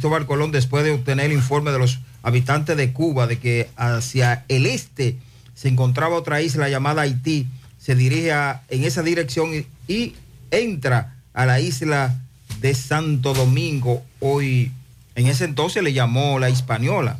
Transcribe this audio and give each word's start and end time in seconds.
Cristóbal 0.00 0.26
Colón 0.26 0.52
después 0.52 0.84
de 0.84 0.92
obtener 0.92 1.26
el 1.26 1.32
informe 1.32 1.72
de 1.72 1.80
los 1.80 1.98
habitantes 2.22 2.76
de 2.76 2.92
Cuba 2.92 3.26
de 3.26 3.40
que 3.40 3.68
hacia 3.74 4.44
el 4.46 4.66
este 4.66 5.16
se 5.56 5.66
encontraba 5.66 6.14
otra 6.14 6.40
isla 6.40 6.68
llamada 6.68 7.02
Haití, 7.02 7.48
se 7.80 7.96
dirige 7.96 8.30
en 8.68 8.84
esa 8.84 9.02
dirección 9.02 9.66
y, 9.88 10.14
entra 10.52 11.16
a 11.34 11.46
la 11.46 11.58
isla 11.58 12.16
de 12.60 12.76
Santo 12.76 13.34
Domingo. 13.34 14.04
Hoy, 14.20 14.70
en 15.16 15.26
ese 15.26 15.46
entonces 15.46 15.82
le 15.82 15.92
llamó 15.92 16.38
la 16.38 16.48
Hispaniola, 16.48 17.18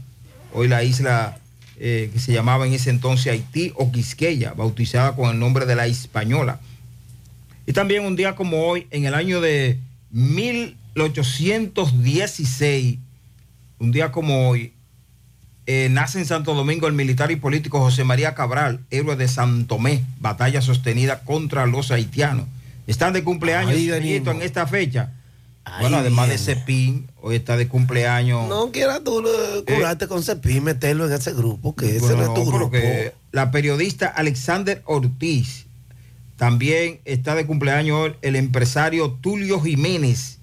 hoy 0.55 0.69
la 0.69 0.85
isla 0.85 1.37
eh, 1.79 2.11
que 2.13 2.21
se 2.21 2.33
llamaba 2.33 2.65
en 2.65 2.75
ese 2.75 2.91
entonces 2.91 3.33
Haití 3.33 3.73
o 3.75 3.91
Quisqueya, 3.91 4.53
bautizada 4.53 5.17
con 5.17 5.31
el 5.33 5.41
nombre 5.41 5.67
de 5.67 5.75
la 5.75 5.89
Hispaniola. 5.89 6.61
Y 7.67 7.73
también 7.73 8.05
un 8.05 8.15
día 8.15 8.37
como 8.37 8.69
hoy, 8.69 8.87
en 8.93 9.05
el 9.05 9.15
año 9.15 9.41
de 9.41 9.81
1816, 10.99 12.99
un 13.79 13.93
día 13.93 14.11
como 14.11 14.49
hoy, 14.49 14.73
eh, 15.67 15.89
nace 15.91 16.19
en 16.19 16.27
Santo 16.27 16.55
Domingo 16.55 16.89
el 16.89 16.95
militar 16.95 17.31
y 17.31 17.37
político 17.37 17.79
José 17.79 18.03
María 18.03 18.35
Cabral, 18.35 18.81
héroe 18.91 19.17
de 19.17 19.29
Santomé, 19.29 20.03
batalla 20.19 20.63
sostenida 20.63 21.21
contra 21.21 21.67
los 21.67 21.91
haitianos. 21.91 22.47
Están 22.87 23.13
de 23.13 23.23
cumpleaños 23.23 23.77
en 23.77 24.43
esta 24.43 24.67
fecha. 24.67 25.13
Ahí 25.65 25.83
bueno, 25.83 25.99
además 25.99 26.29
viene. 26.29 26.41
de 26.41 26.55
Cepín, 26.55 27.11
hoy 27.21 27.37
está 27.37 27.59
de 27.59 27.69
cumpleaños. 27.69 28.49
No 28.49 28.73
quieras 28.73 29.05
tú 29.05 29.21
eh, 29.21 29.65
curarte 29.67 30.09
con 30.09 30.23
Cepín, 30.23 30.65
meterlo 30.65 31.07
en 31.07 31.13
ese 31.13 31.35
grupo, 31.35 31.77
que 31.77 31.97
ese 31.97 32.17
no 32.17 32.23
es 32.23 32.35
tu 32.35 32.51
grupo. 32.51 32.77
la 33.31 33.51
periodista 33.51 34.09
Alexander 34.09 34.83
Ortiz. 34.87 35.67
También 36.37 37.01
está 37.05 37.35
de 37.35 37.45
cumpleaños 37.45 38.13
el 38.23 38.37
empresario 38.37 39.19
Tulio 39.21 39.61
Jiménez. 39.61 40.38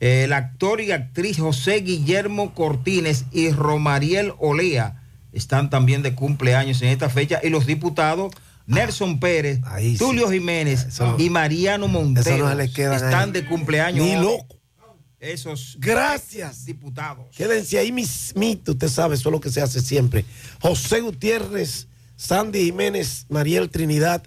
El 0.00 0.32
actor 0.32 0.80
y 0.80 0.92
actriz 0.92 1.38
José 1.38 1.80
Guillermo 1.80 2.54
Cortines 2.54 3.24
y 3.32 3.50
Romariel 3.50 4.32
Olea 4.38 5.02
están 5.32 5.70
también 5.70 6.02
de 6.02 6.14
cumpleaños 6.14 6.80
en 6.82 6.88
esta 6.88 7.08
fecha. 7.10 7.40
Y 7.42 7.48
los 7.50 7.66
diputados 7.66 8.32
Nelson 8.66 9.18
Pérez, 9.18 9.60
ahí 9.64 9.92
sí. 9.92 9.98
Tulio 9.98 10.30
Jiménez 10.30 10.84
Eso- 10.88 11.16
y 11.18 11.30
Mariano 11.30 11.88
Montero 11.88 12.48
no 12.54 12.60
están 12.60 13.24
ahí. 13.28 13.30
de 13.32 13.46
cumpleaños. 13.46 14.04
Ni 14.06 14.14
loco. 14.14 14.56
Esos 15.20 15.76
Gracias. 15.80 16.64
diputados. 16.64 17.34
Quédense 17.36 17.76
ahí 17.78 17.90
mismito, 17.90 18.72
usted 18.72 18.88
sabe, 18.88 19.16
eso 19.16 19.30
es 19.30 19.32
lo 19.32 19.40
que 19.40 19.50
se 19.50 19.60
hace 19.60 19.80
siempre. 19.80 20.24
José 20.60 21.00
Gutiérrez, 21.00 21.88
Sandy 22.14 22.66
Jiménez, 22.66 23.26
Mariel 23.28 23.68
Trinidad, 23.68 24.22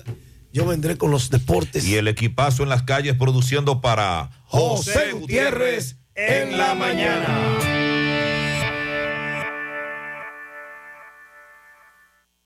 yo 0.51 0.65
vendré 0.65 0.97
con 0.97 1.11
los 1.11 1.29
deportes. 1.29 1.85
Y 1.85 1.95
el 1.95 2.07
equipazo 2.07 2.63
en 2.63 2.69
las 2.69 2.83
calles 2.83 3.15
produciendo 3.15 3.81
para 3.81 4.29
José 4.45 5.11
Gutiérrez 5.13 5.97
en 6.15 6.57
la 6.57 6.75
mañana. 6.75 7.57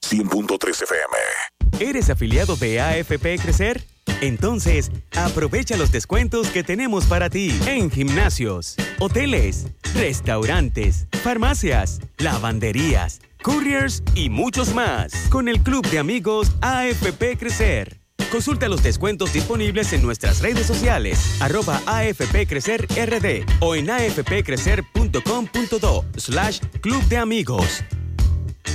100.3 0.01 0.83
FM. 0.83 1.89
¿Eres 1.89 2.09
afiliado 2.09 2.55
de 2.55 2.79
AFP 2.79 3.37
Crecer? 3.39 3.83
Entonces, 4.21 4.91
aprovecha 5.15 5.75
los 5.75 5.91
descuentos 5.91 6.49
que 6.49 6.63
tenemos 6.63 7.05
para 7.05 7.29
ti 7.29 7.57
en 7.67 7.91
gimnasios, 7.91 8.75
hoteles, 8.99 9.67
restaurantes, 9.93 11.07
farmacias, 11.21 11.99
lavanderías, 12.17 13.19
couriers 13.45 14.03
y 14.15 14.29
muchos 14.29 14.73
más 14.73 15.13
con 15.29 15.47
el 15.47 15.61
Club 15.61 15.87
de 15.91 15.99
Amigos 15.99 16.51
AFP 16.61 17.37
Crecer. 17.37 17.99
Consulta 18.31 18.67
los 18.67 18.81
descuentos 18.81 19.33
disponibles 19.33 19.93
en 19.93 20.01
nuestras 20.01 20.41
redes 20.41 20.65
sociales, 20.65 21.39
arroba 21.39 21.79
AFP 21.85 22.47
Crecer 22.47 22.87
RD 22.89 23.45
o 23.59 23.75
en 23.75 23.91
afpcrecer.com.do 23.91 26.05
slash 26.17 26.59
Club 26.81 27.03
de 27.03 27.17
Amigos. 27.17 27.83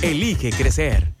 Elige 0.01 0.51
crecer. 0.51 1.20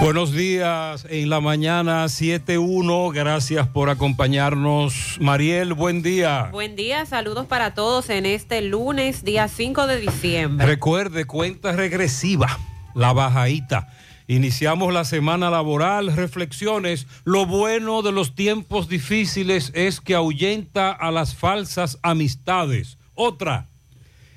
Buenos 0.00 0.32
días 0.32 1.06
en 1.10 1.28
la 1.28 1.42
mañana 1.42 2.06
7.1. 2.06 3.12
Gracias 3.12 3.68
por 3.68 3.90
acompañarnos. 3.90 5.18
Mariel, 5.20 5.74
buen 5.74 6.02
día. 6.02 6.48
Buen 6.50 6.74
día, 6.74 7.04
saludos 7.04 7.44
para 7.44 7.74
todos 7.74 8.08
en 8.08 8.24
este 8.24 8.62
lunes, 8.62 9.24
día 9.24 9.46
5 9.46 9.86
de 9.86 10.00
diciembre. 10.00 10.66
Recuerde, 10.66 11.26
cuenta 11.26 11.72
regresiva, 11.72 12.58
la 12.94 13.12
bajadita. 13.12 13.88
Iniciamos 14.26 14.90
la 14.94 15.04
semana 15.04 15.50
laboral, 15.50 16.16
reflexiones. 16.16 17.06
Lo 17.24 17.44
bueno 17.44 18.00
de 18.00 18.12
los 18.12 18.34
tiempos 18.34 18.88
difíciles 18.88 19.70
es 19.74 20.00
que 20.00 20.14
ahuyenta 20.14 20.92
a 20.92 21.10
las 21.10 21.34
falsas 21.34 21.98
amistades. 22.02 22.96
Otra, 23.14 23.68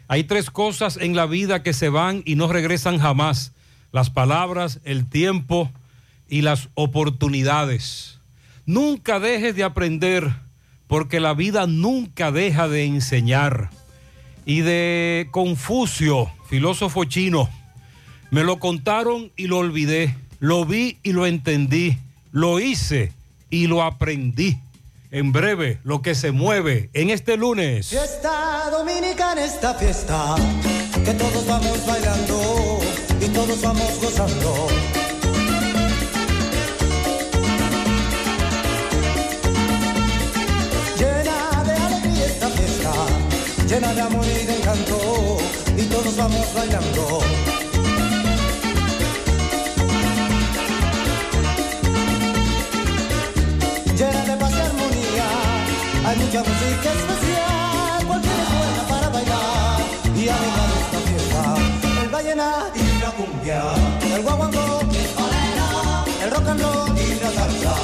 hay 0.09 0.25
tres 0.25 0.49
cosas 0.49 0.97
en 0.97 1.15
la 1.15 1.25
vida 1.25 1.63
que 1.63 1.71
se 1.71 1.87
van 1.87 2.21
y 2.25 2.35
no 2.35 2.49
regresan 2.49 2.99
jamás. 2.99 3.53
Las 3.93 4.09
palabras, 4.09 4.79
el 4.85 5.07
tiempo 5.07 5.71
y 6.27 6.41
las 6.41 6.69
oportunidades. 6.73 8.17
Nunca 8.65 9.19
dejes 9.19 9.55
de 9.55 9.63
aprender 9.63 10.33
porque 10.87 11.19
la 11.19 11.35
vida 11.35 11.67
nunca 11.67 12.31
deja 12.31 12.67
de 12.67 12.85
enseñar. 12.85 13.69
Y 14.47 14.61
de 14.61 15.27
Confucio, 15.29 16.31
filósofo 16.49 17.05
chino, 17.05 17.49
me 18.31 18.43
lo 18.43 18.57
contaron 18.57 19.31
y 19.35 19.45
lo 19.45 19.59
olvidé, 19.59 20.15
lo 20.39 20.65
vi 20.65 20.97
y 21.03 21.11
lo 21.11 21.27
entendí, 21.27 21.99
lo 22.31 22.59
hice 22.59 23.13
y 23.51 23.67
lo 23.67 23.83
aprendí. 23.83 24.57
En 25.11 25.31
breve, 25.31 25.77
lo 25.83 26.01
que 26.01 26.15
se 26.15 26.31
mueve 26.31 26.89
en 26.93 27.11
este 27.11 27.37
lunes. 27.37 27.89
Fiesta 27.89 28.71
dominicana, 28.71 29.45
esta 29.45 29.75
fiesta, 29.75 30.35
que 31.05 31.13
todos 31.13 31.45
vamos 31.45 31.85
bailando 31.85 32.82
todos 33.33 33.61
vamos 33.61 33.99
gozando. 33.99 34.67
Llena 40.99 41.63
de 41.63 41.73
alegría 41.73 42.25
esta 42.25 42.47
fiesta, 42.49 42.93
llena 43.67 43.93
de 43.93 44.01
amor 44.01 44.25
y 44.25 44.45
de 44.45 44.55
encanto, 44.57 45.37
y 45.77 45.83
todos 45.83 46.15
vamos 46.15 46.53
bailando. 46.53 47.19
Llena 53.97 54.25
de 54.25 54.37
paz 54.37 54.51
y 54.51 54.61
armonía, 54.61 55.27
hay 56.05 56.17
mucha 56.17 56.39
música 56.39 56.89
especial, 56.99 58.07
cualquiera 58.07 58.43
es 58.43 58.49
buena 58.57 58.83
para 58.89 59.09
bailar 59.09 59.81
y 60.15 60.29
alegrar 60.29 60.69
esta 60.83 60.99
fiesta. 61.07 61.55
El 62.03 62.09
vallenato 62.09 62.92
cumbia, 63.15 63.61
el 64.15 64.21
guaguancó, 64.21 64.79
el 66.23 66.31
rock 66.31 66.47
and 66.47 66.61
roll 66.61 66.97
y 66.97 67.19
la 67.19 67.31
salsa 67.31 67.75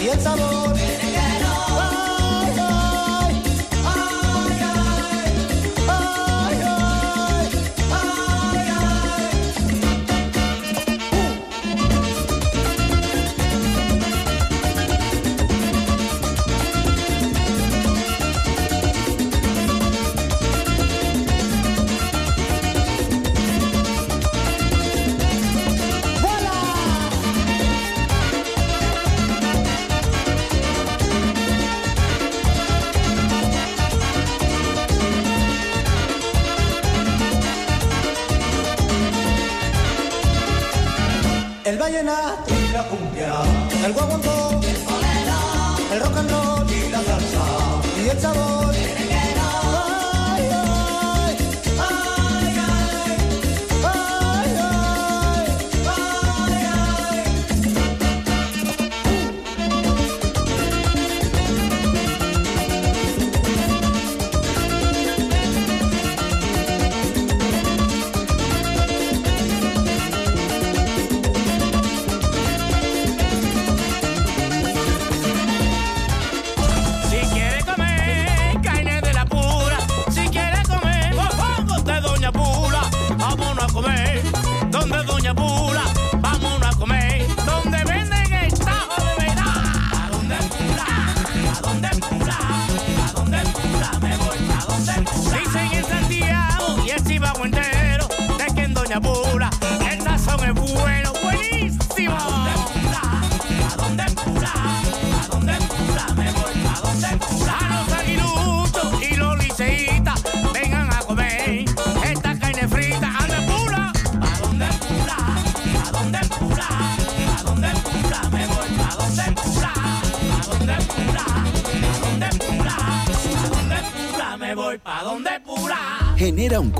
y 0.00 0.08
el 0.08 0.20
sabor. 0.20 0.83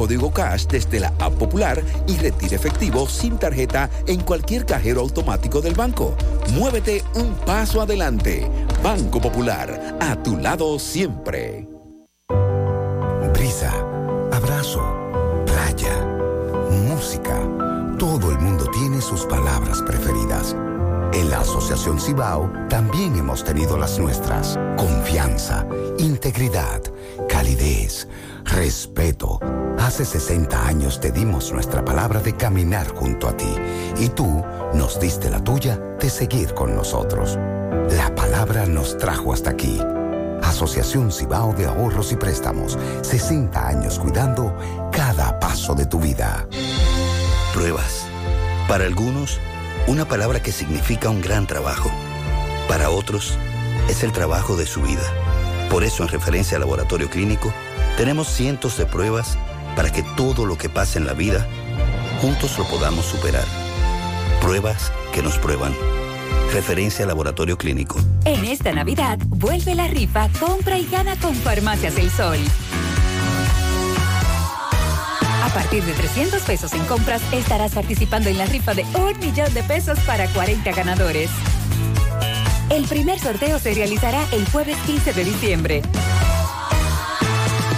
Código 0.05 0.31
cash 0.31 0.67
desde 0.67 1.01
la 1.01 1.09
app 1.19 1.33
popular 1.39 1.83
y 2.07 2.19
retira 2.19 2.57
efectivo 2.57 3.09
sin 3.09 3.39
tarjeta 3.39 3.89
en 4.07 4.21
cualquier 4.21 4.67
cajero 4.67 5.01
automático 5.01 5.63
del 5.63 5.73
banco. 5.73 6.15
Muévete 6.53 7.03
un 7.15 7.33
paso 7.47 7.81
adelante. 7.81 8.47
Banco 8.83 9.19
Popular, 9.19 9.97
a 10.01 10.23
tu 10.23 10.37
lado 10.37 10.79
siempre. 10.79 11.67
Brisa, 13.33 13.73
abrazo, 14.31 14.83
playa, 15.47 16.05
música. 16.87 17.41
Todo 17.99 18.31
el 18.31 18.39
mundo 18.41 18.67
tiene 18.73 19.01
sus 19.01 19.25
palabras 19.25 19.81
preferidas. 19.81 20.55
En 21.15 21.31
la 21.31 21.41
Asociación 21.41 21.99
Cibao 21.99 22.53
también 22.69 23.17
hemos 23.17 23.43
tenido 23.43 23.79
las 23.79 23.99
nuestras. 23.99 24.59
Confianza, 24.77 25.67
integridad, 25.97 26.83
calidez, 27.27 28.07
respeto. 28.45 29.24
Hace 29.85 30.07
60 30.07 30.67
años 30.67 30.99
te 30.99 31.13
dimos 31.13 31.53
nuestra 31.53 31.85
palabra 31.85 32.19
de 32.19 32.35
caminar 32.35 32.89
junto 32.89 33.29
a 33.29 33.37
ti 33.37 33.55
y 33.99 34.09
tú 34.09 34.43
nos 34.73 34.99
diste 34.99 35.29
la 35.29 35.45
tuya 35.45 35.77
de 36.01 36.09
seguir 36.09 36.55
con 36.55 36.75
nosotros. 36.75 37.39
La 37.91 38.15
palabra 38.15 38.65
nos 38.65 38.97
trajo 38.97 39.35
hasta 39.35 39.51
aquí. 39.51 39.79
Asociación 40.43 41.13
Cibao 41.13 41.53
de 41.53 41.67
Ahorros 41.67 42.13
y 42.13 42.17
Préstamos. 42.17 42.79
60 43.03 43.69
años 43.69 43.99
cuidando 43.99 44.57
cada 44.91 45.39
paso 45.39 45.75
de 45.75 45.85
tu 45.85 46.01
vida. 46.01 46.49
Pruebas. 47.53 48.07
Para 48.67 48.87
algunos, 48.87 49.39
una 49.87 50.07
palabra 50.07 50.41
que 50.41 50.51
significa 50.51 51.11
un 51.11 51.21
gran 51.21 51.47
trabajo. 51.47 51.91
Para 52.69 52.89
otros, 52.89 53.37
es 53.91 54.03
el 54.03 54.13
trabajo 54.13 54.57
de 54.57 54.65
su 54.65 54.81
vida. 54.81 55.03
Por 55.69 55.85
eso, 55.85 56.05
en 56.05 56.09
referencia 56.09 56.57
al 56.57 56.63
laboratorio 56.63 57.11
clínico, 57.11 57.53
tenemos 57.99 58.29
cientos 58.29 58.79
de 58.79 58.87
pruebas 58.87 59.37
para 59.77 59.91
que 59.91 60.03
todo 60.17 60.47
lo 60.47 60.57
que 60.57 60.69
pasa 60.69 60.99
en 60.99 61.07
la 61.07 61.13
vida, 61.13 61.47
juntos 62.21 62.57
lo 62.59 62.65
podamos 62.65 63.05
superar. 63.05 63.45
Pruebas 64.41 64.93
que 65.13 65.23
nos 65.23 65.39
prueban. 65.39 65.75
Referencia 66.53 67.07
laboratorio 67.07 67.59
clínico. 67.59 67.99
En 68.25 68.45
esta 68.45 68.73
Navidad, 68.73 69.19
vuelve 69.27 69.75
la 69.75 69.89
rifa, 69.89 70.29
compra 70.39 70.79
y 70.79 70.87
gana 70.87 71.17
con 71.17 71.35
Farmacias 71.35 71.97
del 71.97 72.11
Sol. 72.11 72.39
A 75.43 75.49
partir 75.49 75.85
de 75.85 75.93
300 75.93 76.43
pesos 76.43 76.73
en 76.73 76.85
compras, 76.87 77.23
estarás 77.33 77.73
participando 77.73 78.29
en 78.29 78.39
la 78.39 78.47
rifa 78.47 78.75
de 78.75 78.85
un 78.95 79.19
millón 79.21 79.53
de 79.55 79.63
pesos 79.63 79.99
para 80.01 80.27
40 80.29 80.73
ganadores. 80.73 81.31
El 82.71 82.85
primer 82.87 83.19
sorteo 83.19 83.59
se 83.59 83.75
realizará 83.75 84.25
el 84.33 84.49
jueves 84.49 84.77
15 84.87 85.13
de 85.13 85.25
diciembre. 85.25 85.83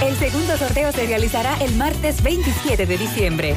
El 0.06 0.14
segundo 0.14 0.56
sorteo 0.56 0.92
se 0.92 1.04
realizará 1.04 1.56
el 1.56 1.74
martes 1.74 2.22
27 2.22 2.86
de 2.86 2.96
diciembre. 2.96 3.54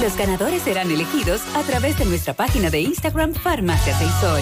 Los 0.00 0.16
ganadores 0.16 0.62
serán 0.62 0.90
elegidos 0.90 1.42
a 1.54 1.62
través 1.64 1.98
de 1.98 2.06
nuestra 2.06 2.32
página 2.32 2.70
de 2.70 2.80
Instagram 2.80 3.34
Farmacias 3.34 4.00
del 4.00 4.08
Sol. 4.22 4.40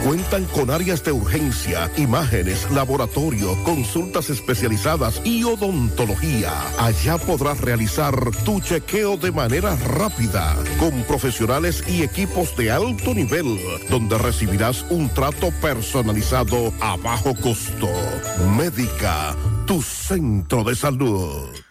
Cuentan 0.05 0.45
con 0.47 0.71
áreas 0.71 1.05
de 1.05 1.12
urgencia, 1.12 1.90
imágenes, 1.97 2.71
laboratorio, 2.71 3.62
consultas 3.64 4.31
especializadas 4.31 5.21
y 5.25 5.45
odontología. 5.45 6.52
Allá 6.78 7.19
podrás 7.19 7.61
realizar 7.61 8.14
tu 8.45 8.61
chequeo 8.61 9.16
de 9.16 9.33
manera 9.33 9.75
rápida, 9.76 10.57
con 10.78 11.02
profesionales 11.05 11.83
y 11.88 12.02
equipos 12.02 12.55
de 12.57 12.71
alto 12.71 13.14
nivel, 13.14 13.59
donde 13.90 14.19
recibirás 14.19 14.85
un 14.90 15.09
trato 15.11 15.50
personalizado 15.61 16.73
a 16.81 16.97
bajo 16.97 17.35
costo. 17.35 17.88
Médica, 18.57 19.37
tu 19.66 19.83
centro 19.83 20.64
de 20.64 20.75
salud. 20.75 21.66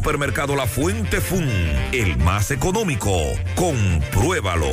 Supermercado 0.00 0.56
La 0.56 0.66
Fuente 0.66 1.20
Fun, 1.20 1.46
el 1.92 2.16
más 2.16 2.50
económico. 2.50 3.12
Compruébalo. 3.54 4.72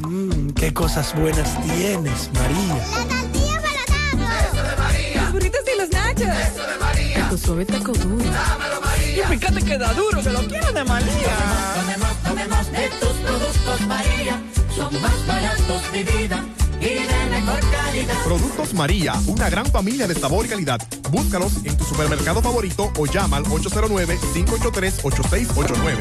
Mmm, 0.00 0.50
qué 0.50 0.74
cosas 0.74 1.14
buenas 1.14 1.48
tienes, 1.62 2.28
María. 2.34 2.74
La 2.74 3.06
tortilla 3.06 3.62
para 3.62 4.48
Eso 4.48 4.62
de 4.68 4.76
María. 4.76 5.22
Los 5.22 5.32
burritos 5.32 5.60
y 5.72 5.78
los 5.80 5.90
nachos. 5.90 6.22
Eso 6.22 6.66
de 6.66 6.78
María. 6.80 7.28
Tu 7.28 7.38
suave 7.38 7.64
taco 7.64 7.92
duro. 7.92 8.24
Dámelo, 8.24 8.80
María. 8.80 9.32
Y 9.32 9.38
fíjate 9.38 9.62
que 9.62 9.78
da 9.78 9.92
duro, 9.92 10.20
que 10.20 10.30
lo 10.30 10.40
quiero 10.48 10.72
de 10.72 10.84
María. 10.84 11.36
Tomemos, 11.76 12.16
tomemos 12.24 12.72
de 12.72 12.88
tus 12.98 13.12
productos, 13.12 13.80
María. 13.86 14.42
Son 14.74 15.00
más 15.00 15.26
baratos 15.28 15.92
de 15.92 16.02
vida 16.02 16.44
Productos 18.24 18.74
María, 18.74 19.14
una 19.26 19.48
gran 19.48 19.64
familia 19.66 20.06
de 20.06 20.14
sabor 20.14 20.44
y 20.44 20.48
calidad. 20.48 20.78
Búscalos 21.10 21.64
en 21.64 21.74
tu 21.76 21.84
supermercado 21.84 22.42
favorito 22.42 22.92
o 22.98 23.06
llama 23.06 23.38
al 23.38 23.44
809-583-8689. 23.44 25.96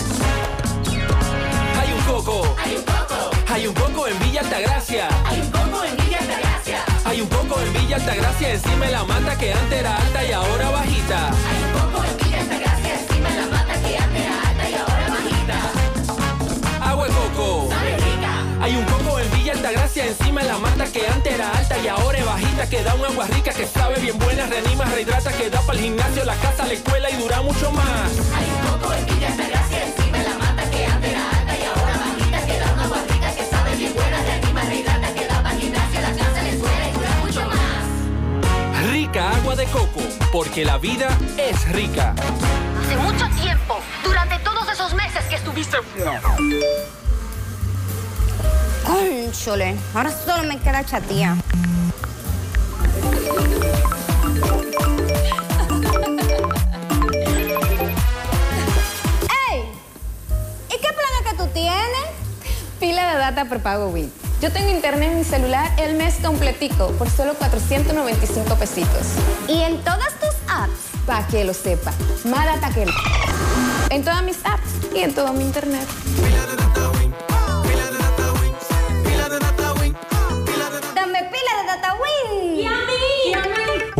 Hay 1.80 1.94
un 1.94 2.02
coco. 2.02 2.56
Hay 2.64 2.76
un 2.76 2.84
coco. 2.84 3.32
Hay 3.48 3.68
un 3.68 3.74
coco 3.74 4.08
en 4.08 4.20
Villa 4.20 4.42
Altagracia. 4.42 5.08
Hay 5.26 5.40
un 5.42 5.50
coco 5.52 5.84
en 5.86 5.96
Villa 5.98 6.20
Altagracia. 6.20 6.84
Hay 7.06 7.22
un 7.22 7.28
coco 7.30 7.62
en 7.62 7.74
Villa 7.74 7.96
Altagracia 7.98 8.54
encima 8.54 8.86
la 8.90 9.04
mata 9.06 9.38
que 9.38 9.54
antes 9.54 9.80
era 9.80 9.96
alta 9.96 10.24
y 10.26 10.32
ahora 10.32 10.70
bajita. 10.70 11.30
Hay 11.30 11.64
un 11.64 11.72
coco 11.80 12.04
en 12.04 12.18
Villa 12.18 12.40
Altagracia 12.42 13.00
encima 13.00 13.30
la 13.30 13.46
mata 13.48 13.74
que 13.82 13.98
antes 13.98 14.22
era 14.22 14.42
alta 14.50 14.70
y 14.70 14.74
ahora 14.74 15.08
bajita. 15.10 15.72
Agua 16.90 17.08
de 17.08 17.14
coco. 17.14 17.70
Sabe 17.70 17.98
rica. 17.98 18.34
Hay 18.62 18.76
un 18.76 18.86
coco 18.86 19.20
en 19.20 19.23
Villa 19.64 19.70
Altagracia 19.70 20.06
encima 20.08 20.42
de 20.42 20.48
la 20.50 20.58
mata 20.58 20.84
que 20.92 21.08
antes 21.08 21.34
era 21.34 21.50
alta 21.50 21.78
y 21.78 21.88
ahora 21.88 22.18
es 22.18 22.26
bajita 22.26 22.70
que 22.70 22.84
da 22.84 22.96
un 22.96 23.06
agua 23.06 23.28
rica 23.28 23.54
que 23.54 23.66
sabe 23.66 23.98
bien 24.02 24.20
buena, 24.20 24.46
reanima, 24.46 24.84
rehidrata, 24.84 25.32
que 25.32 25.50
da 25.50 25.62
para 25.62 25.80
el 25.80 25.86
gimnasio, 25.86 26.26
la 26.26 26.36
casa, 26.36 26.66
la 26.66 26.74
escuela 26.74 27.10
y 27.10 27.16
dura 27.16 27.42
mucho 27.42 27.72
más. 27.72 28.12
Hay 28.36 28.46
un 28.52 28.68
coco 28.68 28.94
en 28.94 29.06
Villa 29.06 29.28
Altagracia 29.30 29.86
encima 29.86 30.18
de 30.18 30.24
la 30.26 30.38
mata 30.38 30.70
que 30.70 30.86
antes 30.86 31.12
era 31.12 31.30
alta 31.30 31.58
y 31.58 31.64
ahora 31.64 31.98
bajita 31.98 32.46
que 32.46 32.60
da 32.60 32.74
una 32.74 32.84
agua 32.84 32.98
rica 33.08 33.36
que 33.36 33.46
sabe 33.46 33.76
bien 33.78 33.94
buena, 33.94 34.22
reanima, 34.22 34.62
rehidrata, 34.64 35.14
que 35.14 35.28
da 35.28 35.44
para 35.44 35.56
el 35.56 35.62
gimnasio, 35.62 36.02
la 36.02 36.12
casa, 36.12 36.44
la 36.44 36.50
escuela 36.50 36.90
y 36.90 36.92
dura 36.92 37.12
mucho 37.24 37.42
más. 37.48 38.92
Rica 38.92 39.30
agua 39.30 39.56
de 39.56 39.66
coco, 39.68 40.02
porque 40.34 40.66
la 40.66 40.78
vida 40.78 41.08
es 41.38 41.72
rica. 41.72 42.14
Hace 42.84 42.98
mucho 42.98 43.30
tiempo, 43.42 43.80
durante 44.04 44.40
todos 44.40 44.70
esos 44.70 44.94
meses 44.94 45.24
que 45.30 45.36
estuviste. 45.36 45.78
Cónchole, 48.94 49.76
ahora 49.96 50.12
solo 50.12 50.44
me 50.44 50.60
queda 50.60 50.86
chatía. 50.86 51.36
¡Ey! 59.50 59.64
¿Y 60.70 60.74
qué 60.74 60.90
plan 60.90 61.24
que 61.28 61.34
tú 61.36 61.48
tienes? 61.56 61.82
Pila 62.80 63.14
de 63.14 63.18
data 63.18 63.46
prepago 63.46 63.88
WIT. 63.88 64.12
Yo 64.40 64.52
tengo 64.52 64.70
internet 64.70 65.12
en 65.12 65.18
mi 65.18 65.24
celular 65.24 65.72
el 65.80 65.96
mes 65.96 66.18
completico 66.22 66.92
por 66.92 67.10
solo 67.10 67.34
495 67.34 68.56
pesitos. 68.58 69.08
¿Y 69.48 69.62
en 69.62 69.84
todas 69.84 70.14
tus 70.20 70.36
apps? 70.48 70.92
Para 71.08 71.26
que 71.26 71.44
lo 71.44 71.56
sepa. 71.56 71.92
Más 72.26 72.46
data 72.46 72.70
que. 72.72 72.86
En 73.90 74.04
todas 74.04 74.22
mis 74.22 74.38
apps 74.46 74.70
y 74.96 75.00
en 75.00 75.16
todo 75.16 75.34
mi 75.34 75.46
internet. 75.46 75.88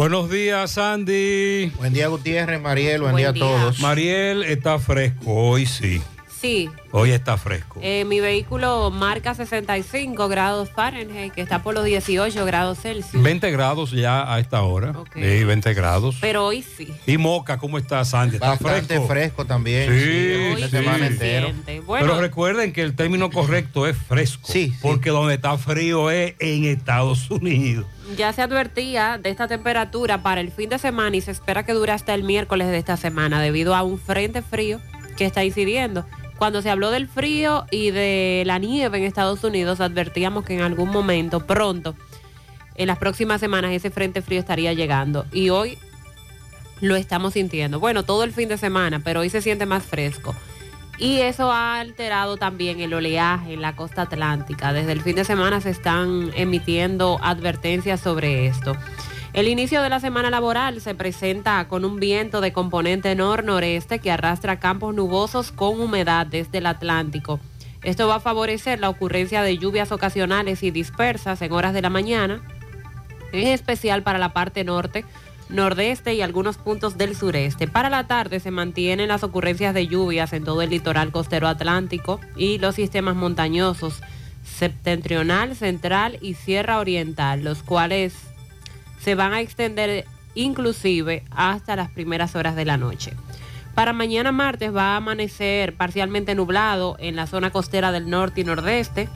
Buenos 0.04 0.30
días, 0.30 0.72
Sandy. 0.72 1.72
Buen 1.78 1.94
día, 1.94 2.10
Gutiérrez, 2.10 2.60
Mariel, 2.60 3.04
buen, 3.04 3.16
día 3.16 3.30
a 3.30 3.34
todos. 3.34 3.80
Mariel 3.80 4.44
está 4.44 4.78
fresco 4.78 5.34
hoy, 5.34 5.66
sí. 5.66 6.02
Sí, 6.44 6.70
Hoy 6.92 7.12
está 7.12 7.38
fresco. 7.38 7.80
eh, 7.82 8.04
mi 8.04 8.20
vehículo 8.20 8.92
marca 8.92 9.34
65 9.34 10.28
grados 10.28 10.70
Fahrenheit, 10.70 11.32
que 11.34 11.40
está 11.42 11.64
por 11.64 11.74
los 11.74 11.86
18 11.86 12.46
grados 12.46 12.80
Celsius. 12.82 13.24
20 13.24 13.50
grados 13.50 13.92
ya 13.92 14.32
a 14.32 14.40
esta 14.42 14.62
hora. 14.64 14.92
Sí, 15.14 15.22
20 15.46 15.74
grados. 15.74 16.18
Pero 16.20 16.46
hoy 16.46 16.62
sí. 16.62 16.94
Y 17.08 17.18
Moca, 17.18 17.58
¿cómo 17.58 17.78
está 17.78 18.04
Sandy? 18.04 18.36
¿Está 18.36 18.50
Bastante 18.50 18.88
fresco? 18.96 19.08
fresco 19.08 19.46
también. 19.46 19.88
Sí, 19.88 19.94
el 19.96 20.48
fin 20.50 20.56
de 20.58 20.64
sí. 20.66 20.70
semana 20.70 21.08
entero. 21.08 21.48
Bueno. 21.86 22.08
Pero 22.08 22.20
recuerden 22.20 22.74
que 22.74 22.82
el 22.82 22.94
término 22.94 23.30
correcto 23.32 23.88
es 23.88 23.96
fresco. 23.96 24.52
Sí. 24.52 24.74
Porque 24.82 25.12
donde 25.12 25.36
está 25.36 25.58
frío 25.58 26.12
es 26.12 26.36
en 26.40 26.66
Estados 26.66 27.32
Unidos. 27.32 27.86
Ya 28.18 28.34
se 28.34 28.42
advertía 28.42 29.18
de 29.18 29.30
esta 29.30 29.48
temperatura 29.48 30.22
para 30.22 30.42
el 30.42 30.52
fin 30.52 30.70
de 30.70 30.78
semana 30.78 31.16
y 31.16 31.22
se 31.22 31.32
espera 31.32 31.64
que 31.66 31.72
dure 31.72 31.94
hasta 31.94 32.14
el 32.14 32.24
miércoles 32.24 32.68
de 32.68 32.80
esta 32.80 32.98
semana 32.98 33.42
debido 33.42 33.74
a 33.76 33.84
un 33.84 33.98
frente 33.98 34.42
frío 34.42 34.82
que 35.16 35.24
está 35.26 35.46
incidiendo. 35.46 36.06
Cuando 36.38 36.62
se 36.62 36.70
habló 36.70 36.92
del 36.92 37.08
frío 37.08 37.66
y 37.72 37.92
de 37.92 38.44
la 38.46 38.58
nieve 38.58 38.98
en 38.98 39.04
Estados 39.04 39.44
Unidos, 39.44 39.80
advertíamos 39.80 40.44
que 40.44 40.54
en 40.54 40.62
algún 40.62 40.90
momento, 40.90 41.46
pronto, 41.46 41.96
en 42.76 42.88
las 42.88 42.98
próximas 42.98 43.40
semanas, 43.40 43.72
ese 43.72 43.92
frente 43.92 44.22
frío 44.22 44.40
estaría 44.40 44.74
llegando. 44.74 45.26
Y 45.32 45.50
hoy 45.50 45.78
lo 46.82 46.96
estamos 46.96 47.34
sintiendo. 47.34 47.80
Bueno, 47.80 48.04
todo 48.04 48.24
el 48.24 48.34
fin 48.34 48.50
de 48.50 48.58
semana, 48.58 49.00
pero 49.00 49.22
hoy 49.22 49.30
se 49.30 49.42
siente 49.42 49.66
más 49.66 49.84
fresco. 49.84 50.36
Y 50.98 51.22
eso 51.22 51.52
ha 51.52 51.80
alterado 51.80 52.38
también 52.38 52.80
el 52.80 52.94
oleaje 52.94 53.54
en 53.54 53.62
la 53.62 53.76
costa 53.76 54.04
atlántica. 54.04 54.74
Desde 54.74 54.92
el 54.92 55.02
fin 55.02 55.16
de 55.16 55.24
semana 55.24 55.60
se 55.60 55.70
están 55.70 56.32
emitiendo 56.36 57.20
advertencias 57.22 58.00
sobre 58.00 58.48
esto. 58.48 58.76
El 59.34 59.48
inicio 59.48 59.82
de 59.82 59.90
la 59.90 60.00
semana 60.00 60.30
laboral 60.30 60.80
se 60.80 60.94
presenta 60.94 61.68
con 61.68 61.86
un 61.86 62.00
viento 62.00 62.40
de 62.40 62.54
componente 62.54 63.16
nor-noreste 63.16 63.98
que 63.98 64.12
arrastra 64.12 64.60
campos 64.60 64.94
nubosos 64.94 65.52
con 65.52 65.82
humedad 65.82 66.28
desde 66.28 66.60
el 66.60 66.68
Atlántico. 66.68 67.40
Esto 67.82 68.08
va 68.08 68.18
a 68.18 68.20
favorecer 68.20 68.80
la 68.80 68.90
ocurrencia 68.90 69.42
de 69.42 69.58
lluvias 69.58 69.92
ocasionales 69.92 70.62
y 70.62 70.70
dispersas 70.70 71.42
en 71.42 71.52
horas 71.52 71.74
de 71.74 71.82
la 71.82 71.90
mañana, 71.90 72.44
en 73.32 73.48
especial 73.48 74.04
para 74.04 74.20
la 74.20 74.34
parte 74.34 74.64
norte, 74.64 75.04
nordeste 75.50 76.14
y 76.14 76.22
algunos 76.22 76.58
puntos 76.58 77.00
del 77.00 77.16
sureste. 77.16 77.68
Para 77.68 77.90
la 77.90 78.06
tarde 78.06 78.40
se 78.40 78.52
mantienen 78.52 79.08
las 79.08 79.24
ocurrencias 79.24 79.74
de 79.74 79.88
lluvias 79.88 80.32
en 80.34 80.44
todo 80.44 80.62
el 80.62 80.70
litoral 80.70 81.12
costero 81.12 81.48
atlántico 81.48 82.20
y 82.36 82.60
los 82.60 82.76
sistemas 82.76 83.16
montañosos 83.16 84.00
septentrional, 84.44 85.56
central 85.56 86.20
y 86.22 86.36
sierra 86.36 86.78
oriental, 86.78 87.44
los 87.44 87.64
cuales 87.64 88.14
se 89.04 89.16
van 89.16 89.34
a 89.34 89.42
extender 89.42 90.06
inclusive 90.34 91.24
hasta 91.32 91.76
las 91.76 91.92
primeras 91.92 92.36
horas 92.36 92.56
de 92.56 92.66
la 92.66 92.78
noche. 92.78 93.14
Para 93.76 93.92
mañana 93.94 94.32
martes 94.32 94.74
va 94.74 94.94
a 94.94 94.98
amanecer 94.98 95.76
parcialmente 95.76 96.36
nublado 96.36 96.96
en 97.00 97.16
la 97.16 97.28
zona 97.28 97.52
costera 97.52 97.92
del 97.92 98.10
norte 98.10 98.42
y 98.42 98.44
nordeste. 98.44 99.10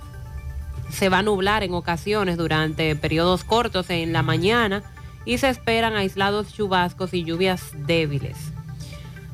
Se 0.90 1.10
va 1.10 1.20
a 1.20 1.24
nublar 1.24 1.64
en 1.64 1.74
ocasiones 1.74 2.38
durante 2.38 2.96
periodos 2.96 3.44
cortos 3.44 3.90
en 3.90 4.14
la 4.14 4.24
mañana 4.24 4.84
y 5.26 5.38
se 5.38 5.50
esperan 5.50 5.96
aislados 5.96 6.54
chubascos 6.54 7.14
y 7.14 7.24
lluvias 7.24 7.72
débiles. 7.86 8.38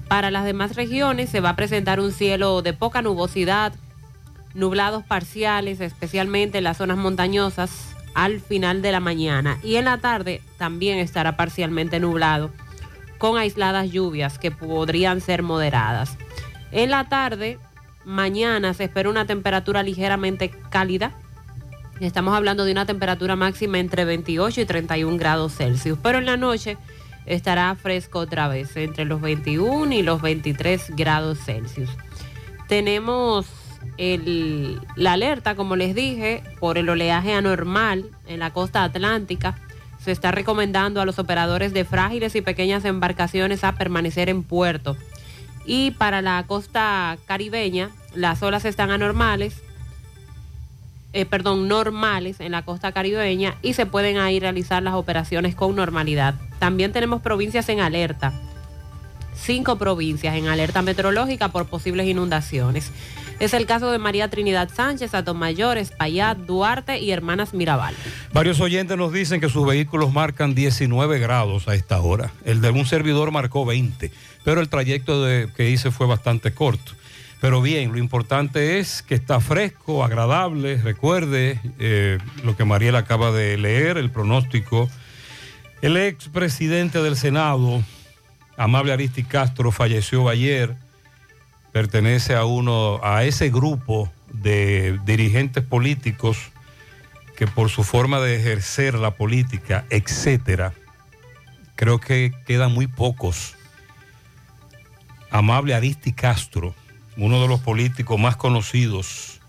Para 0.08 0.30
las 0.30 0.46
demás 0.46 0.76
regiones 0.76 1.30
se 1.30 1.40
va 1.40 1.50
a 1.50 1.56
presentar 1.56 2.00
un 2.00 2.12
cielo 2.12 2.62
de 2.62 2.74
poca 2.74 3.02
nubosidad, 3.02 3.74
nublados 4.54 5.04
parciales, 5.04 5.80
especialmente 5.80 6.60
en 6.60 6.66
las 6.66 6.78
zonas 6.78 6.98
montañosas 6.98 7.93
al 8.14 8.40
final 8.40 8.82
de 8.82 8.92
la 8.92 9.00
mañana. 9.00 9.60
Y 9.64 9.76
en 9.76 9.86
la 9.86 9.98
tarde 9.98 10.42
también 10.58 11.00
estará 11.00 11.36
parcialmente 11.36 12.00
nublado, 12.00 12.52
con 13.18 13.38
aisladas 13.38 13.92
lluvias 13.92 14.40
que 14.40 14.52
podrían 14.52 15.22
ser 15.22 15.44
moderadas. 15.44 16.18
En 16.72 16.90
la 16.90 17.08
tarde, 17.10 17.60
mañana 18.06 18.74
se 18.74 18.86
espera 18.86 19.10
una 19.10 19.26
temperatura 19.26 19.84
ligeramente 19.84 20.50
cálida. 20.70 21.12
Estamos 22.00 22.36
hablando 22.36 22.66
de 22.66 22.72
una 22.72 22.86
temperatura 22.86 23.36
máxima 23.36 23.80
entre 23.80 24.04
28 24.04 24.62
y 24.62 24.66
31 24.66 25.18
grados 25.18 25.56
Celsius. 25.56 25.98
Pero 26.02 26.18
en 26.18 26.26
la 26.26 26.38
noche 26.38 26.78
estará 27.26 27.74
fresco 27.76 28.20
otra 28.20 28.48
vez, 28.48 28.76
entre 28.76 29.06
los 29.06 29.22
21 29.22 29.94
y 29.94 30.02
los 30.02 30.22
23 30.22 30.96
grados 30.96 31.40
Celsius. 31.46 31.90
Tenemos 32.68 33.46
el- 33.98 34.80
la 34.96 35.14
alerta, 35.14 35.56
como 35.56 35.76
les 35.76 35.96
dije, 35.96 36.44
por 36.60 36.78
el 36.78 36.90
oleaje 36.90 37.34
anormal 37.34 38.06
en 38.28 38.40
la 38.40 38.52
costa 38.52 38.84
atlántica. 38.84 39.56
Se 40.00 40.12
está 40.12 40.32
recomendando 40.32 41.00
a 41.02 41.06
los 41.06 41.20
operadores 41.20 41.74
de 41.74 41.86
frágiles 41.86 42.36
y 42.36 42.42
pequeñas 42.42 42.86
embarcaciones 42.86 43.64
a 43.64 43.74
permanecer 43.74 44.30
en 44.30 44.44
puerto. 44.44 44.98
Y 45.66 45.92
para 45.92 46.22
la 46.22 46.44
costa 46.46 47.18
caribeña, 47.26 47.90
las 48.14 48.44
olas 48.44 48.66
están 48.66 48.92
anormales, 48.92 49.62
eh, 51.14 51.26
perdón, 51.26 51.68
normales 51.68 52.40
en 52.40 52.52
la 52.52 52.64
costa 52.64 52.92
caribeña 52.92 53.56
y 53.62 53.74
se 53.74 53.86
pueden 53.86 54.18
ahí 54.18 54.40
realizar 54.40 54.84
las 54.84 54.96
operaciones 54.96 55.56
con 55.56 55.76
normalidad. 55.76 56.36
También 56.60 56.92
tenemos 56.92 57.22
provincias 57.22 57.70
en 57.70 57.80
alerta 57.80 58.34
cinco 59.36 59.78
provincias 59.78 60.36
en 60.36 60.48
alerta 60.48 60.82
meteorológica 60.82 61.50
por 61.50 61.66
posibles 61.68 62.08
inundaciones. 62.08 62.92
Es 63.40 63.54
el 63.54 63.66
caso 63.66 63.92
de 63.92 63.98
María 63.98 64.30
Trinidad 64.30 64.70
Sánchez, 64.74 65.14
Atomayor, 65.14 65.78
Espaillat, 65.78 66.38
Duarte 66.38 67.00
y 67.00 67.12
Hermanas 67.12 67.54
Mirabal. 67.54 67.96
Varios 68.32 68.62
oyentes 68.62 68.96
nos 68.96 69.12
dicen 69.12 69.42
que 69.42 69.50
sus 69.50 69.66
vehículos 69.66 70.14
marcan 70.14 70.54
19 70.56 71.20
grados 71.20 71.68
a 71.68 71.76
esta 71.76 72.00
hora. 72.00 72.32
El 72.46 72.62
de 72.62 72.70
un 72.70 72.86
servidor 72.86 73.32
marcó 73.32 73.66
20, 73.66 74.12
pero 74.44 74.62
el 74.62 74.70
trayecto 74.70 75.24
de- 75.24 75.50
que 75.58 75.70
hice 75.70 75.92
fue 75.92 76.08
bastante 76.08 76.54
corto. 76.54 76.94
Pero 77.42 77.62
bien, 77.62 77.92
lo 77.92 77.98
importante 77.98 78.80
es 78.80 79.02
que 79.02 79.16
está 79.16 79.42
fresco, 79.42 80.06
agradable. 80.06 80.78
Recuerde 80.78 81.60
eh, 81.80 82.20
lo 82.46 82.56
que 82.56 82.64
Mariela 82.64 83.00
acaba 83.00 83.32
de 83.34 83.58
leer, 83.58 83.98
el 83.98 84.10
pronóstico. 84.12 84.90
El 85.82 85.98
expresidente 85.98 87.02
del 87.02 87.18
Senado, 87.18 87.84
Amable 88.58 88.94
Aristi 88.94 89.24
Castro, 89.24 89.72
falleció 89.72 90.30
ayer. 90.30 90.76
Pertenece 91.72 92.36
a 92.36 92.46
uno, 92.46 93.00
a 93.04 93.24
ese 93.24 93.50
grupo 93.50 94.12
de 94.32 95.00
dirigentes 95.06 95.64
políticos 95.64 96.38
que 97.36 97.48
por 97.48 97.70
su 97.70 97.84
forma 97.84 98.20
de 98.20 98.36
ejercer 98.36 98.94
la 98.96 99.12
política, 99.12 99.86
etcétera, 99.90 100.74
creo 101.76 102.00
que 102.00 102.34
quedan 102.46 102.72
muy 102.74 102.88
pocos. 102.88 103.56
Amable 105.32 105.74
Aristi 105.74 106.14
Castro, 106.14 106.76
uno 107.18 107.42
de 107.42 107.48
los 107.48 107.60
políticos 107.60 108.20
más 108.20 108.36
conocidos 108.36 109.42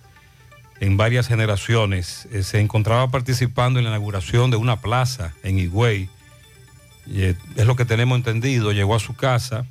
en 0.81 0.97
varias 0.97 1.29
generaciones, 1.29 2.27
eh, 2.33 2.43
se 2.43 2.61
encontraba 2.61 3.09
participando 3.09 3.79
en 3.79 3.85
la 3.85 3.91
inauguración 3.91 4.51
de 4.51 4.57
una 4.57 4.81
plaza 4.81 5.35
en 5.43 5.59
Higüey. 5.59 6.09
Es 7.07 7.67
lo 7.67 7.77
que 7.77 7.85
tenemos 7.85 8.17
entendido. 8.17 8.73
Llegó 8.73 8.95
a 8.95 9.01
su 9.01 9.15
casa 9.15 9.67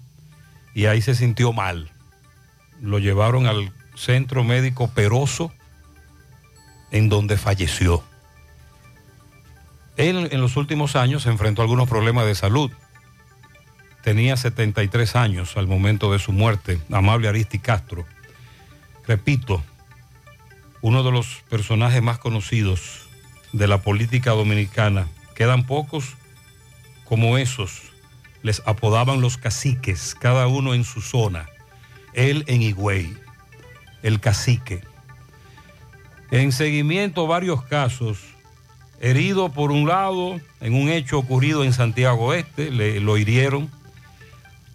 y 0.73 0.85
ahí 0.85 1.01
se 1.01 1.15
sintió 1.15 1.53
mal. 1.53 1.91
Lo 2.81 2.99
llevaron 2.99 3.47
al 3.47 3.71
centro 3.95 4.43
médico 4.43 4.89
Peroso, 4.89 5.51
en 6.91 7.09
donde 7.09 7.37
falleció. 7.37 8.03
Él 9.97 10.29
en 10.31 10.41
los 10.41 10.57
últimos 10.57 10.95
años 10.95 11.23
se 11.23 11.29
enfrentó 11.29 11.61
a 11.61 11.65
algunos 11.65 11.87
problemas 11.87 12.25
de 12.25 12.35
salud. 12.35 12.71
Tenía 14.03 14.35
73 14.35 15.15
años 15.15 15.55
al 15.55 15.67
momento 15.67 16.11
de 16.11 16.19
su 16.19 16.31
muerte, 16.33 16.79
amable 16.91 17.27
Aristi 17.27 17.59
Castro. 17.59 18.05
Repito, 19.07 19.63
uno 20.81 21.03
de 21.03 21.11
los 21.11 21.43
personajes 21.49 22.01
más 22.01 22.17
conocidos 22.17 23.07
de 23.53 23.67
la 23.67 23.81
política 23.81 24.31
dominicana. 24.31 25.07
Quedan 25.35 25.65
pocos 25.65 26.15
como 27.05 27.37
esos. 27.37 27.81
Les 28.41 28.61
apodaban 28.65 29.21
los 29.21 29.37
caciques, 29.37 30.15
cada 30.19 30.47
uno 30.47 30.73
en 30.73 30.83
su 30.83 31.01
zona. 31.01 31.47
Él 32.13 32.43
en 32.47 32.61
Higüey, 32.61 33.15
el 34.01 34.19
cacique. 34.19 34.81
En 36.31 36.51
seguimiento 36.51 37.27
varios 37.27 37.63
casos, 37.63 38.19
herido 38.99 39.49
por 39.49 39.71
un 39.71 39.87
lado 39.87 40.39
en 40.61 40.73
un 40.73 40.89
hecho 40.89 41.19
ocurrido 41.19 41.63
en 41.63 41.73
Santiago 41.73 42.33
Este, 42.33 42.71
le, 42.71 42.99
lo 42.99 43.17
hirieron. 43.17 43.69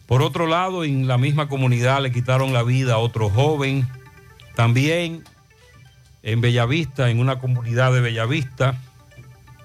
Por 0.06 0.22
otro 0.22 0.46
lado, 0.46 0.84
en 0.84 1.06
la 1.06 1.18
misma 1.18 1.48
comunidad 1.48 2.02
le 2.02 2.12
quitaron 2.12 2.52
la 2.52 2.62
vida 2.62 2.94
a 2.94 2.98
otro 2.98 3.28
joven. 3.28 3.88
También 4.54 5.24
en 6.22 6.40
Bellavista, 6.40 7.10
en 7.10 7.20
una 7.20 7.38
comunidad 7.38 7.92
de 7.92 8.00
Bellavista, 8.00 8.80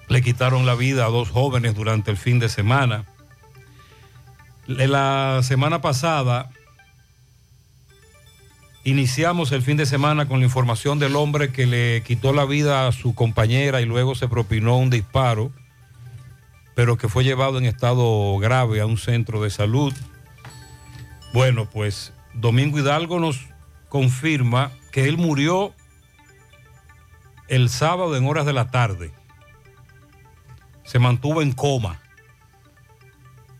le 0.08 0.22
quitaron 0.22 0.66
la 0.66 0.74
vida 0.74 1.06
a 1.06 1.10
dos 1.10 1.30
jóvenes 1.30 1.74
durante 1.74 2.10
el 2.10 2.16
fin 2.16 2.38
de 2.38 2.48
semana. 2.48 3.04
La 4.66 5.40
semana 5.42 5.80
pasada 5.80 6.50
iniciamos 8.84 9.52
el 9.52 9.62
fin 9.62 9.76
de 9.76 9.86
semana 9.86 10.26
con 10.28 10.40
la 10.40 10.46
información 10.46 10.98
del 10.98 11.16
hombre 11.16 11.52
que 11.52 11.66
le 11.66 12.02
quitó 12.02 12.32
la 12.32 12.44
vida 12.44 12.86
a 12.86 12.92
su 12.92 13.14
compañera 13.14 13.80
y 13.80 13.86
luego 13.86 14.14
se 14.14 14.28
propinó 14.28 14.76
un 14.76 14.90
disparo, 14.90 15.52
pero 16.74 16.96
que 16.96 17.08
fue 17.08 17.24
llevado 17.24 17.58
en 17.58 17.64
estado 17.64 18.36
grave 18.38 18.80
a 18.80 18.86
un 18.86 18.98
centro 18.98 19.42
de 19.42 19.50
salud. 19.50 19.92
Bueno, 21.32 21.68
pues 21.70 22.12
Domingo 22.34 22.78
Hidalgo 22.78 23.18
nos 23.20 23.46
confirma 23.88 24.70
que 24.92 25.08
él 25.08 25.16
murió 25.16 25.72
el 27.48 27.68
sábado 27.68 28.16
en 28.16 28.26
horas 28.26 28.46
de 28.46 28.52
la 28.52 28.70
tarde. 28.70 29.12
Se 30.94 31.00
mantuvo 31.00 31.42
en 31.42 31.50
coma. 31.50 32.00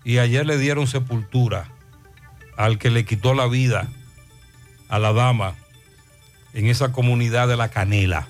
Y 0.04 0.18
ayer 0.18 0.46
le 0.46 0.56
dieron 0.56 0.86
sepultura 0.86 1.68
al 2.56 2.78
que 2.78 2.90
le 2.90 3.04
quitó 3.04 3.34
la 3.34 3.48
vida 3.48 3.88
a 4.88 5.00
la 5.00 5.12
dama 5.12 5.56
en 6.52 6.68
esa 6.68 6.92
comunidad 6.92 7.48
de 7.48 7.56
La 7.56 7.70
Canela. 7.70 8.28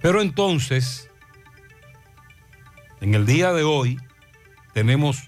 Pero 0.00 0.22
entonces, 0.22 1.10
en 3.00 3.16
el 3.16 3.26
día 3.26 3.52
de 3.52 3.64
hoy, 3.64 3.98
tenemos 4.74 5.24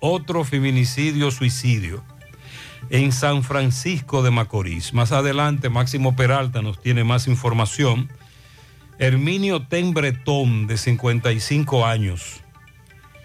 otro 0.00 0.44
feminicidio 0.44 1.30
suicidio 1.30 2.02
en 2.88 3.12
San 3.12 3.42
Francisco 3.42 4.22
de 4.22 4.30
Macorís. 4.30 4.94
Más 4.94 5.12
adelante, 5.12 5.68
Máximo 5.68 6.16
Peralta 6.16 6.62
nos 6.62 6.80
tiene 6.80 7.04
más 7.04 7.28
información. 7.28 8.08
Herminio 8.98 9.62
Tembretón, 9.62 10.66
de 10.66 10.76
55 10.76 11.86
años, 11.86 12.42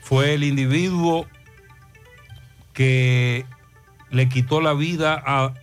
fue 0.02 0.36
el 0.36 0.44
individuo 0.44 1.26
que 2.74 3.46
le 4.12 4.30
quitó 4.30 4.62
la 4.62 4.74
vida 4.74 5.22
a 5.26 5.54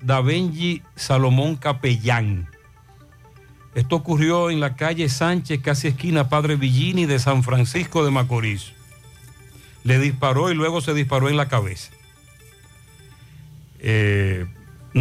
Davenji 0.00 0.82
Salomón 0.96 1.56
Capellán. 1.56 2.48
Esto 3.76 3.96
ocurrió 3.96 4.50
en 4.50 4.58
la 4.58 4.74
calle 4.74 5.08
Sánchez, 5.08 5.60
casi 5.62 5.88
esquina 5.88 6.28
Padre 6.28 6.56
Villini 6.56 7.06
de 7.06 7.18
San 7.18 7.44
Francisco 7.44 8.04
de 8.04 8.10
Macorís. 8.10 8.72
Le 9.84 10.00
disparó 10.00 10.50
y 10.50 10.54
luego 10.54 10.80
se 10.80 10.94
disparó 10.94 11.28
en 11.28 11.36
la 11.36 11.48
cabeza. 11.48 11.92
Eh, 13.78 14.46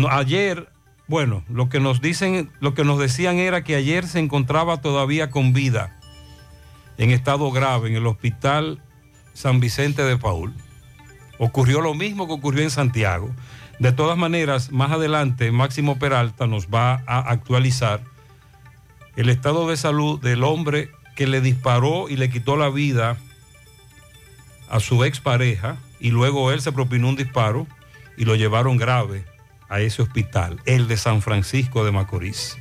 ayer, 0.10 0.70
bueno, 1.08 1.44
lo 1.50 1.70
que 1.70 1.80
nos 1.80 2.02
dicen, 2.02 2.50
lo 2.60 2.74
que 2.74 2.84
nos 2.84 2.98
decían 2.98 3.38
era 3.38 3.64
que 3.64 3.76
ayer 3.76 4.08
se 4.08 4.20
encontraba 4.20 4.82
todavía 4.82 5.30
con 5.30 5.54
vida, 5.54 5.96
en 6.98 7.12
estado 7.12 7.52
grave, 7.52 7.90
en 7.90 7.96
el 7.96 8.08
hospital 8.08 8.82
San 9.34 9.60
Vicente 9.60 10.04
de 10.04 10.18
Paul. 10.18 10.54
Ocurrió 11.38 11.82
lo 11.82 11.94
mismo 11.94 12.26
que 12.26 12.34
ocurrió 12.34 12.64
en 12.64 12.72
Santiago. 12.72 13.30
De 13.78 13.92
todas 13.92 14.18
maneras, 14.18 14.72
más 14.72 14.92
adelante, 14.92 15.52
Máximo 15.52 16.00
Peralta 16.00 16.48
nos 16.48 16.68
va 16.68 17.04
a 17.06 17.20
actualizar 17.30 18.02
el 19.16 19.30
estado 19.30 19.70
de 19.70 19.78
salud 19.78 20.20
del 20.20 20.44
hombre 20.44 20.90
que 21.16 21.28
le 21.28 21.40
disparó 21.40 22.10
y 22.10 22.16
le 22.16 22.30
quitó 22.30 22.56
la 22.56 22.70
vida 22.70 23.18
a 24.70 24.80
su 24.80 25.04
expareja 25.04 25.78
y 26.00 26.10
luego 26.10 26.52
él 26.52 26.62
se 26.62 26.72
propinó 26.72 27.10
un 27.10 27.16
disparo 27.16 27.68
y 28.18 28.26
lo 28.26 28.36
llevaron 28.36 28.78
grave 28.78 29.35
a 29.70 29.80
ese 29.80 30.02
hospital, 30.02 30.60
el 30.66 30.88
de 30.88 30.98
San 30.98 31.22
Francisco 31.22 31.84
de 31.86 31.92
Macorís. 31.92 32.58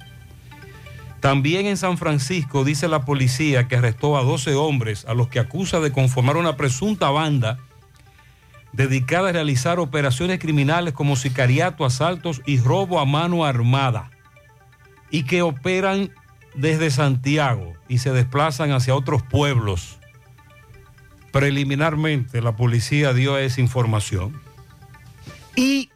También 1.21 1.67
en 1.67 1.79
San 1.79 1.97
Francisco 1.97 2.65
dice 2.65 2.87
la 2.87 3.05
policía 3.07 3.67
que 3.67 3.77
arrestó 3.77 4.19
a 4.19 4.23
12 4.23 4.55
hombres 4.55 5.07
a 5.07 5.15
los 5.15 5.29
que 5.29 5.41
acusa 5.41 5.81
de 5.81 5.91
conformar 5.91 6.37
una 6.37 6.57
presunta 6.57 7.09
banda 7.09 7.59
dedicada 8.73 9.31
a 9.31 9.33
realizar 9.33 9.79
operaciones 9.79 10.39
criminales 10.39 10.93
como 10.93 11.17
sicariato, 11.17 11.85
asaltos 11.85 12.43
y 12.45 12.59
robo 12.59 13.01
a 13.01 13.07
mano 13.07 13.45
armada 13.45 14.11
y 15.11 15.23
que 15.23 15.43
operan 15.43 16.11
desde 16.55 16.91
Santiago 16.91 17.73
y 17.89 17.99
se 17.99 18.13
desplazan 18.13 18.73
hacia 18.73 18.95
otros 18.95 19.23
pueblos. 19.23 19.99
Preliminarmente 21.33 22.43
la 22.43 22.55
policía 22.55 23.13
dio 23.13 23.39
esa 23.39 23.61
información. 23.61 24.41
Y 25.57 25.91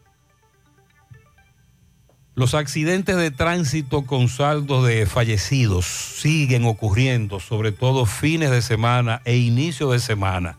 los 2.38 2.54
accidentes 2.54 3.16
de 3.16 3.32
tránsito 3.32 4.06
con 4.06 4.28
saldo 4.28 4.84
de 4.84 5.06
fallecidos 5.06 5.86
siguen 5.86 6.66
ocurriendo, 6.66 7.40
sobre 7.40 7.72
todo 7.72 8.06
fines 8.06 8.52
de 8.52 8.62
semana 8.62 9.20
e 9.24 9.38
inicio 9.38 9.90
de 9.90 9.98
semana. 9.98 10.56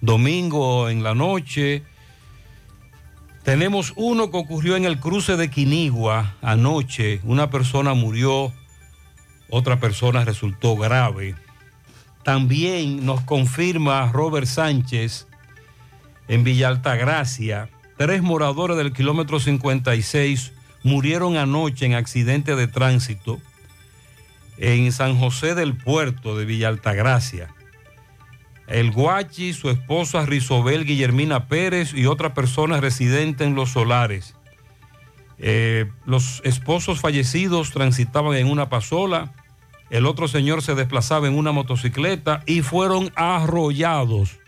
Domingo 0.00 0.88
en 0.88 1.02
la 1.02 1.16
noche. 1.16 1.82
Tenemos 3.42 3.94
uno 3.96 4.30
que 4.30 4.36
ocurrió 4.36 4.76
en 4.76 4.84
el 4.84 5.00
cruce 5.00 5.36
de 5.36 5.50
Quinigua 5.50 6.36
anoche. 6.40 7.20
Una 7.24 7.50
persona 7.50 7.94
murió, 7.94 8.52
otra 9.50 9.80
persona 9.80 10.24
resultó 10.24 10.76
grave. 10.76 11.34
También 12.22 13.04
nos 13.04 13.22
confirma 13.22 14.08
Robert 14.12 14.46
Sánchez 14.46 15.26
en 16.28 16.44
Villa 16.44 16.68
Altagracia. 16.68 17.70
Tres 17.96 18.22
moradores 18.22 18.76
del 18.76 18.92
kilómetro 18.92 19.40
56 19.40 20.52
murieron 20.88 21.36
anoche 21.36 21.86
en 21.86 21.94
accidente 21.94 22.56
de 22.56 22.66
tránsito 22.66 23.40
en 24.56 24.90
San 24.90 25.18
José 25.18 25.54
del 25.54 25.76
Puerto 25.76 26.36
de 26.36 26.44
Villa 26.44 26.68
Altagracia. 26.68 27.54
El 28.66 28.90
Guachi, 28.90 29.52
su 29.52 29.70
esposa 29.70 30.26
Rizobel 30.26 30.84
Guillermina 30.84 31.46
Pérez 31.46 31.94
y 31.94 32.06
otra 32.06 32.34
persona 32.34 32.80
residente 32.80 33.44
en 33.44 33.54
Los 33.54 33.70
Solares. 33.70 34.34
Eh, 35.38 35.86
los 36.04 36.42
esposos 36.44 37.00
fallecidos 37.00 37.70
transitaban 37.70 38.34
en 38.34 38.50
una 38.50 38.68
pasola, 38.68 39.32
el 39.90 40.04
otro 40.04 40.26
señor 40.26 40.62
se 40.62 40.74
desplazaba 40.74 41.28
en 41.28 41.38
una 41.38 41.52
motocicleta 41.52 42.42
y 42.44 42.62
fueron 42.62 43.12
arrollados 43.14 44.38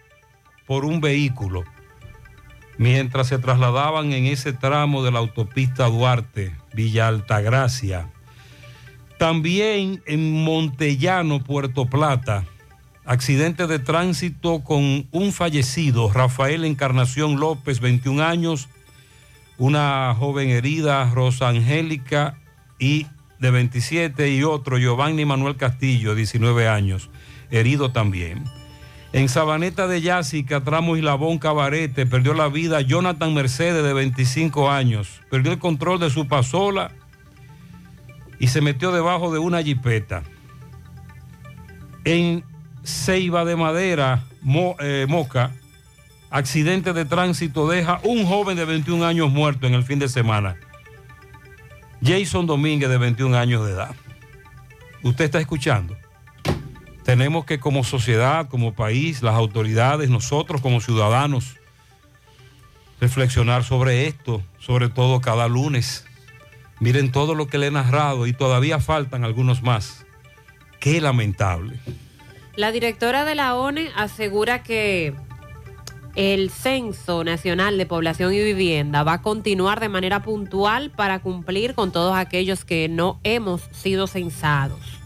por 0.67 0.85
un 0.85 1.01
vehículo 1.01 1.65
mientras 2.81 3.27
se 3.27 3.39
trasladaban 3.39 4.15
en 4.15 4.25
ese 4.25 4.55
tramo 4.55 5.03
de 5.03 5.11
la 5.11 5.19
autopista 5.19 5.85
Duarte, 5.85 6.57
Villa 6.73 7.09
Altagracia. 7.09 8.09
También 9.19 10.03
en 10.07 10.43
Montellano, 10.45 11.45
Puerto 11.45 11.85
Plata, 11.85 12.47
accidente 13.05 13.67
de 13.67 13.81
tránsito 13.81 14.65
con 14.65 15.07
un 15.11 15.33
fallecido, 15.35 16.11
Rafael 16.11 16.65
Encarnación 16.65 17.39
López, 17.39 17.81
21 17.81 18.25
años, 18.25 18.71
una 19.59 20.17
joven 20.19 20.49
herida, 20.49 21.05
Rosa 21.13 21.51
Angélica, 21.51 22.39
y 22.79 23.07
de 23.41 23.51
27, 23.51 24.31
y 24.31 24.43
otro, 24.43 24.79
Giovanni 24.79 25.27
Manuel 25.27 25.57
Castillo, 25.59 26.15
19 26.15 26.67
años, 26.67 27.11
herido 27.51 27.93
también. 27.93 28.43
En 29.13 29.29
Sabaneta 29.29 29.89
de 29.89 30.01
Yásica, 30.01 30.63
Tramo 30.63 30.95
Labón 30.95 31.39
Cabarete, 31.39 32.07
perdió 32.07 32.33
la 32.33 32.49
vida 32.49 32.81
Jonathan 32.81 33.35
Mercedes, 33.35 33.83
de 33.83 33.93
25 33.93 34.71
años. 34.71 35.21
Perdió 35.31 35.51
el 35.51 35.59
control 35.59 35.99
de 35.99 36.11
su 36.11 36.29
pasola 36.29 36.93
y 38.39 38.49
se 38.49 38.61
metió 38.61 38.93
debajo 38.93 39.33
de 39.33 39.41
una 39.41 39.63
jipeta. 39.63 40.23
En 42.05 42.45
Ceiba 42.85 43.45
de 43.45 43.57
Madera, 43.57 44.25
eh, 44.79 45.07
Moca, 45.09 45.53
accidente 46.31 46.93
de 46.93 47.05
tránsito 47.05 47.69
deja 47.69 48.01
un 48.05 48.25
joven 48.25 48.57
de 48.57 48.65
21 48.65 49.05
años 49.05 49.31
muerto 49.31 49.67
en 49.67 49.75
el 49.75 49.83
fin 49.83 49.99
de 49.99 50.09
semana. 50.09 50.57
Jason 52.01 52.47
Domínguez, 52.47 52.89
de 52.89 52.97
21 52.97 53.37
años 53.37 53.67
de 53.67 53.73
edad. 53.73 53.95
¿Usted 55.03 55.25
está 55.25 55.41
escuchando? 55.41 55.97
Tenemos 57.11 57.45
que 57.45 57.59
como 57.59 57.83
sociedad, 57.83 58.49
como 58.49 58.73
país, 58.73 59.21
las 59.21 59.35
autoridades, 59.35 60.11
nosotros 60.11 60.61
como 60.61 60.81
ciudadanos, 60.81 61.57
reflexionar 63.01 63.65
sobre 63.65 64.07
esto, 64.07 64.45
sobre 64.61 64.89
todo 64.89 65.21
cada 65.21 65.49
lunes. 65.49 66.07
Miren 66.79 67.11
todo 67.11 67.35
lo 67.35 67.49
que 67.49 67.59
le 67.59 67.67
he 67.67 67.71
narrado 67.73 68.29
y 68.29 68.33
todavía 68.33 68.79
faltan 68.79 69.25
algunos 69.25 69.61
más. 69.61 70.07
Qué 70.79 71.01
lamentable. 71.01 71.81
La 72.55 72.71
directora 72.71 73.25
de 73.25 73.35
la 73.35 73.57
ONE 73.57 73.91
asegura 73.97 74.63
que 74.63 75.13
el 76.15 76.49
Censo 76.49 77.25
Nacional 77.25 77.77
de 77.77 77.87
Población 77.87 78.35
y 78.35 78.41
Vivienda 78.41 79.03
va 79.03 79.15
a 79.15 79.23
continuar 79.23 79.81
de 79.81 79.89
manera 79.89 80.23
puntual 80.23 80.93
para 80.93 81.19
cumplir 81.19 81.75
con 81.75 81.91
todos 81.91 82.17
aquellos 82.17 82.65
que 82.65 82.89
no 82.89 83.19
hemos 83.25 83.63
sido 83.73 84.07
censados. 84.07 85.00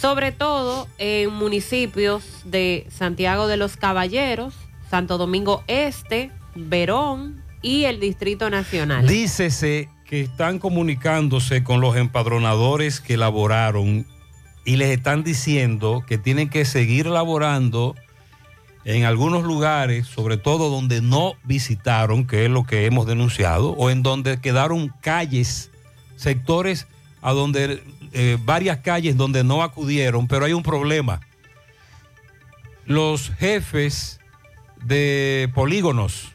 Sobre 0.00 0.32
todo 0.32 0.88
en 0.98 1.32
municipios 1.32 2.22
de 2.44 2.86
Santiago 2.90 3.46
de 3.46 3.56
los 3.56 3.76
Caballeros, 3.76 4.54
Santo 4.90 5.18
Domingo 5.18 5.64
Este, 5.66 6.30
Verón 6.54 7.42
y 7.62 7.84
el 7.84 7.98
Distrito 7.98 8.50
Nacional. 8.50 9.06
Dícese 9.06 9.88
que 10.04 10.20
están 10.20 10.58
comunicándose 10.58 11.64
con 11.64 11.80
los 11.80 11.96
empadronadores 11.96 13.00
que 13.00 13.14
elaboraron 13.14 14.06
y 14.64 14.76
les 14.76 14.90
están 14.90 15.24
diciendo 15.24 16.04
que 16.06 16.18
tienen 16.18 16.48
que 16.48 16.64
seguir 16.64 17.06
laborando 17.06 17.94
en 18.84 19.04
algunos 19.04 19.42
lugares, 19.42 20.06
sobre 20.06 20.36
todo 20.36 20.70
donde 20.70 21.00
no 21.00 21.34
visitaron, 21.42 22.26
que 22.26 22.44
es 22.44 22.50
lo 22.50 22.62
que 22.64 22.86
hemos 22.86 23.06
denunciado, 23.06 23.70
o 23.70 23.90
en 23.90 24.02
donde 24.02 24.40
quedaron 24.40 24.92
calles, 25.00 25.70
sectores 26.14 26.86
a 27.20 27.32
donde 27.32 27.82
eh, 28.18 28.38
varias 28.42 28.78
calles 28.78 29.18
donde 29.18 29.44
no 29.44 29.62
acudieron, 29.62 30.26
pero 30.26 30.46
hay 30.46 30.54
un 30.54 30.62
problema. 30.62 31.20
Los 32.86 33.28
jefes 33.28 34.20
de 34.82 35.50
polígonos 35.54 36.32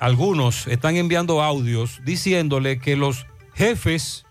algunos 0.00 0.66
están 0.66 0.96
enviando 0.96 1.44
audios 1.44 2.00
diciéndole 2.04 2.80
que 2.80 2.96
los 2.96 3.24
jefes, 3.54 4.26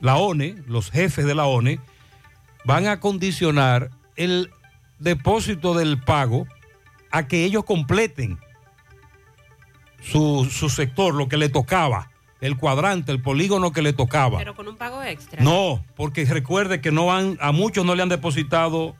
la 0.00 0.16
ONE, 0.16 0.56
los 0.66 0.90
jefes 0.90 1.24
de 1.24 1.36
la 1.36 1.46
ONE, 1.46 1.78
van 2.64 2.88
a 2.88 2.98
condicionar 2.98 3.90
el 4.16 4.50
depósito 4.98 5.72
del 5.74 6.02
pago 6.02 6.48
a 7.12 7.28
que 7.28 7.44
ellos 7.44 7.62
completen 7.64 8.40
su, 10.02 10.48
su 10.50 10.68
sector, 10.68 11.14
lo 11.14 11.28
que 11.28 11.36
le 11.36 11.48
tocaba, 11.48 12.10
el 12.40 12.56
cuadrante, 12.56 13.10
el 13.12 13.20
polígono 13.20 13.72
que 13.72 13.82
le 13.82 13.92
tocaba. 13.92 14.38
Pero 14.38 14.54
con 14.54 14.68
un 14.68 14.76
pago 14.76 15.02
extra. 15.02 15.42
No, 15.42 15.84
porque 15.96 16.24
recuerde 16.24 16.80
que 16.80 16.92
no 16.92 17.12
han, 17.12 17.36
a 17.40 17.50
muchos 17.52 17.84
no 17.84 17.94
le 17.94 18.02
han 18.02 18.08
depositado 18.08 18.94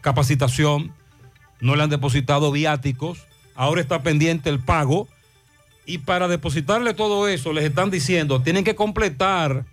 capacitación, 0.00 0.92
no 1.60 1.76
le 1.76 1.82
han 1.84 1.90
depositado 1.90 2.50
viáticos, 2.50 3.18
ahora 3.54 3.80
está 3.80 4.02
pendiente 4.02 4.50
el 4.50 4.58
pago 4.60 5.06
y 5.86 5.98
para 5.98 6.26
depositarle 6.28 6.94
todo 6.94 7.28
eso 7.28 7.52
les 7.52 7.64
están 7.64 7.90
diciendo, 7.90 8.42
tienen 8.42 8.64
que 8.64 8.74
completar, 8.74 9.64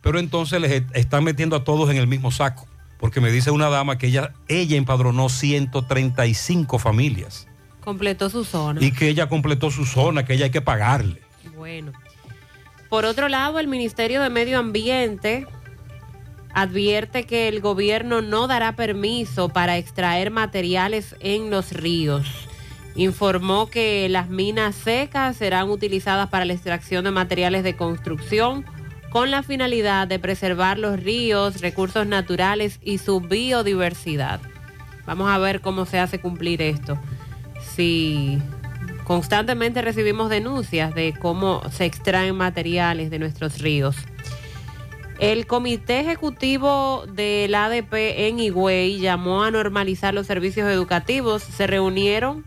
pero 0.00 0.18
entonces 0.18 0.60
les 0.60 0.72
est- 0.72 0.96
están 0.96 1.22
metiendo 1.24 1.54
a 1.56 1.62
todos 1.64 1.88
en 1.90 1.96
el 1.98 2.06
mismo 2.08 2.30
saco, 2.32 2.66
porque 2.98 3.20
me 3.20 3.30
dice 3.30 3.50
una 3.52 3.68
dama 3.68 3.96
que 3.96 4.08
ella, 4.08 4.32
ella 4.48 4.76
empadronó 4.76 5.28
135 5.28 6.78
familias 6.78 7.46
Completó 7.80 8.28
su 8.30 8.44
zona. 8.44 8.82
y 8.82 8.90
que 8.92 9.08
ella 9.08 9.28
completó 9.28 9.70
su 9.70 9.84
zona, 9.86 10.24
que 10.24 10.34
ella 10.34 10.46
hay 10.46 10.50
que 10.50 10.62
pagarle. 10.62 11.20
Bueno. 11.56 11.92
Por 12.94 13.06
otro 13.06 13.28
lado, 13.28 13.58
el 13.58 13.66
Ministerio 13.66 14.22
de 14.22 14.30
Medio 14.30 14.60
Ambiente 14.60 15.48
advierte 16.52 17.24
que 17.24 17.48
el 17.48 17.60
gobierno 17.60 18.22
no 18.22 18.46
dará 18.46 18.76
permiso 18.76 19.48
para 19.48 19.78
extraer 19.78 20.30
materiales 20.30 21.16
en 21.18 21.50
los 21.50 21.72
ríos. 21.72 22.24
Informó 22.94 23.66
que 23.66 24.08
las 24.08 24.28
minas 24.28 24.76
secas 24.76 25.36
serán 25.36 25.70
utilizadas 25.70 26.28
para 26.28 26.44
la 26.44 26.52
extracción 26.52 27.02
de 27.02 27.10
materiales 27.10 27.64
de 27.64 27.74
construcción 27.74 28.64
con 29.10 29.32
la 29.32 29.42
finalidad 29.42 30.06
de 30.06 30.20
preservar 30.20 30.78
los 30.78 31.02
ríos, 31.02 31.62
recursos 31.62 32.06
naturales 32.06 32.78
y 32.80 32.98
su 32.98 33.18
biodiversidad. 33.18 34.40
Vamos 35.04 35.28
a 35.32 35.38
ver 35.38 35.62
cómo 35.62 35.84
se 35.84 35.98
hace 35.98 36.20
cumplir 36.20 36.62
esto. 36.62 36.96
Si 37.74 38.38
constantemente 39.04 39.82
recibimos 39.82 40.30
denuncias 40.30 40.94
de 40.94 41.14
cómo 41.18 41.62
se 41.70 41.84
extraen 41.84 42.34
materiales 42.34 43.10
de 43.10 43.18
nuestros 43.18 43.60
ríos. 43.60 43.96
El 45.20 45.46
Comité 45.46 46.00
Ejecutivo 46.00 47.04
del 47.06 47.54
ADP 47.54 47.94
en 48.26 48.40
Higüey 48.40 48.98
llamó 48.98 49.44
a 49.44 49.50
normalizar 49.50 50.12
los 50.12 50.26
servicios 50.26 50.68
educativos. 50.68 51.42
Se 51.42 51.68
reunieron, 51.68 52.44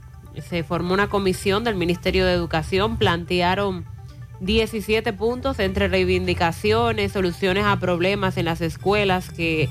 se 0.50 0.64
formó 0.64 0.94
una 0.94 1.08
comisión 1.08 1.64
del 1.64 1.76
Ministerio 1.76 2.26
de 2.26 2.34
Educación, 2.34 2.98
plantearon 2.98 3.86
17 4.42 5.14
puntos 5.14 5.60
entre 5.60 5.88
reivindicaciones, 5.88 7.14
soluciones 7.14 7.64
a 7.66 7.80
problemas 7.80 8.38
en 8.38 8.46
las 8.46 8.60
escuelas 8.62 9.32
que 9.32 9.70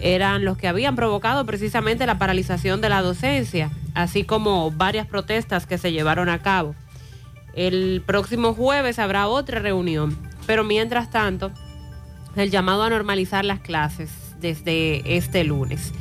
eran 0.00 0.44
los 0.44 0.56
que 0.56 0.68
habían 0.68 0.96
provocado 0.96 1.44
precisamente 1.44 2.06
la 2.06 2.18
paralización 2.18 2.80
de 2.80 2.88
la 2.88 3.02
docencia, 3.02 3.70
así 3.94 4.24
como 4.24 4.70
varias 4.70 5.06
protestas 5.06 5.66
que 5.66 5.78
se 5.78 5.92
llevaron 5.92 6.28
a 6.28 6.42
cabo. 6.42 6.74
El 7.54 8.02
próximo 8.06 8.54
jueves 8.54 8.98
habrá 8.98 9.26
otra 9.26 9.60
reunión, 9.60 10.16
pero 10.46 10.64
mientras 10.64 11.10
tanto, 11.10 11.50
el 12.36 12.50
llamado 12.50 12.84
a 12.84 12.90
normalizar 12.90 13.44
las 13.44 13.60
clases 13.60 14.10
desde 14.40 15.16
este 15.16 15.44
lunes. 15.44 15.92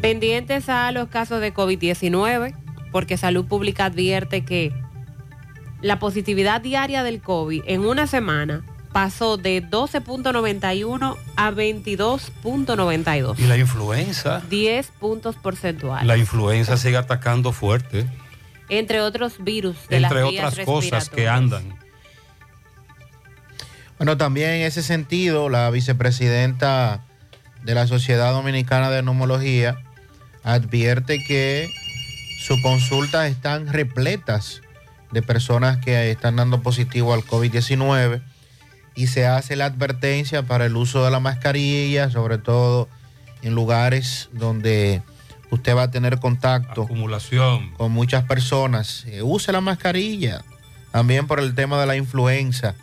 Pendientes 0.00 0.68
a 0.68 0.92
los 0.92 1.08
casos 1.08 1.40
de 1.40 1.52
COVID-19, 1.52 2.54
porque 2.92 3.16
Salud 3.16 3.46
Pública 3.46 3.86
advierte 3.86 4.44
que 4.44 4.72
la 5.80 5.98
positividad 5.98 6.60
diaria 6.60 7.02
del 7.02 7.20
COVID 7.20 7.62
en 7.66 7.84
una 7.84 8.06
semana 8.06 8.64
pasó 8.94 9.36
de 9.36 9.60
12.91 9.60 11.18
a 11.34 11.50
22.92. 11.50 13.38
Y 13.40 13.46
la 13.48 13.58
influenza, 13.58 14.40
10 14.48 14.86
puntos 15.00 15.34
porcentuales. 15.34 16.06
la 16.06 16.16
influenza 16.16 16.76
sigue 16.76 16.96
atacando 16.96 17.50
fuerte, 17.50 18.06
Entre 18.68 19.00
otros 19.00 19.42
virus. 19.42 19.76
De 19.88 19.96
entre 19.96 20.20
las 20.20 20.28
otras 20.28 20.60
cosas 20.64 21.08
que 21.10 21.28
andan. 21.28 21.76
Bueno, 23.98 24.16
también 24.16 24.50
en 24.50 24.62
ese 24.62 24.84
sentido, 24.84 25.48
la 25.48 25.68
vicepresidenta 25.70 27.04
de 27.64 27.74
la 27.74 27.88
Sociedad 27.88 28.30
Dominicana 28.32 28.90
de 28.90 29.02
Neumología 29.02 29.76
advierte 30.44 31.24
que 31.24 31.68
sus 32.38 32.62
consultas 32.62 33.28
están 33.28 33.72
repletas 33.72 34.60
de 35.10 35.20
personas 35.20 35.78
que 35.78 36.12
están 36.12 36.36
dando 36.36 36.62
positivo 36.62 37.12
al 37.12 37.24
COVID-19 37.24 38.22
y 38.94 39.08
se 39.08 39.26
hace 39.26 39.56
la 39.56 39.66
advertencia 39.66 40.44
para 40.44 40.66
el 40.66 40.76
uso 40.76 41.04
de 41.04 41.10
la 41.10 41.20
mascarilla, 41.20 42.10
sobre 42.10 42.38
todo 42.38 42.88
en 43.42 43.54
lugares 43.54 44.28
donde 44.32 45.02
usted 45.50 45.76
va 45.76 45.84
a 45.84 45.90
tener 45.90 46.18
contacto 46.18 46.82
Acumulación. 46.82 47.72
con 47.72 47.92
muchas 47.92 48.24
personas. 48.24 49.04
Eh, 49.06 49.22
use 49.22 49.52
la 49.52 49.60
mascarilla, 49.60 50.44
también 50.92 51.26
por 51.26 51.40
el 51.40 51.54
tema 51.54 51.80
de 51.80 51.86
la 51.86 51.96
influenza. 51.96 52.74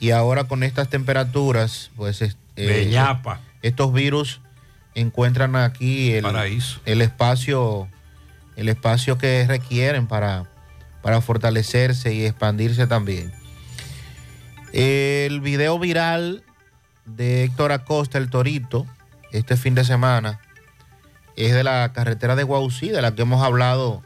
Y 0.00 0.10
ahora 0.10 0.44
con 0.44 0.62
estas 0.62 0.88
temperaturas, 0.88 1.90
pues 1.96 2.36
ñapa. 2.56 3.40
estos 3.62 3.92
virus 3.92 4.40
encuentran 4.94 5.56
aquí 5.56 6.12
el, 6.12 6.22
Paraíso. 6.22 6.80
el 6.84 7.00
espacio, 7.00 7.88
el 8.56 8.68
espacio 8.68 9.18
que 9.18 9.46
requieren 9.46 10.06
para, 10.06 10.44
para 11.02 11.20
fortalecerse 11.20 12.12
y 12.12 12.24
expandirse 12.24 12.86
también. 12.86 13.32
El 14.74 15.40
video 15.40 15.78
viral 15.78 16.42
de 17.04 17.44
Héctor 17.44 17.70
Acosta, 17.70 18.18
el 18.18 18.28
Torito, 18.28 18.86
este 19.30 19.56
fin 19.56 19.76
de 19.76 19.84
semana, 19.84 20.40
es 21.36 21.54
de 21.54 21.62
la 21.62 21.92
carretera 21.92 22.34
de 22.34 22.42
Guausí, 22.42 22.88
de 22.88 23.00
la 23.00 23.14
que 23.14 23.22
hemos 23.22 23.40
hablado 23.40 24.02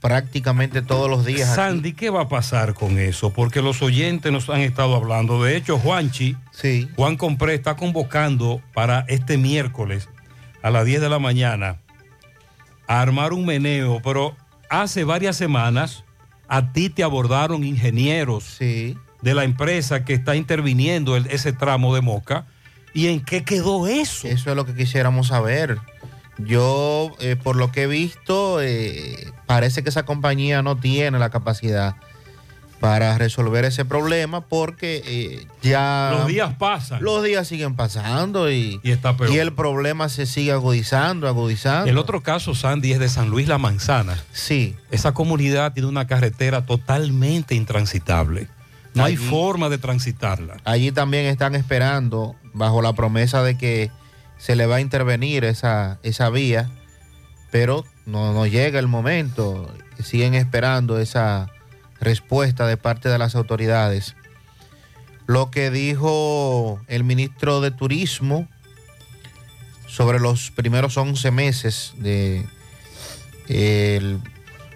prácticamente 0.00 0.80
todos 0.80 1.10
los 1.10 1.26
días. 1.26 1.50
aquí. 1.50 1.56
Sandy, 1.56 1.92
¿qué 1.92 2.08
va 2.08 2.22
a 2.22 2.28
pasar 2.30 2.72
con 2.72 2.98
eso? 2.98 3.34
Porque 3.34 3.60
los 3.60 3.82
oyentes 3.82 4.32
nos 4.32 4.48
han 4.48 4.62
estado 4.62 4.96
hablando. 4.96 5.44
De 5.44 5.58
hecho, 5.58 5.78
Juanchi, 5.78 6.36
sí. 6.52 6.88
Juan 6.96 7.18
Compré 7.18 7.52
está 7.52 7.76
convocando 7.76 8.62
para 8.72 9.04
este 9.08 9.36
miércoles 9.36 10.08
a 10.62 10.70
las 10.70 10.86
10 10.86 11.02
de 11.02 11.10
la 11.10 11.18
mañana 11.18 11.82
a 12.86 13.02
armar 13.02 13.34
un 13.34 13.44
meneo, 13.44 14.00
pero 14.02 14.38
hace 14.70 15.04
varias 15.04 15.36
semanas 15.36 16.02
a 16.48 16.72
ti 16.72 16.88
te 16.88 17.02
abordaron 17.02 17.62
ingenieros 17.62 18.58
de 19.22 19.34
la 19.34 19.44
empresa 19.44 20.04
que 20.04 20.12
está 20.14 20.36
interviniendo 20.36 21.16
el- 21.16 21.26
ese 21.28 21.52
tramo 21.52 21.94
de 21.94 22.00
Moca. 22.02 22.44
¿Y 22.94 23.06
en 23.06 23.20
qué 23.24 23.42
quedó 23.44 23.86
eso? 23.86 24.28
Eso 24.28 24.50
es 24.50 24.56
lo 24.56 24.66
que 24.66 24.74
quisiéramos 24.74 25.28
saber. 25.28 25.78
Yo, 26.38 27.12
eh, 27.20 27.36
por 27.42 27.56
lo 27.56 27.70
que 27.72 27.82
he 27.82 27.86
visto, 27.86 28.60
eh, 28.60 29.32
parece 29.46 29.82
que 29.82 29.90
esa 29.90 30.04
compañía 30.04 30.62
no 30.62 30.76
tiene 30.76 31.18
la 31.18 31.30
capacidad 31.30 31.94
para 32.80 33.16
resolver 33.16 33.64
ese 33.64 33.84
problema 33.84 34.40
porque 34.40 35.02
eh, 35.06 35.46
ya... 35.62 36.14
Los 36.18 36.26
días 36.26 36.54
pasan. 36.58 37.00
Los 37.02 37.22
días 37.22 37.46
siguen 37.46 37.76
pasando 37.76 38.50
y, 38.50 38.80
Y 38.82 38.90
está 38.90 39.16
peor. 39.16 39.30
y 39.30 39.38
el 39.38 39.52
problema 39.52 40.08
se 40.08 40.26
sigue 40.26 40.50
agudizando, 40.50 41.28
agudizando. 41.28 41.88
El 41.88 41.96
otro 41.98 42.22
caso, 42.22 42.56
Sandy, 42.56 42.92
es 42.92 42.98
de 42.98 43.08
San 43.08 43.28
Luis 43.30 43.46
La 43.46 43.58
Manzana. 43.58 44.18
Sí. 44.32 44.74
Esa 44.90 45.12
comunidad 45.14 45.74
tiene 45.74 45.88
una 45.88 46.08
carretera 46.08 46.66
totalmente 46.66 47.54
intransitable. 47.54 48.48
No 48.94 49.04
hay 49.04 49.16
forma 49.16 49.68
de 49.68 49.78
transitarla. 49.78 50.56
Allí 50.64 50.92
también 50.92 51.26
están 51.26 51.54
esperando, 51.54 52.36
bajo 52.52 52.82
la 52.82 52.92
promesa 52.92 53.42
de 53.42 53.56
que 53.56 53.90
se 54.38 54.54
le 54.56 54.66
va 54.66 54.76
a 54.76 54.80
intervenir 54.80 55.44
esa, 55.44 55.98
esa 56.02 56.28
vía, 56.30 56.70
pero 57.50 57.84
no, 58.06 58.32
no 58.32 58.46
llega 58.46 58.78
el 58.78 58.88
momento. 58.88 59.72
Siguen 60.02 60.34
esperando 60.34 60.98
esa 60.98 61.50
respuesta 62.00 62.66
de 62.66 62.76
parte 62.76 63.08
de 63.08 63.18
las 63.18 63.34
autoridades. 63.34 64.14
Lo 65.26 65.50
que 65.50 65.70
dijo 65.70 66.80
el 66.88 67.04
ministro 67.04 67.60
de 67.60 67.70
Turismo 67.70 68.48
sobre 69.86 70.18
los 70.20 70.50
primeros 70.50 70.96
11 70.96 71.30
meses 71.30 71.92
de, 71.98 72.44
el- 73.48 74.20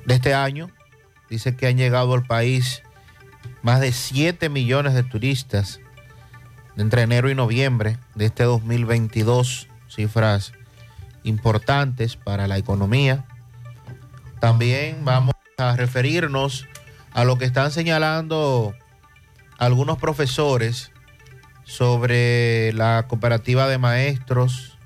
de 0.05 0.15
este 0.15 0.35
año, 0.35 0.71
dice 1.29 1.57
que 1.57 1.67
han 1.67 1.77
llegado 1.77 2.15
al 2.15 2.25
país 2.27 2.83
más 3.67 3.81
de 3.81 3.91
7 3.91 4.49
millones 4.49 4.95
de 4.95 5.03
turistas 5.03 5.81
entre 6.77 7.03
enero 7.03 7.31
y 7.31 7.35
noviembre 7.35 7.99
de 8.15 8.27
este 8.27 8.45
2022, 8.45 9.67
cifras 9.89 10.53
importantes 11.25 12.15
para 12.15 12.47
la 12.47 12.59
economía. 12.59 13.25
También 14.39 15.05
vamos 15.05 15.35
a 15.59 15.75
referirnos 15.75 16.65
a 17.13 17.25
lo 17.25 17.39
que 17.39 17.45
están 17.45 17.73
señalando 17.73 18.73
algunos 19.59 19.99
profesores 19.99 20.93
sobre 21.65 22.73
la 22.73 23.07
cooperativa 23.09 23.67
de 23.67 23.79
maestros, 23.79 24.79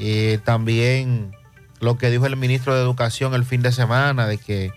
eh, 0.00 0.40
también 0.44 1.30
lo 1.78 1.96
que 1.96 2.10
dijo 2.10 2.26
el 2.26 2.36
ministro 2.36 2.74
de 2.74 2.82
Educación 2.82 3.34
el 3.34 3.44
fin 3.44 3.62
de 3.62 3.70
semana 3.70 4.26
de 4.26 4.38
que 4.38 4.72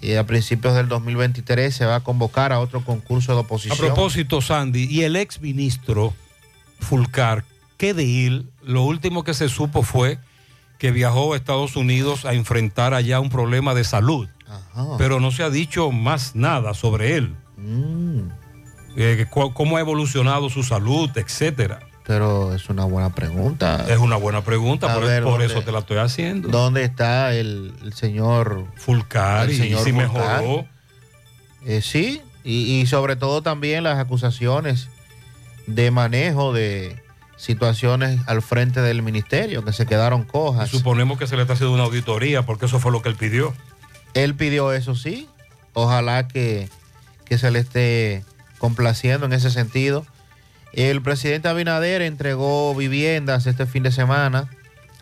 Y 0.00 0.14
a 0.14 0.26
principios 0.26 0.74
del 0.74 0.88
2023 0.88 1.74
se 1.74 1.86
va 1.86 1.96
a 1.96 2.00
convocar 2.00 2.52
a 2.52 2.60
otro 2.60 2.84
concurso 2.84 3.32
de 3.32 3.38
A 3.38 3.40
oposición. 3.42 3.78
propósito, 3.78 4.40
Sandy, 4.40 4.86
y 4.90 5.02
el 5.02 5.16
ex 5.16 5.40
ministro 5.40 6.14
Fulcar, 6.80 7.44
¿qué 7.78 7.94
de 7.94 8.26
él? 8.26 8.50
Lo 8.62 8.82
último 8.82 9.24
que 9.24 9.34
se 9.34 9.48
supo 9.48 9.82
fue 9.82 10.18
que 10.78 10.90
viajó 10.90 11.32
a 11.32 11.36
Estados 11.36 11.76
Unidos 11.76 12.24
a 12.24 12.34
enfrentar 12.34 12.94
allá 12.94 13.20
un 13.20 13.30
problema 13.30 13.74
de 13.74 13.84
salud. 13.84 14.28
Pero 14.98 15.20
no 15.20 15.30
se 15.30 15.42
ha 15.42 15.50
dicho 15.50 15.90
más 15.90 16.36
nada 16.36 16.74
sobre 16.74 17.16
él. 17.16 17.34
Mm. 17.56 18.28
Eh, 18.96 19.26
cómo 19.30 19.76
ha 19.76 19.80
evolucionado 19.80 20.50
su 20.50 20.62
salud, 20.62 21.10
etcétera. 21.16 21.80
Pero 22.06 22.54
es 22.54 22.68
una 22.68 22.84
buena 22.84 23.10
pregunta. 23.14 23.84
Es 23.88 23.98
una 23.98 24.16
buena 24.16 24.42
pregunta, 24.44 24.90
A 24.92 24.94
por, 24.94 25.04
ver, 25.06 25.22
por 25.24 25.32
¿dónde- 25.32 25.46
eso 25.46 25.62
te 25.62 25.72
la 25.72 25.80
estoy 25.80 25.98
haciendo. 25.98 26.48
¿Dónde 26.48 26.84
está 26.84 27.34
el, 27.34 27.74
el 27.82 27.92
señor 27.94 28.66
Fulcar? 28.76 29.46
el 29.48 29.52
y 29.54 29.58
señor 29.58 29.82
si 29.84 29.90
Fulcar? 29.92 30.08
mejoró. 30.42 30.66
Eh, 31.64 31.82
sí, 31.82 32.22
y, 32.44 32.80
y 32.80 32.86
sobre 32.86 33.16
todo 33.16 33.42
también 33.42 33.82
las 33.82 33.98
acusaciones 33.98 34.88
de 35.66 35.90
manejo 35.90 36.52
de 36.52 37.02
situaciones 37.36 38.20
al 38.26 38.40
frente 38.40 38.80
del 38.80 39.02
ministerio 39.02 39.64
que 39.64 39.72
se 39.72 39.84
quedaron 39.84 40.22
cojas. 40.22 40.70
Suponemos 40.70 41.18
que 41.18 41.26
se 41.26 41.34
le 41.36 41.42
está 41.42 41.54
haciendo 41.54 41.74
una 41.74 41.82
auditoría 41.84 42.46
porque 42.46 42.66
eso 42.66 42.78
fue 42.78 42.92
lo 42.92 43.02
que 43.02 43.08
él 43.08 43.16
pidió. 43.16 43.52
Él 44.14 44.36
pidió 44.36 44.72
eso, 44.72 44.94
sí. 44.94 45.28
Ojalá 45.72 46.28
que, 46.28 46.68
que 47.24 47.36
se 47.36 47.50
le 47.50 47.58
esté 47.58 48.24
complaciendo 48.58 49.26
en 49.26 49.32
ese 49.32 49.50
sentido. 49.50 50.06
El 50.76 51.00
presidente 51.02 51.48
Abinader 51.48 52.02
entregó 52.02 52.74
viviendas 52.74 53.46
este 53.46 53.66
fin 53.66 53.82
de 53.82 53.90
semana 53.90 54.48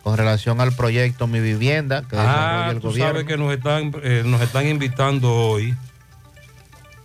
con 0.03 0.17
relación 0.17 0.61
al 0.61 0.71
proyecto 0.71 1.27
Mi 1.27 1.39
Vivienda 1.41 2.01
que 2.09 2.15
desarrolla 2.15 2.67
Ah, 2.67 2.71
el 2.71 2.79
tú 2.79 2.87
gobierno. 2.89 3.11
sabes 3.13 3.27
que 3.27 3.37
nos 3.37 3.53
están, 3.53 3.91
eh, 4.03 4.23
nos 4.25 4.41
están 4.41 4.67
invitando 4.67 5.33
hoy. 5.33 5.75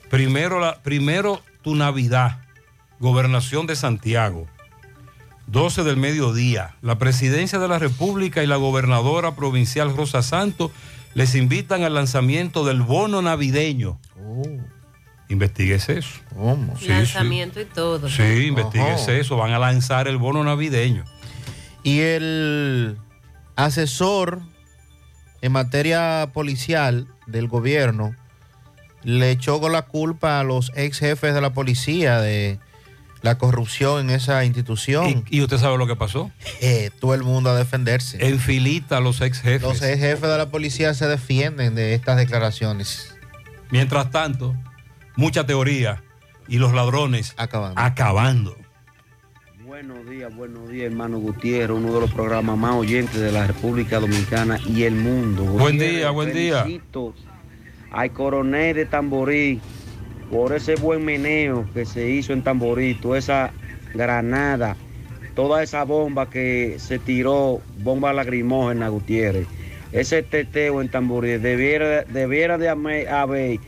Primero, 0.09 0.61
la, 0.61 0.78
primero 0.83 1.40
tu 1.62 1.74
Navidad, 1.74 2.38
Gobernación 3.00 3.66
de 3.66 3.76
Santiago. 3.76 4.46
12 5.46 5.83
del 5.83 5.96
mediodía. 5.96 6.76
La 6.80 6.96
presidencia 6.98 7.59
de 7.59 7.66
la 7.66 7.78
República 7.80 8.42
y 8.44 8.46
la 8.46 8.56
gobernadora 8.56 9.35
provincial 9.35 9.96
Rosa 9.96 10.22
Santos 10.22 10.70
les 11.14 11.35
invitan 11.35 11.83
al 11.83 11.94
lanzamiento 11.94 12.64
del 12.64 12.83
bono 12.83 13.20
navideño. 13.20 13.98
Investíguese 15.30 15.98
eso. 15.98 16.10
¿Cómo? 16.34 16.76
Sí, 16.76 16.88
Lanzamiento 16.88 17.60
y 17.60 17.64
todo. 17.64 18.08
sí. 18.08 18.52
Ajá. 18.80 19.12
eso. 19.12 19.36
Van 19.36 19.52
a 19.52 19.58
lanzar 19.58 20.08
el 20.08 20.18
bono 20.18 20.42
navideño. 20.44 21.04
Y 21.82 22.00
el 22.00 22.98
asesor 23.56 24.40
en 25.40 25.52
materia 25.52 26.30
policial 26.34 27.06
del 27.26 27.48
gobierno 27.48 28.14
le 29.02 29.30
echó 29.30 29.60
con 29.60 29.72
la 29.72 29.82
culpa 29.82 30.40
a 30.40 30.44
los 30.44 30.72
ex 30.74 30.98
jefes 30.98 31.32
de 31.32 31.40
la 31.40 31.54
policía 31.54 32.20
de 32.20 32.58
la 33.22 33.38
corrupción 33.38 34.00
en 34.00 34.10
esa 34.10 34.44
institución. 34.44 35.24
¿Y, 35.30 35.38
y 35.38 35.42
usted 35.42 35.58
sabe 35.58 35.78
lo 35.78 35.86
que 35.86 35.96
pasó? 35.96 36.30
Eh, 36.60 36.90
todo 37.00 37.14
el 37.14 37.22
mundo 37.22 37.50
a 37.50 37.54
defenderse. 37.54 38.18
En 38.26 38.40
filita 38.40 39.00
los 39.00 39.20
ex 39.20 39.40
jefes. 39.40 39.62
Los 39.62 39.80
ex 39.82 40.00
jefes 40.00 40.28
de 40.28 40.38
la 40.38 40.50
policía 40.50 40.92
se 40.94 41.06
defienden 41.06 41.74
de 41.74 41.94
estas 41.94 42.16
declaraciones. 42.16 43.14
Mientras 43.70 44.10
tanto, 44.10 44.54
mucha 45.16 45.46
teoría 45.46 46.03
y 46.49 46.59
los 46.59 46.73
ladrones 46.73 47.35
acabando. 47.37 47.81
acabando. 47.81 48.57
Buenos 49.64 50.09
días, 50.11 50.35
buenos 50.35 50.68
días, 50.68 50.87
hermano 50.87 51.18
Gutiérrez, 51.18 51.77
uno 51.77 51.94
de 51.94 52.01
los 52.01 52.11
programas 52.11 52.59
más 52.59 52.75
oyentes 52.75 53.20
de 53.20 53.33
la 53.33 53.46
República 53.46 54.01
Dominicana 54.01 54.59
y 54.66 54.83
el 54.83 54.94
mundo. 54.94 55.44
Buen 55.44 55.77
Gutiérrez, 55.77 55.96
día, 55.96 56.11
buen 56.11 56.33
día. 56.33 56.62
felicito 56.64 57.14
Al 57.92 58.11
coronel 58.11 58.75
de 58.77 58.87
Tamborí 58.87 59.61
por 60.31 60.53
ese 60.53 60.75
buen 60.75 61.05
meneo 61.05 61.66
que 61.73 61.87
se 61.87 62.11
hizo 62.11 62.33
en 62.33 62.42
Tamborí, 62.42 62.94
toda 62.94 63.18
esa 63.18 63.53
granada, 63.94 64.77
toda 65.35 65.62
esa 65.62 65.85
bomba 65.85 66.29
que 66.29 66.77
se 66.79 66.99
tiró, 66.99 67.61
bomba 67.79 68.12
lacrimógena, 68.12 68.88
Gutiérrez. 68.88 69.46
Ese 69.92 70.23
teteo 70.23 70.81
en 70.83 70.88
Tamborí 70.88 71.38
debiera, 71.38 72.05
debiera 72.05 72.59
de 72.59 72.68
haber 72.68 73.61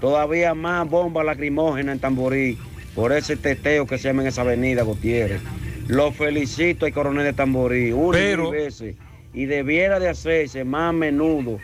todavía 0.00 0.54
más 0.54 0.88
bomba 0.88 1.22
lacrimógena 1.24 1.92
en 1.92 1.98
Tamborí 2.00 2.58
por 2.94 3.12
ese 3.12 3.36
teteo 3.36 3.86
que 3.86 3.98
se 3.98 4.08
llama 4.08 4.22
en 4.22 4.28
esa 4.28 4.40
avenida, 4.42 4.82
Gutiérrez. 4.82 5.40
Lo 5.86 6.12
felicito 6.12 6.86
al 6.86 6.92
coronel 6.92 7.24
de 7.24 7.32
Tamborí, 7.32 7.92
una 7.92 8.18
Pero- 8.18 8.44
mil 8.44 8.52
veces. 8.52 8.96
Y 9.32 9.44
debiera 9.44 10.00
de 10.00 10.08
hacerse 10.08 10.64
más 10.64 10.90
a 10.90 10.92
menudo 10.92 11.58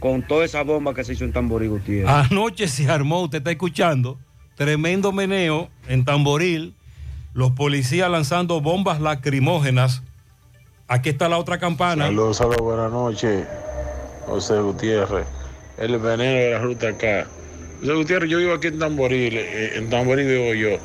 con 0.00 0.22
toda 0.22 0.44
esa 0.44 0.62
bomba 0.62 0.92
que 0.94 1.02
se 1.02 1.14
hizo 1.14 1.24
en 1.24 1.32
Tamborí, 1.32 1.66
Gutiérrez. 1.68 2.08
Anoche 2.10 2.68
se 2.68 2.90
armó, 2.90 3.22
usted 3.22 3.38
está 3.38 3.50
escuchando, 3.50 4.18
tremendo 4.54 5.10
meneo 5.12 5.68
en 5.88 6.04
Tamboril, 6.04 6.74
los 7.32 7.52
policías 7.52 8.10
lanzando 8.10 8.60
bombas 8.60 9.00
lacrimógenas. 9.00 10.02
Aquí 10.88 11.08
está 11.08 11.28
la 11.28 11.38
otra 11.38 11.58
campana. 11.58 12.06
Saludos, 12.06 12.36
saludos, 12.36 12.60
buenas 12.60 12.90
noches. 12.92 13.46
José 14.26 14.60
Gutiérrez, 14.60 15.26
el 15.78 15.98
veneno 15.98 16.38
de 16.38 16.50
la 16.50 16.58
ruta 16.58 16.88
acá. 16.88 17.26
José 17.80 17.92
Gutiérrez, 17.94 18.30
yo 18.30 18.38
vivo 18.38 18.54
aquí 18.54 18.68
en 18.68 18.78
Tamboril, 18.78 19.38
eh, 19.38 19.72
en 19.76 19.88
Tamboril 19.88 20.26
vivo 20.26 20.52
yo, 20.54 20.78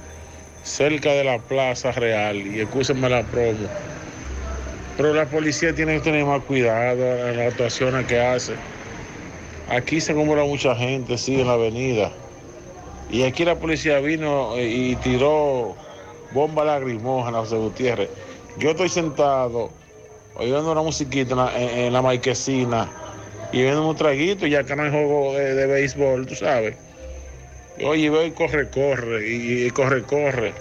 cerca 0.63 1.11
de 1.11 1.23
la 1.23 1.39
Plaza 1.39 1.91
Real, 1.91 2.37
y 2.37 2.59
escúsenme 2.59 3.09
la 3.09 3.23
promo. 3.23 3.67
Pero 4.95 5.13
la 5.13 5.25
policía 5.25 5.73
tiene 5.73 5.95
que 5.95 6.01
tener 6.01 6.25
más 6.25 6.43
cuidado 6.43 7.27
en 7.27 7.37
las 7.37 7.51
actuaciones 7.51 8.05
que 8.05 8.21
hace. 8.21 8.53
Aquí 9.69 9.99
se 9.99 10.11
acumula 10.11 10.43
mucha 10.43 10.75
gente, 10.75 11.17
sí, 11.17 11.41
en 11.41 11.47
la 11.47 11.53
avenida. 11.53 12.11
Y 13.09 13.23
aquí 13.23 13.43
la 13.43 13.55
policía 13.55 13.99
vino 13.99 14.55
eh, 14.55 14.67
y 14.67 14.95
tiró 14.97 15.75
bomba 16.31 16.63
lacrimógena, 16.63 17.39
José 17.39 17.55
Gutiérrez. 17.55 18.09
Yo 18.59 18.71
estoy 18.71 18.89
sentado 18.89 19.71
oyendo 20.35 20.71
una 20.71 20.81
musiquita 20.83 21.31
en 21.31 21.37
la, 21.37 21.59
en 21.59 21.93
la 21.93 22.01
marquesina 22.03 23.02
y 23.53 23.61
viendo 23.61 23.87
un 23.87 23.95
traguito 23.95 24.47
y 24.47 24.55
acá 24.55 24.75
no 24.75 24.83
hay 24.83 24.89
juego 24.89 25.35
de, 25.35 25.53
de 25.53 25.67
béisbol, 25.67 26.25
tú 26.25 26.35
sabes. 26.35 26.75
Oye, 27.81 28.09
veo 28.09 28.25
y 28.25 28.31
corre, 28.31 28.67
corre, 28.69 29.27
y, 29.27 29.69
corre, 29.71 30.01
corre, 30.03 30.53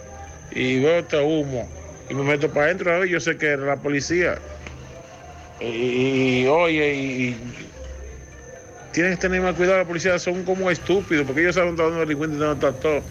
y 0.51 0.79
veo 0.81 0.99
este 0.99 1.21
humo, 1.21 1.69
y 2.09 2.15
me 2.15 2.23
meto 2.23 2.49
para 2.51 2.67
adentro, 2.67 3.05
yo 3.05 3.19
sé 3.21 3.37
que 3.37 3.47
era 3.47 3.65
la 3.65 3.77
policía. 3.77 4.39
Y, 5.61 6.47
oye, 6.47 6.95
y, 6.95 7.37
tienen 8.93 9.13
que 9.15 9.21
tener 9.21 9.41
más 9.41 9.55
cuidado, 9.57 9.79
la 9.79 9.85
policía 9.87 10.19
son 10.19 10.43
como 10.45 10.71
estúpidos, 10.71 11.27
porque 11.27 11.43
ellos 11.43 11.55
saben 11.55 11.77
dónde 11.77 12.01
delincuentes 12.01 12.39
dónde 12.39 12.67
está 12.67 12.79
todo. 12.81 13.03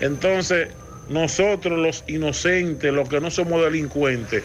Entonces, 0.00 0.68
nosotros 1.08 1.78
los 1.78 2.04
inocentes, 2.08 2.92
los 2.92 3.08
que 3.08 3.20
no 3.20 3.30
somos 3.30 3.62
delincuentes, 3.62 4.42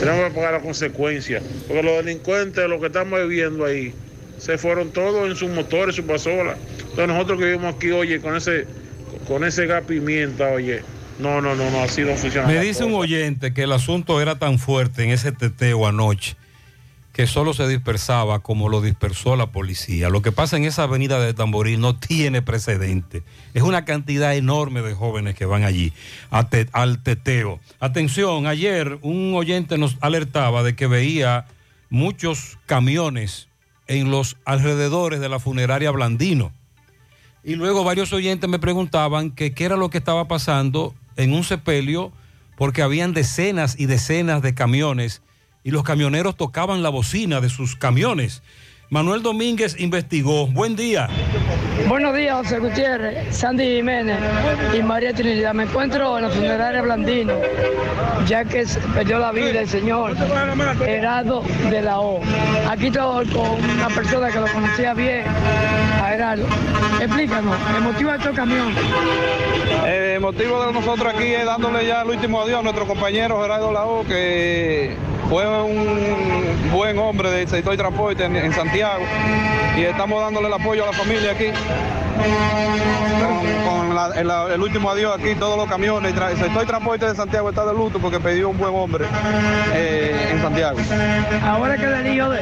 tenemos 0.00 0.28
que 0.28 0.34
pagar 0.34 0.54
las 0.54 0.62
consecuencias, 0.62 1.42
porque 1.66 1.82
los 1.82 2.04
delincuentes, 2.04 2.68
los 2.68 2.80
que 2.80 2.86
estamos 2.86 3.20
viviendo 3.20 3.64
ahí, 3.64 3.94
se 4.44 4.58
fueron 4.58 4.90
todos 4.90 5.26
en 5.26 5.36
sus 5.36 5.48
motores, 5.48 5.96
sus 5.96 6.04
pasolas. 6.04 6.58
Entonces 6.78 7.08
nosotros 7.08 7.38
que 7.38 7.46
vivimos 7.46 7.74
aquí, 7.74 7.90
oye, 7.92 8.20
con 8.20 8.36
ese, 8.36 8.66
con 9.26 9.42
ese 9.42 9.64
gas 9.64 9.84
pimienta, 9.84 10.50
oye, 10.50 10.82
no, 11.18 11.40
no, 11.40 11.54
no, 11.54 11.70
no, 11.70 11.82
así 11.82 12.02
no 12.02 12.14
funciona. 12.14 12.46
Me 12.46 12.60
dice 12.60 12.84
un 12.84 12.92
oyente 12.92 13.54
que 13.54 13.62
el 13.62 13.72
asunto 13.72 14.20
era 14.20 14.38
tan 14.38 14.58
fuerte 14.58 15.02
en 15.02 15.10
ese 15.10 15.32
teteo 15.32 15.86
anoche 15.86 16.36
que 17.14 17.26
solo 17.26 17.54
se 17.54 17.66
dispersaba 17.68 18.40
como 18.40 18.68
lo 18.68 18.82
dispersó 18.82 19.34
la 19.34 19.46
policía. 19.46 20.10
Lo 20.10 20.20
que 20.20 20.32
pasa 20.32 20.58
en 20.58 20.64
esa 20.64 20.82
avenida 20.82 21.18
de 21.20 21.32
Tamboril 21.32 21.80
no 21.80 21.96
tiene 21.96 22.42
precedente. 22.42 23.22
Es 23.54 23.62
una 23.62 23.86
cantidad 23.86 24.34
enorme 24.34 24.82
de 24.82 24.92
jóvenes 24.92 25.36
que 25.36 25.46
van 25.46 25.62
allí 25.62 25.94
al 26.30 27.02
teteo. 27.02 27.60
Atención, 27.80 28.46
ayer 28.46 28.98
un 29.00 29.32
oyente 29.36 29.78
nos 29.78 29.96
alertaba 30.00 30.64
de 30.64 30.74
que 30.74 30.88
veía 30.88 31.46
muchos 31.88 32.58
camiones 32.66 33.48
en 33.86 34.10
los 34.10 34.36
alrededores 34.44 35.20
de 35.20 35.28
la 35.28 35.38
funeraria 35.38 35.90
Blandino. 35.90 36.52
Y 37.42 37.56
luego 37.56 37.84
varios 37.84 38.12
oyentes 38.12 38.48
me 38.48 38.58
preguntaban 38.58 39.30
qué 39.30 39.52
era 39.58 39.76
lo 39.76 39.90
que 39.90 39.98
estaba 39.98 40.26
pasando 40.28 40.94
en 41.16 41.32
un 41.32 41.44
sepelio 41.44 42.12
porque 42.56 42.82
habían 42.82 43.12
decenas 43.12 43.78
y 43.78 43.86
decenas 43.86 44.42
de 44.42 44.54
camiones 44.54 45.22
y 45.62 45.70
los 45.70 45.82
camioneros 45.82 46.36
tocaban 46.36 46.82
la 46.82 46.90
bocina 46.90 47.40
de 47.40 47.48
sus 47.48 47.74
camiones. 47.74 48.42
Manuel 48.90 49.22
Domínguez 49.22 49.76
investigó. 49.78 50.46
Buen 50.46 50.76
día. 50.76 51.08
Buenos 51.88 52.16
días, 52.16 52.34
José 52.36 52.60
Gutiérrez, 52.60 53.36
Sandy 53.36 53.76
Jiménez 53.76 54.16
y 54.72 54.82
María 54.82 55.12
Trinidad. 55.12 55.52
Me 55.52 55.64
encuentro 55.64 56.16
en 56.16 56.24
la 56.24 56.30
funeraria 56.30 56.80
Blandino, 56.80 57.34
ya 58.26 58.44
que 58.44 58.64
perdió 58.94 59.18
la 59.18 59.32
vida 59.32 59.60
el 59.60 59.68
señor 59.68 60.16
Heraldo 60.86 61.42
de 61.68 61.82
la 61.82 62.00
O. 62.00 62.20
Aquí 62.70 62.86
estoy 62.86 63.26
con 63.26 63.62
una 63.76 63.88
persona 63.88 64.30
que 64.30 64.40
lo 64.40 64.46
conocía 64.46 64.94
bien, 64.94 65.24
a 66.02 66.14
Heraldo. 66.14 66.46
Explícanos, 67.02 67.56
el 67.76 67.82
motivo 67.82 68.10
de 68.12 68.16
este 68.16 68.30
camión. 68.30 68.72
El 69.84 70.20
motivo 70.20 70.64
de 70.64 70.72
nosotros 70.72 71.12
aquí 71.12 71.34
es 71.34 71.44
dándole 71.44 71.86
ya 71.86 72.02
el 72.02 72.08
último 72.08 72.40
adiós 72.40 72.60
a 72.60 72.62
nuestro 72.62 72.86
compañero 72.86 73.42
Gerardo 73.42 73.72
Lao, 73.72 74.04
que 74.06 74.96
fue 75.28 75.44
un 75.62 76.70
buen 76.72 76.98
hombre 76.98 77.30
de 77.30 77.46
sector 77.46 77.74
y 77.74 77.76
transporte 77.76 78.24
en 78.24 78.52
Santiago 78.52 79.04
y 79.76 79.82
estamos 79.82 80.20
dándole 80.20 80.46
el 80.46 80.52
apoyo 80.52 80.84
a 80.84 80.86
la 80.86 80.92
familia 80.92 81.32
aquí. 81.32 81.46
Thank 81.68 81.88
you. 81.88 82.13
Con, 83.64 83.86
con 83.86 83.94
la- 83.94 84.08
el, 84.48 84.52
el 84.54 84.60
último 84.62 84.90
adiós 84.90 85.16
aquí, 85.18 85.34
todos 85.34 85.56
los 85.56 85.68
camiones. 85.68 86.14
Tra- 86.14 86.30
El 86.30 86.36
sector 86.38 86.62
y 86.62 86.66
transporte 86.66 87.06
de 87.06 87.14
Santiago 87.14 87.50
está 87.50 87.64
de 87.64 87.72
luto 87.74 87.98
porque 87.98 88.20
perdió 88.20 88.48
un 88.50 88.58
buen 88.58 88.74
hombre 88.74 89.04
eh, 89.74 90.30
en 90.32 90.40
Santiago. 90.42 90.78
Ahora 91.44 91.76
queda 91.76 92.00
el 92.00 92.14
hijo 92.14 92.30
de 92.30 92.40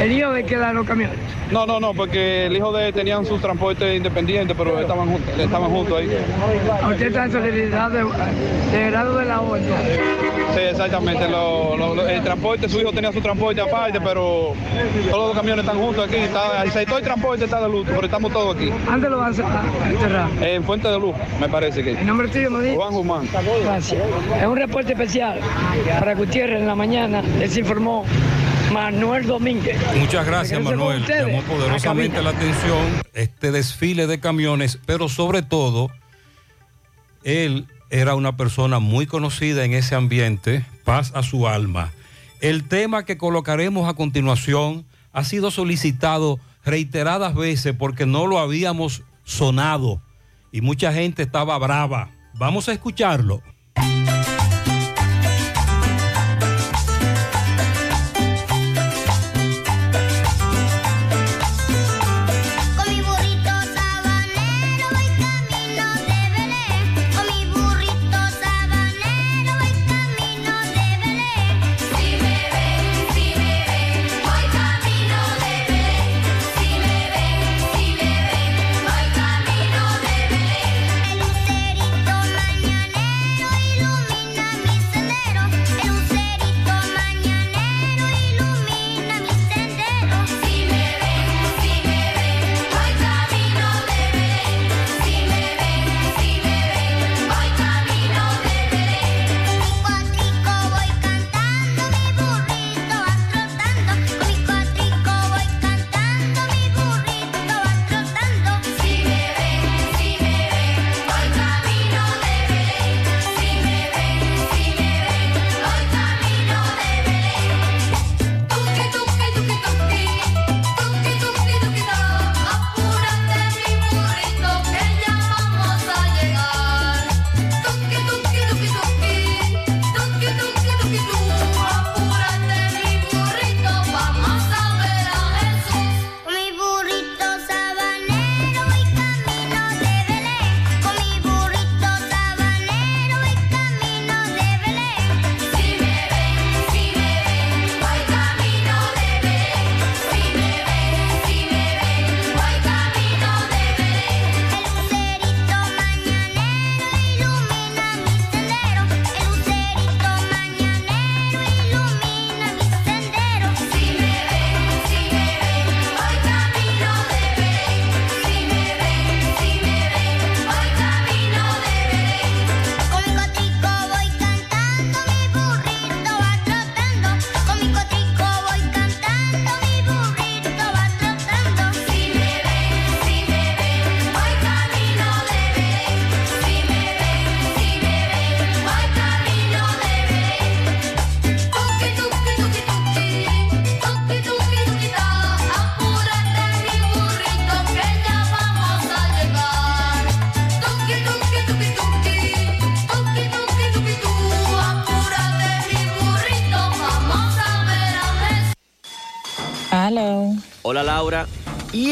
el 0.00 0.12
hijo 0.12 0.30
de 0.32 0.44
queda 0.44 0.72
los 0.72 0.86
camiones. 0.86 1.16
No, 1.50 1.66
no, 1.66 1.80
no, 1.80 1.92
porque 1.94 2.46
el 2.46 2.56
hijo 2.56 2.72
de 2.72 2.88
él 2.88 2.94
tenían 2.94 3.26
su 3.26 3.36
transporte 3.38 3.96
independiente, 3.96 4.54
pero 4.54 4.78
estaban 4.80 5.08
juntos, 5.10 5.34
estaban 5.38 5.70
juntos 5.70 5.98
ahí. 5.98 6.08
Usted 6.92 7.06
está 7.08 7.24
en 7.24 7.32
solidaridad 7.32 7.90
de, 7.90 8.04
de 8.78 8.90
grado 8.90 9.18
de 9.18 9.24
la 9.24 9.40
orden. 9.40 9.64
Sí, 10.54 10.60
exactamente. 10.60 11.28
Lo- 11.28 11.76
lo- 11.76 11.94
lo- 11.96 12.08
el 12.08 12.22
transporte, 12.22 12.68
su 12.68 12.78
hijo 12.80 12.92
tenía 12.92 13.12
su 13.12 13.20
transporte 13.20 13.60
aparte, 13.60 14.00
pero 14.00 14.52
todos 15.10 15.28
los 15.28 15.36
camiones 15.36 15.64
están 15.64 15.80
juntos 15.80 16.06
aquí. 16.06 16.16
Está, 16.16 16.62
el 16.62 16.70
sector 16.70 17.00
y 17.00 17.04
transporte 17.04 17.44
está 17.44 17.60
de 17.60 17.68
luto, 17.68 17.90
pero 17.94 18.06
estamos 18.10 18.32
todos 18.32 18.56
aquí. 18.56 18.70
¿Dónde 18.86 19.08
lo 19.08 19.18
van 19.18 19.32
a 19.32 19.88
enterrar? 19.88 20.30
En 20.42 20.64
Fuente 20.64 20.88
de 20.88 20.98
Luz, 20.98 21.14
me 21.40 21.48
parece 21.48 21.84
que. 21.84 21.92
¿El 21.92 22.06
nombre 22.06 22.26
tuyo 22.26 22.50
me 22.50 22.64
dice? 22.64 22.74
Juan 22.74 22.92
Guzmán. 22.92 23.28
Gracias. 23.62 24.02
Es 24.40 24.46
un 24.46 24.56
reporte 24.56 24.92
especial 24.94 25.38
para 26.00 26.16
Gutiérrez 26.16 26.60
en 26.60 26.66
la 26.66 26.74
mañana. 26.74 27.22
Les 27.38 27.56
informó 27.56 28.04
Manuel 28.72 29.28
Domínguez. 29.28 29.78
Muchas 29.96 30.26
gracias, 30.26 30.60
Manuel. 30.60 31.06
Llamó 31.06 31.40
poderosamente 31.42 32.16
cabina. 32.16 32.32
la 32.32 32.36
atención 32.36 32.80
este 33.14 33.52
desfile 33.52 34.08
de 34.08 34.18
camiones, 34.18 34.80
pero 34.86 35.08
sobre 35.08 35.42
todo, 35.42 35.92
él 37.22 37.68
era 37.90 38.16
una 38.16 38.36
persona 38.36 38.80
muy 38.80 39.06
conocida 39.06 39.64
en 39.64 39.72
ese 39.72 39.94
ambiente, 39.94 40.64
paz 40.84 41.12
a 41.14 41.22
su 41.22 41.46
alma. 41.46 41.92
El 42.40 42.64
tema 42.64 43.04
que 43.04 43.16
colocaremos 43.16 43.88
a 43.88 43.94
continuación 43.94 44.84
ha 45.12 45.22
sido 45.22 45.52
solicitado 45.52 46.40
reiteradas 46.64 47.34
veces 47.34 47.74
porque 47.76 48.06
no 48.06 48.26
lo 48.26 48.38
habíamos 48.38 49.02
sonado 49.24 50.02
y 50.52 50.60
mucha 50.60 50.92
gente 50.92 51.22
estaba 51.22 51.58
brava. 51.58 52.10
Vamos 52.34 52.68
a 52.68 52.72
escucharlo. 52.72 53.42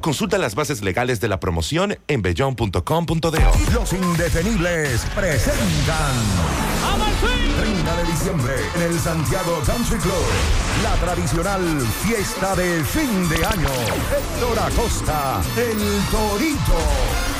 Consulta 0.00 0.38
las 0.38 0.54
bases 0.54 0.82
legales 0.82 1.20
de 1.20 1.28
la 1.28 1.40
promoción 1.40 1.98
en 2.08 2.22
bellón.com.do. 2.22 3.32
Los 3.74 3.92
indetenibles 3.92 5.06
presentan 5.14 6.14
30 7.60 7.96
de 7.96 8.04
diciembre 8.04 8.54
en 8.76 8.82
el 8.82 8.98
Santiago 8.98 9.60
Country 9.66 9.98
Club. 9.98 10.14
La 10.82 10.94
tradicional 10.94 11.62
fiesta 12.02 12.56
de 12.56 12.82
fin 12.84 13.28
de 13.28 13.44
año. 13.44 13.68
Héctor 14.16 14.58
Acosta, 14.58 15.42
el 15.56 15.78
Torito. 16.10 17.39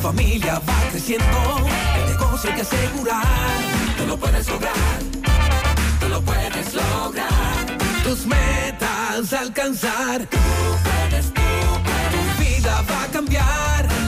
Familia 0.00 0.60
va 0.66 0.90
creciendo, 0.90 1.26
el 1.96 2.06
negocio 2.12 2.50
hay 2.50 2.56
que 2.56 2.62
asegurar. 2.62 3.26
Tú 3.96 4.06
lo 4.06 4.16
puedes 4.16 4.48
lograr, 4.48 4.74
tú 6.00 6.08
lo 6.08 6.22
puedes 6.22 6.74
lograr. 6.74 7.78
Tus 8.04 8.24
metas 8.26 9.32
alcanzar. 9.32 10.26
Tú 10.26 10.38
puedes, 10.84 11.26
tú 11.34 11.42
puedes. 11.84 12.36
Tu 12.36 12.44
vida 12.44 12.82
va 12.88 13.02
a 13.02 13.06
cambiar. 13.08 14.07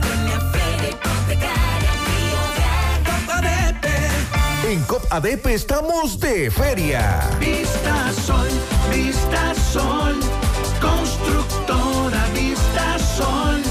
En 4.71 4.81
COP 4.83 5.03
ADP 5.09 5.47
estamos 5.47 6.17
de 6.17 6.49
feria. 6.49 7.29
Vista 7.41 8.09
Sol, 8.25 8.47
Vista 8.89 9.53
Sol, 9.73 10.15
constructora 10.79 12.23
Vista 12.33 12.97
Sol, 12.97 13.61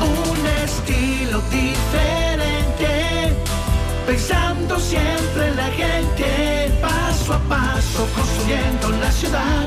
un 0.00 0.46
estilo 0.62 1.42
diferente, 1.50 3.34
pensando 4.06 4.78
siempre 4.78 5.48
en 5.48 5.56
la 5.56 5.66
gente, 5.66 6.70
paso 6.80 7.34
a 7.34 7.40
paso 7.48 8.06
construyendo 8.14 8.90
la 8.90 9.10
ciudad, 9.10 9.66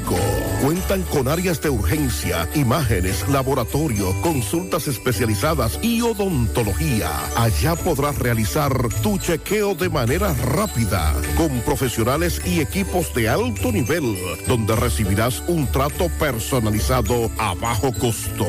Cuentan 0.65 1.03
con 1.03 1.29
áreas 1.29 1.61
de 1.61 1.69
urgencia, 1.69 2.49
imágenes, 2.55 3.29
laboratorio, 3.29 4.19
consultas 4.23 4.89
especializadas 4.89 5.79
y 5.83 6.01
odontología. 6.01 7.11
Allá 7.37 7.77
podrás 7.77 8.17
realizar 8.19 8.73
tu 9.03 9.19
chequeo 9.19 9.75
de 9.75 9.91
manera 9.91 10.33
rápida, 10.33 11.15
con 11.37 11.61
profesionales 11.61 12.41
y 12.47 12.61
equipos 12.61 13.13
de 13.13 13.29
alto 13.29 13.71
nivel, 13.71 14.17
donde 14.47 14.75
recibirás 14.77 15.43
un 15.47 15.67
trato 15.67 16.09
personalizado 16.19 17.31
a 17.39 17.55
bajo 17.55 17.93
costo. 17.99 18.47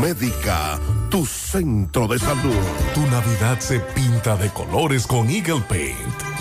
Médica, 0.00 0.78
tu 1.10 1.26
centro 1.26 2.06
de 2.06 2.18
salud. 2.18 2.64
Tu 2.94 3.00
Navidad 3.06 3.58
se 3.60 3.80
pinta 3.80 4.36
de 4.36 4.50
colores 4.50 5.06
con 5.06 5.28
Eagle 5.30 5.62
Paint. 5.68 5.98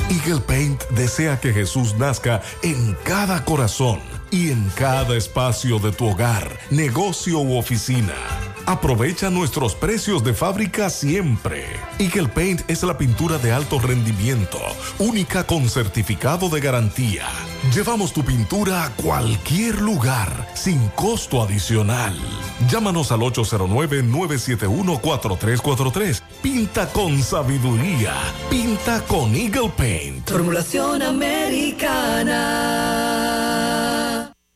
Eagle 0.09 0.41
Paint 0.41 0.83
desea 0.89 1.39
que 1.39 1.53
Jesús 1.53 1.95
nazca 1.97 2.41
en 2.61 2.95
cada 3.03 3.43
corazón 3.45 3.99
y 4.31 4.51
en 4.51 4.69
cada 4.75 5.15
espacio 5.15 5.79
de 5.79 5.91
tu 5.91 6.09
hogar, 6.09 6.59
negocio 6.69 7.39
u 7.39 7.57
oficina. 7.57 8.15
Aprovecha 8.65 9.29
nuestros 9.29 9.75
precios 9.75 10.23
de 10.23 10.33
fábrica 10.33 10.89
siempre. 10.89 11.65
Eagle 11.99 12.29
Paint 12.29 12.61
es 12.69 12.83
la 12.83 12.97
pintura 12.97 13.37
de 13.37 13.51
alto 13.51 13.79
rendimiento, 13.79 14.59
única 14.99 15.45
con 15.45 15.69
certificado 15.69 16.49
de 16.49 16.61
garantía. 16.61 17.27
Llevamos 17.71 18.11
tu 18.11 18.25
pintura 18.25 18.83
a 18.83 18.89
cualquier 18.89 19.79
lugar, 19.81 20.49
sin 20.53 20.89
costo 20.89 21.41
adicional. 21.41 22.13
Llámanos 22.69 23.13
al 23.13 23.21
809-971-4343. 23.21 26.21
Pinta 26.41 26.89
con 26.89 27.23
sabiduría. 27.23 28.15
Pinta 28.49 29.01
con 29.05 29.33
Eagle 29.33 29.71
Paint. 29.77 30.29
Formulación 30.29 31.03
americana. 31.03 32.33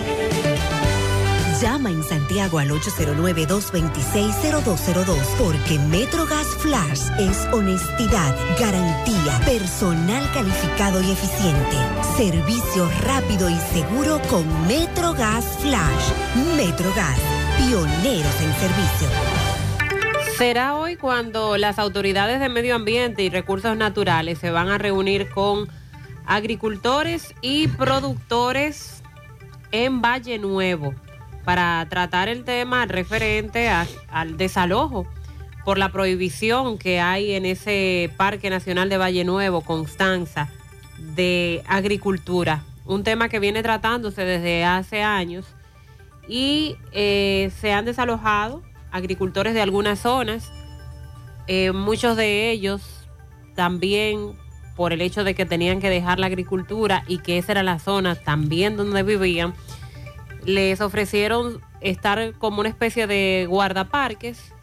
Llama 1.61 1.89
en 1.89 2.03
Santiago 2.03 2.59
al 2.59 2.69
809-226-0202 2.71 5.15
porque 5.37 5.79
Metrogas 5.79 6.47
Flash 6.57 7.03
es 7.17 7.47
honestidad, 7.53 8.35
garantía, 8.59 9.39
personal 9.45 10.29
calificado 10.33 11.01
y 11.01 11.11
eficiente, 11.11 11.77
servicio 12.17 12.89
rápido 13.03 13.49
y 13.49 13.55
seguro 13.71 14.19
con 14.29 14.45
Metrogas 14.67 15.45
Flash. 15.59 16.11
Metrogas, 16.57 17.17
pioneros 17.57 18.41
en 18.41 18.53
servicio. 18.55 19.07
Será 20.37 20.75
hoy 20.75 20.97
cuando 20.97 21.55
las 21.55 21.79
autoridades 21.79 22.41
de 22.41 22.49
medio 22.49 22.75
ambiente 22.75 23.23
y 23.23 23.29
recursos 23.29 23.77
naturales 23.77 24.39
se 24.39 24.51
van 24.51 24.67
a 24.67 24.77
reunir 24.77 25.29
con 25.29 25.69
agricultores 26.25 27.33
y 27.41 27.69
productores 27.69 29.01
en 29.71 30.01
Valle 30.01 30.37
Nuevo 30.37 30.93
para 31.45 31.85
tratar 31.89 32.27
el 32.27 32.43
tema 32.43 32.85
referente 32.85 33.69
al 33.69 34.37
desalojo 34.37 35.07
por 35.63 35.77
la 35.77 35.91
prohibición 35.91 36.77
que 36.77 36.99
hay 36.99 37.33
en 37.33 37.45
ese 37.45 38.11
Parque 38.17 38.49
Nacional 38.49 38.89
de 38.89 38.97
Valle 38.97 39.23
Nuevo, 39.23 39.61
Constanza, 39.61 40.49
de 41.15 41.63
agricultura. 41.67 42.63
Un 42.85 43.03
tema 43.03 43.29
que 43.29 43.39
viene 43.39 43.63
tratándose 43.63 44.25
desde 44.25 44.65
hace 44.65 45.01
años 45.01 45.45
y 46.27 46.75
eh, 46.91 47.51
se 47.59 47.73
han 47.73 47.85
desalojado 47.85 48.61
agricultores 48.91 49.53
de 49.53 49.61
algunas 49.61 49.99
zonas, 49.99 50.51
eh, 51.47 51.71
muchos 51.71 52.15
de 52.15 52.51
ellos 52.51 52.81
también 53.55 54.33
por 54.75 54.93
el 54.93 55.01
hecho 55.01 55.23
de 55.23 55.35
que 55.35 55.45
tenían 55.45 55.79
que 55.79 55.89
dejar 55.89 56.19
la 56.19 56.27
agricultura 56.27 57.03
y 57.07 57.19
que 57.19 57.37
esa 57.37 57.53
era 57.53 57.63
la 57.63 57.79
zona 57.79 58.15
también 58.15 58.77
donde 58.77 59.03
vivían, 59.03 59.53
les 60.45 60.81
ofrecieron 60.81 61.61
estar 61.81 62.33
como 62.33 62.59
una 62.59 62.69
especie 62.69 63.07
de 63.07 63.45
guardaparques, 63.49 64.53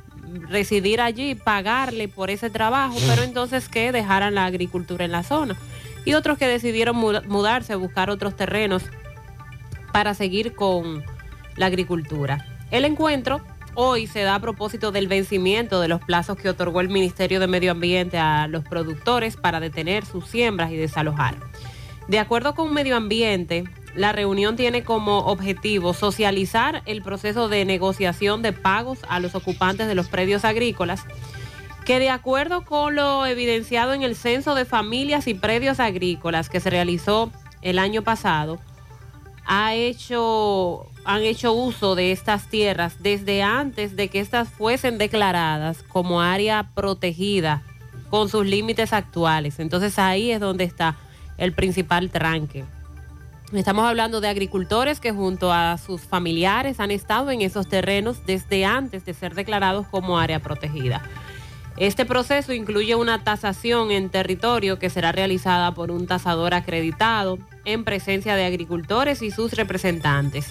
residir 0.49 1.01
allí, 1.01 1.35
pagarle 1.35 2.09
por 2.09 2.31
ese 2.31 2.51
trabajo, 2.51 2.97
pero 3.09 3.23
entonces 3.23 3.69
que 3.69 3.93
dejaran 3.93 4.35
la 4.35 4.47
agricultura 4.47 5.05
en 5.05 5.13
la 5.13 5.23
zona. 5.23 5.57
Y 6.05 6.15
otros 6.15 6.39
que 6.39 6.47
decidieron 6.49 6.97
muda- 6.97 7.23
mudarse, 7.29 7.75
buscar 7.75 8.11
otros 8.11 8.37
terrenos 8.37 8.83
para 9.93 10.15
seguir 10.15 10.55
con 10.55 11.05
la 11.57 11.67
agricultura. 11.67 12.47
El 12.71 12.85
encuentro 12.85 13.41
hoy 13.75 14.07
se 14.07 14.23
da 14.23 14.35
a 14.37 14.41
propósito 14.41 14.91
del 14.93 15.07
vencimiento 15.09 15.81
de 15.81 15.89
los 15.89 16.01
plazos 16.01 16.37
que 16.37 16.49
otorgó 16.49 16.81
el 16.81 16.89
Ministerio 16.89 17.41
de 17.41 17.47
Medio 17.47 17.71
Ambiente 17.73 18.19
a 18.19 18.47
los 18.49 18.65
productores 18.65 19.37
para 19.37 19.61
detener 19.61 20.05
sus 20.05 20.27
siembras 20.27 20.71
y 20.73 20.77
desalojar. 20.77 21.37
De 22.09 22.19
acuerdo 22.19 22.55
con 22.55 22.73
Medio 22.75 22.97
Ambiente, 22.97 23.65
la 23.95 24.13
reunión 24.13 24.57
tiene 24.57 24.85
como 24.85 25.19
objetivo 25.19 25.93
socializar 25.93 26.83
el 26.87 27.03
proceso 27.03 27.49
de 27.49 27.65
negociación 27.65 28.43
de 28.43 28.53
pagos 28.53 29.01
a 29.09 29.21
los 29.21 29.35
ocupantes 29.35 29.87
de 29.87 29.95
los 29.95 30.09
predios 30.09 30.45
agrícolas, 30.45 31.05
que 31.85 31.99
de 31.99 32.11
acuerdo 32.11 32.65
con 32.65 32.95
lo 32.95 33.27
evidenciado 33.27 33.93
en 33.93 34.03
el 34.03 34.17
Censo 34.17 34.55
de 34.55 34.65
Familias 34.65 35.27
y 35.27 35.35
Predios 35.35 35.81
Agrícolas 35.81 36.49
que 36.49 36.61
se 36.61 36.71
realizó 36.71 37.31
el 37.61 37.79
año 37.79 38.03
pasado, 38.03 38.59
ha 39.45 39.75
hecho, 39.75 40.87
han 41.05 41.23
hecho 41.23 41.53
uso 41.53 41.95
de 41.95 42.13
estas 42.13 42.49
tierras 42.49 43.03
desde 43.03 43.43
antes 43.43 43.97
de 43.97 44.09
que 44.09 44.21
éstas 44.21 44.49
fuesen 44.49 44.99
declaradas 44.99 45.83
como 45.83 46.23
área 46.23 46.71
protegida 46.75 47.63
con 48.09 48.29
sus 48.29 48.47
límites 48.47 48.93
actuales. 48.93 49.59
Entonces 49.59 49.99
ahí 49.99 50.31
es 50.31 50.41
donde 50.41 50.65
está 50.65 50.97
el 51.39 51.53
principal 51.53 52.11
tranque. 52.11 52.65
Estamos 53.53 53.85
hablando 53.85 54.23
de 54.23 54.29
agricultores 54.29 54.99
que 54.99 55.13
junto 55.13 55.53
a 55.53 55.77
sus 55.77 56.01
familiares 56.01 56.81
han 56.81 56.91
estado 56.91 57.31
en 57.31 57.43
esos 57.43 57.69
terrenos 57.69 58.25
desde 58.25 58.65
antes 58.65 59.05
de 59.05 59.13
ser 59.13 59.35
declarados 59.35 59.87
como 59.89 60.19
área 60.19 60.41
protegida. 60.41 61.03
Este 61.77 62.07
proceso 62.07 62.55
incluye 62.55 62.95
una 62.95 63.25
tasación 63.25 63.91
en 63.91 64.09
territorio 64.09 64.79
que 64.79 64.89
será 64.89 65.13
realizada 65.13 65.75
por 65.75 65.91
un 65.91 66.07
tasador 66.07 66.55
acreditado 66.55 67.39
en 67.67 67.85
presencia 67.85 68.37
de 68.37 68.47
agricultores 68.47 69.21
y 69.21 69.31
sus 69.31 69.53
representantes. 69.53 70.51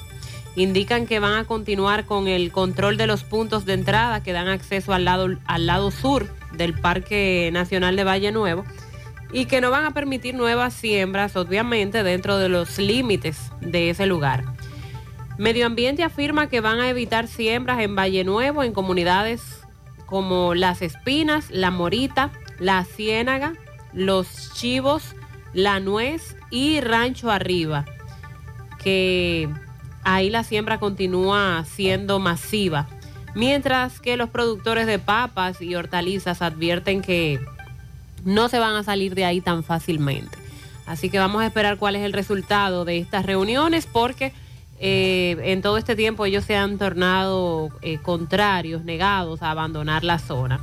Indican 0.56 1.08
que 1.08 1.18
van 1.18 1.34
a 1.34 1.45
continuar 1.45 2.06
con 2.06 2.28
el 2.28 2.52
control 2.52 2.97
de 2.97 3.08
los 3.08 3.24
puntos 3.24 3.66
de 3.66 3.74
entrada 3.74 4.22
que 4.22 4.32
dan 4.32 4.47
acceso 4.47 4.93
al 4.93 5.06
lado, 5.06 5.28
al 5.47 5.66
lado 5.66 5.89
sur 5.89 6.28
del 6.54 6.76
Parque 6.76 7.49
Nacional 7.52 7.95
de 7.95 8.04
Valle 8.04 8.32
Nuevo 8.32 8.64
y 9.34 9.45
que 9.45 9.61
no 9.61 9.71
van 9.71 9.86
a 9.86 9.91
permitir 9.91 10.36
nuevas 10.36 10.73
siembras, 10.73 11.36
obviamente, 11.36 12.03
dentro 12.03 12.38
de 12.38 12.49
los 12.49 12.77
límites 12.77 13.51
de 13.61 13.89
ese 13.89 14.05
lugar. 14.05 14.43
Medio 15.38 15.65
Ambiente 15.65 16.03
afirma 16.03 16.49
que 16.49 16.61
van 16.61 16.79
a 16.79 16.89
evitar 16.89 17.27
siembras 17.27 17.79
en 17.79 17.95
Valle 17.95 18.23
Nuevo 18.23 18.63
en 18.63 18.73
comunidades 18.73 19.61
como 20.05 20.53
Las 20.53 20.82
Espinas, 20.82 21.49
La 21.49 21.71
Morita, 21.71 22.32
La 22.59 22.84
Ciénaga, 22.84 23.53
Los 23.93 24.53
Chivos, 24.53 25.15
La 25.53 25.79
Nuez 25.79 26.36
y 26.49 26.82
Rancho 26.82 27.32
Arriba, 27.32 27.86
que 28.84 29.49
ahí 30.03 30.29
la 30.29 30.43
siembra 30.43 30.79
continúa 30.79 31.63
siendo 31.65 32.19
masiva, 32.19 32.88
mientras 33.34 34.01
que 34.01 34.17
los 34.17 34.29
productores 34.29 34.86
de 34.86 34.99
papas 34.99 35.61
y 35.61 35.75
hortalizas 35.75 36.41
advierten 36.41 37.01
que 37.01 37.39
no 38.26 38.49
se 38.49 38.59
van 38.59 38.76
a 38.76 38.84
salir 38.84 39.15
de 39.15 39.26
ahí 39.26 39.41
tan 39.41 39.63
fácilmente. 39.63 40.38
Así 40.86 41.09
que 41.09 41.19
vamos 41.19 41.41
a 41.41 41.45
esperar 41.45 41.78
cuál 41.78 41.95
es 41.95 42.03
el 42.03 42.13
resultado 42.13 42.86
de 42.86 42.97
estas 42.97 43.26
reuniones 43.26 43.88
porque 43.88 44.34
eh, 44.80 45.38
en 45.43 45.61
todo 45.61 45.78
este 45.78 45.95
tiempo 45.95 46.26
ellos 46.26 46.43
se 46.43 46.55
han 46.55 46.78
tornado 46.78 47.69
eh, 47.82 47.99
contrarios, 47.99 48.84
negados 48.84 49.41
a 49.41 49.51
abandonar 49.51 50.03
la 50.03 50.17
zona. 50.19 50.59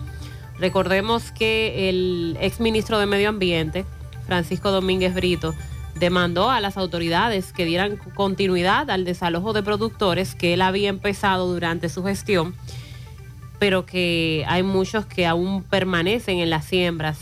Recordemos 0.59 1.31
que 1.31 1.89
el 1.89 2.37
exministro 2.41 2.99
de 2.99 3.07
Medio 3.07 3.29
Ambiente, 3.29 3.85
Francisco 4.27 4.73
Domínguez 4.73 5.15
Brito, 5.15 5.55
demandó 5.95 6.51
a 6.51 6.61
las 6.61 6.77
autoridades 6.77 7.53
que 7.53 7.65
dieran 7.65 7.97
continuidad 8.15 8.91
al 8.91 9.05
desalojo 9.05 9.53
de 9.53 9.63
productores 9.63 10.35
que 10.35 10.55
él 10.55 10.63
había 10.63 10.89
empezado 10.89 11.47
durante 11.47 11.89
su 11.89 12.03
gestión, 12.05 12.55
pero 13.59 13.87
que 13.87 14.45
hay 14.49 14.63
muchos 14.63 15.07
que 15.07 15.27
aún 15.27 15.63
permanecen 15.63 16.39
en 16.39 16.51
las 16.51 16.65
siembras, 16.65 17.19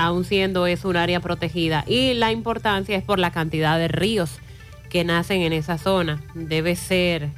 aún 0.00 0.24
siendo 0.24 0.66
eso 0.66 0.88
un 0.88 0.96
área 0.96 1.20
protegida. 1.20 1.84
Y 1.86 2.14
la 2.14 2.32
importancia 2.32 2.96
es 2.96 3.04
por 3.04 3.18
la 3.18 3.30
cantidad 3.30 3.78
de 3.78 3.88
ríos 3.88 4.38
que 4.88 5.04
nacen 5.04 5.42
en 5.42 5.52
esa 5.52 5.76
zona. 5.76 6.22
Debe 6.34 6.74
ser 6.74 7.28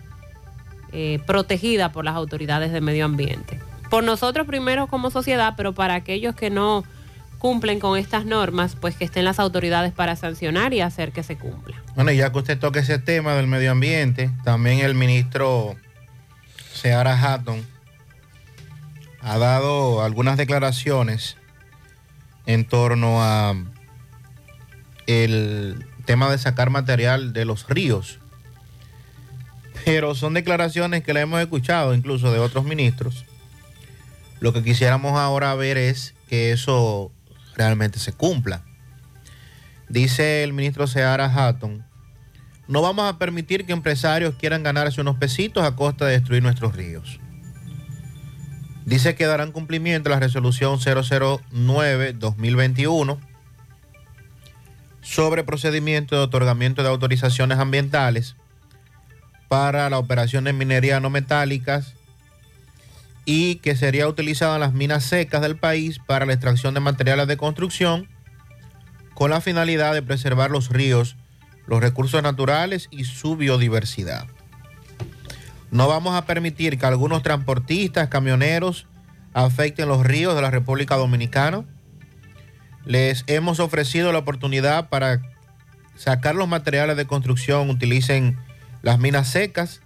eh, 0.93 1.19
protegida 1.27 1.91
por 1.91 2.05
las 2.05 2.15
autoridades 2.15 2.73
de 2.73 2.81
medio 2.81 3.05
ambiente. 3.05 3.59
Por 3.91 4.05
nosotros 4.05 4.47
primero 4.47 4.87
como 4.87 5.11
sociedad, 5.11 5.55
pero 5.57 5.75
para 5.75 5.95
aquellos 5.95 6.37
que 6.37 6.51
no 6.51 6.85
cumplen 7.39 7.81
con 7.81 7.99
estas 7.99 8.25
normas, 8.25 8.77
pues 8.81 8.95
que 8.95 9.05
estén 9.05 9.25
las 9.25 9.41
autoridades 9.41 9.93
para 9.93 10.15
sancionar 10.15 10.73
y 10.73 10.81
hacer 10.81 11.11
que 11.11 11.25
se 11.25 11.37
cumpla. 11.37 11.83
Bueno, 11.97 12.13
y 12.13 12.19
ya 12.19 12.31
que 12.31 12.39
usted 12.39 12.59
toca 12.59 12.79
ese 12.79 13.01
tema 13.01 13.35
del 13.35 13.49
medio 13.49 13.73
ambiente, 13.73 14.31
también 14.45 14.79
el 14.79 14.95
ministro 14.95 15.75
Seara 16.73 17.21
Hatton 17.21 17.67
ha 19.21 19.39
dado 19.39 20.03
algunas 20.05 20.37
declaraciones 20.37 21.37
en 22.47 22.65
torno 22.65 23.23
a 23.23 23.55
el 25.07 25.85
tema 26.05 26.31
de 26.31 26.39
sacar 26.39 26.71
material 26.71 27.33
de 27.33 27.45
los 27.45 27.69
ríos. 27.69 28.19
Pero 29.85 30.15
son 30.15 30.35
declaraciones 30.35 31.03
que 31.03 31.15
le 31.15 31.21
hemos 31.21 31.41
escuchado 31.41 31.95
incluso 31.95 32.33
de 32.33 32.39
otros 32.39 32.65
ministros. 32.65 33.25
Lo 34.41 34.53
que 34.53 34.63
quisiéramos 34.63 35.19
ahora 35.19 35.55
ver 35.55 35.77
es 35.77 36.15
que 36.29 36.53
eso 36.53 37.13
realmente 37.57 37.99
se 37.99 38.13
cumpla. 38.13 38.63
Dice 39.89 40.43
el 40.43 40.53
ministro 40.53 40.87
Seara 40.87 41.27
Hatton, 41.27 41.85
no 42.67 42.81
vamos 42.81 43.09
a 43.09 43.19
permitir 43.19 43.67
que 43.67 43.73
empresarios 43.73 44.35
quieran 44.37 44.63
ganarse 44.63 45.01
unos 45.01 45.17
pesitos 45.17 45.65
a 45.65 45.77
costa 45.77 46.07
de 46.07 46.13
destruir 46.13 46.43
nuestros 46.43 46.75
ríos. 46.75 47.21
Dice 48.85 49.15
que 49.15 49.27
darán 49.27 49.53
cumplimiento 49.53 50.09
a 50.09 50.15
la 50.15 50.21
resolución 50.21 50.79
009-2021 50.79 53.19
sobre 55.01 55.45
procedimiento 55.45 56.17
de 56.17 56.23
otorgamiento 56.23 56.83
de 56.83 56.89
autorizaciones 56.89 57.59
ambientales 57.59 58.35
para 59.49 59.89
la 59.91 59.99
operación 59.99 60.45
de 60.45 60.53
minería 60.53 61.01
no 61.01 61.11
metálicas 61.11 61.95
y 63.25 63.57
que 63.57 63.77
sería 63.77 64.09
utilizada 64.09 64.55
en 64.55 64.61
las 64.61 64.73
minas 64.73 65.05
secas 65.05 65.43
del 65.43 65.57
país 65.57 65.99
para 65.99 66.27
la 66.27 66.33
extracción 66.33 66.75
de 66.75 66.81
materiales 66.81 67.29
de 67.29 67.37
construcción 67.37 68.09
con 69.15 69.31
la 69.31 69.41
finalidad 69.41 69.95
de 69.95 70.03
preservar 70.03 70.51
los 70.51 70.71
ríos, 70.71 71.17
los 71.67 71.81
recursos 71.81 72.23
naturales 72.23 72.89
y 72.91 73.05
su 73.05 73.37
biodiversidad. 73.37 74.27
No 75.73 75.89
vamos 75.89 76.15
a 76.15 76.27
permitir 76.27 76.79
que 76.79 76.85
algunos 76.85 77.23
transportistas, 77.23 78.09
camioneros, 78.09 78.87
afecten 79.33 79.89
los 79.89 80.05
ríos 80.05 80.35
de 80.35 80.43
la 80.43 80.51
República 80.51 80.97
Dominicana. 80.97 81.65
Les 82.85 83.25
hemos 83.27 83.59
ofrecido 83.59 84.13
la 84.13 84.19
oportunidad 84.19 84.91
para 84.91 85.23
sacar 85.97 86.35
los 86.35 86.47
materiales 86.47 86.99
de 86.99 87.07
construcción, 87.07 87.71
utilicen 87.71 88.37
las 88.83 88.99
minas 88.99 89.29
secas. 89.29 89.81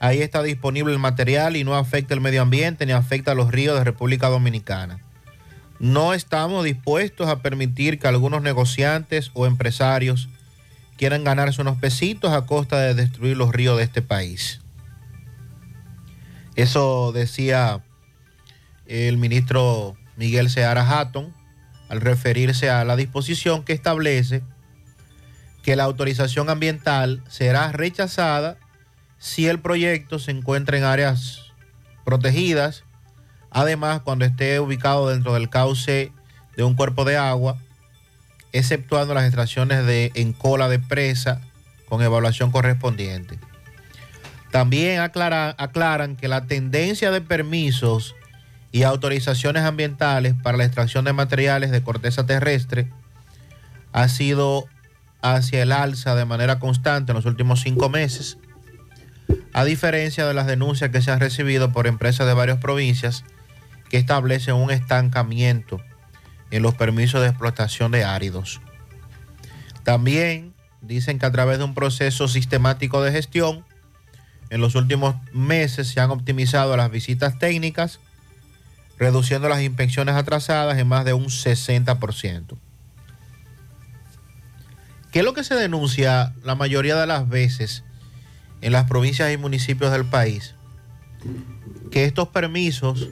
Ahí 0.00 0.20
está 0.20 0.42
disponible 0.42 0.92
el 0.92 0.98
material 0.98 1.54
y 1.54 1.62
no 1.62 1.76
afecta 1.76 2.14
el 2.14 2.20
medio 2.20 2.42
ambiente 2.42 2.84
ni 2.84 2.90
afecta 2.90 3.30
a 3.30 3.34
los 3.36 3.52
ríos 3.52 3.78
de 3.78 3.84
República 3.84 4.30
Dominicana. 4.30 4.98
No 5.78 6.12
estamos 6.12 6.64
dispuestos 6.64 7.28
a 7.28 7.40
permitir 7.40 8.00
que 8.00 8.08
algunos 8.08 8.42
negociantes 8.42 9.30
o 9.34 9.46
empresarios 9.46 10.28
quieran 10.96 11.22
ganarse 11.22 11.60
unos 11.60 11.78
pesitos 11.78 12.32
a 12.32 12.46
costa 12.46 12.80
de 12.80 12.94
destruir 12.94 13.36
los 13.36 13.52
ríos 13.52 13.78
de 13.78 13.84
este 13.84 14.02
país. 14.02 14.61
Eso 16.56 17.12
decía 17.12 17.82
el 18.86 19.16
ministro 19.16 19.96
Miguel 20.16 20.50
Seara 20.50 20.88
Hatton 20.88 21.34
al 21.88 22.00
referirse 22.00 22.70
a 22.70 22.84
la 22.84 22.96
disposición 22.96 23.64
que 23.64 23.72
establece 23.72 24.42
que 25.62 25.76
la 25.76 25.84
autorización 25.84 26.50
ambiental 26.50 27.22
será 27.28 27.72
rechazada 27.72 28.58
si 29.18 29.46
el 29.46 29.60
proyecto 29.60 30.18
se 30.18 30.32
encuentra 30.32 30.76
en 30.76 30.84
áreas 30.84 31.52
protegidas, 32.04 32.84
además 33.50 34.00
cuando 34.00 34.24
esté 34.24 34.58
ubicado 34.58 35.08
dentro 35.08 35.34
del 35.34 35.48
cauce 35.48 36.12
de 36.56 36.64
un 36.64 36.74
cuerpo 36.74 37.04
de 37.04 37.16
agua, 37.16 37.56
exceptuando 38.52 39.14
las 39.14 39.24
extracciones 39.24 39.86
de 39.86 40.10
en 40.14 40.32
cola 40.32 40.68
de 40.68 40.80
presa 40.80 41.40
con 41.88 42.02
evaluación 42.02 42.50
correspondiente. 42.50 43.38
También 44.52 45.00
aclara- 45.00 45.56
aclaran 45.58 46.14
que 46.14 46.28
la 46.28 46.46
tendencia 46.46 47.10
de 47.10 47.22
permisos 47.22 48.14
y 48.70 48.84
autorizaciones 48.84 49.64
ambientales 49.64 50.34
para 50.40 50.58
la 50.58 50.64
extracción 50.64 51.04
de 51.06 51.12
materiales 51.12 51.70
de 51.70 51.82
corteza 51.82 52.26
terrestre 52.26 52.88
ha 53.92 54.08
sido 54.08 54.66
hacia 55.22 55.62
el 55.62 55.72
alza 55.72 56.14
de 56.14 56.26
manera 56.26 56.58
constante 56.58 57.12
en 57.12 57.16
los 57.16 57.24
últimos 57.24 57.62
cinco 57.62 57.88
meses, 57.88 58.36
a 59.54 59.64
diferencia 59.64 60.26
de 60.26 60.34
las 60.34 60.46
denuncias 60.46 60.90
que 60.90 61.00
se 61.00 61.10
han 61.10 61.20
recibido 61.20 61.72
por 61.72 61.86
empresas 61.86 62.26
de 62.26 62.34
varias 62.34 62.58
provincias 62.58 63.24
que 63.88 63.96
establecen 63.96 64.54
un 64.54 64.70
estancamiento 64.70 65.80
en 66.50 66.62
los 66.62 66.74
permisos 66.74 67.22
de 67.22 67.28
explotación 67.28 67.90
de 67.92 68.04
áridos. 68.04 68.60
También 69.82 70.52
dicen 70.82 71.18
que 71.18 71.26
a 71.26 71.32
través 71.32 71.56
de 71.58 71.64
un 71.64 71.74
proceso 71.74 72.28
sistemático 72.28 73.02
de 73.02 73.12
gestión, 73.12 73.64
en 74.52 74.60
los 74.60 74.74
últimos 74.74 75.16
meses 75.32 75.88
se 75.88 75.98
han 75.98 76.10
optimizado 76.10 76.76
las 76.76 76.90
visitas 76.90 77.38
técnicas, 77.38 78.00
reduciendo 78.98 79.48
las 79.48 79.62
inspecciones 79.62 80.14
atrasadas 80.14 80.76
en 80.78 80.86
más 80.86 81.06
de 81.06 81.14
un 81.14 81.24
60%. 81.24 82.58
¿Qué 85.10 85.18
es 85.20 85.24
lo 85.24 85.32
que 85.32 85.42
se 85.42 85.54
denuncia 85.54 86.34
la 86.44 86.54
mayoría 86.54 86.96
de 86.96 87.06
las 87.06 87.30
veces 87.30 87.82
en 88.60 88.72
las 88.72 88.84
provincias 88.84 89.32
y 89.32 89.38
municipios 89.38 89.90
del 89.90 90.04
país? 90.04 90.54
Que 91.90 92.04
estos 92.04 92.28
permisos 92.28 93.08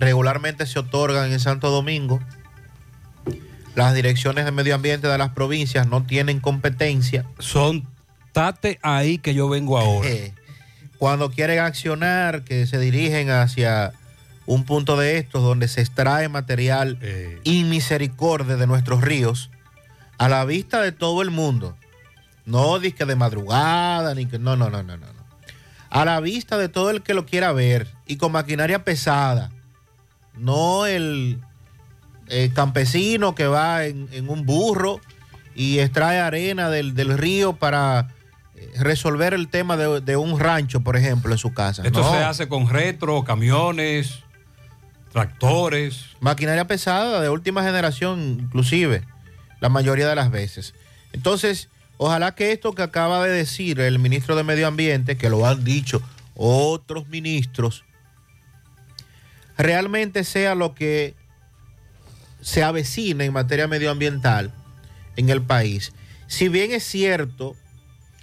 regularmente 0.00 0.64
se 0.64 0.78
otorgan 0.78 1.30
en 1.30 1.40
Santo 1.40 1.68
Domingo. 1.68 2.20
Las 3.74 3.94
direcciones 3.94 4.46
de 4.46 4.52
medio 4.52 4.76
ambiente 4.76 5.08
de 5.08 5.18
las 5.18 5.32
provincias 5.32 5.86
no 5.86 6.04
tienen 6.04 6.40
competencia. 6.40 7.26
Son 7.38 7.86
tate 8.36 8.78
ahí 8.82 9.16
que 9.16 9.32
yo 9.32 9.48
vengo 9.48 9.78
ahora. 9.78 10.10
Eh, 10.10 10.34
cuando 10.98 11.30
quieren 11.30 11.58
accionar, 11.58 12.44
que 12.44 12.66
se 12.66 12.78
dirigen 12.78 13.30
hacia 13.30 13.94
un 14.44 14.66
punto 14.66 14.98
de 14.98 15.16
estos 15.16 15.42
donde 15.42 15.68
se 15.68 15.80
extrae 15.80 16.28
material 16.28 16.98
inmisericordia 17.44 18.56
de 18.56 18.66
nuestros 18.66 19.00
ríos, 19.00 19.50
a 20.18 20.28
la 20.28 20.44
vista 20.44 20.82
de 20.82 20.92
todo 20.92 21.22
el 21.22 21.30
mundo. 21.30 21.78
No 22.44 22.78
disque 22.78 23.06
de 23.06 23.16
madrugada, 23.16 24.14
ni 24.14 24.26
que. 24.26 24.38
No, 24.38 24.54
no, 24.54 24.68
no, 24.68 24.82
no, 24.82 24.98
no. 24.98 25.06
A 25.88 26.04
la 26.04 26.20
vista 26.20 26.58
de 26.58 26.68
todo 26.68 26.90
el 26.90 27.02
que 27.02 27.14
lo 27.14 27.24
quiera 27.24 27.52
ver 27.52 27.88
y 28.06 28.18
con 28.18 28.32
maquinaria 28.32 28.84
pesada. 28.84 29.50
No 30.36 30.84
el, 30.84 31.40
el 32.28 32.52
campesino 32.52 33.34
que 33.34 33.46
va 33.46 33.86
en, 33.86 34.10
en 34.12 34.28
un 34.28 34.44
burro 34.44 35.00
y 35.54 35.78
extrae 35.78 36.20
arena 36.20 36.68
del, 36.68 36.94
del 36.94 37.16
río 37.16 37.54
para 37.54 38.08
eh, 38.10 38.15
resolver 38.78 39.34
el 39.34 39.48
tema 39.48 39.76
de, 39.76 40.00
de 40.00 40.16
un 40.16 40.38
rancho, 40.38 40.80
por 40.80 40.96
ejemplo, 40.96 41.32
en 41.32 41.38
su 41.38 41.52
casa. 41.52 41.82
Esto 41.84 42.00
No. 42.00 42.10
se 42.12 42.18
hace 42.18 42.48
con 42.48 42.68
retro, 42.68 43.24
camiones, 43.24 44.20
tractores. 45.12 46.06
Maquinaria 46.20 46.66
pesada 46.66 47.20
de 47.20 47.28
última 47.28 47.62
generación, 47.62 48.38
inclusive, 48.40 49.02
la 49.60 49.68
mayoría 49.68 50.08
de 50.08 50.14
las 50.14 50.30
veces. 50.30 50.74
Entonces, 51.12 51.68
ojalá 51.96 52.34
que 52.34 52.52
esto 52.52 52.74
que 52.74 52.82
acaba 52.82 53.24
de 53.24 53.30
decir 53.30 53.80
el 53.80 53.98
ministro 53.98 54.36
de 54.36 54.44
Medio 54.44 54.66
Ambiente, 54.66 55.16
que 55.16 55.30
lo 55.30 55.46
han 55.46 55.64
dicho 55.64 56.02
otros 56.34 57.08
ministros, 57.08 57.84
realmente 59.56 60.24
sea 60.24 60.54
lo 60.54 60.74
que 60.74 61.14
se 62.42 62.62
avecina 62.62 63.24
en 63.24 63.32
materia 63.32 63.66
medioambiental 63.66 64.52
en 65.16 65.30
el 65.30 65.42
país. 65.42 65.92
Si 66.26 66.48
bien 66.48 66.72
es 66.72 66.84
cierto, 66.84 67.56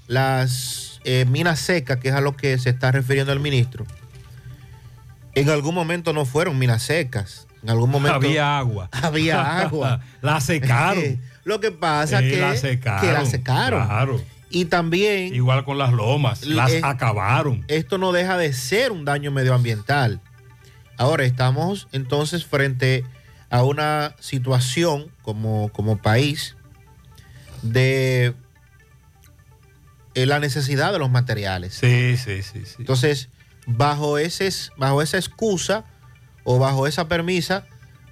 las 0.08 1.00
eh, 1.04 1.26
minas 1.30 1.60
secas, 1.60 1.98
que 1.98 2.10
es 2.10 2.16
a 2.16 2.22
lo 2.22 2.36
que 2.36 2.58
se 2.58 2.70
está 2.70 2.92
refiriendo 2.92 3.34
el 3.34 3.40
ministro, 3.40 3.86
en 5.36 5.50
algún 5.50 5.74
momento 5.76 6.14
no 6.14 6.26
fueron 6.26 6.58
minas 6.60 6.84
secas. 6.84 7.48
En 7.64 7.70
algún 7.70 7.90
momento 7.90 8.18
Había 8.18 8.58
agua. 8.58 8.90
Había 9.02 9.60
agua. 9.62 10.02
la 10.22 10.40
secaron. 10.42 11.20
Lo 11.46 11.60
que 11.60 11.72
pasa 11.72 12.20
Eh, 12.22 12.30
que 12.30 12.38
la 12.42 12.56
secaron. 12.58 13.02
que 13.02 13.12
la 13.14 13.26
secaron. 13.26 13.86
Claro. 13.88 14.22
Y 14.50 14.66
también 14.66 15.34
Igual 15.34 15.64
con 15.66 15.78
las 15.78 15.94
lomas. 15.94 16.46
Las 16.46 16.72
Eh, 16.72 16.82
acabaron. 16.84 17.64
esto 17.70 17.98
no 17.98 18.12
deja 18.12 18.38
de 18.38 18.52
ser 18.54 18.92
un 18.92 19.06
daño 19.06 19.32
medioambiental. 19.32 20.20
Ahora 20.98 21.24
estamos 21.24 21.88
entonces 21.92 22.46
frente 22.46 23.04
a 23.50 23.64
una 23.64 24.14
situación 24.20 25.08
como, 25.24 25.70
como 25.70 25.98
país 25.98 26.56
de 27.62 28.34
eh, 30.16 30.26
la 30.26 30.40
necesidad 30.40 30.92
de 30.92 31.00
los 31.00 31.10
materiales. 31.10 31.74
Sí, 31.74 32.18
sí, 32.18 32.42
sí, 32.44 32.62
sí. 32.66 32.76
Entonces, 32.80 33.30
bajo, 33.66 34.18
ese, 34.18 34.50
bajo 34.78 35.02
esa 35.02 35.18
excusa 35.18 35.86
o 36.44 36.60
bajo 36.60 36.88
esa 36.88 37.08
permisa, 37.08 37.66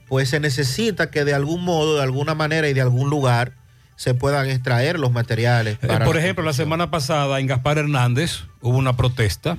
pues 0.08 0.30
se 0.30 0.40
necesita 0.40 1.10
que 1.10 1.24
de 1.24 1.34
algún 1.34 1.64
modo, 1.64 1.96
de 1.96 2.04
alguna 2.04 2.36
manera 2.36 2.68
y 2.70 2.74
de 2.74 2.82
algún 2.82 3.10
lugar 3.10 3.54
se 3.96 4.14
puedan 4.14 4.50
extraer 4.50 5.00
los 5.00 5.12
materiales. 5.12 5.78
Eh, 5.82 5.88
Por 5.88 6.16
la 6.16 6.22
ejemplo, 6.22 6.44
la 6.44 6.54
semana 6.54 6.90
pasada 6.90 7.40
en 7.40 7.48
Gaspar 7.48 7.78
Hernández 7.78 8.42
hubo 8.62 8.78
una 8.78 8.98
protesta 8.98 9.58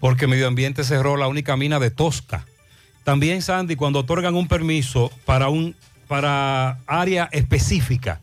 porque 0.00 0.26
Medio 0.26 0.46
Ambiente 0.46 0.82
cerró 0.82 1.16
la 1.16 1.28
única 1.28 1.56
mina 1.56 1.78
de 1.78 1.90
Tosca. 1.90 2.46
También, 3.04 3.42
Sandy, 3.42 3.76
cuando 3.76 4.00
otorgan 4.00 4.34
un 4.34 4.48
permiso 4.48 5.12
para, 5.24 5.48
un, 5.48 5.76
para 6.08 6.78
área 6.86 7.28
específica 7.32 8.20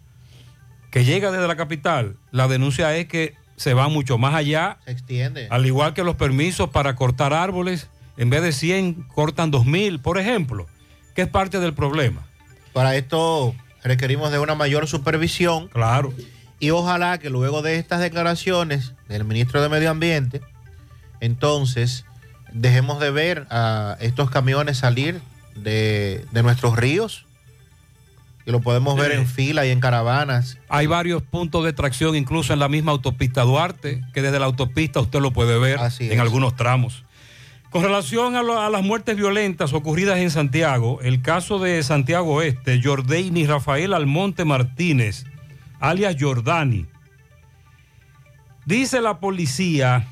que 0.92 1.06
llega 1.06 1.32
desde 1.32 1.48
la 1.48 1.56
capital, 1.56 2.18
la 2.32 2.48
denuncia 2.48 2.96
es 2.96 3.08
que 3.08 3.36
se 3.56 3.74
va 3.74 3.88
mucho 3.88 4.18
más 4.18 4.34
allá, 4.36 4.78
Se 4.86 4.92
extiende. 4.92 5.48
al 5.50 5.66
igual 5.66 5.94
que 5.94 6.04
los 6.04 6.16
permisos 6.16 6.70
para 6.70 6.96
cortar 6.96 7.34
árboles, 7.34 7.88
en 8.18 8.30
vez 8.30 8.42
de 8.42 8.52
100 8.52 9.04
cortan 9.14 9.52
2000, 9.52 10.00
por 10.00 10.18
ejemplo, 10.18 10.68
que 11.16 11.24
es 11.24 11.28
parte 11.28 11.60
del 11.60 11.74
problema. 11.74 12.24
Para 12.74 12.96
esto 12.96 13.56
requerimos 13.84 14.32
de 14.32 14.40
una 14.40 14.56
mayor 14.56 14.88
supervisión. 14.88 15.68
Claro. 15.70 16.14
Y 16.60 16.70
ojalá 16.72 17.18
que 17.18 17.30
luego 17.30 17.62
de 17.62 17.78
estas 17.78 18.00
declaraciones 18.00 18.94
del 19.10 19.26
ministro 19.26 19.62
de 19.62 19.70
Medio 19.70 19.92
Ambiente, 19.92 20.42
entonces 21.20 22.06
dejemos 22.52 23.00
de 23.00 23.12
ver 23.12 23.48
a 23.50 23.98
estos 24.00 24.30
camiones 24.30 24.78
salir 24.78 25.22
de, 25.56 26.26
de 26.32 26.44
nuestros 26.44 26.76
ríos. 26.76 27.26
Y 28.46 28.52
lo 28.52 28.60
podemos 28.62 28.96
ver 28.98 29.12
Sí. 29.14 29.18
en 29.20 29.28
fila 29.28 29.66
y 29.66 29.70
en 29.70 29.80
caravanas. 29.80 30.58
Hay 30.68 30.86
varios 30.88 31.22
puntos 31.24 31.64
de 31.64 31.72
tracción, 31.74 32.16
incluso 32.16 32.52
en 32.54 32.60
la 32.60 32.68
misma 32.68 32.92
autopista 32.92 33.44
Duarte, 33.44 34.02
que 34.14 34.22
desde 34.22 34.40
la 34.40 34.46
autopista 34.48 35.00
usted 35.00 35.22
lo 35.22 35.32
puede 35.32 35.58
ver 35.60 35.80
en 36.00 36.12
es. 36.12 36.20
algunos 36.20 36.56
tramos. 36.56 37.04
Con 37.70 37.84
relación 37.84 38.36
a, 38.36 38.44
lo- 38.44 38.60
a 38.62 38.70
las 38.70 38.84
muertes 38.84 39.16
violentas 39.16 39.74
ocurridas 39.74 40.20
en 40.20 40.30
Santiago, 40.30 41.00
el 41.02 41.22
caso 41.22 41.58
de 41.58 41.82
Santiago 41.84 42.42
Este, 42.42 42.80
Jordaini 42.84 43.46
Rafael 43.48 43.94
Almonte 43.94 44.46
Martínez, 44.46 45.26
alias 45.80 46.16
Jordani, 46.20 46.86
dice 48.66 49.02
la 49.02 49.20
policía 49.20 50.06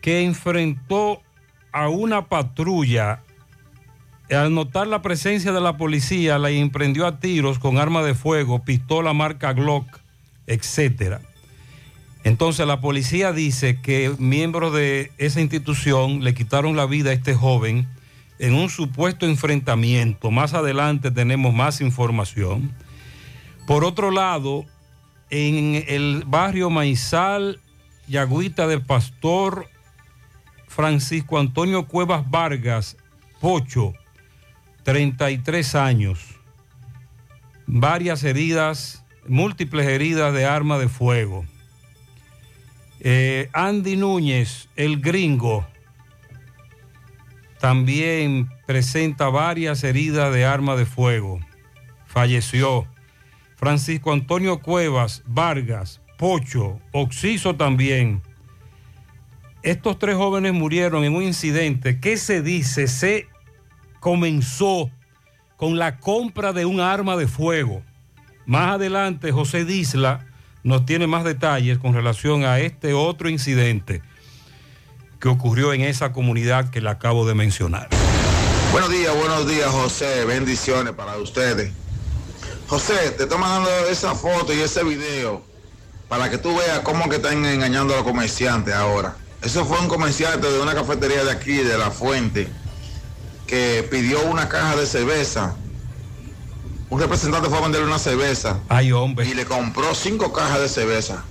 que 0.00 0.22
enfrentó 0.24 1.22
a 1.72 1.88
una 1.88 2.26
patrulla 2.26 3.22
al 4.30 4.54
notar 4.54 4.86
la 4.86 5.02
presencia 5.02 5.52
de 5.52 5.60
la 5.60 5.76
policía, 5.76 6.38
la 6.38 6.50
emprendió 6.50 7.06
a 7.06 7.18
tiros 7.18 7.58
con 7.58 7.78
arma 7.78 8.02
de 8.02 8.14
fuego, 8.14 8.64
pistola 8.64 9.12
marca 9.12 9.52
Glock, 9.52 9.86
etcétera. 10.46 11.20
Entonces 12.24 12.66
la 12.66 12.80
policía 12.80 13.32
dice 13.32 13.80
que 13.80 14.14
miembros 14.18 14.74
de 14.74 15.12
esa 15.18 15.40
institución 15.40 16.24
le 16.24 16.34
quitaron 16.34 16.76
la 16.76 16.86
vida 16.86 17.10
a 17.10 17.14
este 17.14 17.34
joven 17.34 17.86
en 18.38 18.54
un 18.54 18.68
supuesto 18.68 19.26
enfrentamiento. 19.26 20.30
Más 20.30 20.52
adelante 20.52 21.10
tenemos 21.10 21.54
más 21.54 21.80
información. 21.80 22.72
Por 23.66 23.84
otro 23.84 24.10
lado, 24.10 24.64
en 25.30 25.84
el 25.88 26.24
barrio 26.26 26.70
Maizal, 26.70 27.60
Yagüita 28.08 28.66
de 28.66 28.80
Pastor, 28.80 29.68
Francisco 30.66 31.38
Antonio 31.38 31.86
Cuevas 31.86 32.28
Vargas, 32.30 32.96
Pocho, 33.40 33.94
33 34.88 35.74
años, 35.74 36.18
varias 37.66 38.24
heridas, 38.24 39.04
múltiples 39.26 39.86
heridas 39.86 40.32
de 40.32 40.46
arma 40.46 40.78
de 40.78 40.88
fuego. 40.88 41.44
Eh, 43.00 43.50
Andy 43.52 43.96
Núñez, 43.96 44.70
el 44.76 45.02
gringo, 45.02 45.66
también 47.60 48.48
presenta 48.66 49.28
varias 49.28 49.84
heridas 49.84 50.32
de 50.32 50.46
arma 50.46 50.74
de 50.74 50.86
fuego. 50.86 51.38
Falleció. 52.06 52.86
Francisco 53.56 54.14
Antonio 54.14 54.60
Cuevas, 54.60 55.22
Vargas, 55.26 56.00
Pocho, 56.16 56.80
Oxiso 56.92 57.56
también. 57.56 58.22
Estos 59.62 59.98
tres 59.98 60.16
jóvenes 60.16 60.54
murieron 60.54 61.04
en 61.04 61.14
un 61.14 61.24
incidente 61.24 62.00
que 62.00 62.16
se 62.16 62.40
dice 62.40 62.88
se 62.88 63.28
comenzó 64.00 64.90
con 65.56 65.78
la 65.78 65.98
compra 65.98 66.52
de 66.52 66.64
un 66.64 66.80
arma 66.80 67.16
de 67.16 67.26
fuego. 67.26 67.82
Más 68.46 68.74
adelante, 68.74 69.32
José 69.32 69.64
Disla 69.64 70.26
nos 70.62 70.86
tiene 70.86 71.06
más 71.06 71.24
detalles 71.24 71.78
con 71.78 71.94
relación 71.94 72.44
a 72.44 72.60
este 72.60 72.94
otro 72.94 73.28
incidente 73.28 74.02
que 75.20 75.28
ocurrió 75.28 75.72
en 75.72 75.82
esa 75.82 76.12
comunidad 76.12 76.70
que 76.70 76.80
le 76.80 76.90
acabo 76.90 77.26
de 77.26 77.34
mencionar. 77.34 77.88
Buenos 78.70 78.90
días, 78.90 79.16
buenos 79.16 79.48
días, 79.48 79.68
José. 79.70 80.24
Bendiciones 80.24 80.92
para 80.92 81.16
ustedes. 81.16 81.72
José, 82.68 83.10
te 83.16 83.24
estoy 83.24 83.38
mandando 83.38 83.70
esa 83.90 84.14
foto 84.14 84.52
y 84.52 84.60
ese 84.60 84.84
video 84.84 85.42
para 86.08 86.30
que 86.30 86.38
tú 86.38 86.56
veas 86.56 86.80
cómo 86.80 87.08
que 87.08 87.16
están 87.16 87.44
engañando 87.44 87.94
a 87.94 87.96
los 87.96 88.06
comerciantes 88.06 88.74
ahora. 88.74 89.16
Eso 89.42 89.64
fue 89.64 89.78
un 89.78 89.88
comerciante 89.88 90.50
de 90.50 90.60
una 90.60 90.74
cafetería 90.74 91.24
de 91.24 91.30
aquí, 91.30 91.54
de 91.54 91.78
La 91.78 91.90
Fuente, 91.90 92.48
que 93.48 93.86
pidió 93.90 94.22
una 94.26 94.48
caja 94.48 94.76
de 94.76 94.86
cerveza. 94.86 95.56
Un 96.90 97.00
representante 97.00 97.48
fue 97.48 97.58
a 97.58 97.62
venderle 97.62 97.86
una 97.86 97.98
cerveza. 97.98 98.58
Ay, 98.68 98.92
hombre. 98.92 99.26
Y 99.26 99.34
le 99.34 99.44
compró 99.46 99.94
cinco 99.94 100.32
cajas 100.32 100.60
de 100.60 100.68
cerveza. 100.68 101.24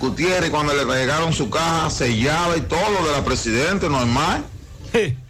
Gutiérrez, 0.00 0.50
cuando 0.50 0.74
le 0.74 0.84
regalaron 0.84 1.32
su 1.32 1.48
caja, 1.48 1.88
sellaba 1.90 2.56
y 2.56 2.60
todo 2.62 2.80
lo 3.00 3.06
de 3.06 3.12
la 3.12 3.24
presidente, 3.24 3.88
normal. 3.88 4.44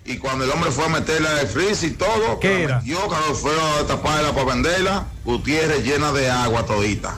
Y 0.04 0.18
cuando 0.18 0.44
el 0.44 0.50
hombre 0.50 0.70
fue 0.70 0.84
a 0.84 0.88
meterla 0.88 1.32
en 1.32 1.38
el 1.38 1.46
freezer 1.46 1.90
y 1.90 1.92
todo, 1.94 2.38
¿Qué 2.40 2.48
que 2.48 2.62
era? 2.64 2.78
metió, 2.80 2.98
cuando 3.06 3.34
fueron 3.34 3.64
a 3.80 3.86
taparla 3.86 4.32
para 4.32 4.44
venderla, 4.46 5.06
Gutiérrez 5.24 5.84
llena 5.84 6.12
de 6.12 6.30
agua 6.30 6.66
todita. 6.66 7.16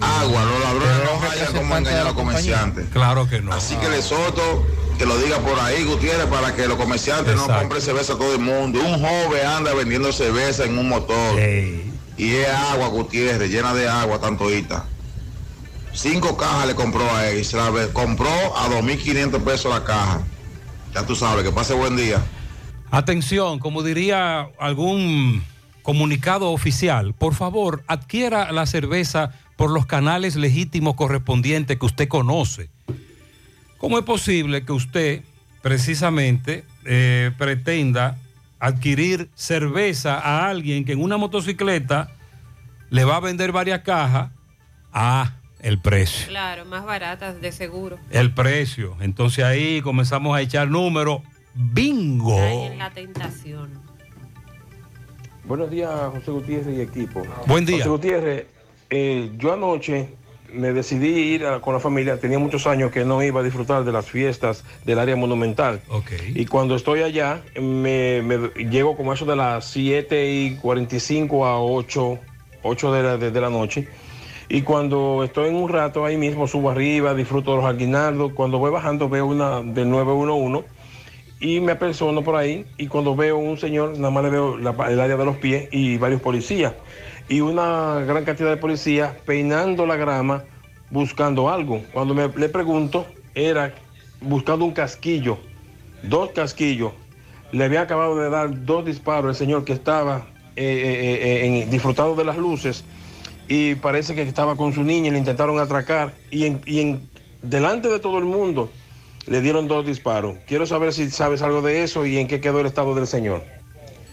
Agua, 0.00 0.44
los 0.44 0.60
ladrones 0.60 1.04
no 1.04 1.30
hayan 1.30 1.52
como 1.54 1.76
engañar 1.76 2.00
a 2.00 2.04
los 2.04 2.12
comerciantes. 2.14 2.86
Claro 2.92 3.28
que 3.28 3.40
no. 3.40 3.52
Así 3.52 3.74
que 3.76 3.88
le 3.90 4.00
soto 4.00 4.66
que 4.98 5.06
lo 5.06 5.16
diga 5.16 5.38
por 5.38 5.58
ahí, 5.60 5.84
Gutiérrez, 5.84 6.26
para 6.26 6.54
que 6.56 6.66
los 6.66 6.76
comerciantes 6.76 7.36
no 7.36 7.46
compren 7.46 7.80
cerveza 7.80 8.14
a 8.14 8.18
todo 8.18 8.34
el 8.34 8.40
mundo. 8.40 8.80
Un 8.80 9.00
joven 9.00 9.46
anda 9.46 9.72
vendiendo 9.72 10.12
cerveza 10.12 10.64
en 10.64 10.76
un 10.76 10.88
motor. 10.88 11.38
Y 12.16 12.34
es 12.34 12.48
agua, 12.48 12.88
Gutiérrez, 12.88 13.48
llena 13.48 13.72
de 13.74 13.88
agua, 13.88 14.20
tantoita. 14.20 14.86
Cinco 15.92 16.36
cajas 16.36 16.66
le 16.66 16.74
compró 16.74 17.08
a 17.14 17.28
él 17.28 17.38
y 17.38 17.44
se 17.44 17.56
la 17.56 17.70
compró 17.92 18.28
a 18.28 18.68
2.500 18.68 19.40
pesos 19.42 19.72
la 19.72 19.84
caja. 19.84 20.20
Ya 20.92 21.06
tú 21.06 21.14
sabes, 21.14 21.44
que 21.44 21.52
pase 21.52 21.74
buen 21.74 21.96
día. 21.96 22.20
Atención, 22.90 23.60
como 23.60 23.84
diría 23.84 24.48
algún 24.58 25.44
comunicado 25.82 26.50
oficial, 26.50 27.14
por 27.14 27.34
favor, 27.34 27.84
adquiera 27.86 28.50
la 28.50 28.66
cerveza 28.66 29.30
por 29.56 29.70
los 29.70 29.86
canales 29.86 30.34
legítimos 30.34 30.94
correspondientes 30.94 31.78
que 31.78 31.86
usted 31.86 32.08
conoce. 32.08 32.68
¿Cómo 33.78 33.98
es 33.98 34.04
posible 34.04 34.64
que 34.64 34.72
usted 34.72 35.22
precisamente 35.62 36.64
eh, 36.84 37.30
pretenda 37.38 38.18
adquirir 38.58 39.28
cerveza 39.34 40.18
a 40.18 40.48
alguien 40.48 40.84
que 40.84 40.92
en 40.92 41.02
una 41.02 41.16
motocicleta 41.16 42.10
le 42.90 43.04
va 43.04 43.16
a 43.16 43.20
vender 43.20 43.52
varias 43.52 43.82
cajas? 43.82 44.30
Ah, 44.92 45.36
el 45.60 45.80
precio. 45.80 46.26
Claro, 46.26 46.64
más 46.64 46.84
baratas 46.84 47.40
de 47.40 47.52
seguro. 47.52 47.98
El 48.10 48.32
precio. 48.34 48.96
Entonces 49.00 49.44
ahí 49.44 49.80
comenzamos 49.80 50.36
a 50.36 50.40
echar 50.40 50.68
números. 50.68 51.22
Bingo. 51.54 52.36
Cae 52.36 52.66
en 52.66 52.78
la 52.78 52.90
tentación. 52.90 53.70
Buenos 55.44 55.70
días, 55.70 55.90
José 56.12 56.30
Gutiérrez 56.30 56.78
y 56.78 56.80
equipo. 56.80 57.22
Buen 57.46 57.64
día. 57.64 57.78
José 57.78 57.88
Gutiérrez, 57.88 58.46
eh, 58.90 59.30
yo 59.38 59.52
anoche 59.52 60.14
me 60.52 60.72
decidí 60.72 61.08
ir 61.34 61.44
a- 61.46 61.60
con 61.60 61.74
la 61.74 61.80
familia. 61.80 62.18
Tenía 62.18 62.38
muchos 62.38 62.66
años 62.66 62.90
que 62.90 63.04
no 63.04 63.22
iba 63.22 63.40
a 63.40 63.42
disfrutar 63.42 63.84
de 63.84 63.92
las 63.92 64.06
fiestas 64.10 64.64
del 64.84 64.98
área 64.98 65.16
monumental. 65.16 65.80
Y 66.34 66.46
cuando 66.46 66.74
estoy 66.74 67.02
allá, 67.02 67.42
me, 67.60 68.22
me- 68.22 68.48
llego 68.70 68.96
como 68.96 69.12
eso 69.12 69.24
de 69.24 69.36
las 69.36 69.64
7 69.66 70.30
y 70.32 70.56
45 70.56 71.46
a 71.46 71.60
8, 71.60 72.18
8 72.62 72.92
de 72.92 73.02
la, 73.02 73.16
de- 73.16 73.30
de 73.30 73.40
la 73.40 73.50
noche. 73.50 73.88
Y 74.48 74.62
cuando 74.62 75.22
estoy 75.24 75.48
en 75.50 75.56
un 75.56 75.68
rato 75.68 76.04
ahí 76.06 76.16
mismo, 76.16 76.46
subo 76.48 76.70
arriba, 76.70 77.14
disfruto 77.14 77.50
de 77.50 77.56
los 77.58 77.66
aguinaldos. 77.66 78.32
Cuando 78.32 78.58
voy 78.58 78.70
bajando, 78.70 79.08
veo 79.08 79.26
una 79.26 79.60
del 79.60 79.90
911 79.90 80.64
y 81.40 81.60
me 81.60 81.72
apersono 81.72 82.24
por 82.24 82.34
ahí 82.34 82.64
y 82.78 82.86
cuando 82.88 83.14
veo 83.14 83.36
un 83.36 83.58
señor, 83.58 83.96
nada 83.98 84.10
más 84.10 84.24
le 84.24 84.30
veo 84.30 84.56
la- 84.56 84.74
el 84.90 84.98
área 85.00 85.16
de 85.16 85.24
los 85.24 85.36
pies 85.36 85.68
y 85.70 85.98
varios 85.98 86.20
policías. 86.22 86.72
Y 87.28 87.40
una 87.40 88.00
gran 88.06 88.24
cantidad 88.24 88.48
de 88.50 88.56
policías 88.56 89.14
peinando 89.26 89.84
la 89.86 89.96
grama 89.96 90.44
buscando 90.90 91.50
algo. 91.50 91.82
Cuando 91.92 92.14
me, 92.14 92.28
le 92.28 92.48
pregunto, 92.48 93.06
era 93.34 93.74
buscando 94.20 94.64
un 94.64 94.72
casquillo, 94.72 95.38
dos 96.02 96.30
casquillos. 96.30 96.92
Le 97.52 97.64
había 97.64 97.82
acabado 97.82 98.16
de 98.16 98.30
dar 98.30 98.64
dos 98.64 98.84
disparos 98.84 99.28
al 99.28 99.34
señor 99.34 99.64
que 99.64 99.72
estaba 99.74 100.26
eh, 100.56 100.64
eh, 101.22 101.62
eh, 101.62 101.66
disfrutando 101.70 102.14
de 102.14 102.24
las 102.24 102.36
luces 102.36 102.84
y 103.46 103.74
parece 103.76 104.14
que 104.14 104.22
estaba 104.22 104.56
con 104.56 104.72
su 104.72 104.82
niña 104.82 105.08
y 105.08 105.10
le 105.12 105.18
intentaron 105.18 105.58
atracar 105.58 106.12
y 106.30 106.44
en, 106.44 106.60
y 106.66 106.80
en- 106.80 107.08
delante 107.42 107.88
de 107.88 107.98
todo 108.00 108.18
el 108.18 108.24
mundo 108.24 108.70
le 109.26 109.40
dieron 109.40 109.68
dos 109.68 109.86
disparos. 109.86 110.36
Quiero 110.46 110.66
saber 110.66 110.92
si 110.92 111.10
sabes 111.10 111.42
algo 111.42 111.62
de 111.62 111.82
eso 111.82 112.04
y 112.06 112.18
en 112.18 112.26
qué 112.26 112.40
quedó 112.40 112.60
el 112.60 112.66
estado 112.66 112.94
del 112.94 113.06
señor. 113.06 113.42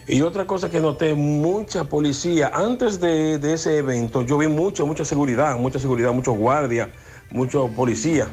Y 0.08 0.20
otra 0.20 0.46
cosa 0.46 0.70
que 0.70 0.80
noté, 0.80 1.14
mucha 1.14 1.84
policía. 1.84 2.52
Antes 2.54 3.00
de, 3.00 3.38
de 3.38 3.54
ese 3.54 3.78
evento, 3.78 4.22
yo 4.22 4.38
vi 4.38 4.46
mucha, 4.46 4.84
mucha 4.84 5.04
seguridad, 5.04 5.58
mucha 5.58 5.80
seguridad, 5.80 6.12
muchos 6.12 6.36
guardias, 6.36 6.88
muchos 7.30 7.70
policías. 7.72 8.28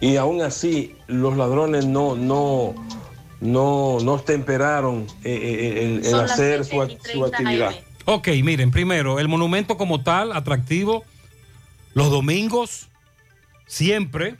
Y 0.00 0.16
aún 0.16 0.42
así, 0.42 0.96
los 1.06 1.36
ladrones 1.36 1.86
no, 1.86 2.16
no, 2.16 2.74
no, 3.40 3.98
no 4.02 4.18
temperaron 4.18 5.06
eh, 5.22 5.32
eh, 5.34 5.84
el, 5.84 6.06
el 6.06 6.14
hacer 6.20 6.64
su, 6.64 6.70
7 6.70 6.98
y 6.98 7.12
su 7.12 7.24
actividad. 7.24 7.74
Ok, 8.04 8.28
miren, 8.42 8.70
primero, 8.70 9.20
el 9.20 9.28
monumento 9.28 9.76
como 9.76 10.02
tal, 10.02 10.32
atractivo, 10.32 11.04
los 11.94 12.10
domingos, 12.10 12.88
siempre 13.66 14.36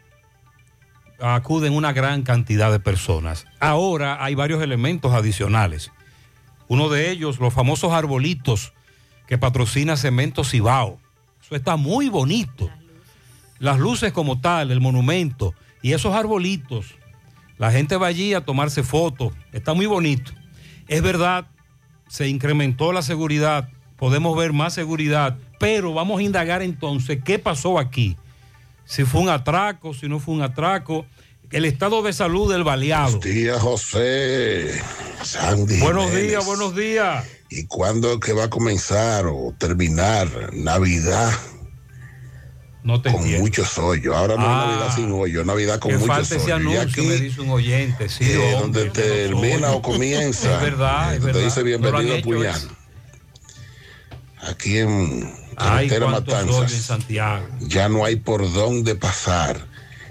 acuden 1.21 1.73
una 1.73 1.93
gran 1.93 2.23
cantidad 2.23 2.71
de 2.71 2.81
personas. 2.81 3.47
Ahora 3.61 4.23
hay 4.25 4.35
varios 4.35 4.63
elementos 4.63 5.13
adicionales. 5.13 5.91
Uno 6.69 6.89
de 6.89 7.11
ellos, 7.11 7.39
los 7.39 7.55
famosos 7.55 7.93
arbolitos 7.93 8.73
que 9.27 9.39
patrocina 9.39 9.97
Cemento 9.97 10.45
Cibao. 10.45 10.99
Eso 11.43 11.55
está 11.55 11.77
muy 11.77 12.09
bonito. 12.09 12.71
Las 13.59 13.79
luces 13.79 14.13
como 14.13 14.41
tal, 14.41 14.71
el 14.71 14.81
monumento 14.81 15.55
y 15.83 15.93
esos 15.93 16.15
arbolitos. 16.15 16.95
La 17.59 17.71
gente 17.71 17.97
va 17.97 18.09
allí 18.09 18.35
a 18.35 18.45
tomarse 18.45 18.83
fotos. 18.83 19.33
Está 19.53 19.73
muy 19.73 19.87
bonito. 19.87 20.33
Es 20.89 21.03
verdad, 21.03 21.47
se 22.09 22.29
incrementó 22.29 22.93
la 22.93 23.03
seguridad, 23.03 23.69
podemos 23.97 24.37
ver 24.37 24.53
más 24.53 24.75
seguridad, 24.75 25.39
pero 25.59 25.95
vamos 25.95 26.21
a 26.21 26.23
indagar 26.23 26.63
entonces 26.63 27.21
qué 27.25 27.39
pasó 27.39 27.79
aquí. 27.79 28.17
Si 28.85 29.05
fue 29.05 29.21
un 29.21 29.29
atraco, 29.29 29.95
si 29.95 30.09
no 30.09 30.21
fue 30.21 30.35
un 30.35 30.43
atraco, 30.43 31.07
el 31.51 31.65
estado 31.65 32.03
de 32.03 32.13
salud 32.13 32.51
del 32.53 32.65
baleado. 32.65 33.19
Buenos 33.19 33.25
días, 33.25 33.61
José. 33.61 34.81
Sandy. 35.23 35.79
Buenos 35.81 36.07
Jiménez. 36.07 36.29
días, 36.29 36.45
buenos 36.47 36.75
días. 36.77 37.25
¿Y 37.51 37.67
cuándo 37.67 38.13
es 38.15 38.21
que 38.21 38.33
va 38.33 38.45
a 38.45 38.51
comenzar 38.51 39.27
o 39.27 39.55
terminar 39.59 40.29
Navidad? 40.53 41.33
No 42.83 43.03
te 43.03 43.11
Con 43.11 43.21
entiendo. 43.23 43.43
muchos 43.45 43.79
hoyos. 43.79 44.15
Ahora 44.15 44.37
no 44.37 44.45
Ah, 44.47 44.63
es 44.71 44.77
Navidad 44.79 44.95
sin 44.97 45.13
hoyo, 45.13 45.45
Navidad 45.45 45.79
con 45.81 45.93
muchos 45.93 46.07
falta 46.07 46.37
ese 46.37 46.37
hoyos. 46.37 46.49
Y 46.49 46.77
anuncio, 46.77 46.81
aquí, 46.83 47.01
me 47.09 47.17
dice 47.17 47.41
un 47.41 47.51
oyente. 47.51 48.09
Sí, 48.09 48.25
eh, 48.31 48.55
hombre, 48.63 48.85
donde 48.85 48.91
termina 48.91 49.73
o 49.73 49.83
comienza. 49.83 50.55
Es 50.57 50.61
verdad, 50.63 51.15
es 51.15 51.21
donde 51.21 51.33
verdad. 51.33 51.45
dice 51.49 51.61
No 51.61 51.67
bienvenido 51.67 52.15
hecho 52.17 52.25
Puñal. 52.29 52.61
Aquí 54.49 54.79
en 54.79 55.35
Ay, 55.57 55.89
en 55.93 56.11
Matanzas. 56.11 56.71
Santiago. 56.73 57.47
Ya 57.61 57.89
no 57.89 58.05
hay 58.05 58.17
por 58.17 58.53
dónde 58.53 58.95
pasar. 58.95 59.67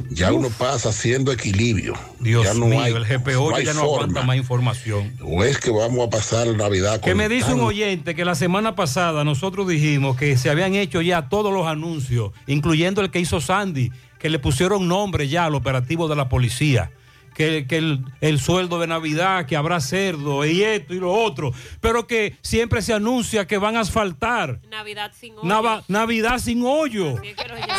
Ya 0.10 0.32
uno 0.32 0.50
pasa 0.50 0.90
haciendo 0.90 1.32
equilibrio. 1.32 1.94
Dios 2.20 2.46
ya 2.46 2.54
no 2.54 2.68
mío, 2.68 2.82
hay, 2.82 2.94
el 2.94 3.06
GPO 3.06 3.52
no 3.52 3.60
ya 3.60 3.74
no 3.74 3.82
forma. 3.82 3.96
aguanta 3.96 4.22
más 4.24 4.38
información. 4.38 5.14
O 5.22 5.44
es 5.44 5.58
que 5.58 5.72
vamos 5.72 6.08
a 6.08 6.10
pasar 6.10 6.48
Navidad 6.56 7.00
con 7.00 7.02
Que 7.02 7.16
me 7.16 7.30
dice 7.30 7.54
un 7.54 7.62
oyente 7.62 8.16
que 8.16 8.26
la 8.26 8.36
semana 8.36 8.76
pasada 8.76 9.24
nosotros 9.24 9.68
dijimos 9.68 10.16
que 10.18 10.38
se 10.38 10.50
habían 10.50 10.76
hecho 10.76 11.02
ya 11.02 11.30
todos 11.30 11.54
los 11.54 11.68
anuncios, 11.68 12.32
incluyendo 12.48 13.02
el 13.02 13.12
que 13.12 13.20
hizo 13.20 13.42
Sandy, 13.42 13.92
que 14.20 14.30
le 14.30 14.40
pusieron 14.40 14.88
nombre 14.88 15.28
ya 15.28 15.46
al 15.46 15.56
operativo 15.56 16.08
de 16.08 16.16
la 16.16 16.30
policía. 16.30 16.92
Que, 17.36 17.68
que 17.68 17.76
el, 17.78 18.06
el 18.22 18.40
sueldo 18.40 18.80
de 18.80 18.88
Navidad, 18.88 19.46
que 19.46 19.58
habrá 19.58 19.82
cerdo 19.82 20.46
y 20.46 20.64
esto 20.64 20.94
y 20.94 21.00
lo 21.02 21.12
otro, 21.12 21.52
pero 21.82 22.08
que 22.08 22.38
siempre 22.42 22.82
se 22.82 22.94
anuncia 22.94 23.46
que 23.46 23.58
van 23.58 23.76
a 23.76 23.82
asfaltar. 23.82 24.62
Navidad 24.70 25.12
sin 25.14 25.34
hoyo. 25.38 25.44
Navidad 25.90 26.40
sin 26.40 26.64
hoyo. 26.66 27.16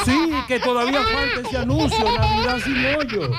Sí, 0.04 0.30
que 0.46 0.60
todavía 0.60 1.00
falta 1.02 1.48
ese 1.48 1.56
anuncio, 1.56 2.04
Navidad 2.04 2.58
sin 2.62 2.84
hoyo. 2.84 3.30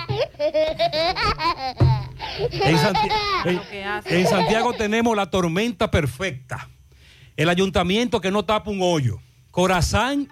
En, 2.51 2.77
Santi- 2.79 3.09
en- 3.45 3.61
en 4.05 4.27
Santiago 4.27 4.73
tenemos 4.73 5.15
la 5.15 5.29
tormenta 5.29 5.89
perfecta. 5.91 6.67
El 7.35 7.49
ayuntamiento 7.49 8.19
que 8.21 8.31
no 8.31 8.43
tapa 8.43 8.71
un 8.71 8.79
hoyo. 8.81 9.19
Corazán 9.51 10.27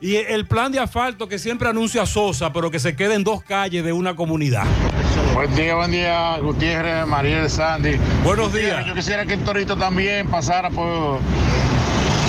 y 0.00 0.16
el 0.16 0.46
plan 0.46 0.72
de 0.72 0.80
asfalto 0.80 1.28
que 1.28 1.38
siempre 1.38 1.68
anuncia 1.68 2.06
Sosa, 2.06 2.52
pero 2.52 2.70
que 2.70 2.78
se 2.80 2.96
queda 2.96 3.14
en 3.14 3.22
dos 3.24 3.42
calles 3.42 3.84
de 3.84 3.92
una 3.92 4.16
comunidad. 4.16 4.64
Buen 5.34 5.54
día, 5.56 5.74
buen 5.74 5.90
día, 5.90 6.38
Gutiérrez, 6.42 7.06
Mariel, 7.06 7.48
Sandy. 7.48 7.98
Buenos 8.22 8.52
días. 8.52 8.84
Yo 8.84 8.94
quisiera 8.94 9.24
que 9.24 9.34
el 9.34 9.40
Torito 9.40 9.76
también 9.76 10.28
pasara 10.28 10.68
por, 10.68 11.20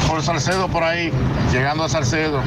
por 0.08 0.24
Salcedo 0.24 0.70
por 0.70 0.84
ahí, 0.84 1.12
llegando 1.52 1.84
a 1.84 1.90
Salcedo, 1.90 2.42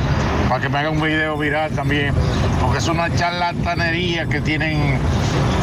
para 0.48 0.62
que 0.62 0.70
me 0.70 0.78
haga 0.78 0.88
un 0.88 1.00
video 1.00 1.36
viral 1.36 1.72
también, 1.72 2.14
porque 2.60 2.78
es 2.78 2.88
una 2.88 3.14
charlatanería 3.14 4.26
que 4.26 4.40
tienen 4.40 4.98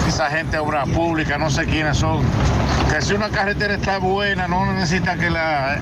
esa 0.07 0.29
gente 0.29 0.51
de 0.51 0.59
obra 0.59 0.85
pública, 0.85 1.39
no 1.39 1.49
sé 1.49 1.65
quiénes 1.65 1.97
son. 1.97 2.23
Que 2.91 3.01
si 3.01 3.13
una 3.13 3.29
carretera 3.29 3.73
está 3.73 3.97
buena, 3.97 4.47
no 4.47 4.71
necesita 4.73 5.15
que 5.15 5.31
la, 5.31 5.79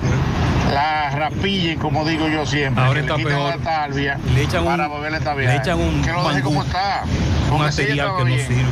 la 0.72 1.10
rapillen, 1.10 1.78
como 1.78 2.04
digo 2.04 2.28
yo 2.28 2.46
siempre. 2.46 2.82
Ahora 2.84 3.00
está 3.00 3.16
le 3.16 3.24
peor. 3.24 3.56
la 3.56 3.58
talvia 3.58 4.18
Le 4.34 4.42
echan 4.42 4.64
para 4.64 4.86
un- 4.86 4.92
volverle 4.92 5.18
a 5.18 5.34
le 5.34 5.56
echan 5.56 5.78
un 5.80 6.02
Que 6.02 6.12
lo 6.12 6.28
deje 6.28 6.42
como 6.42 6.62
está. 6.62 7.02
Un 7.50 7.58
material 7.58 8.10
que 8.18 8.24
no 8.24 8.36
sirve. 8.36 8.64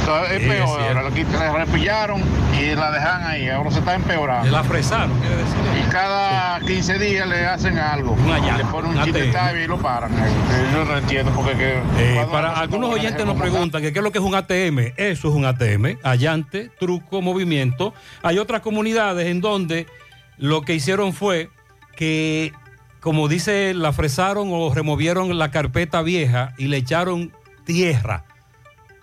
Entonces, 0.00 0.36
es 0.36 0.42
es 0.42 0.48
peor, 0.48 0.68
cierto. 0.68 0.98
ahora 1.00 1.10
le, 1.10 1.24
le 1.24 1.64
repillaron 1.66 2.22
y 2.58 2.74
la 2.74 2.90
dejan 2.90 3.26
ahí, 3.26 3.48
ahora 3.50 3.70
se 3.70 3.80
está 3.80 3.94
empeorando. 3.94 4.50
La 4.50 4.64
fresaron, 4.64 5.12
quiere 5.20 5.36
decir. 5.36 5.56
Y 5.86 5.90
cada 5.90 6.60
15 6.60 6.98
días 6.98 7.28
le 7.28 7.44
hacen 7.46 7.78
algo. 7.78 8.16
le 8.16 8.64
ponen 8.64 8.92
un 8.92 8.96
un 8.98 9.04
chiste 9.04 9.30
y 9.62 9.66
lo 9.66 9.76
paran. 9.76 10.10
Eh, 10.14 10.66
Yo 10.72 10.84
no 10.86 10.96
entiendo 10.96 11.30
porque 11.32 11.52
que, 11.58 11.82
Eh, 11.98 12.26
para 12.32 12.52
algunos 12.58 12.88
oyentes 12.90 13.26
nos 13.26 13.36
preguntan 13.38 13.82
que 13.82 13.92
qué 13.92 13.98
es 13.98 14.02
lo 14.02 14.10
que 14.10 14.18
es 14.18 14.24
un 14.24 14.34
ATM. 14.34 14.94
Eso 14.96 15.28
es 15.28 15.34
un 15.34 15.44
ATM, 15.44 15.98
allante, 16.02 16.70
truco, 16.80 17.20
movimiento. 17.20 17.92
Hay 18.22 18.38
otras 18.38 18.62
comunidades 18.62 19.26
en 19.26 19.42
donde 19.42 19.86
lo 20.38 20.62
que 20.62 20.74
hicieron 20.74 21.12
fue 21.12 21.50
que, 21.96 22.52
como 23.00 23.28
dice, 23.28 23.74
la 23.74 23.92
fresaron 23.92 24.48
o 24.52 24.72
removieron 24.72 25.36
la 25.36 25.50
carpeta 25.50 26.00
vieja 26.02 26.54
y 26.58 26.68
le 26.68 26.78
echaron 26.78 27.32
tierra, 27.64 28.24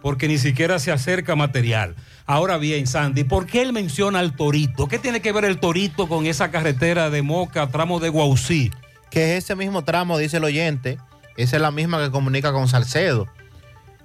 porque 0.01 0.27
ni 0.27 0.38
siquiera 0.38 0.79
se 0.79 0.91
acerca 0.91 1.36
material. 1.36 1.95
Ahora 2.25 2.57
bien, 2.57 2.88
Sandy, 2.88 3.23
¿por 3.23 3.45
qué 3.45 3.61
él 3.61 3.73
menciona 3.73 4.19
al 4.19 4.36
Torito? 4.36 4.88
¿Qué 4.88 4.97
tiene 4.97 5.21
que 5.21 5.31
ver 5.31 5.45
el 5.45 5.59
Torito 5.59 6.07
con 6.07 6.25
esa 6.25 6.49
carretera 6.49 7.09
de 7.09 7.21
Moca, 7.21 7.67
tramo 7.67 7.99
de 7.99 8.09
Guausí? 8.09 8.71
Que 9.11 9.38
es 9.38 9.43
ese 9.43 9.55
mismo 9.55 9.83
tramo, 9.83 10.17
dice 10.17 10.38
el 10.38 10.43
oyente, 10.45 10.97
esa 11.38 11.57
es 11.57 11.61
la 11.61 11.71
misma 11.71 12.01
que 12.03 12.11
comunica 12.11 12.51
con 12.51 12.67
Salcedo, 12.67 13.27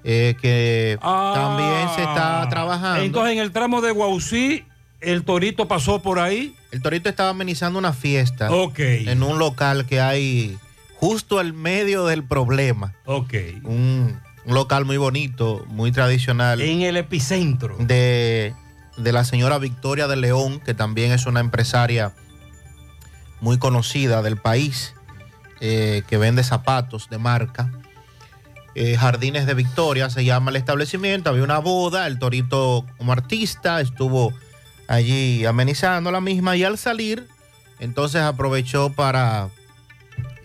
eh, 0.05 0.37
que 0.41 0.99
también 1.01 1.89
se 1.95 2.03
está 2.03 2.47
trabajando. 2.51 3.01
Ah. 3.01 3.05
Entonces, 3.05 3.33
en 3.35 3.39
el 3.39 3.53
tramo 3.53 3.81
de 3.81 3.93
Guausí, 3.93 4.67
el 5.01 5.25
Torito 5.25 5.67
pasó 5.69 6.01
por 6.03 6.19
ahí. 6.19 6.55
El 6.73 6.83
Torito 6.83 7.09
estaba 7.09 7.31
amenizando 7.31 7.79
una 7.79 7.93
fiesta 7.93 8.51
Ok. 8.51 8.79
en 8.81 9.23
un 9.23 9.39
local 9.39 9.87
que 9.87 10.01
hay 10.01 10.59
justo 10.97 11.39
al 11.39 11.53
medio 11.53 12.07
del 12.07 12.23
problema. 12.25 12.95
Ok. 13.07 13.35
Un, 13.65 14.21
un 14.45 14.55
local 14.55 14.85
muy 14.85 14.97
bonito, 14.97 15.65
muy 15.69 15.93
tradicional. 15.93 16.61
En 16.61 16.83
el 16.83 16.97
epicentro. 16.97 17.77
De, 17.79 18.55
de 18.97 19.13
la 19.13 19.25
señora 19.25 19.59
Victoria 19.59 20.07
de 20.09 20.17
León, 20.17 20.61
que 20.61 20.75
también 20.75 21.13
es 21.13 21.27
una 21.27 21.41
empresaria 21.41 22.13
muy 23.41 23.59
conocida 23.59 24.21
del 24.23 24.37
país, 24.37 24.95
eh, 25.61 26.03
que 26.09 26.19
vende 26.19 26.43
zapatos 26.45 27.09
de 27.09 27.19
marca. 27.19 27.71
Eh, 28.75 28.97
Jardines 28.97 29.47
de 29.47 29.55
Victoria 29.55 30.11
se 30.11 30.25
llama 30.25 30.51
el 30.51 30.57
establecimiento. 30.57 31.31
Había 31.31 31.43
una 31.43 31.59
boda, 31.59 32.07
el 32.07 32.19
Torito 32.19 32.85
como 32.99 33.13
artista 33.13 33.81
estuvo 33.81 34.33
allí 34.91 35.47
amenizando 35.47 36.11
la 36.11 36.21
misma 36.21 36.57
y 36.57 36.65
al 36.65 36.77
salir, 36.77 37.27
entonces 37.79 38.21
aprovechó 38.23 38.91
para 38.93 39.49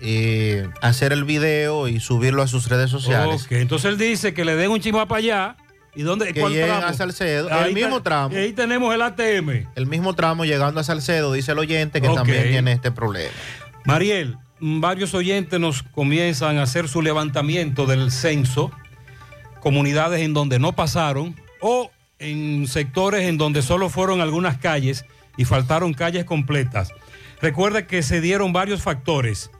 eh, 0.01 0.69
hacer 0.81 1.11
el 1.11 1.23
video 1.23 1.87
y 1.87 1.99
subirlo 1.99 2.43
a 2.43 2.47
sus 2.47 2.69
redes 2.69 2.91
sociales. 2.91 3.45
Ok, 3.45 3.53
entonces 3.53 3.89
él 3.91 3.97
dice 3.97 4.35
que 4.35 4.45
le 4.45 4.55
den 4.55 4.69
un 4.69 4.79
chima 4.79 5.07
para 5.07 5.19
allá. 5.19 5.57
¿Y 5.95 6.03
dónde? 6.03 6.31
Que 6.31 6.41
¿Cuál 6.41 6.53
lleguen 6.53 6.71
a 6.71 6.93
Salcedo, 6.93 7.51
Ahí 7.51 7.69
el 7.69 7.73
mismo 7.73 8.03
tramo. 8.03 8.35
Ahí 8.35 8.51
tenemos 8.53 8.93
el 8.93 9.01
ATM. 9.01 9.67
El 9.75 9.87
mismo 9.87 10.13
tramo 10.13 10.45
llegando 10.45 10.79
a 10.79 10.83
Salcedo, 10.83 11.33
dice 11.33 11.53
el 11.53 11.59
oyente, 11.59 12.01
que 12.01 12.09
también 12.09 12.49
tiene 12.49 12.73
este 12.73 12.91
problema. 12.91 13.31
Mariel, 13.85 14.37
varios 14.59 15.13
oyentes 15.13 15.59
nos 15.59 15.83
comienzan 15.83 16.57
a 16.57 16.63
hacer 16.63 16.87
su 16.87 17.01
levantamiento 17.01 17.85
del 17.85 18.11
censo, 18.11 18.71
comunidades 19.61 20.21
en 20.21 20.33
donde 20.33 20.59
no 20.59 20.73
pasaron 20.73 21.35
o 21.61 21.89
en 22.19 22.67
sectores 22.67 23.23
en 23.23 23.37
donde 23.37 23.61
solo 23.61 23.89
fueron 23.89 24.21
algunas 24.21 24.57
calles 24.57 25.05
y 25.37 25.45
faltaron 25.45 25.93
calles 25.93 26.25
completas. 26.25 26.91
Recuerda 27.41 27.87
que 27.87 28.03
se 28.03 28.21
dieron 28.21 28.53
varios 28.53 28.81
factores. 28.81 29.51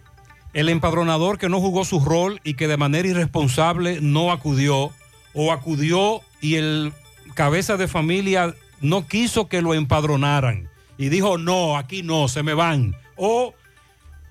El 0.53 0.70
empadronador 0.70 1.38
que 1.38 1.49
no 1.49 1.60
jugó 1.60 1.84
su 1.84 1.99
rol 1.99 2.39
y 2.43 2.53
que 2.53 2.68
de 2.68 2.78
manera 2.78 3.08
irresponsable 3.08 3.99
no 4.01 4.32
acudió 4.32 4.91
o 5.34 5.51
acudió 5.51 6.22
y 6.39 6.56
el 6.56 6.93
cabeza 7.34 7.76
de 7.76 7.88
familia 7.88 8.56
no 8.80 9.08
quiso 9.08 9.47
que 9.47 9.62
lo 9.62 9.74
empadronaran 9.74 10.70
y 10.97 11.10
dijo, 11.10 11.38
no, 11.38 11.78
aquí 11.78 12.03
no, 12.03 12.28
se 12.28 12.43
me 12.43 12.53
van. 12.53 12.95
O 13.16 13.53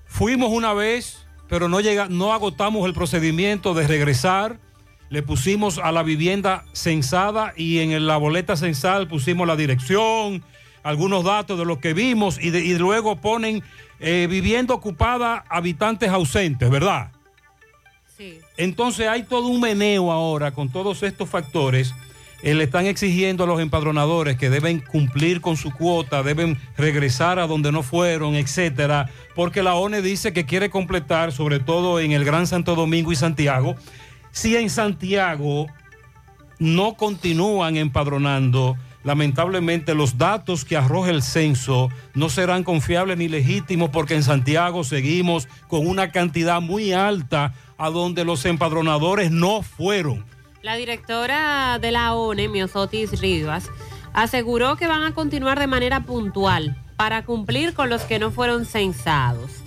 fuimos 0.05 0.49
una 0.51 0.73
vez, 0.73 1.25
pero 1.47 1.69
no, 1.69 1.79
llega, 1.79 2.07
no 2.09 2.33
agotamos 2.33 2.85
el 2.85 2.93
procedimiento 2.93 3.73
de 3.73 3.87
regresar. 3.87 4.59
Le 5.15 5.23
pusimos 5.23 5.77
a 5.77 5.93
la 5.93 6.03
vivienda 6.03 6.65
censada 6.73 7.53
y 7.55 7.79
en 7.79 8.05
la 8.05 8.17
boleta 8.17 8.57
censal 8.57 9.07
pusimos 9.07 9.47
la 9.47 9.55
dirección, 9.55 10.43
algunos 10.83 11.23
datos 11.23 11.57
de 11.57 11.63
lo 11.63 11.79
que 11.79 11.93
vimos 11.93 12.37
y, 12.37 12.49
de- 12.49 12.59
y 12.65 12.77
luego 12.77 13.15
ponen 13.15 13.63
eh, 14.01 14.27
vivienda 14.29 14.73
ocupada, 14.73 15.45
habitantes 15.47 16.09
ausentes, 16.09 16.69
¿verdad? 16.69 17.11
Sí. 18.17 18.39
Entonces 18.57 19.07
hay 19.07 19.23
todo 19.23 19.47
un 19.47 19.61
meneo 19.61 20.11
ahora 20.11 20.51
con 20.51 20.67
todos 20.69 21.01
estos 21.01 21.29
factores. 21.29 21.93
Eh, 22.43 22.53
le 22.53 22.65
están 22.65 22.85
exigiendo 22.85 23.45
a 23.45 23.47
los 23.47 23.61
empadronadores 23.61 24.35
que 24.37 24.49
deben 24.49 24.81
cumplir 24.81 25.39
con 25.39 25.55
su 25.55 25.71
cuota, 25.71 26.23
deben 26.23 26.57
regresar 26.77 27.39
a 27.39 27.47
donde 27.47 27.71
no 27.71 27.83
fueron, 27.83 28.35
etcétera, 28.35 29.09
porque 29.33 29.63
la 29.63 29.75
ONE 29.75 30.01
dice 30.01 30.33
que 30.33 30.45
quiere 30.45 30.69
completar, 30.69 31.31
sobre 31.31 31.61
todo 31.61 32.01
en 32.01 32.11
el 32.11 32.25
Gran 32.25 32.47
Santo 32.47 32.75
Domingo 32.75 33.13
y 33.13 33.15
Santiago. 33.15 33.77
Si 34.35 34.57
en 34.57 34.69
Santiago 34.69 35.67
no 36.59 36.95
continúan 36.95 37.77
empadronando, 37.77 38.75
lamentablemente 39.05 39.95
los 39.95 40.17
datos 40.17 40.65
que 40.65 40.75
arroja 40.75 41.11
el 41.11 41.23
censo 41.23 41.87
no 42.13 42.27
serán 42.27 42.65
confiables 42.65 43.17
ni 43.17 43.29
legítimos 43.29 43.91
porque 43.91 44.13
en 44.13 44.23
Santiago 44.23 44.83
seguimos 44.83 45.47
con 45.69 45.87
una 45.87 46.11
cantidad 46.11 46.59
muy 46.59 46.91
alta 46.91 47.53
a 47.77 47.89
donde 47.89 48.25
los 48.25 48.43
empadronadores 48.43 49.31
no 49.31 49.61
fueron. 49.61 50.25
La 50.61 50.75
directora 50.75 51.79
de 51.79 51.91
la 51.91 52.13
ONE, 52.13 52.49
Miosotis 52.49 53.21
Rivas, 53.21 53.69
aseguró 54.11 54.75
que 54.75 54.87
van 54.87 55.03
a 55.03 55.13
continuar 55.13 55.59
de 55.59 55.67
manera 55.67 56.01
puntual 56.01 56.75
para 56.97 57.23
cumplir 57.23 57.73
con 57.73 57.87
los 57.89 58.01
que 58.01 58.19
no 58.19 58.31
fueron 58.31 58.65
censados. 58.65 59.64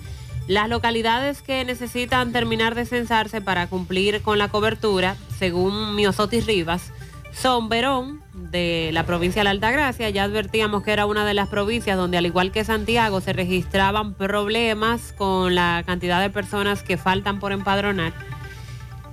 Las 0.49 0.67
localidades 0.67 1.43
que 1.43 1.63
necesitan 1.63 2.31
terminar 2.31 2.73
de 2.73 2.87
censarse 2.87 3.39
para 3.39 3.67
cumplir 3.67 4.23
con 4.23 4.39
la 4.39 4.47
cobertura, 4.47 5.15
según 5.37 5.93
Miosotis 5.93 6.47
Rivas, 6.47 6.91
son 7.31 7.69
Verón, 7.69 8.23
de 8.33 8.89
la 8.91 9.05
provincia 9.05 9.41
de 9.41 9.43
la 9.43 9.51
Altagracia. 9.51 10.09
Ya 10.09 10.23
advertíamos 10.23 10.81
que 10.81 10.91
era 10.91 11.05
una 11.05 11.23
de 11.23 11.35
las 11.35 11.49
provincias 11.49 11.95
donde, 11.97 12.17
al 12.17 12.25
igual 12.25 12.51
que 12.51 12.63
Santiago, 12.63 13.21
se 13.21 13.31
registraban 13.31 14.15
problemas 14.15 15.13
con 15.15 15.53
la 15.53 15.83
cantidad 15.85 16.19
de 16.19 16.31
personas 16.31 16.81
que 16.81 16.97
faltan 16.97 17.39
por 17.39 17.51
empadronar. 17.51 18.13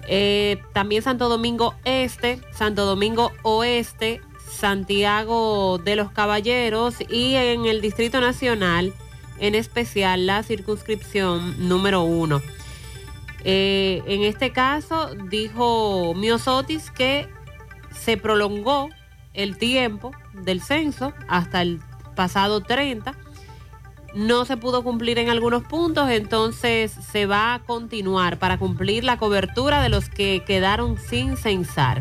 Eh, 0.08 0.62
también 0.72 1.02
Santo 1.02 1.28
Domingo 1.28 1.74
Este, 1.84 2.40
Santo 2.54 2.86
Domingo 2.86 3.30
Oeste, 3.42 4.22
Santiago 4.50 5.76
de 5.84 5.96
los 5.96 6.10
Caballeros 6.12 6.94
y 7.10 7.34
en 7.34 7.66
el 7.66 7.82
Distrito 7.82 8.22
Nacional, 8.22 8.94
en 9.38 9.54
especial 9.54 10.26
la 10.26 10.42
circunscripción 10.42 11.68
número 11.68 12.02
uno. 12.02 12.42
Eh, 13.44 14.02
en 14.06 14.22
este 14.22 14.52
caso, 14.52 15.14
dijo 15.28 16.14
Miosotis 16.14 16.90
que 16.90 17.28
se 17.92 18.16
prolongó 18.16 18.88
el 19.34 19.58
tiempo 19.58 20.12
del 20.32 20.60
censo 20.60 21.12
hasta 21.28 21.62
el 21.62 21.80
pasado 22.14 22.60
30 22.60 23.14
no 24.16 24.46
se 24.46 24.56
pudo 24.56 24.82
cumplir 24.82 25.18
en 25.18 25.28
algunos 25.28 25.62
puntos, 25.62 26.08
entonces 26.08 26.90
se 26.90 27.26
va 27.26 27.52
a 27.52 27.58
continuar 27.58 28.38
para 28.38 28.58
cumplir 28.58 29.04
la 29.04 29.18
cobertura 29.18 29.82
de 29.82 29.90
los 29.90 30.08
que 30.08 30.42
quedaron 30.46 30.96
sin 30.98 31.36
censar. 31.36 32.00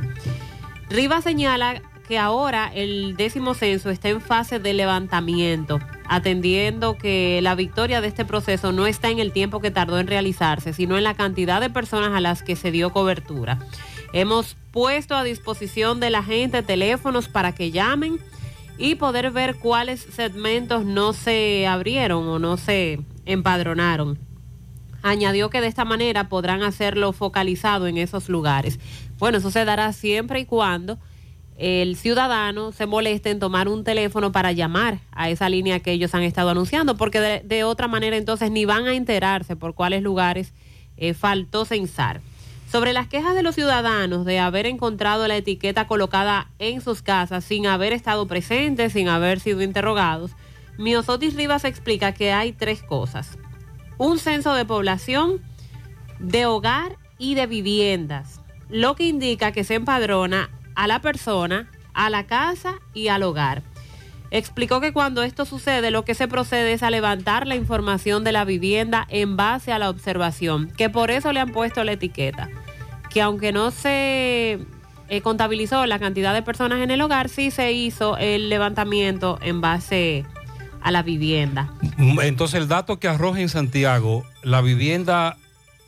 Rivas 0.90 1.26
señala 1.26 1.82
que 2.08 2.18
ahora 2.18 2.72
el 2.74 3.18
décimo 3.18 3.54
censo 3.54 3.90
está 3.90 4.08
en 4.08 4.22
fase 4.22 4.60
de 4.60 4.74
levantamiento, 4.74 5.80
atendiendo 6.08 6.97
que 6.97 7.39
la 7.41 7.56
victoria 7.56 8.01
de 8.01 8.08
este 8.08 8.26
proceso 8.26 8.72
no 8.72 8.88
está 8.88 9.10
en 9.10 9.20
el 9.20 9.32
tiempo 9.32 9.60
que 9.60 9.72
tardó 9.72 9.99
en 9.99 10.08
realizarse, 10.08 10.74
sino 10.74 10.97
en 10.97 11.03
la 11.03 11.14
cantidad 11.14 11.62
de 11.62 11.70
personas 11.70 12.14
a 12.14 12.22
las 12.22 12.43
que 12.43 12.56
se 12.56 12.72
dio 12.72 12.91
cobertura. 12.91 13.60
Hemos 14.14 14.56
puesto 14.72 15.16
a 15.16 15.24
disposición 15.24 15.99
de 15.99 16.10
la 16.10 16.24
gente 16.24 16.64
teléfonos 16.64 17.28
para 17.28 17.53
que 17.53 17.72
llamen 17.72 18.20
y 18.78 18.95
poder 18.95 19.32
ver 19.32 19.56
cuáles 19.56 20.01
segmentos 20.01 20.86
no 20.86 21.14
se 21.14 21.66
abrieron 21.68 22.28
o 22.28 22.39
no 22.39 22.58
se 22.58 22.99
empadronaron. 23.26 24.20
Añadió 25.01 25.49
que 25.49 25.62
de 25.62 25.68
esta 25.68 25.86
manera 25.86 26.30
podrán 26.30 26.64
hacerlo 26.64 27.14
focalizado 27.14 27.88
en 27.88 27.97
esos 27.97 28.28
lugares. 28.28 28.80
Bueno, 29.18 29.38
eso 29.38 29.51
se 29.51 29.64
dará 29.64 29.93
siempre 29.93 30.39
y 30.39 30.45
cuando 30.45 30.97
el 31.58 31.95
ciudadano 31.95 32.74
se 32.74 32.86
moleste 32.86 33.30
en 33.30 33.39
tomar 33.39 33.70
un 33.70 33.84
teléfono 33.86 34.32
para 34.32 34.51
llamar 34.51 34.99
a 35.12 35.30
esa 35.30 35.47
línea 35.47 35.80
que 35.80 35.93
ellos 35.93 36.14
han 36.14 36.24
estado 36.24 36.49
anunciando, 36.49 36.97
porque 36.97 37.41
de, 37.43 37.64
otra 37.64 37.88
manera 37.88 38.18
entonces 38.18 38.51
ni 38.51 38.66
van 38.66 38.88
a 38.88 38.93
enterarse 38.93 39.56
por 39.56 39.74
cuáles 39.74 40.03
lugares 40.03 40.53
eh, 40.97 41.14
faltó 41.14 41.64
censar. 41.64 42.20
Sobre 42.70 42.91
las 42.91 43.08
quejas 43.08 43.36
de 43.36 43.43
los 43.43 43.56
ciudadanos 43.56 44.26
de 44.26 44.39
haber 44.39 44.66
encontrado 44.66 45.28
la 45.28 45.38
etiqueta 45.38 45.88
colocada 45.88 46.49
en 46.60 46.82
sus 46.82 47.01
casas 47.01 47.45
sin 47.45 47.68
haber 47.68 47.93
estado 47.93 48.28
presentes, 48.28 48.91
sin 48.91 49.08
haber 49.08 49.39
sido 49.39 49.62
interrogados, 49.62 50.32
Miosotis 50.78 51.36
Rivas 51.36 51.64
explica 51.64 52.12
que 52.12 52.34
hay 52.34 52.51
tres 52.51 52.84
cosas. 52.84 53.38
Un 53.97 54.20
censo 54.20 54.53
de 54.53 54.66
población, 54.66 55.41
de 56.20 56.47
hogar 56.47 56.97
y 57.18 57.36
de 57.36 57.47
viviendas, 57.47 58.41
lo 58.68 58.95
que 58.95 59.06
indica 59.06 59.53
que 59.53 59.64
se 59.64 59.76
empadrona 59.76 60.49
a 60.76 60.88
la 60.88 61.00
persona, 61.00 61.70
a 61.94 62.10
la 62.10 62.26
casa 62.26 62.76
y 62.94 63.08
al 63.08 63.24
hogar. 63.24 63.64
Explicó 64.32 64.82
que 64.82 64.92
cuando 64.92 65.24
esto 65.24 65.46
sucede 65.46 65.92
lo 65.92 66.04
que 66.04 66.16
se 66.16 66.28
procede 66.28 66.74
es 66.74 66.84
a 66.84 66.90
levantar 66.90 67.48
la 67.48 67.56
información 67.56 68.24
de 68.24 68.32
la 68.32 68.44
vivienda 68.44 69.06
en 69.10 69.38
base 69.38 69.72
a 69.72 69.80
la 69.80 69.90
observación, 69.90 70.70
que 70.76 70.90
por 70.90 71.12
eso 71.12 71.32
le 71.32 71.40
han 71.40 71.52
puesto 71.52 71.84
la 71.84 71.94
etiqueta, 71.94 72.50
que 73.10 73.22
aunque 73.22 73.52
no 73.52 73.72
se 73.72 74.60
eh, 75.08 75.22
contabilizó 75.22 75.86
la 75.86 76.00
cantidad 76.00 76.34
de 76.34 76.42
personas 76.42 76.80
en 76.80 76.92
el 76.92 77.02
hogar, 77.02 77.30
sí 77.30 77.52
se 77.52 77.72
hizo 77.72 78.18
el 78.18 78.50
levantamiento 78.50 79.40
en 79.42 79.62
base 79.62 80.26
a 80.82 80.92
la 80.92 81.02
vivienda. 81.02 81.72
Entonces 81.98 82.60
el 82.60 82.68
dato 82.68 83.00
que 83.00 83.08
arroja 83.08 83.40
en 83.40 83.50
Santiago, 83.50 84.26
la 84.44 84.62
vivienda 84.62 85.38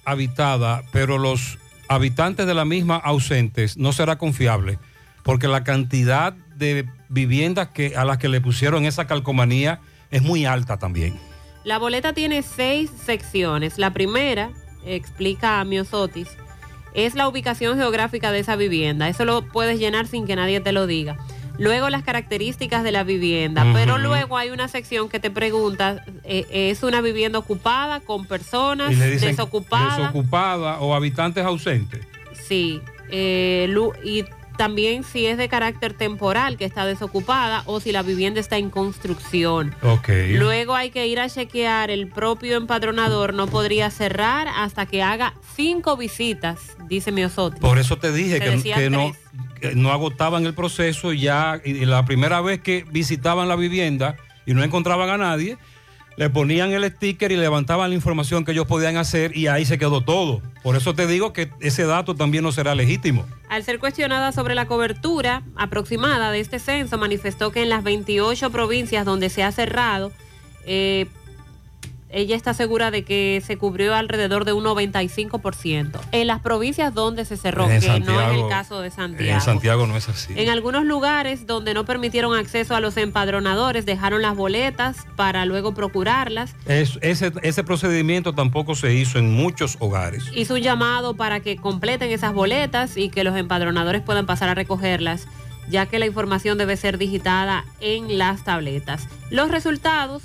habitada, 0.06 0.84
pero 0.92 1.18
los 1.18 1.60
habitantes 1.88 2.46
de 2.48 2.54
la 2.54 2.66
misma 2.66 2.98
ausentes, 2.98 3.78
no 3.78 3.92
será 3.92 4.18
confiable, 4.18 4.80
porque 5.24 5.48
la 5.48 5.64
cantidad 5.64 6.34
de 6.56 6.88
viviendas 7.10 7.70
que, 7.70 7.96
a 7.96 8.06
las 8.06 8.18
que 8.18 8.30
le 8.30 8.42
pusieron 8.42 8.86
esa 8.86 9.08
calcomanía 9.08 9.80
es 10.12 10.22
muy 10.22 10.46
alta 10.46 10.78
también. 10.78 11.20
La 11.64 11.78
boleta 11.78 12.14
tiene 12.14 12.44
seis 12.44 12.90
secciones. 13.06 13.78
La 13.78 13.92
primera, 13.92 14.52
explica 14.86 15.64
Miosotis, 15.66 16.30
es 16.94 17.14
la 17.14 17.28
ubicación 17.28 17.78
geográfica 17.78 18.32
de 18.32 18.40
esa 18.40 18.56
vivienda. 18.56 19.10
Eso 19.10 19.26
lo 19.26 19.44
puedes 19.44 19.78
llenar 19.78 20.08
sin 20.08 20.26
que 20.26 20.36
nadie 20.36 20.62
te 20.62 20.72
lo 20.72 20.88
diga. 20.88 21.18
Luego 21.58 21.90
las 21.90 22.04
características 22.04 22.84
de 22.84 22.92
la 22.92 23.04
vivienda, 23.04 23.66
pero 23.74 23.98
luego 23.98 24.38
hay 24.38 24.50
una 24.50 24.68
sección 24.68 25.10
que 25.10 25.20
te 25.20 25.32
pregunta, 25.32 26.04
eh, 26.24 26.46
¿es 26.52 26.84
una 26.84 27.02
vivienda 27.02 27.40
ocupada 27.40 28.00
con 28.00 28.26
personas 28.26 28.98
desocupadas? 28.98 29.98
desocupada 29.98 30.80
o 30.80 30.94
habitantes 30.94 31.44
ausentes. 31.46 32.06
Sí, 32.48 32.82
eh, 33.10 33.74
y 34.04 34.24
también 34.58 35.04
si 35.04 35.26
es 35.28 35.38
de 35.38 35.48
carácter 35.48 35.94
temporal, 35.94 36.58
que 36.58 36.66
está 36.66 36.86
desocupada, 36.86 37.62
o 37.66 37.80
si 37.80 37.92
la 37.92 38.02
vivienda 38.02 38.40
está 38.40 38.58
en 38.58 38.70
construcción. 38.70 39.74
Ok. 39.84 40.10
Luego 40.32 40.76
hay 40.76 40.90
que 40.90 41.08
ir 41.08 41.20
a 41.20 41.30
chequear, 41.30 41.92
el 41.92 42.08
propio 42.08 42.58
empadronador 42.58 43.34
no 43.34 43.48
podría 43.48 43.90
cerrar 43.92 44.48
hasta 44.48 44.86
que 44.86 45.04
haga 45.04 45.34
cinco 45.56 45.96
visitas, 45.96 46.76
dice 46.90 47.12
Miosotti. 47.12 47.62
Por 47.62 47.78
eso 47.78 47.98
te 47.98 48.12
dije 48.12 48.40
Te 48.40 48.62
que, 48.62 48.90
no, 48.90 49.14
no 49.76 49.92
agotaban 49.92 50.46
el 50.46 50.54
proceso 50.54 51.14
y 51.14 51.22
ya 51.22 51.62
la 51.66 52.06
primera 52.06 52.42
vez 52.42 52.62
que 52.62 52.86
visitaban 52.92 53.48
la 53.48 53.56
vivienda 53.56 54.18
y 54.46 54.54
no 54.54 54.64
encontraban 54.64 55.10
a 55.10 55.18
nadie, 55.18 55.58
le 56.18 56.32
ponían 56.32 56.72
el 56.72 56.84
sticker 56.92 57.32
y 57.32 57.38
levantaban 57.38 57.90
la 57.92 57.96
información 57.96 58.44
que 58.44 58.52
ellos 58.52 58.66
podían 58.66 58.98
hacer 58.98 59.38
y 59.38 59.48
ahí 59.48 59.66
se 59.66 59.78
quedó 59.78 60.02
todo. 60.02 60.42
Por 60.64 60.76
eso 60.76 60.96
te 60.96 61.06
digo 61.06 61.32
que 61.32 61.52
ese 61.62 61.86
dato 61.86 62.16
también 62.16 62.44
no 62.44 62.52
será 62.52 62.74
legítimo. 62.74 63.26
Al 63.50 63.64
ser 63.64 63.80
cuestionada 63.80 64.32
sobre 64.32 64.56
la 64.56 64.66
cobertura 64.66 65.44
aproximada 65.56 66.32
de 66.32 66.40
este 66.40 66.58
censo, 66.58 66.98
manifestó 66.98 67.52
que 67.52 67.62
en 67.62 67.70
las 67.70 67.84
28 67.84 68.50
provincias 68.50 69.06
donde 69.06 69.30
se 69.30 69.44
ha 69.44 69.52
cerrado, 69.52 70.12
eh, 70.66 71.06
ella 72.10 72.36
está 72.36 72.54
segura 72.54 72.90
de 72.92 73.04
que 73.04 73.42
se 73.46 73.58
cubrió 73.58 73.94
alrededor 73.94 74.46
de 74.46 74.54
un 74.54 74.64
95%. 74.64 76.00
En 76.12 76.28
las 76.28 76.40
provincias 76.42 76.94
donde 76.94 77.26
se 77.26 77.38
cerró, 77.38 77.70
En 77.70 77.82
que 77.82 78.00
no 78.00 78.22
es 78.22 78.38
el 78.40 78.48
caso 78.50 78.80
de 78.82 78.92
Santiago. 78.92 79.34
En 79.34 79.42
Santiago 79.42 79.88
no 79.88 79.98
es 79.98 80.08
así. 80.10 80.34
En 80.36 80.50
algunos 80.50 80.86
lugares 80.86 81.46
donde 81.48 81.74
no 81.74 81.86
permitieron 81.86 82.36
acceso 82.36 82.76
a 82.76 82.80
los 82.80 82.98
empadronadores, 82.98 83.86
dejaron 83.86 84.22
las 84.22 84.36
boletas 84.36 85.06
para 85.16 85.46
luego 85.46 85.74
procurarlas. 85.74 86.56
Es- 86.66 86.98
ese, 87.02 87.32
ese 87.44 87.64
procedimiento 87.64 88.34
tampoco 88.34 88.76
se 88.76 88.94
hizo 88.94 89.20
en 89.20 89.34
muchos 89.34 89.76
hogares. 89.80 90.24
Hizo 90.34 90.54
un 90.56 90.62
llamado 90.62 91.16
para 91.16 91.40
que 91.42 91.58
completen 91.58 92.12
esas 92.12 92.34
boletas 92.34 92.98
y 92.98 93.10
que 93.10 93.24
los 93.24 93.36
empadronadores 93.36 94.02
puedan 94.02 94.26
pasar 94.26 94.50
a 94.50 94.54
recogerlas, 94.54 95.28
ya 95.70 95.86
que 95.88 96.00
la 96.00 96.06
información 96.06 96.58
debe 96.58 96.78
ser 96.78 96.98
digitada 96.98 97.66
en 97.82 98.18
las 98.18 98.44
tabletas. 98.46 99.08
Los 99.30 99.52
resultados 99.52 100.24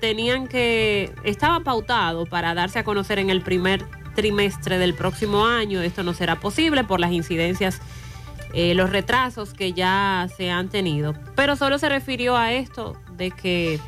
tenían 0.00 0.48
que, 0.48 1.12
estaba 1.24 1.60
pautado 1.60 2.26
para 2.26 2.54
darse 2.54 2.78
a 2.78 2.84
conocer 2.84 3.18
en 3.18 3.30
el 3.30 3.42
primer 3.42 3.84
trimestre 4.14 4.78
del 4.78 4.94
próximo 4.94 5.46
año. 5.46 5.80
Esto 5.82 6.02
no 6.02 6.14
será 6.14 6.40
posible 6.40 6.84
por 6.84 7.00
las 7.00 7.12
incidencias, 7.12 7.80
eh, 8.52 8.74
los 8.74 8.90
retrasos 8.90 9.54
que 9.54 9.72
ya 9.72 10.28
se 10.36 10.50
han 10.50 10.68
tenido. 10.68 11.14
Pero 11.36 11.56
solo 11.56 11.78
se 11.78 11.88
refirió 11.88 12.36
a 12.36 12.52
esto 12.52 12.96
de 13.16 13.30
que 13.30 13.78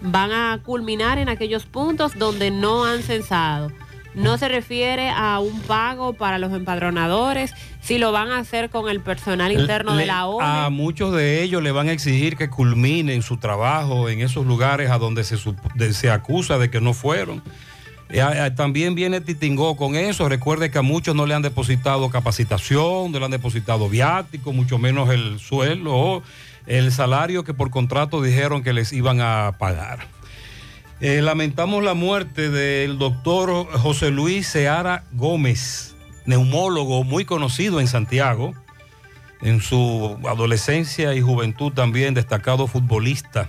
van 0.00 0.32
a 0.32 0.60
culminar 0.62 1.18
en 1.18 1.28
aquellos 1.28 1.66
puntos 1.66 2.18
donde 2.18 2.50
no 2.50 2.84
han 2.84 3.02
censado. 3.02 3.70
No 4.16 4.38
se 4.38 4.48
refiere 4.48 5.10
a 5.10 5.38
un 5.40 5.60
pago 5.60 6.14
para 6.14 6.38
los 6.38 6.52
empadronadores, 6.52 7.52
si 7.80 7.98
lo 7.98 8.10
van 8.12 8.30
a 8.30 8.38
hacer 8.38 8.70
con 8.70 8.88
el 8.88 9.00
personal 9.00 9.52
interno 9.52 9.94
de 9.94 10.06
la 10.06 10.26
ONU. 10.26 10.40
A 10.44 10.70
muchos 10.70 11.14
de 11.14 11.42
ellos 11.42 11.62
le 11.62 11.70
van 11.70 11.88
a 11.88 11.92
exigir 11.92 12.36
que 12.36 12.48
culminen 12.50 13.22
su 13.22 13.36
trabajo 13.36 14.08
en 14.08 14.20
esos 14.22 14.44
lugares 14.46 14.90
a 14.90 14.98
donde 14.98 15.22
se, 15.22 15.36
de- 15.74 15.92
se 15.92 16.10
acusa 16.10 16.58
de 16.58 16.70
que 16.70 16.80
no 16.80 16.94
fueron. 16.94 17.42
Eh, 18.08 18.20
eh, 18.22 18.50
También 18.56 18.94
viene 18.94 19.20
Titingó 19.20 19.76
con 19.76 19.96
eso. 19.96 20.28
Recuerde 20.28 20.70
que 20.70 20.78
a 20.78 20.82
muchos 20.82 21.14
no 21.14 21.26
le 21.26 21.34
han 21.34 21.42
depositado 21.42 22.08
capacitación, 22.08 23.12
no 23.12 23.18
le 23.18 23.24
han 23.24 23.30
depositado 23.32 23.88
viático, 23.88 24.52
mucho 24.52 24.78
menos 24.78 25.10
el 25.10 25.38
sueldo 25.40 25.92
o 25.94 26.22
el 26.66 26.90
salario 26.90 27.44
que 27.44 27.52
por 27.52 27.70
contrato 27.70 28.22
dijeron 28.22 28.62
que 28.62 28.72
les 28.72 28.92
iban 28.92 29.20
a 29.20 29.52
pagar. 29.58 30.06
Eh, 30.98 31.20
lamentamos 31.20 31.84
la 31.84 31.92
muerte 31.92 32.48
del 32.48 32.96
doctor 32.96 33.66
José 33.78 34.10
Luis 34.10 34.46
Seara 34.46 35.04
Gómez, 35.12 35.94
neumólogo 36.24 37.04
muy 37.04 37.26
conocido 37.26 37.80
en 37.80 37.86
Santiago. 37.86 38.54
En 39.42 39.60
su 39.60 40.18
adolescencia 40.26 41.14
y 41.14 41.20
juventud 41.20 41.70
también 41.70 42.14
destacado 42.14 42.66
futbolista. 42.66 43.48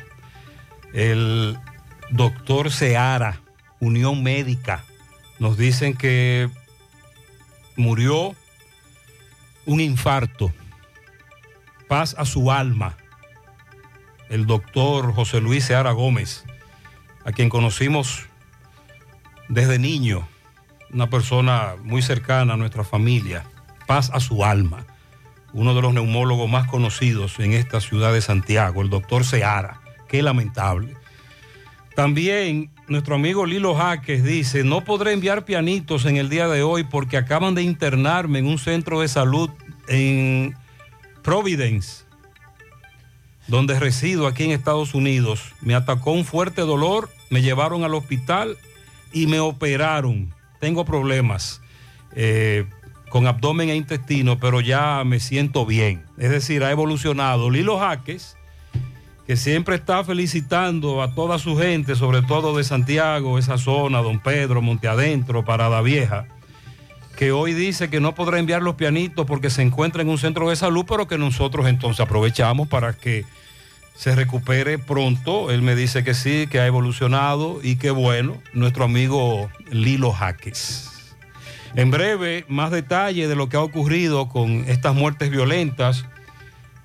El 0.94 1.58
doctor 2.12 2.70
Seara, 2.70 3.40
Unión 3.80 4.24
Médica, 4.24 4.84
nos 5.40 5.58
dicen 5.58 5.96
que 5.96 6.50
murió 7.78 8.36
un 9.66 9.80
infarto. 9.80 10.52
Paz 11.88 12.14
a 12.18 12.26
su 12.26 12.52
alma. 12.52 12.98
El 14.28 14.46
doctor 14.46 15.14
José 15.14 15.40
Luis 15.40 15.64
Seara 15.64 15.94
Gómez 15.94 16.44
a 17.28 17.34
quien 17.34 17.50
conocimos 17.50 18.24
desde 19.50 19.80
niño, 19.80 20.26
una 20.94 21.10
persona 21.10 21.76
muy 21.84 22.02
cercana 22.02 22.54
a 22.54 22.58
nuestra 22.58 22.86
familia, 22.86 23.44
paz 23.86 24.10
a 24.14 24.22
su 24.22 24.46
alma, 24.46 24.86
uno 25.52 25.76
de 25.76 25.82
los 25.82 25.94
neumólogos 25.94 26.50
más 26.50 26.70
conocidos 26.70 27.38
en 27.40 27.52
esta 27.52 27.82
ciudad 27.82 28.14
de 28.14 28.22
Santiago, 28.22 28.82
el 28.82 28.90
doctor 28.90 29.26
Seara, 29.26 29.82
qué 30.08 30.24
lamentable. 30.24 30.96
También 31.98 32.72
nuestro 32.88 33.16
amigo 33.16 33.46
Lilo 33.46 33.76
Jaques 33.76 34.24
dice, 34.24 34.64
no 34.64 34.86
podré 34.86 35.12
enviar 35.12 35.44
pianitos 35.44 36.06
en 36.06 36.16
el 36.16 36.30
día 36.30 36.48
de 36.48 36.64
hoy 36.64 36.86
porque 36.86 37.18
acaban 37.18 37.56
de 37.56 37.62
internarme 37.62 38.40
en 38.40 38.48
un 38.48 38.58
centro 38.58 39.02
de 39.02 39.10
salud 39.10 39.50
en 39.90 40.56
Providence 41.24 42.08
donde 43.48 43.80
resido 43.80 44.28
aquí 44.28 44.44
en 44.44 44.52
Estados 44.52 44.94
Unidos, 44.94 45.54
me 45.62 45.74
atacó 45.74 46.12
un 46.12 46.26
fuerte 46.26 46.62
dolor, 46.62 47.10
me 47.30 47.42
llevaron 47.42 47.84
al 47.84 47.94
hospital 47.94 48.58
y 49.12 49.28
me 49.28 49.40
operaron. 49.40 50.34
Tengo 50.60 50.86
problemas 50.86 51.62
eh, 52.16 52.66
con 53.10 53.28
abdomen 53.28 53.70
e 53.70 53.76
intestino, 53.76 54.40
pero 54.40 54.62
ya 54.62 55.04
me 55.06 55.20
siento 55.20 55.66
bien. 55.66 56.04
Es 56.18 56.30
decir, 56.30 56.64
ha 56.64 56.72
evolucionado. 56.72 57.50
Lilo 57.50 57.80
Jaques, 57.80 58.36
que 59.26 59.38
siempre 59.38 59.76
está 59.76 60.04
felicitando 60.04 61.02
a 61.02 61.14
toda 61.14 61.40
su 61.40 61.58
gente, 61.58 61.96
sobre 61.96 62.22
todo 62.22 62.58
de 62.58 62.64
Santiago, 62.64 63.38
esa 63.38 63.58
zona, 63.58 64.02
Don 64.02 64.20
Pedro, 64.20 64.62
Monte 64.62 64.88
Adentro, 64.88 65.46
Parada 65.46 65.82
Vieja. 65.82 66.28
que 67.18 67.32
hoy 67.32 67.54
dice 67.54 67.90
que 67.90 68.00
no 68.00 68.14
podrá 68.14 68.38
enviar 68.38 68.62
los 68.62 68.76
pianitos 68.76 69.26
porque 69.26 69.50
se 69.50 69.64
encuentra 69.64 70.04
en 70.04 70.10
un 70.10 70.20
centro 70.20 70.50
de 70.50 70.56
salud, 70.56 70.86
pero 70.88 71.08
que 71.08 71.18
nosotros 71.18 71.68
entonces 71.68 72.00
aprovechamos 72.00 72.68
para 72.68 72.94
que 72.94 73.26
se 73.98 74.16
recupere 74.16 74.78
pronto. 74.78 75.52
Él 75.52 75.62
me 75.64 75.76
dice 75.76 76.04
que 76.04 76.14
sí, 76.14 76.48
que 76.48 76.60
ha 76.60 76.68
evolucionado 76.68 77.60
y 77.64 77.76
que 77.78 77.92
bueno, 77.92 78.38
nuestro 78.54 78.84
amigo 78.86 79.50
Lilo 79.72 80.12
Jaques. 80.14 80.90
En 81.76 81.92
breve, 81.92 82.46
más 82.48 82.72
detalle 82.72 83.28
de 83.28 83.36
lo 83.36 83.50
que 83.50 83.58
ha 83.58 83.62
ocurrido 83.62 84.30
con 84.30 84.64
estas 84.68 84.96
muertes 84.96 85.30
violentas 85.30 86.06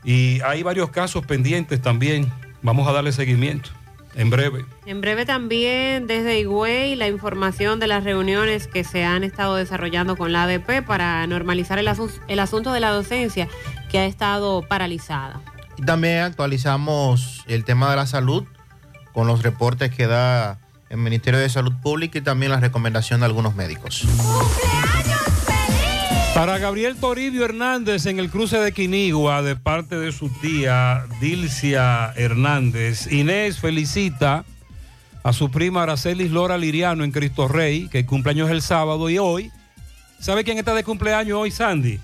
y 0.05 0.41
hay 0.41 0.63
varios 0.63 0.91
casos 0.91 1.25
pendientes 1.25 1.81
también. 1.81 2.33
Vamos 2.63 2.89
a 2.89 2.93
darle 2.93 3.13
seguimiento 3.13 3.71
en 4.15 4.29
breve. 4.31 4.65
En 4.87 5.01
breve 5.01 5.25
también 5.25 6.07
desde 6.07 6.39
Higüey 6.41 6.97
la 6.97 7.09
información 7.09 7.79
de 7.81 7.87
las 7.87 8.05
reuniones 8.05 8.67
que 8.67 8.85
se 8.85 9.05
han 9.05 9.23
estado 9.25 9.57
desarrollando 9.57 10.17
con 10.17 10.33
la 10.33 10.45
ADP 10.45 10.83
para 10.87 11.27
normalizar 11.27 11.79
el, 11.79 11.89
asu- 11.89 12.21
el 12.29 12.39
asunto 12.41 12.73
de 12.73 12.81
la 12.81 12.91
docencia 12.91 13.49
que 13.91 13.99
ha 13.99 14.07
estado 14.07 14.63
paralizada. 14.63 15.41
También 15.87 16.19
actualizamos 16.19 17.43
el 17.47 17.65
tema 17.65 17.91
de 17.91 17.97
la 17.97 18.07
salud 18.07 18.45
con 19.13 19.27
los 19.27 19.43
reportes 19.43 19.91
que 19.91 20.07
da 20.07 20.59
el 20.91 20.99
Ministerio 20.99 21.41
de 21.41 21.49
Salud 21.49 21.73
Pública 21.83 22.19
y 22.19 22.23
también 22.23 22.53
la 22.53 22.61
recomendación 22.61 23.21
de 23.21 23.27
algunos 23.27 23.55
médicos. 23.55 24.07
Para 26.35 26.59
Gabriel 26.59 26.97
Toribio 26.97 27.45
Hernández 27.45 28.07
en 28.07 28.19
el 28.19 28.31
cruce 28.31 28.59
de 28.59 28.73
Quinigua, 28.73 29.43
de 29.43 29.57
parte 29.57 29.97
de 29.97 30.13
su 30.13 30.29
tía 30.29 31.05
Dilcia 31.21 32.13
Hernández, 32.17 33.11
Inés 33.13 33.59
felicita 33.59 34.45
a 35.25 35.33
su 35.33 35.51
prima 35.51 35.83
Aracelis 35.83 36.31
Lora 36.31 36.59
Liriano 36.59 37.05
en 37.05 37.13
Cristo 37.13 37.49
Rey, 37.49 37.89
que 37.89 38.07
cumpleaños 38.07 38.51
el 38.51 38.63
sábado 38.63 39.11
y 39.11 39.19
hoy. 39.19 39.51
¿Sabe 40.21 40.45
quién 40.45 40.59
está 40.59 40.75
de 40.75 40.85
cumpleaños 40.85 41.39
hoy, 41.39 41.51
Sandy? 41.51 42.01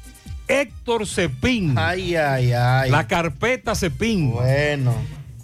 Héctor 0.48 1.06
Cepín. 1.06 1.74
Ay, 1.78 2.16
ay, 2.16 2.52
ay. 2.52 2.90
La 2.90 3.06
carpeta 3.06 3.74
Cepín. 3.74 4.32
Bueno. 4.32 4.94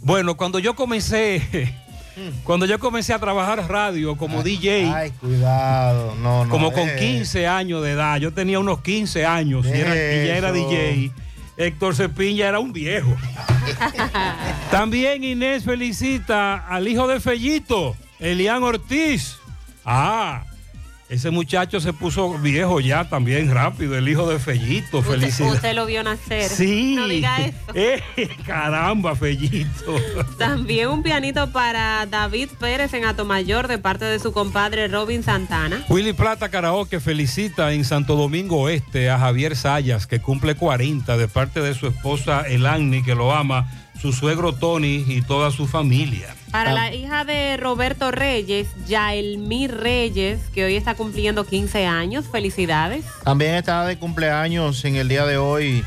Bueno, 0.02 0.36
cuando 0.36 0.58
yo 0.58 0.74
comencé, 0.74 1.74
cuando 2.44 2.66
yo 2.66 2.78
comencé 2.78 3.12
a 3.12 3.18
trabajar 3.18 3.68
radio 3.68 4.16
como 4.16 4.42
DJ, 4.42 4.90
Ay, 4.94 5.10
cuidado. 5.12 6.14
No, 6.16 6.44
no. 6.44 6.50
como 6.50 6.72
con 6.72 6.88
eh. 6.88 6.96
15 6.98 7.46
años 7.46 7.82
de 7.82 7.92
edad. 7.92 8.18
Yo 8.18 8.32
tenía 8.32 8.58
unos 8.58 8.80
15 8.82 9.24
años 9.26 9.64
y, 9.66 9.70
era- 9.70 9.94
y 9.94 10.26
ya 10.26 10.36
era. 10.36 10.52
DJ. 10.52 11.12
Héctor 11.56 11.94
Cepín 11.94 12.36
ya 12.36 12.48
era 12.48 12.58
un 12.58 12.72
viejo. 12.72 13.14
También 14.70 15.22
Inés 15.24 15.64
felicita 15.64 16.66
al 16.68 16.88
hijo 16.88 17.06
de 17.06 17.20
Fellito, 17.20 17.94
Elian 18.18 18.62
Ortiz. 18.62 19.36
Ah, 19.84 20.44
ese 21.14 21.30
muchacho 21.30 21.80
se 21.80 21.92
puso 21.92 22.38
viejo 22.38 22.80
ya 22.80 23.08
también 23.08 23.52
rápido, 23.52 23.96
el 23.96 24.08
hijo 24.08 24.28
de 24.28 24.38
Fellito. 24.38 24.98
Usted, 24.98 25.12
Felicidades. 25.12 25.54
usted 25.56 25.74
lo 25.74 25.86
vio 25.86 26.02
nacer. 26.02 26.48
Sí. 26.48 26.94
No 26.96 27.08
diga 27.08 27.38
eso. 27.38 27.54
Eh, 27.76 28.00
caramba, 28.46 29.16
Fellito. 29.16 29.96
También 30.38 30.88
un 30.88 31.02
pianito 31.02 31.50
para 31.50 32.06
David 32.06 32.50
Pérez 32.60 32.94
en 32.94 33.04
Atomayor 33.04 33.66
de 33.68 33.78
parte 33.78 34.04
de 34.04 34.18
su 34.18 34.32
compadre 34.32 34.86
Robin 34.88 35.22
Santana. 35.22 35.82
Willy 35.88 36.12
Plata 36.12 36.48
Karaoke 36.48 37.00
felicita 37.00 37.72
en 37.72 37.84
Santo 37.84 38.14
Domingo 38.16 38.60
Oeste 38.62 39.10
a 39.10 39.18
Javier 39.18 39.56
Sayas, 39.56 40.06
que 40.06 40.20
cumple 40.20 40.54
40, 40.54 41.16
de 41.16 41.28
parte 41.28 41.60
de 41.60 41.74
su 41.74 41.86
esposa 41.88 42.42
Elani, 42.42 43.02
que 43.02 43.14
lo 43.14 43.34
ama, 43.34 43.70
su 44.04 44.12
suegro 44.12 44.52
Tony 44.52 45.02
y 45.08 45.22
toda 45.22 45.50
su 45.50 45.66
familia. 45.66 46.36
Para 46.50 46.74
la 46.74 46.94
hija 46.94 47.24
de 47.24 47.56
Roberto 47.56 48.10
Reyes, 48.10 48.68
Yaelmir 48.86 49.74
Reyes, 49.74 50.40
que 50.52 50.66
hoy 50.66 50.76
está 50.76 50.94
cumpliendo 50.94 51.46
15 51.46 51.86
años. 51.86 52.26
Felicidades. 52.30 53.06
También 53.24 53.54
está 53.54 53.86
de 53.86 53.96
cumpleaños 53.96 54.84
en 54.84 54.96
el 54.96 55.08
día 55.08 55.24
de 55.24 55.38
hoy 55.38 55.82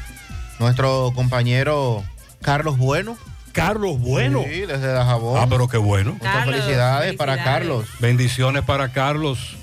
nuestro 0.58 1.12
compañero 1.14 2.04
Carlos 2.42 2.80
Bueno. 2.80 3.16
Carlos 3.52 4.00
Bueno. 4.00 4.44
Sí, 4.50 4.62
desde 4.62 4.88
Dajabón. 4.88 5.40
Ah, 5.40 5.46
pero 5.48 5.68
qué 5.68 5.78
bueno. 5.78 6.14
Muchas 6.14 6.34
Carlos, 6.34 6.56
felicidades, 6.56 7.16
para. 7.18 7.44
Carlos. 7.44 7.86
Bendiciones 8.00 8.64
para 8.64 8.92
Carlos, 8.94 9.58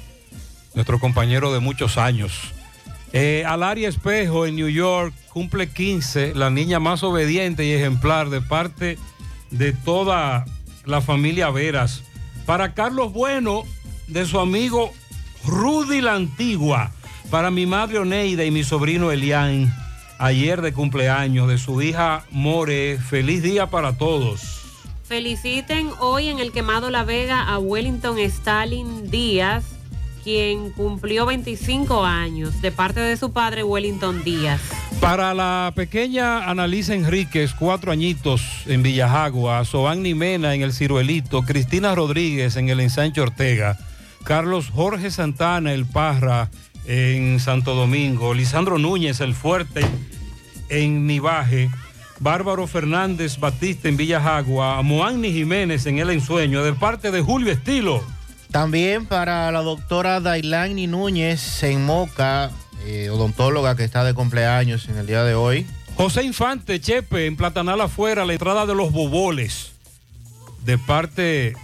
nuestro 0.75 1.01
compañero 1.01 1.53
de 1.53 1.59
muchos 1.59 1.99
años. 1.99 2.53
Eh, 3.17 3.45
Alaria 3.47 3.89
Espejo 3.89 4.45
en 4.45 4.57
New 4.57 4.69
York 4.69 5.15
cumple 5.33 5.69
15, 5.69 6.35
la 6.35 6.51
niña 6.51 6.81
más 6.81 7.05
obediente 7.05 7.65
y 7.65 7.71
ejemplar 7.71 8.29
de 8.29 8.41
parte 8.41 8.99
de 9.53 9.73
toda 9.73 10.45
la 10.85 11.01
familia 11.01 11.49
Veras. 11.51 12.03
Para 12.45 12.75
Carlos 12.75 13.13
Bueno, 13.13 13.63
de 14.09 14.27
su 14.27 14.41
amigo 14.41 14.91
Rudy 15.47 16.01
la 16.01 16.15
Antigua. 16.15 16.91
Para 17.31 17.53
mi 17.53 17.67
madre 17.67 18.01
Oneida 18.01 18.45
y 18.45 18.51
mi 18.51 18.65
sobrino 18.65 19.13
Elian, 19.13 19.73
ayer 20.19 20.61
de 20.61 20.73
cumpleaños 20.73 21.47
de 21.47 21.59
su 21.59 21.81
hija 21.83 22.25
More. 22.33 22.99
Feliz 22.99 23.45
día 23.45 23.69
para 23.69 23.97
todos. 23.97 24.61
Feliciten 25.05 25.91
hoy 26.01 26.31
en 26.31 26.41
el 26.41 26.51
quemado 26.51 26.91
La 26.91 27.05
Vega 27.05 27.45
a 27.45 27.61
Wellington 27.61 28.19
Stalin 28.19 29.09
Díaz, 29.09 29.74
quien 30.25 30.71
cumplió 30.71 31.27
25 31.27 32.05
años, 32.05 32.63
de 32.63 32.73
parte 32.73 33.01
de 33.01 33.17
su 33.19 33.33
padre 33.33 33.63
Wellington 33.63 34.25
Díaz. 34.25 34.61
Para 34.99 35.35
la 35.35 35.71
pequeña 35.77 36.49
Annalisa 36.49 36.95
Enríquez, 36.95 37.53
cuatro 37.53 37.93
añitos 37.93 38.43
en 38.67 38.83
Villajagua, 38.83 39.63
Soani 39.67 40.15
Mena 40.15 40.55
en 40.55 40.63
el 40.63 40.73
Ciruelito, 40.73 41.43
Cristina 41.43 41.95
Rodríguez 41.95 42.57
en 42.57 42.71
el 42.71 42.81
Ensanche 42.81 43.21
Ortega, 43.21 43.79
Carlos 44.25 44.71
Jorge 44.71 45.11
Santana, 45.11 45.75
el 45.75 45.85
Parra 45.85 46.49
en 46.87 47.39
Santo 47.39 47.75
Domingo, 47.75 48.33
Lisandro 48.33 48.79
Núñez, 48.79 49.21
el 49.21 49.35
Fuerte 49.35 49.85
en 50.71 51.07
Nivaje, 51.07 51.69
Bárbaro 52.21 52.67
Fernández 52.67 53.39
Batista 53.39 53.91
en 53.91 53.99
Villajagua, 53.99 54.81
Moanni 54.81 55.33
Jiménez 55.33 55.85
en 55.85 55.99
El 55.99 56.09
Ensueño, 56.09 56.65
de 56.65 56.73
parte 56.73 57.11
de 57.11 57.21
Julio 57.21 57.53
Estilo. 57.53 58.03
También 58.55 59.07
para 59.07 59.51
la 59.51 59.63
doctora 59.63 60.21
Dailani 60.21 60.87
Núñez 60.87 61.61
en 61.65 61.85
Moca, 61.85 62.53
eh, 62.87 63.11
odontóloga 63.11 63.75
que 63.75 63.83
está 63.83 64.05
de 64.05 64.15
cumpleaños 64.15 64.89
en 64.89 64.97
el 64.97 65.09
día 65.09 65.25
de 65.25 65.35
hoy. 65.35 65.67
José 65.97 66.23
Infante, 66.23 66.81
Chepe, 66.81 67.27
en 67.27 67.35
Platanal 67.35 67.81
afuera, 67.81 68.25
la 68.25 68.33
entrada 68.33 68.65
de 68.65 68.77
los 68.77 68.93
boboles, 68.93 69.73
de 70.65 70.79
parte 70.79 71.55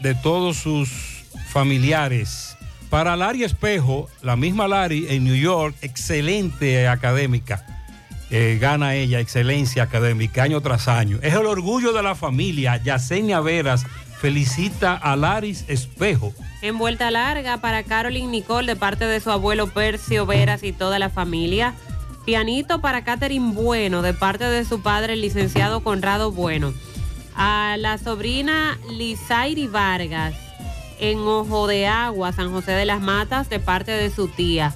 de 0.00 0.14
todos 0.16 0.58
sus 0.58 1.24
familiares. 1.48 2.58
Para 2.90 3.16
Lari 3.16 3.42
Espejo, 3.42 4.10
la 4.20 4.36
misma 4.36 4.68
Lari 4.68 5.06
en 5.08 5.24
New 5.24 5.36
York, 5.36 5.74
excelente 5.80 6.88
académica. 6.88 7.64
Eh, 8.30 8.58
gana 8.60 8.96
ella 8.96 9.20
excelencia 9.20 9.84
académica 9.84 10.42
año 10.42 10.60
tras 10.60 10.88
año. 10.88 11.18
Es 11.22 11.32
el 11.32 11.46
orgullo 11.46 11.94
de 11.94 12.02
la 12.02 12.14
familia. 12.14 12.76
Yacenia 12.82 13.40
Veras 13.40 13.86
felicita 14.24 14.94
a 14.94 15.16
Laris 15.16 15.66
Espejo. 15.68 16.32
En 16.62 16.78
vuelta 16.78 17.10
larga 17.10 17.58
para 17.58 17.82
Caroline 17.82 18.28
Nicole 18.28 18.66
de 18.66 18.74
parte 18.74 19.04
de 19.04 19.20
su 19.20 19.30
abuelo 19.30 19.66
Percio 19.66 20.24
Veras 20.24 20.62
y 20.62 20.72
toda 20.72 20.98
la 20.98 21.10
familia. 21.10 21.74
Pianito 22.24 22.80
para 22.80 23.04
Catherine 23.04 23.52
Bueno 23.52 24.00
de 24.00 24.14
parte 24.14 24.44
de 24.44 24.64
su 24.64 24.80
padre 24.80 25.12
el 25.12 25.20
licenciado 25.20 25.84
Conrado 25.84 26.32
Bueno. 26.32 26.72
A 27.36 27.76
la 27.78 27.98
sobrina 27.98 28.78
Lizairi 28.90 29.66
Vargas 29.66 30.34
en 30.98 31.18
Ojo 31.18 31.66
de 31.66 31.86
Agua, 31.86 32.32
San 32.32 32.50
José 32.50 32.72
de 32.72 32.86
las 32.86 33.02
Matas 33.02 33.50
de 33.50 33.60
parte 33.60 33.90
de 33.90 34.08
su 34.08 34.28
tía. 34.28 34.74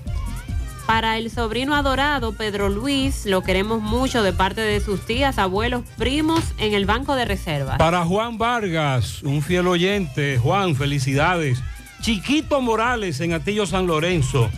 Para 0.89 1.19
el 1.19 1.31
sobrino 1.31 1.74
adorado 1.74 2.32
Pedro 2.32 2.70
Luis, 2.70 3.27
lo 3.27 3.43
queremos 3.43 3.82
mucho 3.82 4.23
de 4.23 4.32
parte 4.32 4.62
de 4.62 4.81
sus 4.81 5.05
tías, 5.05 5.36
abuelos, 5.36 5.82
primos 5.98 6.43
en 6.56 6.73
el 6.73 6.86
banco 6.86 7.15
de 7.15 7.27
reservas. 7.27 7.77
Para 7.77 8.06
Juan 8.06 8.39
Vargas, 8.39 9.23
un 9.23 9.43
fiel 9.43 9.66
oyente. 9.66 10.39
Juan, 10.39 10.74
felicidades. 10.74 11.59
Chiquito 12.01 12.62
Morales 12.62 13.20
en 13.20 13.35
Atillo 13.35 13.66
San 13.66 13.86
Lorenzo, 13.86 14.48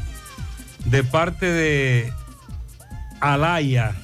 de 0.85 1.03
parte 1.03 1.47
de 1.47 2.13
Alaya. 3.19 3.97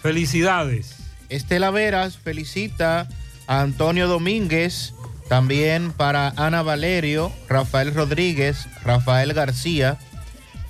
Felicidades. 0.00 0.96
Estela 1.28 1.70
Veras 1.70 2.16
felicita 2.16 3.08
a 3.46 3.60
Antonio 3.60 4.08
Domínguez, 4.08 4.94
también 5.28 5.92
para 5.92 6.32
Ana 6.38 6.62
Valerio, 6.62 7.30
Rafael 7.46 7.94
Rodríguez, 7.94 8.68
Rafael 8.82 9.34
García, 9.34 9.98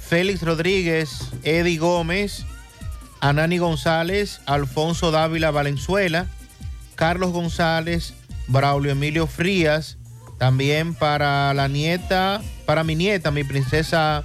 Félix 0.09 0.43
Rodríguez, 0.43 1.31
Eddie 1.43 1.79
Gómez, 1.79 2.45
Anani 3.21 3.59
González, 3.59 4.41
Alfonso 4.47 5.11
Dávila 5.11 5.51
Valenzuela, 5.51 6.27
Carlos 6.95 7.33
González, 7.33 8.15
Braulio 8.49 8.93
Emilio 8.93 9.27
Frías, 9.27 9.97
también 10.39 10.95
para 10.95 11.55
la 11.55 11.69
nieta, 11.69 12.43
para 12.67 12.85
mi 12.85 12.95
nieta, 12.95 13.31
mi 13.31 13.45
princesa 13.45 14.25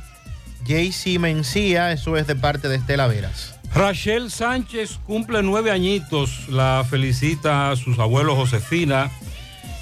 JC 0.65 1.19
Mencía, 1.19 1.91
eso 1.91 2.18
es 2.18 2.27
de 2.27 2.35
parte 2.35 2.68
de 2.68 2.76
Estela 2.76 3.07
Veras. 3.07 3.56
Rachel 3.73 4.31
Sánchez 4.31 4.99
cumple 5.06 5.43
nueve 5.43 5.72
añitos. 5.72 6.49
La 6.49 6.85
felicita 6.89 7.72
a 7.72 7.76
sus 7.76 7.99
abuelos 7.99 8.35
Josefina 8.35 9.11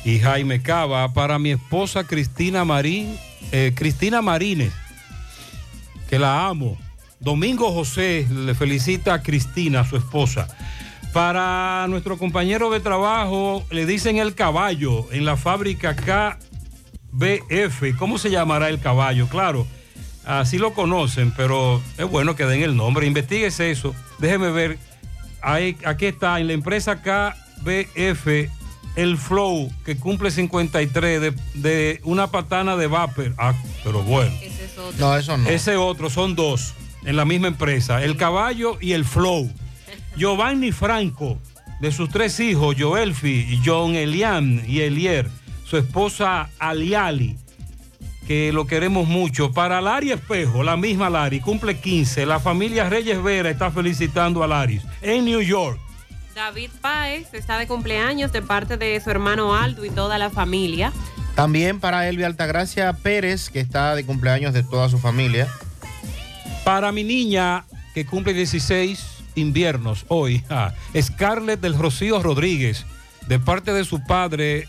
y 0.03 0.19
Jaime 0.19 0.61
Cava. 0.61 1.13
Para 1.13 1.39
mi 1.39 1.51
esposa 1.51 2.03
Cristina 2.03 2.65
Marín, 2.65 3.17
eh, 3.51 3.71
Cristina 3.75 4.21
Marínez. 4.21 4.73
Que 6.09 6.19
la 6.19 6.47
amo. 6.47 6.77
Domingo 7.19 7.71
José 7.71 8.27
le 8.29 8.53
felicita 8.55 9.13
a 9.13 9.21
Cristina, 9.21 9.83
su 9.83 9.97
esposa. 9.97 10.47
Para 11.13 11.87
nuestro 11.89 12.17
compañero 12.17 12.69
de 12.69 12.79
trabajo 12.79 13.65
le 13.71 13.85
dicen 13.85 14.17
el 14.17 14.35
caballo 14.35 15.11
en 15.11 15.25
la 15.25 15.35
fábrica 15.35 15.95
KBF. 15.95 16.37
¿Cómo 17.97 18.17
se 18.17 18.29
llamará 18.29 18.69
el 18.69 18.79
caballo? 18.79 19.27
Claro, 19.27 19.65
así 20.25 20.57
lo 20.57 20.73
conocen, 20.73 21.33
pero 21.35 21.81
es 21.97 22.07
bueno 22.09 22.35
que 22.35 22.45
den 22.45 22.61
el 22.61 22.75
nombre. 22.75 23.07
Investíguese 23.07 23.71
eso. 23.71 23.95
Déjeme 24.19 24.51
ver. 24.51 24.77
Ahí, 25.41 25.77
aquí 25.85 26.07
está, 26.07 26.39
en 26.39 26.47
la 26.47 26.53
empresa 26.53 27.01
KBF, 27.01 28.49
el 28.97 29.17
Flow, 29.17 29.71
que 29.85 29.95
cumple 29.95 30.31
53 30.31 31.21
de, 31.21 31.33
de 31.53 32.01
una 32.03 32.27
patana 32.27 32.75
de 32.75 32.87
vapor. 32.87 33.33
Ah, 33.37 33.53
pero 33.83 34.01
bueno. 34.01 34.35
No, 34.97 35.15
eso 35.15 35.37
no. 35.37 35.47
Ese 35.47 35.77
otro, 35.77 36.09
son 36.09 36.35
dos 36.35 36.73
en 37.05 37.15
la 37.15 37.23
misma 37.23 37.47
empresa, 37.47 38.03
el 38.03 38.17
caballo 38.17 38.77
y 38.81 38.93
el 38.93 39.05
flow. 39.05 39.49
Giovanni 40.17 40.71
Franco, 40.71 41.37
de 41.79 41.91
sus 41.91 42.09
tres 42.09 42.39
hijos, 42.39 42.75
Joelfi, 42.77 43.61
John 43.63 43.95
Elian 43.95 44.63
y 44.67 44.81
Elier, 44.81 45.29
su 45.63 45.77
esposa 45.77 46.49
Aliali, 46.57 47.37
que 48.25 48.51
lo 48.51 48.65
queremos 48.65 49.07
mucho. 49.07 49.53
Para 49.53 49.79
Lari 49.79 50.11
Espejo, 50.11 50.63
la 50.63 50.75
misma 50.75 51.09
Lari, 51.09 51.39
cumple 51.39 51.79
15. 51.79 52.25
La 52.25 52.39
familia 52.39 52.89
Reyes 52.89 53.21
Vera 53.21 53.51
está 53.51 53.69
felicitando 53.69 54.43
a 54.43 54.47
Laris 54.47 54.81
en 55.03 55.25
New 55.25 55.41
York. 55.41 55.79
David 56.37 56.69
Páez 56.81 57.33
está 57.33 57.57
de 57.57 57.65
cumpleaños 57.65 58.31
de 58.31 58.43
parte 58.43 58.77
de 58.77 59.01
su 59.01 59.09
hermano 59.09 59.55
Aldo 59.55 59.83
y 59.85 59.89
toda 59.89 60.19
la 60.19 60.29
familia. 60.29 60.93
También 61.33 61.79
para 61.79 62.07
Elvia 62.07 62.27
Altagracia 62.27 62.93
Pérez, 62.93 63.49
que 63.49 63.59
está 63.59 63.95
de 63.95 64.05
cumpleaños 64.05 64.53
de 64.53 64.61
toda 64.61 64.87
su 64.87 64.99
familia. 64.99 65.47
Para 66.63 66.91
mi 66.91 67.03
niña, 67.03 67.65
que 67.95 68.05
cumple 68.05 68.35
16 68.35 69.03
inviernos 69.33 70.05
hoy, 70.09 70.43
ah, 70.51 70.75
Scarlett 70.95 71.59
del 71.59 71.75
Rocío 71.75 72.21
Rodríguez, 72.21 72.85
de 73.27 73.39
parte 73.39 73.73
de 73.73 73.83
su 73.83 74.03
padre, 74.03 74.67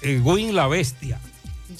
eh, 0.00 0.18
Win 0.24 0.56
la 0.56 0.66
Bestia. 0.66 1.20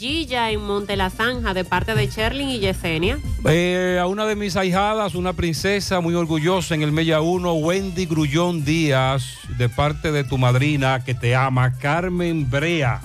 Gilla 0.01 0.51
en 0.51 0.62
Monte 0.62 0.97
La 0.97 1.10
Zanja 1.10 1.52
de 1.52 1.62
parte 1.62 1.94
de 1.94 2.06
Sherlin 2.06 2.48
y 2.48 2.59
Yesenia. 2.59 3.18
Eh, 3.44 3.98
a 4.01 4.06
una 4.06 4.24
de 4.24 4.35
mis 4.35 4.56
ahijadas, 4.56 5.14
una 5.14 5.35
princesa 5.35 6.01
muy 6.01 6.14
orgullosa 6.14 6.74
en 6.74 6.81
el 6.81 6.90
Mella 6.90 7.20
1, 7.20 7.52
Wendy 7.52 8.06
Grullón 8.06 8.64
Díaz, 8.64 9.24
de 9.59 9.68
parte 9.68 10.10
de 10.10 10.24
tu 10.24 10.39
madrina 10.39 11.05
que 11.05 11.12
te 11.12 11.36
ama, 11.36 11.74
Carmen 11.74 12.48
Brea. 12.48 13.02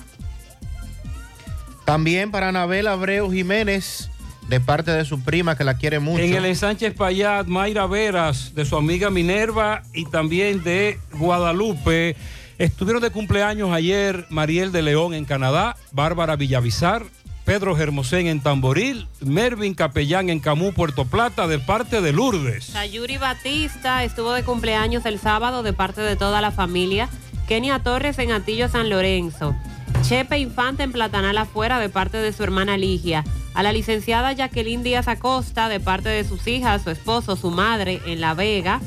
También 1.84 2.30
para 2.30 2.48
Anabel 2.48 2.86
Abreu 2.86 3.30
Jiménez, 3.30 4.08
de 4.48 4.58
parte 4.58 4.90
de 4.90 5.04
su 5.04 5.20
prima 5.20 5.54
que 5.54 5.64
la 5.64 5.76
quiere 5.76 5.98
mucho. 5.98 6.22
En 6.22 6.32
el 6.32 6.46
ensanche 6.46 6.92
Payat, 6.92 7.46
Mayra 7.46 7.86
Veras, 7.86 8.54
de 8.54 8.64
su 8.64 8.74
amiga 8.74 9.10
Minerva 9.10 9.82
y 9.92 10.06
también 10.06 10.64
de 10.64 10.98
Guadalupe. 11.12 12.16
Estuvieron 12.58 13.02
de 13.02 13.10
cumpleaños 13.10 13.70
ayer 13.72 14.26
Mariel 14.30 14.72
de 14.72 14.80
León 14.80 15.12
en 15.12 15.26
Canadá, 15.26 15.76
Bárbara 15.92 16.36
Villavizar, 16.36 17.04
Pedro 17.44 17.76
Germosén 17.76 18.28
en 18.28 18.40
Tamboril, 18.40 19.08
Mervin 19.20 19.74
Capellán 19.74 20.30
en 20.30 20.40
Camú, 20.40 20.72
Puerto 20.72 21.04
Plata, 21.04 21.46
de 21.46 21.58
parte 21.58 22.00
de 22.00 22.12
Lourdes. 22.12 22.64
Sayuri 22.64 23.18
Batista 23.18 24.04
estuvo 24.04 24.32
de 24.32 24.42
cumpleaños 24.42 25.04
el 25.04 25.18
sábado 25.18 25.62
de 25.62 25.74
parte 25.74 26.00
de 26.00 26.16
toda 26.16 26.40
la 26.40 26.50
familia. 26.50 27.10
Kenia 27.46 27.78
Torres 27.80 28.18
en 28.18 28.32
Atillo 28.32 28.68
San 28.68 28.88
Lorenzo. 28.88 29.54
Chepe 30.02 30.38
Infante 30.38 30.82
en 30.82 30.92
Platanal 30.92 31.36
afuera 31.36 31.78
de 31.78 31.90
parte 31.90 32.16
de 32.16 32.32
su 32.32 32.42
hermana 32.42 32.78
Ligia. 32.78 33.22
A 33.54 33.62
la 33.62 33.72
licenciada 33.72 34.32
Jacqueline 34.32 34.82
Díaz 34.82 35.08
Acosta 35.08 35.68
de 35.68 35.78
parte 35.78 36.08
de 36.08 36.24
sus 36.24 36.46
hijas, 36.46 36.82
su 36.82 36.90
esposo, 36.90 37.36
su 37.36 37.50
madre 37.50 38.00
en 38.06 38.20
La 38.20 38.34
Vega. 38.34 38.80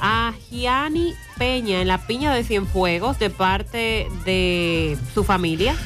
A 0.00 0.32
Gianni 0.50 1.14
Peña 1.38 1.80
en 1.80 1.88
la 1.88 2.06
Piña 2.06 2.34
de 2.34 2.44
Cienfuegos 2.44 3.18
de 3.18 3.30
parte 3.30 4.08
de 4.24 4.96
su 5.14 5.24
familia. 5.24 5.76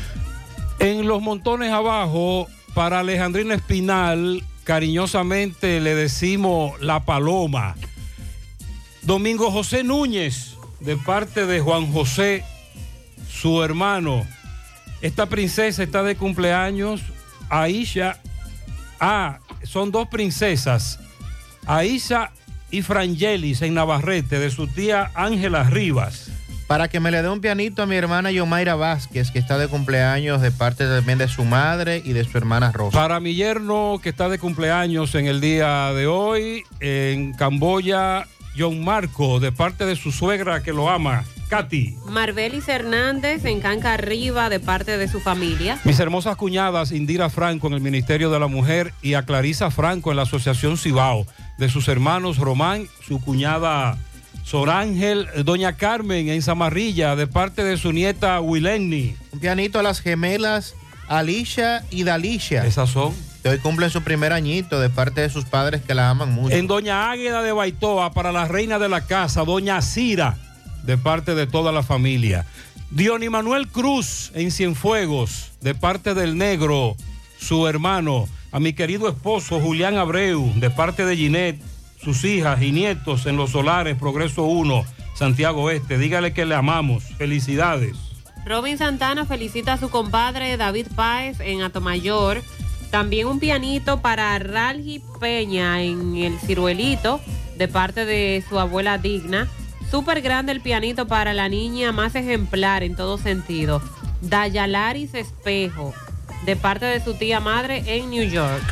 En 0.79 1.07
los 1.07 1.23
montones 1.23 1.73
abajo, 1.73 2.49
para 2.75 3.01
Alejandrina 3.01 3.55
Espinal, 3.55 4.43
cariñosamente 4.65 5.81
le 5.81 5.95
decimos 5.95 6.81
la 6.81 7.05
paloma. 7.05 7.77
Domingo 9.03 9.51
José 9.51 9.85
Núñez, 9.85 10.57
de 10.81 10.97
parte 10.97 11.47
de 11.47 11.61
Juan 11.61 11.93
José, 11.93 12.45
su 13.29 13.63
hermano. 13.63 14.27
Esta 15.03 15.27
princesa 15.27 15.83
está 15.83 16.03
de 16.03 16.17
cumpleaños. 16.17 17.03
Aisha. 17.49 18.21
Ah, 18.99 19.39
son 19.63 19.91
dos 19.91 20.09
princesas. 20.09 20.99
Aisha 21.67 22.33
y 22.75 22.83
Frangelis 22.83 23.63
en 23.63 23.75
Navarrete, 23.75 24.41
de 24.41 24.51
su 24.51 24.67
tía 24.67 25.13
Ángela 25.15 25.63
Rivas. 25.63 26.33
Para 26.67 26.89
que 26.89 26.99
me 26.99 27.13
le 27.13 27.23
dé 27.23 27.29
un 27.29 27.41
pianito 27.41 27.83
a 27.83 27.87
mi 27.87 27.95
hermana 27.95 28.33
Yomaira 28.33 28.75
Vázquez, 28.75 29.31
que 29.31 29.39
está 29.39 29.59
de 29.59 29.69
cumpleaños 29.69 30.41
de 30.41 30.51
parte 30.51 30.85
también 30.87 31.19
de 31.19 31.29
su 31.29 31.45
madre 31.45 32.03
y 32.05 32.15
de 32.15 32.25
su 32.25 32.37
hermana 32.37 32.73
Rosa. 32.73 32.99
Para 32.99 33.21
mi 33.21 33.37
yerno, 33.37 34.01
que 34.03 34.09
está 34.09 34.29
de 34.29 34.41
cumpleaños 34.41 35.15
en 35.15 35.27
el 35.27 35.41
día 35.41 35.93
de 35.93 36.09
hoy, 36.09 36.65
en 36.81 37.33
Camboya, 37.35 38.27
John 38.59 38.85
Marco, 38.85 39.39
de 39.39 39.53
parte 39.53 39.87
de 39.87 39.95
su 39.95 40.11
suegra 40.11 40.65
que 40.65 40.73
lo 40.73 40.91
ama, 40.91 41.23
Katy. 41.49 41.97
Marbelis 42.09 42.67
Hernández 42.67 43.45
en 43.45 43.61
Canca 43.61 43.95
Arriba 43.95 44.49
de 44.49 44.59
parte 44.59 44.99
de 44.99 45.07
su 45.07 45.21
familia. 45.21 45.79
Mis 45.85 46.01
hermosas 46.01 46.35
cuñadas, 46.35 46.91
Indira 46.91 47.31
Franco 47.31 47.69
en 47.69 47.75
el 47.75 47.81
Ministerio 47.81 48.31
de 48.31 48.41
la 48.41 48.49
Mujer 48.49 48.93
y 49.01 49.15
a 49.15 49.23
Clarisa 49.23 49.71
Franco 49.71 50.11
en 50.11 50.17
la 50.17 50.25
Asociación 50.25 50.77
Cibao. 50.77 51.25
De 51.59 51.69
sus 51.69 51.89
hermanos 51.89 52.39
Román, 52.39 52.89
su 53.07 53.21
cuñada 53.21 53.99
Sorángel, 54.43 55.29
Doña 55.45 55.77
Carmen 55.77 56.29
en 56.29 56.43
Zamarrilla, 56.43 57.17
de 57.17 57.27
parte 57.27 57.65
de 57.65 57.77
su 57.77 57.93
nieta 57.93 58.41
Wilenny. 58.41 59.17
Un 59.33 59.41
pianito 59.41 59.79
a 59.79 59.83
las 59.83 60.01
gemelas 60.01 60.75
Alicia 61.09 61.85
y 61.91 62.05
Dalicia. 62.05 62.65
Esas 62.67 62.91
son. 62.91 63.15
Que 63.43 63.51
hoy 63.51 63.59
cumplen 63.59 63.91
su 63.91 64.03
primer 64.03 64.33
añito 64.33 64.81
de 64.81 64.89
parte 64.89 65.21
de 65.21 65.29
sus 65.29 65.45
padres 65.45 65.83
que 65.83 65.95
la 65.95 66.11
aman 66.11 66.33
mucho. 66.33 66.55
En 66.55 66.67
Doña 66.67 67.11
Águeda 67.11 67.43
de 67.43 67.53
Baitoa, 67.53 68.13
para 68.13 68.33
la 68.33 68.47
reina 68.49 68.79
de 68.79 68.89
la 68.89 69.07
casa, 69.07 69.45
Doña 69.45 69.81
Cira, 69.83 70.39
de 70.83 70.97
parte 70.97 71.35
de 71.35 71.47
toda 71.47 71.71
la 71.71 71.83
familia. 71.83 72.47
Diony 72.91 73.29
Manuel 73.29 73.69
Cruz 73.69 74.31
en 74.35 74.51
Cienfuegos, 74.51 75.53
de 75.61 75.75
parte 75.75 76.15
del 76.15 76.39
negro, 76.39 76.97
su 77.39 77.67
hermano. 77.67 78.29
A 78.55 78.61
mi 78.61 78.73
querido 78.73 79.09
esposo 79.09 79.59
Julián 79.59 79.97
Abreu, 79.97 80.53
de 80.55 80.71
parte 80.71 81.05
de 81.05 81.17
Ginette, 81.17 81.61
sus 82.01 82.23
hijas 82.23 82.63
y 82.63 82.71
nietos 82.71 83.27
en 83.27 83.37
Los 83.37 83.51
Solares, 83.51 83.99
Progreso 83.99 84.45
1, 84.45 84.85
Santiago 85.17 85.71
Este. 85.71 85.99
Dígale 85.99 86.33
que 86.33 86.47
le 86.47 86.55
amamos. 86.55 87.03
Felicidades. 87.19 87.97
Robin 88.47 88.79
Santana 88.79 89.27
felicita 89.27 89.73
a 89.73 89.77
su 89.77 89.91
compadre 89.91 90.57
David 90.57 90.87
Páez 90.95 91.41
en 91.41 91.63
Atomayor. 91.63 92.43
También 92.93 93.27
un 93.27 93.41
pianito 93.41 94.01
para 94.01 94.39
Ralgi 94.39 95.03
Peña 95.19 95.83
en 95.83 96.15
el 96.15 96.39
ciruelito 96.39 97.21
de 97.59 97.67
parte 97.67 98.05
de 98.05 98.45
su 98.49 98.61
abuela 98.61 98.99
Digna. 98.99 99.49
Súper 99.91 100.23
grande 100.23 100.53
el 100.53 100.61
pianito 100.61 101.09
para 101.09 101.33
la 101.33 101.49
niña 101.49 101.91
más 101.91 102.15
ejemplar 102.15 102.85
en 102.85 102.95
todo 102.95 103.19
sentido. 103.19 103.83
Dayalaris 104.21 105.13
Espejo 105.15 105.93
de 106.45 106.57
parte 106.57 106.87
de 106.87 107.01
su 107.01 107.15
tía 107.15 107.41
madre 107.41 107.83
en 107.87 108.11
New 108.11 108.29
York. 108.29 108.63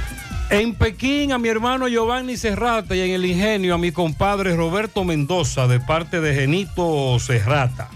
En 0.51 0.75
Pekín 0.75 1.33
a 1.33 1.39
mi 1.39 1.49
hermano 1.49 1.89
Giovanni 1.89 2.37
Serrata 2.37 2.95
y 2.95 3.01
en 3.01 3.11
el 3.13 3.25
ingenio 3.25 3.75
a 3.75 3.79
mi 3.79 3.93
compadre 3.93 4.55
Roberto 4.55 5.05
Mendoza 5.05 5.67
de 5.67 5.81
parte 5.81 6.21
de 6.21 6.35
Genito 6.35 7.19
Serrata. 7.19 7.89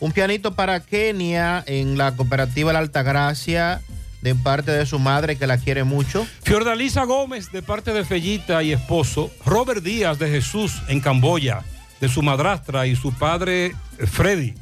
Un 0.00 0.12
pianito 0.12 0.54
para 0.54 0.80
Kenia 0.80 1.62
en 1.66 1.98
la 1.98 2.16
cooperativa 2.16 2.72
La 2.72 2.78
Altagracia 2.78 3.82
de 4.22 4.34
parte 4.34 4.72
de 4.72 4.86
su 4.86 4.98
madre 4.98 5.36
que 5.36 5.46
la 5.46 5.58
quiere 5.58 5.84
mucho. 5.84 6.26
Fiordalisa 6.42 7.04
Gómez 7.04 7.52
de 7.52 7.62
parte 7.62 7.92
de 7.92 8.04
Fellita 8.04 8.62
y 8.62 8.72
esposo. 8.72 9.30
Robert 9.44 9.82
Díaz 9.82 10.18
de 10.18 10.30
Jesús 10.30 10.82
en 10.88 11.00
Camboya 11.00 11.62
de 12.00 12.08
su 12.08 12.22
madrastra 12.22 12.86
y 12.86 12.96
su 12.96 13.12
padre 13.12 13.74
Freddy. 13.98 14.54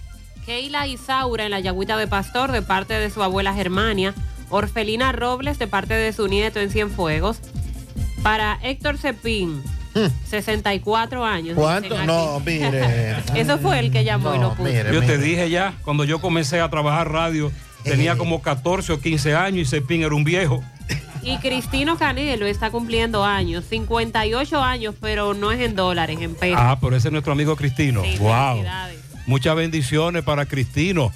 Keila 0.44 0.88
Isaura 0.88 1.44
en 1.44 1.52
la 1.52 1.60
Yagüita 1.60 1.96
de 1.96 2.08
Pastor 2.08 2.50
de 2.50 2.62
parte 2.62 2.94
de 2.94 3.10
su 3.10 3.22
abuela 3.22 3.54
Germania. 3.54 4.14
Orfelina 4.52 5.10
Robles 5.12 5.58
de 5.58 5.66
parte 5.66 5.94
de 5.94 6.12
su 6.12 6.28
nieto 6.28 6.60
en 6.60 6.70
Cienfuegos. 6.70 7.40
Para 8.22 8.58
Héctor 8.62 8.98
Cepín, 8.98 9.62
64 10.28 11.24
años. 11.24 11.56
Hmm. 11.56 11.60
¿Cuánto? 11.60 11.88
dicen 11.88 11.98
aquí. 11.98 12.06
No, 12.06 12.40
mire. 12.40 13.16
Eso 13.34 13.58
fue 13.58 13.80
el 13.80 13.90
que 13.90 14.04
llamó 14.04 14.34
y 14.34 14.38
No, 14.38 14.50
lo 14.50 14.54
puso. 14.54 14.68
mire, 14.68 14.92
Yo 14.92 15.02
te 15.02 15.18
dije 15.18 15.50
ya, 15.50 15.74
cuando 15.82 16.04
yo 16.04 16.20
comencé 16.20 16.60
a 16.60 16.68
trabajar 16.68 17.10
radio, 17.10 17.50
tenía 17.82 18.16
como 18.16 18.40
14 18.42 18.92
o 18.92 19.00
15 19.00 19.34
años 19.34 19.66
y 19.66 19.70
Cepín 19.70 20.02
era 20.02 20.14
un 20.14 20.24
viejo. 20.24 20.62
Y 21.24 21.38
Cristino 21.38 21.96
Canelo 21.96 22.46
está 22.46 22.72
cumpliendo 22.72 23.24
años, 23.24 23.64
58 23.70 24.60
años, 24.60 24.96
pero 25.00 25.34
no 25.34 25.52
es 25.52 25.60
en 25.60 25.76
dólares, 25.76 26.18
en 26.20 26.34
pesos. 26.34 26.58
Ah, 26.60 26.78
pero 26.80 26.96
ese 26.96 27.08
es 27.08 27.12
nuestro 27.12 27.32
amigo 27.32 27.54
Cristino. 27.54 28.02
Sí, 28.02 28.16
wow. 28.18 28.64
Muchas 29.26 29.54
bendiciones 29.54 30.24
para 30.24 30.46
Cristino. 30.46 31.12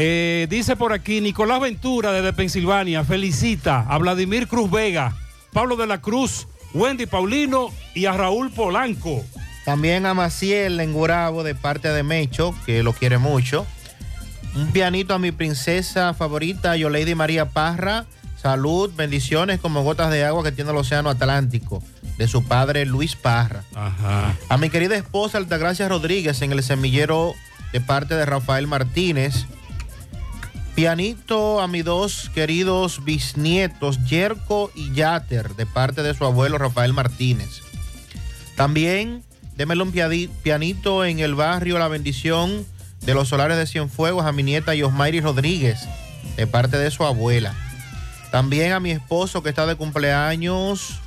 Eh, 0.00 0.46
dice 0.48 0.76
por 0.76 0.92
aquí 0.92 1.20
Nicolás 1.20 1.60
Ventura 1.60 2.12
desde 2.12 2.32
Pensilvania 2.32 3.02
felicita 3.02 3.80
a 3.80 3.98
Vladimir 3.98 4.46
Cruz 4.46 4.70
Vega 4.70 5.12
Pablo 5.52 5.74
de 5.74 5.88
la 5.88 6.00
Cruz, 6.00 6.46
Wendy 6.72 7.06
Paulino 7.06 7.70
y 7.94 8.06
a 8.06 8.12
Raúl 8.12 8.50
Polanco. 8.52 9.24
También 9.64 10.06
a 10.06 10.14
Maciel 10.14 10.78
en 10.78 10.92
Gurabo 10.92 11.42
de 11.42 11.54
parte 11.54 11.88
de 11.88 12.02
Mecho, 12.02 12.54
que 12.64 12.82
lo 12.82 12.92
quiere 12.92 13.18
mucho. 13.18 13.66
Un 14.54 14.68
pianito 14.68 15.14
a 15.14 15.18
mi 15.18 15.32
princesa 15.32 16.14
favorita, 16.14 16.76
Yoleidi 16.76 17.14
María 17.14 17.46
Parra. 17.50 18.06
Salud, 18.40 18.92
bendiciones 18.96 19.58
como 19.58 19.82
gotas 19.82 20.12
de 20.12 20.24
agua 20.24 20.44
que 20.44 20.52
tiene 20.52 20.70
el 20.70 20.76
Océano 20.76 21.10
Atlántico, 21.10 21.82
de 22.18 22.28
su 22.28 22.44
padre 22.44 22.86
Luis 22.86 23.16
Parra. 23.16 23.64
Ajá. 23.74 24.36
A 24.48 24.58
mi 24.58 24.70
querida 24.70 24.96
esposa 24.96 25.38
Altagracia 25.38 25.88
Rodríguez 25.88 26.40
en 26.42 26.52
el 26.52 26.62
semillero 26.62 27.34
de 27.72 27.80
parte 27.80 28.14
de 28.14 28.24
Rafael 28.24 28.68
Martínez. 28.68 29.46
Pianito 30.78 31.60
a 31.60 31.66
mis 31.66 31.84
dos 31.84 32.30
queridos 32.32 33.04
bisnietos, 33.04 33.98
Yerko 34.04 34.70
y 34.76 34.94
Yater, 34.94 35.56
de 35.56 35.66
parte 35.66 36.04
de 36.04 36.14
su 36.14 36.24
abuelo 36.24 36.56
Rafael 36.56 36.92
Martínez. 36.92 37.62
También 38.54 39.24
démelo 39.56 39.82
un 39.82 39.92
pianito 40.44 41.04
en 41.04 41.18
el 41.18 41.34
barrio 41.34 41.80
La 41.80 41.88
Bendición 41.88 42.64
de 43.00 43.12
los 43.12 43.26
Solares 43.26 43.56
de 43.56 43.66
Cienfuegos 43.66 44.24
a 44.24 44.30
mi 44.30 44.44
nieta 44.44 44.72
Yosmairi 44.72 45.20
Rodríguez, 45.20 45.80
de 46.36 46.46
parte 46.46 46.78
de 46.78 46.92
su 46.92 47.04
abuela. 47.04 47.56
También 48.30 48.70
a 48.70 48.78
mi 48.78 48.92
esposo 48.92 49.42
que 49.42 49.48
está 49.48 49.66
de 49.66 49.74
cumpleaños, 49.74 51.00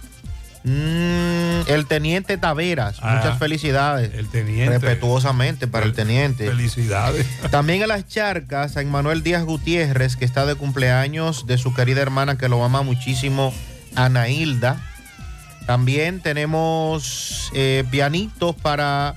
mm, 0.63 1.67
el 1.67 1.85
teniente 1.87 2.37
Taveras. 2.37 2.97
Ah, 3.01 3.15
Muchas 3.17 3.39
felicidades. 3.39 4.13
El 4.13 4.27
teniente. 4.29 4.79
Respetuosamente 4.79 5.67
para 5.67 5.85
el 5.85 5.93
teniente. 5.93 6.47
Felicidades. 6.47 7.25
También 7.51 7.83
a 7.83 7.87
las 7.87 8.07
charcas, 8.07 8.77
a 8.77 8.83
Manuel 8.83 9.23
Díaz 9.23 9.43
Gutiérrez, 9.43 10.15
que 10.15 10.25
está 10.25 10.45
de 10.45 10.55
cumpleaños 10.55 11.45
de 11.47 11.57
su 11.57 11.73
querida 11.73 12.01
hermana 12.01 12.37
que 12.37 12.49
lo 12.49 12.63
ama 12.63 12.81
muchísimo, 12.81 13.53
Ana 13.95 14.29
Hilda. 14.29 14.81
También 15.65 16.21
tenemos 16.21 17.51
eh, 17.53 17.83
pianitos 17.91 18.55
para 18.55 19.15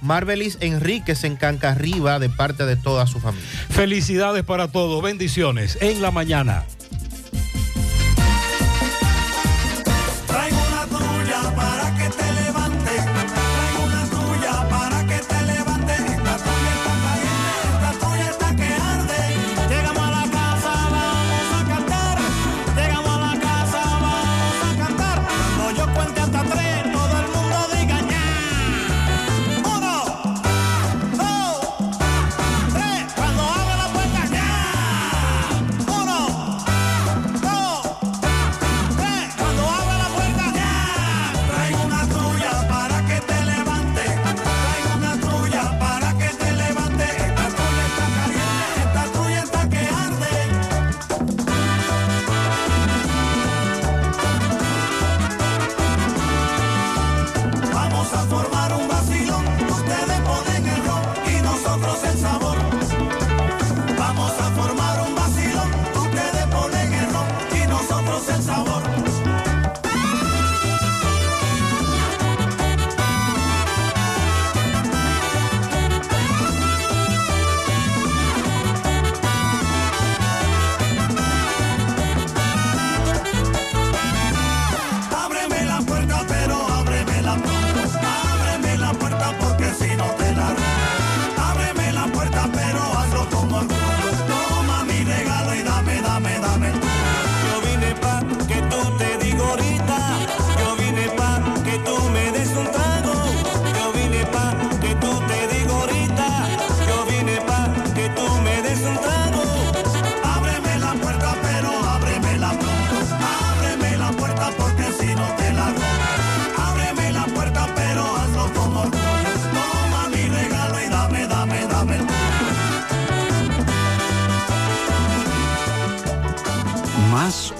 Marbelis 0.00 0.58
Enríquez 0.60 1.24
en 1.24 1.36
Cancarriba 1.36 2.18
de 2.18 2.28
parte 2.28 2.66
de 2.66 2.76
toda 2.76 3.06
su 3.06 3.20
familia. 3.20 3.46
Felicidades 3.70 4.42
para 4.42 4.68
todos, 4.68 5.02
bendiciones 5.02 5.78
en 5.80 6.02
la 6.02 6.10
mañana. 6.10 6.64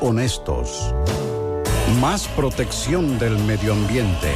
Honestos. 0.02 0.94
Más 2.00 2.26
protección 2.28 3.18
del 3.18 3.38
medio 3.38 3.72
ambiente. 3.72 4.32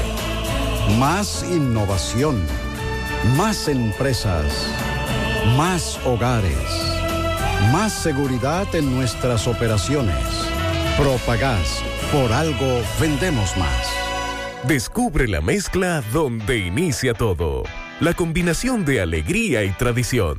Más 0.98 1.44
innovación. 1.50 2.40
Más 3.36 3.68
empresas. 3.68 4.46
Más 5.56 5.98
hogares. 6.06 6.56
Más 7.72 7.92
seguridad 7.92 8.72
en 8.74 8.94
nuestras 8.94 9.48
operaciones. 9.48 10.16
Propagás. 10.96 11.82
Por 12.12 12.32
algo 12.32 12.80
vendemos 13.00 13.56
más. 13.56 13.88
Descubre 14.64 15.26
la 15.26 15.40
mezcla 15.40 16.02
donde 16.12 16.58
inicia 16.58 17.12
todo. 17.12 17.64
La 18.00 18.14
combinación 18.14 18.84
de 18.84 19.00
alegría 19.00 19.64
y 19.64 19.70
tradición. 19.70 20.38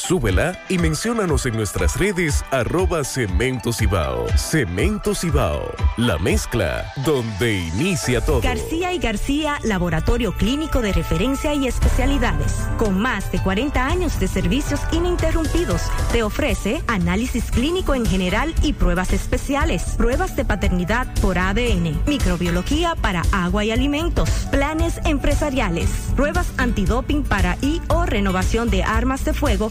Súbela 0.00 0.58
y 0.70 0.78
menciónanos 0.78 1.44
en 1.44 1.54
nuestras 1.54 1.98
redes 1.98 2.42
arroba 2.50 3.04
Cemento 3.04 3.70
Cibao. 3.70 4.26
Cemento 4.34 5.14
Cibao, 5.14 5.70
la 5.98 6.16
mezcla 6.16 6.90
donde 7.04 7.58
inicia 7.58 8.24
todo. 8.24 8.40
García 8.40 8.94
y 8.94 8.98
García, 8.98 9.58
laboratorio 9.62 10.32
clínico 10.32 10.80
de 10.80 10.94
referencia 10.94 11.52
y 11.52 11.68
especialidades. 11.68 12.66
Con 12.78 12.98
más 12.98 13.30
de 13.30 13.42
40 13.42 13.86
años 13.86 14.18
de 14.18 14.26
servicios 14.26 14.80
ininterrumpidos, 14.90 15.82
te 16.12 16.22
ofrece 16.22 16.82
análisis 16.86 17.50
clínico 17.50 17.94
en 17.94 18.06
general 18.06 18.54
y 18.62 18.72
pruebas 18.72 19.12
especiales, 19.12 19.96
pruebas 19.98 20.34
de 20.34 20.46
paternidad 20.46 21.12
por 21.20 21.38
ADN, 21.38 22.02
microbiología 22.06 22.94
para 22.96 23.22
agua 23.32 23.66
y 23.66 23.70
alimentos, 23.70 24.30
planes 24.50 24.98
empresariales, 25.04 25.90
pruebas 26.16 26.50
antidoping 26.56 27.22
para 27.22 27.58
y 27.60 27.82
o 27.88 28.06
renovación 28.06 28.70
de 28.70 28.82
armas 28.82 29.26
de 29.26 29.34
fuego 29.34 29.70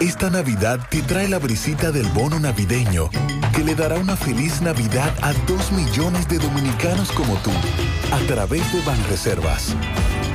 Esta 0.00 0.30
Navidad 0.30 0.78
te 0.88 1.02
trae 1.02 1.28
la 1.28 1.40
brisita 1.40 1.90
del 1.90 2.06
bono 2.10 2.38
navideño, 2.38 3.10
que 3.52 3.64
le 3.64 3.74
dará 3.74 3.96
una 3.96 4.16
feliz 4.16 4.60
Navidad 4.60 5.12
a 5.22 5.32
dos 5.48 5.72
millones 5.72 6.28
de 6.28 6.38
dominicanos 6.38 7.10
como 7.10 7.34
tú, 7.38 7.50
a 8.12 8.18
través 8.28 8.72
de 8.72 8.80
Banreservas. 8.82 9.74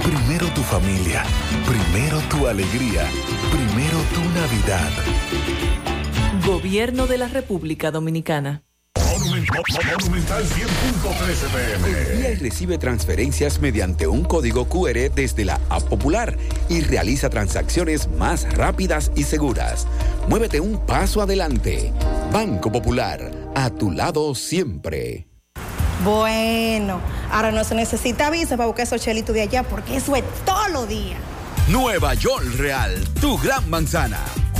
Primero 0.04 0.48
tu 0.48 0.62
familia, 0.64 1.24
primero 1.66 2.20
tu 2.30 2.46
alegría, 2.46 3.10
primero 3.52 4.00
tu 4.14 4.20
Navidad. 4.38 4.92
Gobierno 6.46 7.08
de 7.08 7.18
la 7.18 7.30
República 7.30 7.90
Dominicana. 7.90 8.64
Monumental 8.98 10.44
100.13 10.44 11.48
pm. 11.54 12.36
Recibe 12.36 12.78
transferencias 12.78 13.62
mediante 13.62 14.08
un 14.08 14.26
código 14.26 14.68
QR 14.68 15.10
desde 15.16 15.46
la 15.46 15.62
App 15.70 15.84
Popular 15.84 16.38
y 16.68 16.82
realiza 16.82 17.30
transacciones 17.30 18.10
más 18.10 18.52
rápidas 18.58 19.10
y 19.16 19.24
seguras. 19.24 19.88
Muévete 20.28 20.60
un 20.60 20.86
paso 20.86 21.22
adelante. 21.22 21.94
Banco 22.34 22.70
Popular, 22.70 23.32
a 23.56 23.70
tu 23.70 23.92
lado 23.92 24.36
siempre. 24.36 25.28
Bueno, 26.04 27.00
ahora 27.32 27.54
no 27.54 27.64
se 27.64 27.76
necesita 27.76 28.30
visa 28.30 28.58
para 28.58 28.68
buscar 28.68 28.86
esos 28.86 29.02
chelitos 29.02 29.34
de 29.34 29.44
allá 29.44 29.64
porque 29.64 29.96
eso 29.96 30.14
es 30.18 30.26
todo 30.44 30.68
lo 30.68 30.86
día. 30.88 31.16
Nueva 31.70 32.16
York 32.16 32.44
Real, 32.58 33.02
tu 33.22 33.38
gran 33.38 33.70
manzana. 33.70 34.20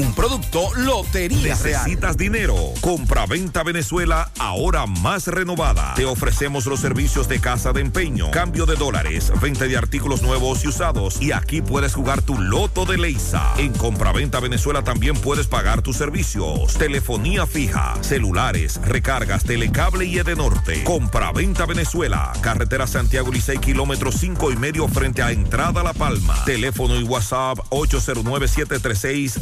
Un 0.00 0.14
producto 0.14 0.74
Lotería 0.76 1.54
Real. 1.56 1.82
¿Necesitas 1.82 2.16
dinero? 2.16 2.56
Compra-venta 2.80 3.62
Venezuela, 3.62 4.30
ahora 4.38 4.86
más 4.86 5.26
renovada. 5.26 5.92
Te 5.94 6.06
ofrecemos 6.06 6.64
los 6.64 6.80
servicios 6.80 7.28
de 7.28 7.38
casa 7.38 7.74
de 7.74 7.82
empeño, 7.82 8.30
cambio 8.30 8.64
de 8.64 8.76
dólares, 8.76 9.30
venta 9.42 9.66
de 9.66 9.76
artículos 9.76 10.22
nuevos 10.22 10.64
y 10.64 10.68
usados. 10.68 11.20
Y 11.20 11.32
aquí 11.32 11.60
puedes 11.60 11.92
jugar 11.92 12.22
tu 12.22 12.40
loto 12.40 12.86
de 12.86 12.96
Leisa. 12.96 13.52
En 13.58 13.74
Compra-venta 13.74 14.40
Venezuela 14.40 14.82
también 14.82 15.16
puedes 15.16 15.46
pagar 15.46 15.82
tus 15.82 15.98
servicios. 15.98 16.72
Telefonía 16.78 17.44
fija, 17.46 17.94
celulares, 18.00 18.80
recargas, 18.82 19.44
telecable 19.44 20.06
y 20.06 20.18
Edenorte. 20.18 20.82
Compra-venta 20.82 21.66
Venezuela. 21.66 22.32
Carretera 22.40 22.86
Santiago 22.86 23.30
Licey, 23.30 23.58
kilómetro 23.58 24.10
5 24.12 24.50
y 24.50 24.56
medio 24.56 24.88
frente 24.88 25.20
a 25.20 25.30
Entrada 25.30 25.82
La 25.82 25.92
Palma. 25.92 26.42
Teléfono 26.46 26.98
y 26.98 27.02
WhatsApp 27.02 27.58
809 27.68 28.48
736 28.48 29.40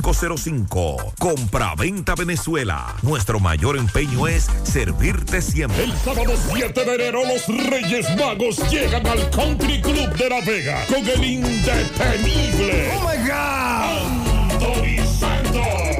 0505. 0.00 1.14
Compra-venta 1.18 2.14
Venezuela. 2.14 2.94
Nuestro 3.02 3.40
mayor 3.40 3.76
empeño 3.76 4.26
es 4.26 4.46
servirte 4.62 5.42
siempre. 5.42 5.84
El 5.84 5.92
sábado 5.98 6.32
7 6.52 6.84
de 6.84 6.94
enero 6.94 7.22
los 7.26 7.46
Reyes 7.68 8.06
Magos 8.16 8.58
llegan 8.70 9.06
al 9.06 9.28
Country 9.30 9.80
Club 9.82 10.14
de 10.16 10.28
La 10.28 10.40
Vega 10.40 10.84
con 10.86 11.06
el 11.06 11.24
indetenible. 11.24 12.92
Oh 12.96 13.00
my 13.00 13.16
God. 13.28 14.22
Anthony 14.52 15.04
Santos. 15.18 15.92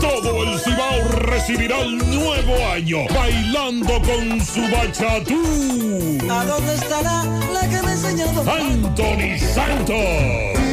Todo 0.00 0.42
el 0.44 0.58
Cibao 0.60 1.08
recibirá 1.08 1.80
el 1.80 1.98
nuevo 1.98 2.54
año 2.72 2.98
bailando 3.14 4.00
con 4.02 4.40
su 4.44 4.60
bachatú. 4.62 6.18
¿A 6.30 6.44
dónde 6.44 6.74
estará 6.74 7.24
la 7.52 7.60
que 7.62 7.82
me 7.82 7.88
ha 7.88 7.92
enseñado? 7.92 8.40
Anthony 8.50 9.38
Santos. 9.54 10.69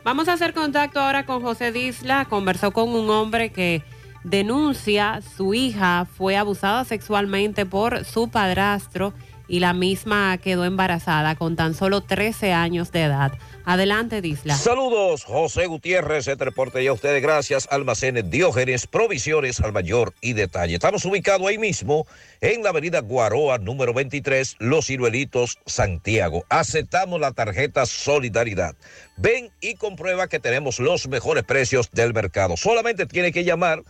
Vamos 0.04 0.28
a 0.28 0.34
hacer 0.34 0.54
contacto 0.54 1.00
ahora 1.00 1.26
con 1.26 1.42
José 1.42 1.72
Disla. 1.72 2.26
Conversó 2.26 2.72
con 2.72 2.90
un 2.90 3.10
hombre 3.10 3.54
que 3.54 3.84
denuncia 4.24 5.22
su 5.36 5.54
hija 5.54 6.08
fue 6.18 6.38
abusada 6.38 6.86
sexualmente 6.86 7.66
por 7.66 8.06
su 8.06 8.30
padrastro 8.30 9.14
y 9.48 9.60
la 9.60 9.74
misma 9.74 10.38
quedó 10.38 10.66
embarazada 10.66 11.36
con 11.36 11.56
tan 11.56 11.74
solo 11.74 12.02
13 12.02 12.54
años 12.54 12.92
de 12.92 13.04
edad. 13.04 13.34
Adelante, 13.66 14.22
Disla. 14.22 14.56
Saludos, 14.56 15.24
José 15.24 15.68
Gutiérrez, 15.68 16.28
este 16.28 16.44
reporte 16.44 16.84
ya 16.84 16.90
a 16.90 16.94
ustedes 16.94 17.22
gracias, 17.22 17.68
Almacenes 17.72 18.30
Diógenes, 18.30 18.88
provisiones 18.88 19.62
al 19.62 19.72
mayor 19.72 20.14
y 20.22 20.34
detalle. 20.34 20.76
Estamos 20.76 21.06
ubicados 21.06 21.48
ahí 21.48 21.58
mismo 21.58 22.06
en 22.42 22.64
la 22.64 22.70
avenida 22.70 23.00
Guaroa, 23.02 23.58
número 23.60 23.94
23, 23.94 24.58
Los 24.60 24.88
Ciruelitos, 24.88 25.60
Santiago. 25.66 26.46
Aceptamos 26.50 27.20
la 27.20 27.32
tarjeta 27.32 27.86
Solidaridad. 27.86 28.76
Ven 29.18 29.52
y 29.62 29.76
comprueba 29.76 30.28
que 30.28 30.40
tenemos 30.40 30.80
los 30.80 31.08
mejores 31.08 31.44
precios 31.44 31.90
del 31.92 32.14
mercado. 32.14 32.58
Solamente 32.58 33.06
tiene 33.06 33.32
que 33.32 33.44
llamar 33.44 33.84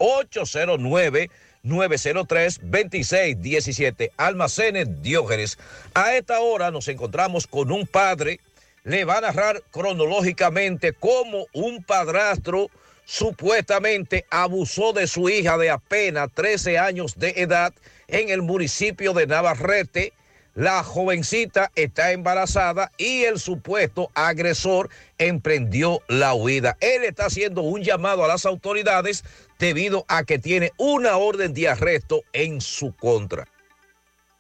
809-903-2617, 1.65 4.13
Almacenes 4.17 5.03
Diógenes. 5.03 5.59
A 5.95 6.15
esta 6.15 6.39
hora 6.39 6.71
nos 6.71 6.87
encontramos 6.87 7.49
con 7.49 7.73
un 7.73 7.89
padre, 7.89 8.39
le 8.85 9.05
va 9.05 9.19
a 9.19 9.23
narrar 9.23 9.65
cronológicamente 9.73 10.93
cómo 10.93 11.47
un 11.53 11.83
padrastro 11.83 12.71
supuestamente 13.05 14.27
abusó 14.31 14.93
de 14.93 15.09
su 15.09 15.29
hija 15.29 15.59
de 15.59 15.71
apenas 15.71 16.29
13 16.33 16.79
años 16.79 17.19
de 17.19 17.31
edad 17.39 17.75
en 18.07 18.29
el 18.29 18.43
municipio 18.43 19.13
de 19.13 19.27
Navarrete. 19.27 20.13
La 20.59 20.83
jovencita 20.83 21.71
está 21.77 22.11
embarazada 22.11 22.91
y 22.99 23.23
el 23.23 23.39
supuesto 23.39 24.11
agresor 24.13 24.91
emprendió 25.17 26.01
la 26.09 26.35
huida. 26.35 26.77
Él 26.81 27.05
está 27.05 27.27
haciendo 27.27 27.63
un 27.63 27.83
llamado 27.83 28.25
a 28.25 28.27
las 28.27 28.45
autoridades 28.45 29.25
debido 29.61 30.05
a 30.09 30.25
que 30.25 30.41
tiene 30.41 30.73
una 30.77 31.17
orden 31.17 31.55
de 31.55 31.69
arresto 31.69 32.23
en 32.33 32.61
su 32.61 32.93
contra. 32.93 33.47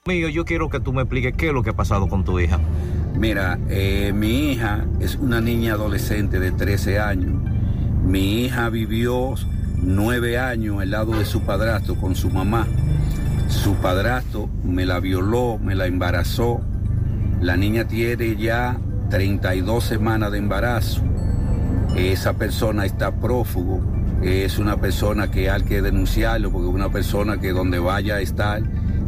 Mío, 0.06 0.28
yo 0.28 0.44
quiero 0.44 0.68
que 0.68 0.80
tú 0.80 0.92
me 0.92 1.02
expliques 1.02 1.34
qué 1.36 1.48
es 1.48 1.52
lo 1.52 1.62
que 1.62 1.70
ha 1.70 1.76
pasado 1.76 2.08
con 2.08 2.24
tu 2.24 2.40
hija. 2.40 2.58
Mira, 3.14 3.56
eh, 3.68 4.10
mi 4.12 4.50
hija 4.50 4.84
es 4.98 5.14
una 5.14 5.40
niña 5.40 5.74
adolescente 5.74 6.40
de 6.40 6.50
13 6.50 6.98
años. 6.98 7.40
Mi 8.02 8.44
hija 8.44 8.70
vivió 8.70 9.36
nueve 9.76 10.36
años 10.36 10.80
al 10.80 10.90
lado 10.90 11.16
de 11.16 11.24
su 11.24 11.42
padrastro 11.42 11.94
con 11.94 12.16
su 12.16 12.28
mamá. 12.28 12.66
Su 13.48 13.74
padrastro 13.76 14.48
me 14.62 14.84
la 14.84 15.00
violó, 15.00 15.58
me 15.58 15.74
la 15.74 15.86
embarazó. 15.86 16.60
La 17.40 17.56
niña 17.56 17.86
tiene 17.86 18.36
ya 18.36 18.78
32 19.10 19.84
semanas 19.84 20.30
de 20.32 20.38
embarazo. 20.38 21.02
Esa 21.96 22.34
persona 22.34 22.84
está 22.84 23.10
prófugo. 23.10 23.80
Es 24.22 24.58
una 24.58 24.76
persona 24.76 25.30
que 25.30 25.48
hay 25.48 25.62
que 25.62 25.80
denunciarlo 25.80 26.50
porque 26.50 26.66
una 26.66 26.90
persona 26.90 27.38
que 27.38 27.52
donde 27.52 27.78
vaya 27.78 28.16
a 28.16 28.20
estar 28.20 28.62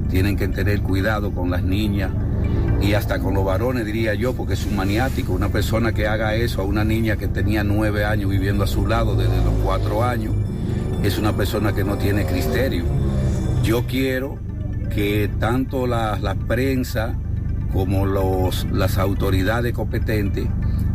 tienen 0.09 0.37
que 0.37 0.49
tener 0.49 0.81
cuidado 0.83 1.33
con 1.33 1.51
las 1.51 1.63
niñas 1.63 2.11
y 2.81 2.95
hasta 2.95 3.19
con 3.19 3.35
los 3.35 3.45
varones, 3.45 3.85
diría 3.85 4.15
yo, 4.15 4.33
porque 4.33 4.55
es 4.55 4.65
un 4.65 4.77
maniático. 4.77 5.35
Una 5.35 5.51
persona 5.51 5.93
que 5.93 6.07
haga 6.07 6.35
eso 6.35 6.63
a 6.63 6.65
una 6.65 6.83
niña 6.83 7.17
que 7.17 7.29
tenía 7.29 7.63
nueve 7.63 8.05
años 8.05 8.31
viviendo 8.31 8.65
a 8.65 8.67
su 8.67 8.87
lado 8.87 9.15
desde 9.15 9.37
los 9.45 9.55
cuatro 9.63 10.03
años, 10.03 10.33
es 11.03 11.19
una 11.19 11.37
persona 11.37 11.75
que 11.75 11.85
no 11.85 11.99
tiene 11.99 12.25
criterio. 12.25 12.85
Yo 13.63 13.87
quiero 13.87 14.39
que 14.95 15.31
tanto 15.39 15.87
la, 15.87 16.19
la 16.19 16.35
prensa 16.35 17.15
como 17.73 18.07
los, 18.07 18.67
las 18.73 18.99
autoridades 18.99 19.73
competentes 19.73 20.49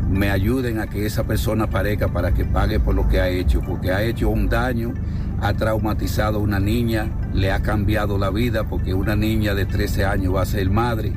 me 0.10 0.30
ayuden 0.30 0.80
a 0.80 0.88
que 0.88 1.06
esa 1.06 1.24
persona 1.24 1.68
parezca 1.68 2.08
para 2.10 2.34
que 2.34 2.46
pague 2.46 2.80
por 2.80 2.96
lo 2.96 3.08
que 3.08 3.20
ha 3.20 3.30
hecho, 3.30 3.62
porque 3.62 3.92
ha 3.92 4.04
hecho 4.04 4.30
un 4.30 4.48
daño, 4.48 4.94
ha 5.42 5.54
traumatizado 5.54 6.40
a 6.40 6.42
una 6.42 6.60
niña, 6.60 7.12
le 7.34 7.52
ha 7.52 7.62
cambiado 7.62 8.18
la 8.18 8.30
vida, 8.30 8.66
porque 8.68 8.94
una 8.94 9.16
niña 9.16 9.56
de 9.56 9.66
13 9.66 10.06
años 10.06 10.36
va 10.36 10.42
a 10.42 10.46
ser 10.46 10.70
madre 10.70 11.14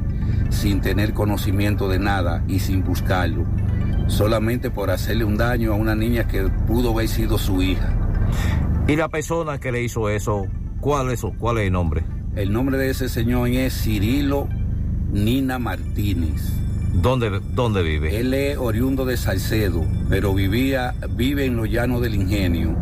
sin 0.50 0.80
tener 0.80 1.12
conocimiento 1.12 1.88
de 1.88 1.98
nada 1.98 2.42
y 2.48 2.60
sin 2.60 2.82
buscarlo, 2.82 3.44
solamente 4.06 4.70
por 4.70 4.90
hacerle 4.90 5.24
un 5.24 5.36
daño 5.36 5.72
a 5.72 5.76
una 5.76 5.94
niña 5.94 6.26
que 6.26 6.42
pudo 6.66 6.92
haber 6.92 7.08
sido 7.08 7.38
su 7.38 7.62
hija. 7.62 7.94
¿Y 8.86 8.96
la 8.96 9.08
persona 9.08 9.58
que 9.58 9.70
le 9.70 9.82
hizo 9.82 10.08
eso, 10.08 10.46
cuál 10.80 11.10
es, 11.10 11.22
cuál 11.38 11.58
es 11.58 11.66
el 11.66 11.72
nombre? 11.72 12.04
El 12.36 12.52
nombre 12.52 12.78
de 12.78 12.90
ese 12.90 13.08
señor 13.08 13.48
es 13.48 13.74
Cirilo 13.82 14.48
Nina 15.12 15.58
Martínez. 15.58 16.52
¿Dónde, 16.94 17.40
¿Dónde 17.54 17.82
vive? 17.82 18.18
Él 18.18 18.32
es 18.34 18.56
oriundo 18.58 19.04
de 19.04 19.16
Salcedo, 19.16 19.84
pero 20.08 20.34
vivía, 20.34 20.94
vive 21.10 21.44
en 21.44 21.56
los 21.56 21.70
llanos 21.70 22.00
del 22.00 22.14
ingenio. 22.14 22.76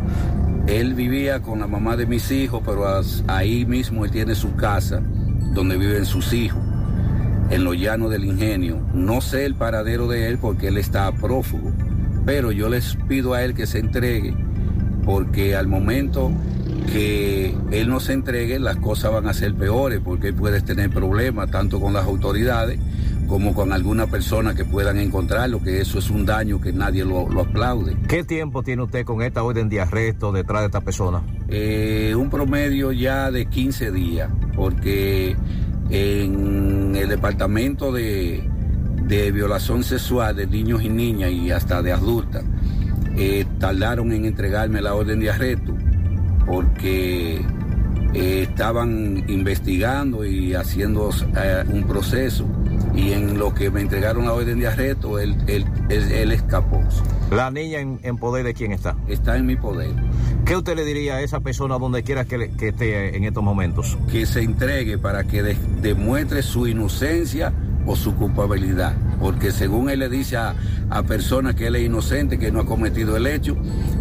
Él 0.67 0.93
vivía 0.93 1.41
con 1.41 1.59
la 1.59 1.67
mamá 1.67 1.95
de 1.95 2.05
mis 2.05 2.31
hijos, 2.31 2.61
pero 2.65 2.85
ahí 3.27 3.65
mismo 3.65 4.05
él 4.05 4.11
tiene 4.11 4.35
su 4.35 4.55
casa 4.55 5.01
donde 5.53 5.77
viven 5.77 6.05
sus 6.05 6.33
hijos, 6.33 6.61
en 7.49 7.63
los 7.63 7.77
llanos 7.77 8.11
del 8.11 8.25
ingenio. 8.25 8.79
No 8.93 9.21
sé 9.21 9.45
el 9.45 9.55
paradero 9.55 10.07
de 10.07 10.27
él 10.27 10.37
porque 10.37 10.67
él 10.67 10.77
está 10.77 11.11
prófugo, 11.11 11.71
pero 12.25 12.51
yo 12.51 12.69
les 12.69 12.95
pido 13.07 13.33
a 13.33 13.43
él 13.43 13.53
que 13.53 13.65
se 13.65 13.79
entregue, 13.79 14.35
porque 15.05 15.55
al 15.55 15.67
momento 15.67 16.31
que 16.85 17.55
él 17.71 17.89
no 17.89 17.99
se 17.99 18.13
entregue, 18.13 18.59
las 18.59 18.77
cosas 18.77 19.11
van 19.11 19.27
a 19.27 19.33
ser 19.33 19.53
peores, 19.55 19.99
porque 20.03 20.29
él 20.29 20.33
puede 20.33 20.61
tener 20.61 20.89
problemas 20.89 21.49
tanto 21.51 21.79
con 21.79 21.93
las 21.93 22.05
autoridades 22.05 22.79
como 23.27 23.53
con 23.53 23.73
alguna 23.73 24.07
persona 24.07 24.55
que 24.55 24.63
puedan 24.63 24.97
encontrarlo, 24.97 25.61
que 25.61 25.81
eso 25.81 25.99
es 25.99 26.09
un 26.09 26.25
daño 26.25 26.61
que 26.61 26.71
nadie 26.71 27.03
lo, 27.03 27.27
lo 27.29 27.41
aplaude. 27.41 27.97
¿Qué 28.07 28.23
tiempo 28.23 28.63
tiene 28.63 28.83
usted 28.83 29.05
con 29.05 29.21
esta 29.21 29.43
orden 29.43 29.67
de 29.69 29.81
arresto 29.81 30.31
detrás 30.31 30.61
de 30.61 30.65
esta 30.67 30.81
persona? 30.81 31.21
Eh, 31.49 32.15
un 32.17 32.29
promedio 32.29 32.91
ya 32.91 33.29
de 33.29 33.45
15 33.47 33.91
días, 33.91 34.29
porque 34.55 35.35
en 35.89 36.95
el 36.95 37.09
departamento 37.09 37.91
de, 37.91 38.47
de 39.07 39.31
violación 39.31 39.83
sexual 39.83 40.35
de 40.35 40.47
niños 40.47 40.81
y 40.83 40.89
niñas 40.89 41.31
y 41.31 41.51
hasta 41.51 41.81
de 41.81 41.91
adultas, 41.91 42.45
eh, 43.17 43.45
tardaron 43.59 44.11
en 44.13 44.25
entregarme 44.25 44.81
la 44.81 44.93
orden 44.93 45.19
de 45.19 45.31
arresto 45.31 45.75
porque 46.47 47.45
eh, 48.13 48.47
estaban 48.49 49.23
investigando 49.27 50.25
y 50.25 50.55
haciendo 50.55 51.11
eh, 51.35 51.63
un 51.69 51.83
proceso 51.83 52.45
y 52.95 53.11
en 53.11 53.37
lo 53.37 53.53
que 53.53 53.69
me 53.69 53.81
entregaron 53.81 54.25
la 54.25 54.33
orden 54.33 54.59
de 54.59 54.67
arresto, 54.67 55.19
él, 55.19 55.35
él, 55.47 55.65
él, 55.89 56.11
él 56.11 56.31
escapó. 56.31 56.81
¿La 57.31 57.51
niña 57.51 57.79
en, 57.79 57.99
en, 58.01 58.17
poder 58.17 58.43
de 58.43 58.53
quién 58.53 58.71
está? 58.71 58.95
Está 59.07 59.37
en 59.37 59.45
mi 59.45 59.55
poder. 59.55 59.91
¿Qué 60.45 60.55
usted 60.55 60.75
le 60.75 60.85
diría 60.85 61.15
a 61.15 61.21
esa 61.21 61.41
persona 61.41 61.77
donde 61.77 62.01
quiera 62.01 62.25
que, 62.25 62.51
esté 62.59 63.15
en 63.15 63.23
estos 63.25 63.43
momentos? 63.43 63.97
Que 64.09 64.25
se 64.25 64.41
entregue 64.41 64.97
para 64.97 65.25
que 65.25 65.43
de, 65.43 65.57
demuestre 65.81 66.41
su 66.41 66.67
inocencia 66.67 67.53
o 67.85 67.95
su 67.95 68.15
culpabilidad. 68.15 68.95
Porque 69.19 69.51
según 69.51 69.89
él 69.89 69.99
le 69.99 70.09
dice 70.09 70.37
a, 70.37 70.55
a 70.89 71.03
personas 71.03 71.53
que 71.55 71.67
él 71.67 71.75
es 71.75 71.83
inocente, 71.83 72.39
que 72.39 72.51
no 72.51 72.61
ha 72.61 72.65
cometido 72.65 73.17
el 73.17 73.27
hecho, 73.27 73.57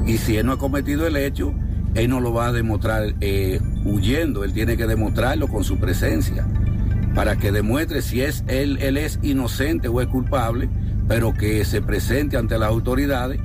y 0.07 0.19
si 0.19 0.37
él 0.37 0.47
no 0.47 0.53
ha 0.53 0.59
cometido 0.59 1.07
el 1.07 1.17
hecho, 1.17 1.53
él 1.97 2.11
no 2.11 2.21
lo 2.21 2.33
va 2.33 2.49
a 2.49 2.53
demostrar 2.53 3.15
eh, 3.21 3.61
huyendo, 3.85 4.45
él 4.45 4.53
tiene 4.53 4.77
que 4.77 4.87
demostrarlo 4.87 5.49
con 5.49 5.65
su 5.65 5.79
presencia, 5.79 6.47
para 7.15 7.37
que 7.37 7.51
demuestre 7.51 8.03
si 8.03 8.21
es 8.21 8.45
él, 8.49 8.79
él 8.83 8.99
es 8.99 9.19
inocente 9.23 9.89
o 9.89 10.01
es 10.03 10.07
culpable, 10.07 10.69
pero 11.09 11.33
que 11.33 11.65
se 11.65 11.81
presente 11.81 12.37
ante 12.37 12.59
las 12.59 12.69
autoridades 12.69 13.41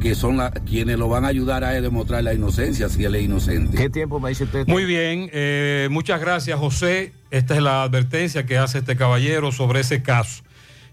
que 0.00 0.14
son 0.14 0.36
la, 0.36 0.50
quienes 0.50 0.98
lo 0.98 1.08
van 1.08 1.24
a 1.24 1.28
ayudar 1.28 1.64
a 1.64 1.70
demostrar 1.72 2.22
la 2.22 2.34
inocencia 2.34 2.88
si 2.88 3.04
él 3.04 3.14
es 3.14 3.24
inocente. 3.24 3.76
¿Qué 3.76 3.90
tiempo 3.90 4.20
me 4.20 4.28
dice 4.28 4.44
usted? 4.44 4.66
Muy 4.66 4.84
bien, 4.84 5.28
eh, 5.32 5.88
muchas 5.90 6.20
gracias 6.20 6.58
José. 6.58 7.12
Esta 7.30 7.56
es 7.56 7.62
la 7.62 7.82
advertencia 7.82 8.46
que 8.46 8.58
hace 8.58 8.78
este 8.78 8.94
caballero 8.96 9.50
sobre 9.52 9.80
ese 9.80 10.02
caso. 10.02 10.44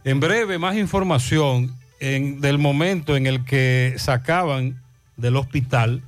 En 0.04 0.20
breve, 0.20 0.58
más 0.58 0.78
información 0.78 1.76
en, 2.00 2.42
del 2.42 2.58
momento 2.58 3.16
en 3.16 3.28
el 3.28 3.46
que 3.46 3.94
sacaban 3.98 4.82
del 5.18 5.36
hospital 5.36 6.02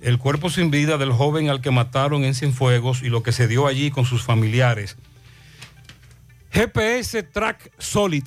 el 0.00 0.18
cuerpo 0.18 0.50
sin 0.50 0.70
vida 0.70 0.98
del 0.98 1.12
joven 1.12 1.48
al 1.48 1.60
que 1.60 1.70
mataron 1.70 2.24
en 2.24 2.34
Cienfuegos 2.34 3.02
y 3.02 3.08
lo 3.08 3.22
que 3.22 3.32
se 3.32 3.48
dio 3.48 3.66
allí 3.66 3.90
con 3.90 4.04
sus 4.04 4.22
familiares. 4.22 4.96
GPS 6.50 7.22
Track 7.22 7.72
Solid, 7.78 8.24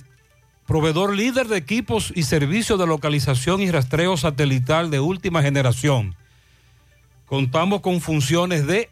proveedor 0.65 1.15
líder 1.15 1.47
de 1.47 1.57
equipos 1.57 2.11
y 2.15 2.23
servicios 2.23 2.79
de 2.79 2.87
localización 2.87 3.61
y 3.61 3.71
rastreo 3.71 4.17
satelital 4.17 4.91
de 4.91 4.99
última 4.99 5.41
generación. 5.41 6.15
Contamos 7.25 7.81
con 7.81 8.01
funciones 8.01 8.65
de 8.65 8.89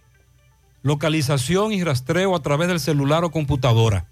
localización 0.83 1.73
y 1.73 1.83
rastreo 1.83 2.35
a 2.35 2.41
través 2.41 2.67
del 2.67 2.79
celular 2.79 3.23
o 3.23 3.31
computadora, 3.31 4.05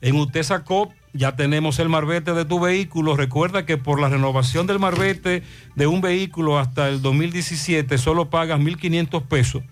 En 0.01 0.15
Utesa 0.15 0.63
Cop 0.63 0.93
ya 1.13 1.35
tenemos 1.35 1.79
el 1.79 1.89
marbete 1.89 2.33
de 2.33 2.45
tu 2.45 2.59
vehículo. 2.59 3.15
Recuerda 3.15 3.65
que 3.65 3.77
por 3.77 3.99
la 3.99 4.09
renovación 4.09 4.67
del 4.67 4.79
marbete 4.79 5.41
de 5.75 5.87
un 5.87 6.01
vehículo 6.01 6.59
hasta 6.59 6.89
el 6.89 7.01
2017 7.01 7.97
solo 7.97 8.29
pagas 8.29 8.59
1.500 8.59 9.23
pesos 9.23 9.63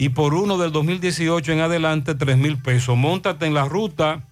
y 0.00 0.08
por 0.08 0.32
uno 0.32 0.56
del 0.56 0.72
2018 0.72 1.52
en 1.52 1.60
adelante 1.60 2.14
3 2.14 2.38
mil 2.38 2.56
pesos. 2.56 2.96
Móntate 2.96 3.44
en 3.44 3.52
la 3.52 3.66
ruta 3.66 4.22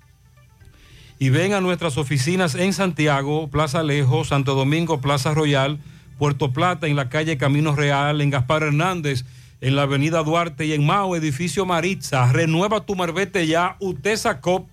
y 1.19 1.28
ven 1.28 1.53
a 1.53 1.61
nuestras 1.61 1.99
oficinas 1.99 2.55
en 2.55 2.73
Santiago, 2.73 3.49
Plaza 3.49 3.81
Alejo, 3.81 4.24
Santo 4.24 4.55
Domingo, 4.55 5.03
Plaza 5.03 5.35
Royal, 5.35 5.78
Puerto 6.19 6.55
Plata, 6.55 6.86
en 6.86 6.97
la 6.97 7.11
calle 7.11 7.36
Camino 7.36 7.77
Real, 7.77 8.23
en 8.23 8.31
Gaspar 8.31 8.62
Hernández, 8.62 9.27
en 9.61 9.77
la 9.77 9.82
avenida 9.82 10.23
Duarte 10.23 10.65
y 10.65 10.73
en 10.73 10.86
Mao, 10.86 11.15
edificio 11.15 11.66
Maritza. 11.66 12.32
Renueva 12.32 12.86
tu 12.86 12.97
marbete 12.97 13.47
ya, 13.47 13.77
UTESA 13.78 14.40
COP, 14.40 14.70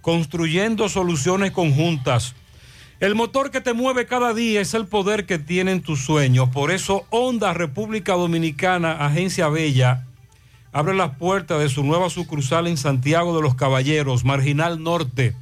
construyendo 0.00 0.88
soluciones 0.88 1.52
conjuntas. 1.52 2.34
El 3.00 3.14
motor 3.14 3.50
que 3.50 3.62
te 3.62 3.72
mueve 3.72 4.04
cada 4.04 4.34
día 4.34 4.60
es 4.60 4.74
el 4.74 4.86
poder 4.86 5.24
que 5.24 5.38
tienen 5.38 5.80
tus 5.80 6.04
sueños. 6.04 6.50
Por 6.50 6.70
eso 6.70 7.06
Honda 7.08 7.54
República 7.54 8.12
Dominicana, 8.12 8.92
Agencia 9.06 9.48
Bella, 9.48 10.04
abre 10.70 10.94
las 10.94 11.16
puertas 11.16 11.60
de 11.60 11.70
su 11.70 11.82
nueva 11.82 12.10
sucursal 12.10 12.66
en 12.66 12.76
Santiago 12.76 13.34
de 13.34 13.40
los 13.40 13.54
Caballeros, 13.54 14.26
Marginal 14.26 14.82
Norte, 14.82 15.34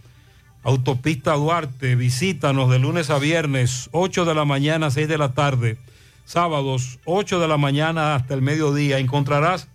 Autopista 0.62 1.32
Duarte. 1.34 1.96
Visítanos 1.96 2.70
de 2.70 2.78
lunes 2.78 3.10
a 3.10 3.18
viernes, 3.18 3.88
8 3.90 4.24
de 4.24 4.36
la 4.36 4.44
mañana, 4.44 4.92
6 4.92 5.08
de 5.08 5.18
la 5.18 5.32
tarde. 5.32 5.78
Sábados, 6.26 7.00
8 7.06 7.40
de 7.40 7.48
la 7.48 7.56
mañana 7.56 8.14
hasta 8.14 8.34
el 8.34 8.42
mediodía. 8.42 9.00
Encontrarás 9.00 9.66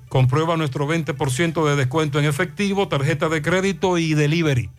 Comprueba 0.09 0.57
nuestro 0.57 0.88
20% 0.88 1.67
de 1.67 1.75
descuento 1.75 2.19
en 2.19 2.25
efectivo, 2.25 2.88
tarjeta 2.88 3.29
de 3.29 3.41
crédito 3.41 3.97
y 3.97 4.13
delivery. 4.13 4.69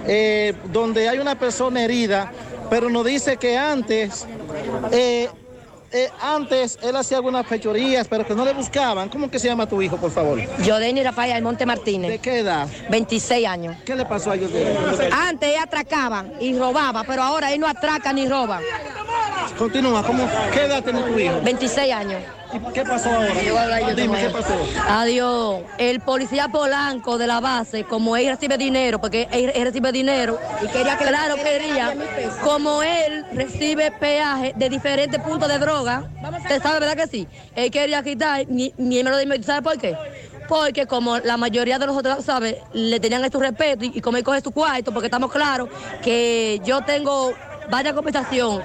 eh, 0.06 0.54
donde 0.72 1.08
hay 1.08 1.18
una 1.18 1.38
persona 1.38 1.82
herida, 1.82 2.32
pero 2.70 2.88
nos 2.88 3.04
dice 3.04 3.36
que 3.36 3.56
antes, 3.56 4.26
eh, 4.92 5.28
eh, 5.92 6.08
antes 6.20 6.78
él 6.82 6.96
hacía 6.96 7.18
algunas 7.18 7.46
fechorías, 7.46 8.06
pero 8.08 8.26
que 8.26 8.34
no 8.34 8.44
le 8.44 8.52
buscaban. 8.52 9.08
¿Cómo 9.08 9.30
que 9.30 9.38
se 9.38 9.48
llama 9.48 9.66
tu 9.66 9.80
hijo, 9.82 9.96
por 9.96 10.10
favor? 10.10 10.38
Yodeni 10.62 11.02
Rafael 11.02 11.32
Almonte 11.32 11.64
Martínez. 11.66 12.10
¿De 12.10 12.18
qué 12.18 12.38
edad? 12.38 12.68
26 12.90 13.46
años. 13.46 13.76
¿Qué 13.84 13.94
le 13.94 14.04
pasó 14.04 14.30
a 14.30 14.36
Yodeni? 14.36 14.76
Antes 15.12 15.50
él 15.50 15.60
atracaba 15.62 16.24
y 16.40 16.56
robaba, 16.58 17.04
pero 17.04 17.22
ahora 17.22 17.52
él 17.52 17.60
no 17.60 17.68
atraca 17.68 18.12
ni 18.12 18.28
roba. 18.28 18.60
Continúa, 19.58 20.02
¿cómo, 20.02 20.28
¿qué 20.52 20.62
edad 20.64 20.82
tiene 20.82 21.00
tu 21.00 21.18
hijo? 21.18 21.40
26 21.42 21.92
años. 21.92 22.20
¿Y 22.52 22.72
qué 22.72 22.84
pasó 22.84 23.10
ahora? 23.10 23.94
Dime, 23.94 24.20
¿qué 24.20 24.30
pasó? 24.30 24.54
Adiós. 24.88 25.60
El 25.78 26.00
policía 26.00 26.48
Polanco 26.48 27.18
de 27.18 27.26
la 27.26 27.40
base, 27.40 27.84
como 27.84 28.16
él 28.16 28.28
recibe 28.28 28.56
dinero, 28.56 29.00
porque 29.00 29.28
él, 29.32 29.52
él 29.54 29.64
recibe 29.64 29.92
dinero, 29.92 30.38
y 30.62 30.66
quería 30.68 30.96
que, 30.96 31.04
claro, 31.04 31.36
quería, 31.36 31.94
como 32.42 32.82
él 32.82 33.26
recibe 33.32 33.90
peaje 33.90 34.52
de 34.56 34.68
diferentes 34.68 35.20
puntos 35.20 35.48
de 35.48 35.58
droga, 35.58 36.04
¿usted 36.38 36.62
sabe, 36.62 36.80
verdad 36.80 36.96
que 36.96 37.08
sí? 37.08 37.28
Él 37.54 37.70
quería 37.70 38.02
quitar, 38.02 38.46
ni, 38.48 38.72
ni 38.76 38.98
él 38.98 39.04
me 39.04 39.10
lo 39.10 39.18
dijo, 39.18 39.32
¿sabe 39.42 39.62
por 39.62 39.78
qué? 39.78 39.96
Porque 40.48 40.86
como 40.86 41.18
la 41.18 41.36
mayoría 41.36 41.78
de 41.78 41.86
los 41.86 41.96
otros, 41.96 42.24
¿sabes? 42.24 42.56
Le 42.72 43.00
tenían 43.00 43.24
este 43.24 43.38
respeto 43.38 43.84
y, 43.84 43.92
y 43.94 44.00
como 44.00 44.16
él 44.16 44.22
coge 44.22 44.40
su 44.40 44.52
cuarto, 44.52 44.92
porque 44.92 45.06
estamos 45.06 45.32
claros 45.32 45.68
que 46.02 46.60
yo 46.64 46.82
tengo 46.82 47.34
vaya 47.70 47.94
conversación 47.94 48.62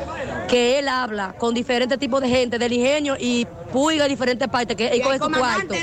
que 0.47 0.79
él 0.79 0.87
habla 0.87 1.33
con 1.37 1.53
diferentes 1.53 1.97
tipos 1.97 2.21
de 2.21 2.29
gente 2.29 2.57
del 2.57 2.73
ingenio 2.73 3.15
y 3.19 3.47
Puiga 3.71 4.05
diferentes 4.05 4.49
partes 4.49 4.75
que 4.75 4.89
él 4.89 5.01
coge 5.01 5.17
su 5.17 5.31
cuarto. 5.31 5.73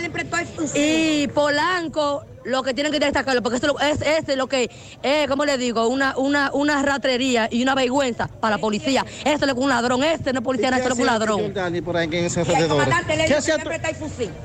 Y 0.74 1.26
Polanco 1.28 2.22
lo 2.44 2.62
que 2.62 2.74
tienen 2.74 2.92
que 2.92 2.98
destacarlo, 2.98 3.42
porque 3.42 3.58
eso 3.58 3.78
es, 3.80 4.02
es 4.02 4.36
lo 4.36 4.46
que 4.46 4.70
es, 5.02 5.28
como 5.28 5.44
le 5.44 5.58
digo, 5.58 5.86
una, 5.88 6.16
una, 6.16 6.50
una 6.52 6.82
ratrería 6.82 7.48
y 7.50 7.62
una 7.62 7.74
vergüenza 7.74 8.28
para 8.28 8.56
la 8.56 8.60
policía. 8.60 9.04
Eso 9.24 9.44
es 9.44 9.52
un 9.54 9.68
ladrón, 9.68 10.02
este 10.02 10.32
no 10.32 10.40
es 10.40 10.44
policía, 10.44 10.68
este 10.68 10.88
no 10.88 10.94
es 10.94 11.00
un 11.00 11.06
ladrón. 11.06 11.54
Dani 11.54 11.80
por 11.80 11.96
ahí 11.96 12.08
en 12.10 12.24
ese 12.26 12.40
alrededor. 12.40 12.84
¿Qué 13.26 13.34
hacía 13.34 13.58
tu, 13.58 13.70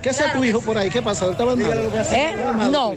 ¿qué 0.01 0.09
hacía 0.09 0.33
tu 0.33 0.43
hijo 0.43 0.61
por 0.61 0.77
ahí? 0.77 0.89
¿Qué 0.89 1.01
pasó? 1.01 1.31
¿Estaba 1.31 1.53
¿Eh? 1.53 2.35
No. 2.69 2.95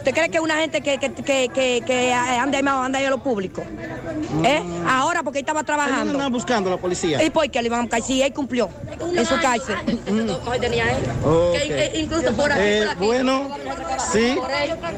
¿Usted 0.00 0.14
cree 0.14 0.28
que 0.30 0.40
una 0.40 0.56
gente 0.56 0.80
que, 0.80 0.96
que, 0.98 1.12
que, 1.12 1.50
que, 1.54 1.82
que 1.86 2.12
anda 2.14 2.56
ahí, 2.58 2.64
anda 2.66 2.98
ahí 2.98 3.04
a 3.04 3.10
lo 3.10 3.18
público? 3.22 3.62
¿Eh? 4.44 4.62
Ahora 4.88 5.22
porque 5.22 5.40
él 5.40 5.42
estaba 5.42 5.62
trabajando. 5.62 6.14
¿Dónde 6.14 6.28
buscando 6.30 6.70
la 6.70 6.78
policía? 6.78 7.22
¿Y 7.22 7.28
por 7.28 7.50
qué 7.50 7.60
le 7.60 7.66
iban 7.68 7.84
a 7.84 7.88
caer? 7.88 8.02
Sí, 8.02 8.22
él 8.22 8.32
cumplió 8.32 8.70
en 9.14 9.26
su 9.26 9.38
cárcel. 9.40 9.76
que 11.52 11.92
incluso 11.96 12.32
por 12.34 12.50
aquí, 12.52 12.60
Eh, 12.62 12.80
por 12.84 12.90
aquí. 12.96 13.04
bueno, 13.06 13.50
sí, 14.12 14.36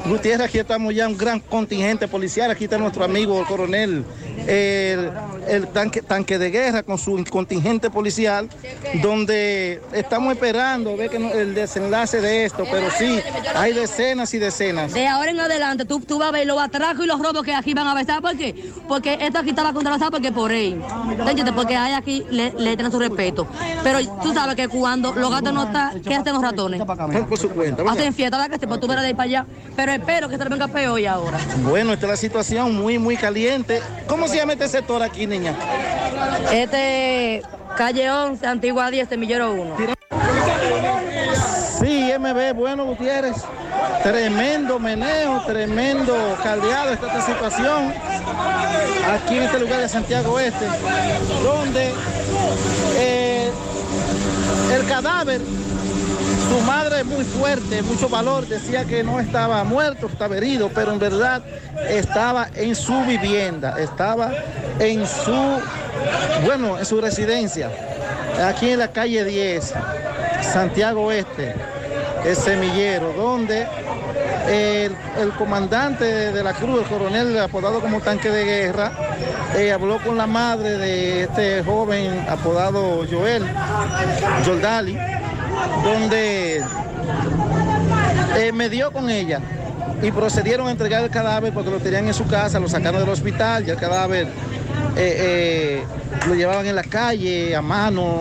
Gutiérrez, 0.07 0.47
aquí 0.47 0.59
estamos 0.59 0.95
ya 0.95 1.09
un 1.09 1.19
gran 1.19 1.41
contingente 1.41 2.07
policial. 2.07 2.51
Aquí 2.53 2.65
está 2.65 2.79
nuestro 2.79 3.05
amigo 3.05 3.41
el 3.41 3.47
coronel, 3.47 4.05
el, 4.47 5.11
el 5.49 5.69
tanque, 5.69 6.03
tanque 6.03 6.39
de 6.39 6.51
guerra 6.51 6.83
con 6.85 6.97
su 6.99 7.23
contingente 7.29 7.91
policial, 7.91 8.49
donde 9.03 9.81
estamos 9.93 10.33
esperando 10.33 10.97
ver 10.97 11.11
que 11.11 11.19
no- 11.19 11.33
el 11.33 11.55
desenlace 11.55 12.21
de 12.21 12.45
esto, 12.45 12.65
pero 12.71 12.89
sí, 12.97 13.21
hay 13.55 13.73
decenas 13.73 14.33
y 14.35 14.39
decenas. 14.39 14.92
De 14.93 15.09
ahora 15.09 15.31
en 15.31 15.41
adelante 15.41 15.85
tú, 15.85 16.01
tú 16.01 16.19
vas 16.19 16.29
a 16.29 16.33
ver 16.33 16.47
los 16.47 16.61
atracos 16.61 17.05
y 17.05 17.09
los 17.09 17.19
robos 17.19 17.43
que 17.43 17.55
aquí 17.55 17.73
van 17.75 17.87
a 17.87 17.95
ver. 17.95 18.05
¿Sabes 18.05 18.23
por 18.23 18.37
qué? 18.37 18.73
Porque 18.87 19.19
esto 19.21 19.39
aquí 19.39 19.51
estaba 19.51 19.73
contratado 19.73 20.11
porque 20.11 20.33
por 20.33 20.53
él. 20.53 20.83
¿Te 21.17 21.31
entiendes? 21.31 21.55
Porque 21.55 21.77
hay 21.77 21.95
aquí, 21.95 22.25
le, 22.31 22.53
le 22.53 22.77
tienen 22.77 22.93
su 22.93 22.99
respeto. 22.99 23.47
Pero 23.83 23.99
tú 24.23 24.35
sabes 24.35 24.55
que 24.55 24.69
cuando 24.69 25.13
los 25.15 25.31
gatos 25.31 25.53
no 25.53 25.65
están, 25.65 26.01
¿qué 26.03 26.15
hacen 26.15 26.35
los 26.35 26.43
ratones? 26.43 26.83
Por 26.83 27.39
su 27.39 27.49
cuenta, 27.51 27.83
¿verdad? 27.83 27.99
Hacen 27.99 28.15
fiesta, 28.15 28.39
¿verdad? 28.39 28.59
Que 28.59 28.67
pues 28.67 28.81
tú 28.81 28.87
verás 28.87 29.03
de 29.03 29.09
ahí 29.09 29.15
para 29.15 29.25
allá. 29.25 29.47
Pero 29.75 29.93
espero 29.93 30.29
que 30.29 30.37
se 30.37 30.45
venga 30.45 30.69
peor 30.69 31.01
y 31.01 31.07
ahora. 31.07 31.39
Bueno, 31.63 31.93
esta 31.93 32.07
es 32.07 32.11
la 32.11 32.17
situación 32.17 32.75
muy, 32.75 32.99
muy 32.99 33.17
caliente. 33.17 33.81
¿Cómo 34.07 34.29
se 34.29 34.37
llama 34.37 34.53
este 34.53 34.69
sector 34.69 35.03
aquí, 35.03 35.27
niña? 35.27 35.55
Este, 36.53 37.43
calle 37.77 38.11
11, 38.11 38.47
Antigua 38.47 38.91
10, 38.91 39.09
Semillero 39.09 39.53
1. 39.53 39.77
Sí, 42.13 42.19
MB, 42.19 42.55
bueno, 42.55 42.85
Gutiérrez. 42.85 43.37
Tremendo 44.03 44.79
meneo, 44.79 45.43
tremendo 45.47 46.15
caldeado 46.43 46.93
esta 46.93 47.23
situación 47.23 47.93
aquí 49.15 49.37
en 49.37 49.45
este 49.45 49.59
lugar 49.61 49.81
de 49.81 49.89
Santiago 49.89 50.39
Este, 50.39 50.67
donde 51.43 51.91
eh, 52.97 53.51
el 54.75 54.87
cadáver, 54.87 55.41
su 56.49 56.61
madre 56.67 57.05
muy 57.05 57.25
fuerte, 57.25 57.83
mucho 57.83 58.09
valor, 58.09 58.47
decía 58.47 58.85
que 58.85 59.03
no 59.03 59.19
estaba 59.19 59.65
muerto, 59.65 60.07
estaba 60.07 60.37
herido, 60.37 60.71
pero 60.75 60.93
en 60.93 60.99
verdad 60.99 61.43
estaba 61.89 62.49
en 62.55 62.75
su 62.75 63.01
vivienda, 63.05 63.77
estaba 63.79 64.33
en 64.79 65.07
su, 65.07 65.61
bueno, 66.45 66.79
en 66.79 66.85
su 66.85 67.01
residencia, 67.01 67.71
aquí 68.45 68.71
en 68.71 68.81
la 68.81 68.89
calle 68.89 69.25
10, 69.25 69.73
Santiago 70.43 71.11
Este, 71.13 71.72
el 72.25 72.37
semillero, 72.37 73.13
donde 73.13 73.67
el, 74.49 74.95
comandante 75.39 76.05
de, 76.05 76.33
de 76.33 76.43
la 76.43 76.53
cruz, 76.53 76.83
el 76.83 76.87
coronel 76.87 77.39
apodado 77.39 77.81
como 77.81 78.01
tanque 78.01 78.31
de 78.31 78.45
guerra, 78.45 78.93
eh, 79.57 79.73
habló 79.73 80.03
con 80.03 80.17
la 80.17 80.27
madre 80.27 80.79
de 80.79 81.23
este 81.25 81.63
joven 81.63 82.25
apodado 82.29 83.05
Joel, 83.11 83.45
Jordali, 84.45 84.99
donde 85.85 86.63
eh, 88.39 88.53
me 88.53 88.69
dio 88.69 88.93
con 88.93 89.11
ella 89.11 89.41
y 90.01 90.11
procedieron 90.11 90.69
a 90.69 90.71
entregar 90.71 91.05
el 91.05 91.11
cadáver 91.11 91.53
porque 91.53 91.71
lo 91.71 91.79
tenían 91.79 92.07
en 92.07 92.15
su 92.15 92.27
casa, 92.27 92.59
lo 92.59 92.69
sacaron 92.69 93.01
del 93.01 93.11
hospital 93.11 93.65
y 93.67 93.71
el 93.71 93.77
cadáver 93.77 94.27
eh, 94.97 95.17
eh, 95.19 95.83
lo 96.27 96.35
llevaban 96.35 96.67
en 96.67 96.77
la 96.77 96.83
calle 96.83 97.55
a 97.55 97.63
mano, 97.63 98.21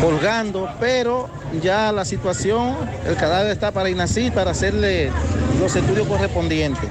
colgando, 0.00 0.68
pero 0.80 1.28
ya 1.62 1.92
la 1.92 2.04
situación, 2.04 2.76
el 3.06 3.16
cadáver 3.16 3.52
está 3.52 3.72
para 3.72 3.90
INACI, 3.90 4.30
para 4.30 4.52
hacerle 4.52 5.10
los 5.60 5.74
estudios 5.74 6.06
correspondientes. 6.06 6.88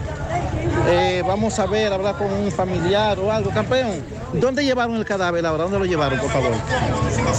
Eh, 0.89 1.23
vamos 1.25 1.57
a 1.59 1.65
ver, 1.65 1.91
hablar 1.91 2.17
con 2.17 2.31
un 2.31 2.51
familiar 2.51 3.19
o 3.19 3.31
algo. 3.31 3.49
Campeón, 3.51 4.03
¿dónde 4.33 4.63
llevaron 4.63 4.95
el 4.95 5.05
cadáver 5.05 5.45
ahora? 5.45 5.63
¿Dónde 5.63 5.79
lo 5.79 5.85
llevaron, 5.85 6.19
por 6.19 6.29
favor? 6.29 6.51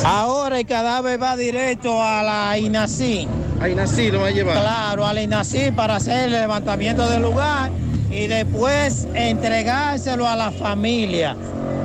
Ahora 0.05 0.59
el 0.59 0.67
cadáver 0.67 1.23
va 1.23 1.37
directo 1.37 2.03
a 2.03 2.23
la 2.23 2.59
INACI. 2.59 3.29
A 3.61 3.69
INACI 3.69 4.11
lo 4.11 4.21
va 4.21 4.29
a 4.29 4.31
llevar. 4.31 4.61
Claro, 4.61 5.07
a 5.07 5.13
la 5.13 5.23
INACI 5.23 5.71
para 5.73 5.97
hacer 5.97 6.27
el 6.27 6.33
levantamiento 6.33 7.09
del 7.09 7.23
lugar 7.23 7.71
y 8.11 8.27
después 8.27 9.07
entregárselo 9.15 10.27
a 10.27 10.37
la 10.37 10.51
familia, 10.51 11.37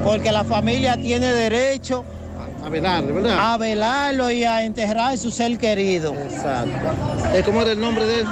porque 0.04 0.32
la 0.32 0.44
familia 0.44 0.98
tiene 0.98 1.32
derecho 1.34 2.04
a 2.64 2.70
velarlo, 2.70 3.16
¿verdad? 3.16 3.54
A 3.54 3.58
velarlo 3.58 4.32
y 4.32 4.44
a 4.44 4.64
enterrar 4.64 5.18
su 5.18 5.32
ser 5.32 5.58
querido. 5.58 6.14
Exacto. 6.14 6.72
Eh, 7.34 7.42
¿Cómo 7.44 7.62
era 7.62 7.72
el 7.72 7.80
nombre 7.80 8.06
de 8.06 8.22
él? 8.22 8.28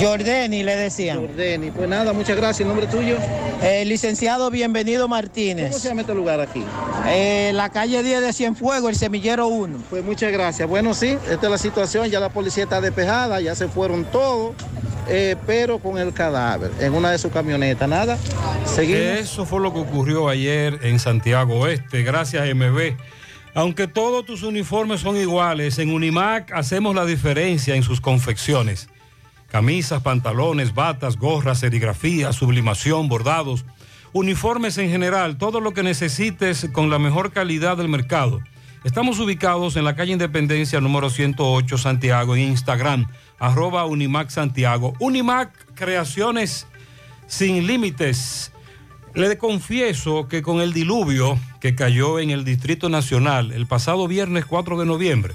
Jordeni 0.00 0.62
le 0.62 0.76
decían. 0.76 1.18
Jordeni, 1.18 1.70
pues 1.70 1.88
nada, 1.88 2.12
muchas 2.12 2.36
gracias. 2.36 2.60
¿El 2.60 2.68
nombre 2.68 2.86
tuyo? 2.86 3.16
El 3.62 3.88
licenciado 3.88 4.50
Bienvenido 4.50 5.08
Martínez. 5.08 5.70
¿Cómo 5.70 5.78
se 5.80 5.88
llama 5.88 6.00
este 6.02 6.14
lugar 6.14 6.40
aquí? 6.40 6.64
Eh, 7.06 7.52
la 7.54 7.70
calle 7.70 8.02
10 8.02 8.20
de 8.20 8.32
Cienfuegos, 8.32 8.90
el 8.90 8.96
semillero 8.96 9.48
1. 9.48 9.78
Pues 9.90 10.04
muchas 10.04 10.32
gracias. 10.32 10.68
Bueno, 10.68 10.94
sí, 10.94 11.16
esta 11.28 11.46
es 11.46 11.50
la 11.50 11.58
situación, 11.58 12.08
ya 12.08 12.20
la 12.20 12.28
policía 12.28 12.64
está 12.64 12.80
despejada, 12.80 13.40
ya 13.40 13.54
se 13.56 13.66
fueron 13.66 14.04
todos, 14.04 14.54
eh, 15.08 15.36
pero 15.46 15.78
con 15.80 15.98
el 15.98 16.12
cadáver 16.12 16.70
en 16.80 16.94
una 16.94 17.10
de 17.10 17.18
sus 17.18 17.32
camionetas. 17.32 17.88
Nada, 17.88 18.18
seguimos. 18.64 19.02
Eso 19.02 19.46
fue 19.46 19.60
lo 19.60 19.72
que 19.72 19.80
ocurrió 19.80 20.28
ayer 20.28 20.78
en 20.82 21.00
Santiago 21.00 21.58
Oeste. 21.60 22.02
Gracias, 22.02 22.46
MB. 22.54 22.96
Aunque 23.54 23.88
todos 23.88 24.24
tus 24.24 24.42
uniformes 24.42 25.00
son 25.00 25.16
iguales, 25.16 25.78
en 25.78 25.90
Unimac 25.90 26.52
hacemos 26.52 26.94
la 26.94 27.04
diferencia 27.04 27.74
en 27.74 27.82
sus 27.82 28.00
confecciones. 28.00 28.88
Camisas, 29.48 30.02
pantalones, 30.02 30.74
batas, 30.74 31.16
gorras, 31.16 31.60
serigrafía, 31.60 32.32
sublimación, 32.32 33.08
bordados, 33.08 33.64
uniformes 34.12 34.76
en 34.78 34.90
general, 34.90 35.38
todo 35.38 35.60
lo 35.60 35.72
que 35.72 35.82
necesites 35.82 36.68
con 36.72 36.90
la 36.90 36.98
mejor 36.98 37.32
calidad 37.32 37.76
del 37.76 37.88
mercado. 37.88 38.40
Estamos 38.84 39.18
ubicados 39.18 39.76
en 39.76 39.84
la 39.84 39.96
calle 39.96 40.12
Independencia 40.12 40.80
número 40.80 41.10
108 41.10 41.78
Santiago 41.78 42.36
en 42.36 42.42
Instagram, 42.42 43.06
arroba 43.38 43.84
Unimac 43.86 44.30
Santiago. 44.30 44.94
Unimac 45.00 45.50
Creaciones 45.74 46.66
sin 47.26 47.66
límites. 47.66 48.52
Le 49.14 49.38
confieso 49.38 50.28
que 50.28 50.42
con 50.42 50.60
el 50.60 50.72
diluvio 50.72 51.38
que 51.60 51.74
cayó 51.74 52.18
en 52.18 52.30
el 52.30 52.44
Distrito 52.44 52.88
Nacional 52.88 53.52
el 53.52 53.66
pasado 53.66 54.06
viernes 54.06 54.44
4 54.44 54.78
de 54.78 54.86
noviembre, 54.86 55.34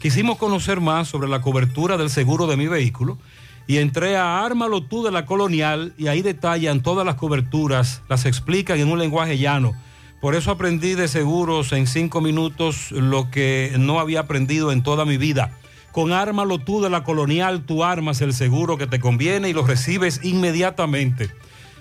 quisimos 0.00 0.36
conocer 0.36 0.80
más 0.80 1.08
sobre 1.08 1.28
la 1.28 1.40
cobertura 1.40 1.96
del 1.96 2.10
seguro 2.10 2.46
de 2.46 2.56
mi 2.56 2.68
vehículo 2.68 3.18
y 3.66 3.78
entré 3.78 4.16
a 4.16 4.44
Ármalo 4.44 4.82
tú 4.82 5.02
de 5.02 5.10
la 5.10 5.26
Colonial 5.26 5.94
y 5.98 6.06
ahí 6.06 6.22
detallan 6.22 6.82
todas 6.82 7.04
las 7.04 7.16
coberturas, 7.16 8.02
las 8.08 8.24
explican 8.24 8.78
en 8.78 8.90
un 8.90 8.98
lenguaje 8.98 9.38
llano. 9.38 9.74
Por 10.20 10.34
eso 10.34 10.50
aprendí 10.50 10.94
de 10.94 11.08
seguros 11.08 11.72
en 11.72 11.86
cinco 11.86 12.20
minutos 12.20 12.92
lo 12.92 13.30
que 13.30 13.74
no 13.78 14.00
había 14.00 14.20
aprendido 14.20 14.70
en 14.70 14.82
toda 14.82 15.04
mi 15.04 15.16
vida. 15.16 15.56
Con 15.92 16.12
Ármalo 16.12 16.58
tú 16.58 16.82
de 16.82 16.90
la 16.90 17.04
Colonial, 17.04 17.64
tú 17.64 17.84
armas 17.84 18.20
el 18.20 18.32
seguro 18.32 18.78
que 18.78 18.86
te 18.86 19.00
conviene 19.00 19.48
y 19.48 19.52
lo 19.52 19.66
recibes 19.66 20.20
inmediatamente. 20.22 21.30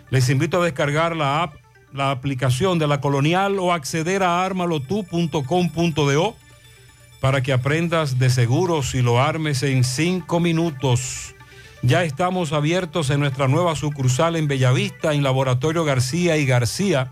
Les 0.10 0.30
invito 0.30 0.62
a 0.62 0.66
descargar 0.66 1.16
la 1.16 1.44
app, 1.44 1.56
la 1.94 2.12
aplicación 2.12 2.80
de 2.80 2.88
la 2.88 3.02
Colonial 3.02 3.60
o 3.60 3.74
acceder 3.74 4.24
a 4.24 4.46
armalotu.com.do 4.46 6.36
para 7.20 7.42
que 7.42 7.54
aprendas 7.54 8.20
de 8.20 8.30
seguros 8.30 8.96
y 8.96 9.02
lo 9.02 9.20
armes 9.20 9.64
en 9.64 9.84
cinco 9.84 10.40
minutos. 10.40 11.34
Ya 11.82 12.04
estamos 12.04 12.54
abiertos 12.54 13.10
en 13.10 13.20
nuestra 13.20 13.48
nueva 13.48 13.76
sucursal 13.76 14.36
en 14.36 14.48
Bellavista, 14.48 15.14
en 15.14 15.24
Laboratorio 15.24 15.84
García 15.84 16.38
y 16.38 16.46
García. 16.46 17.12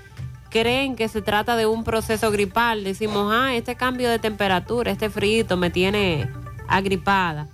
creen 0.49 0.95
que 0.95 1.07
se 1.07 1.21
trata 1.21 1.55
de 1.55 1.67
un 1.67 1.83
proceso 1.83 2.31
gripal, 2.31 2.83
decimos, 2.83 3.31
ah, 3.31 3.53
este 3.53 3.75
cambio 3.75 4.09
de 4.09 4.17
temperatura, 4.17 4.91
este 4.91 5.11
frío 5.11 5.45
me 5.55 5.69
tiene 5.69 6.27
agripada. 6.67 7.47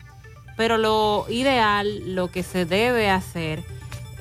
Pero 0.56 0.78
lo 0.78 1.26
ideal, 1.28 2.16
lo 2.16 2.32
que 2.32 2.42
se 2.42 2.66
debe 2.66 3.10
hacer, 3.10 3.66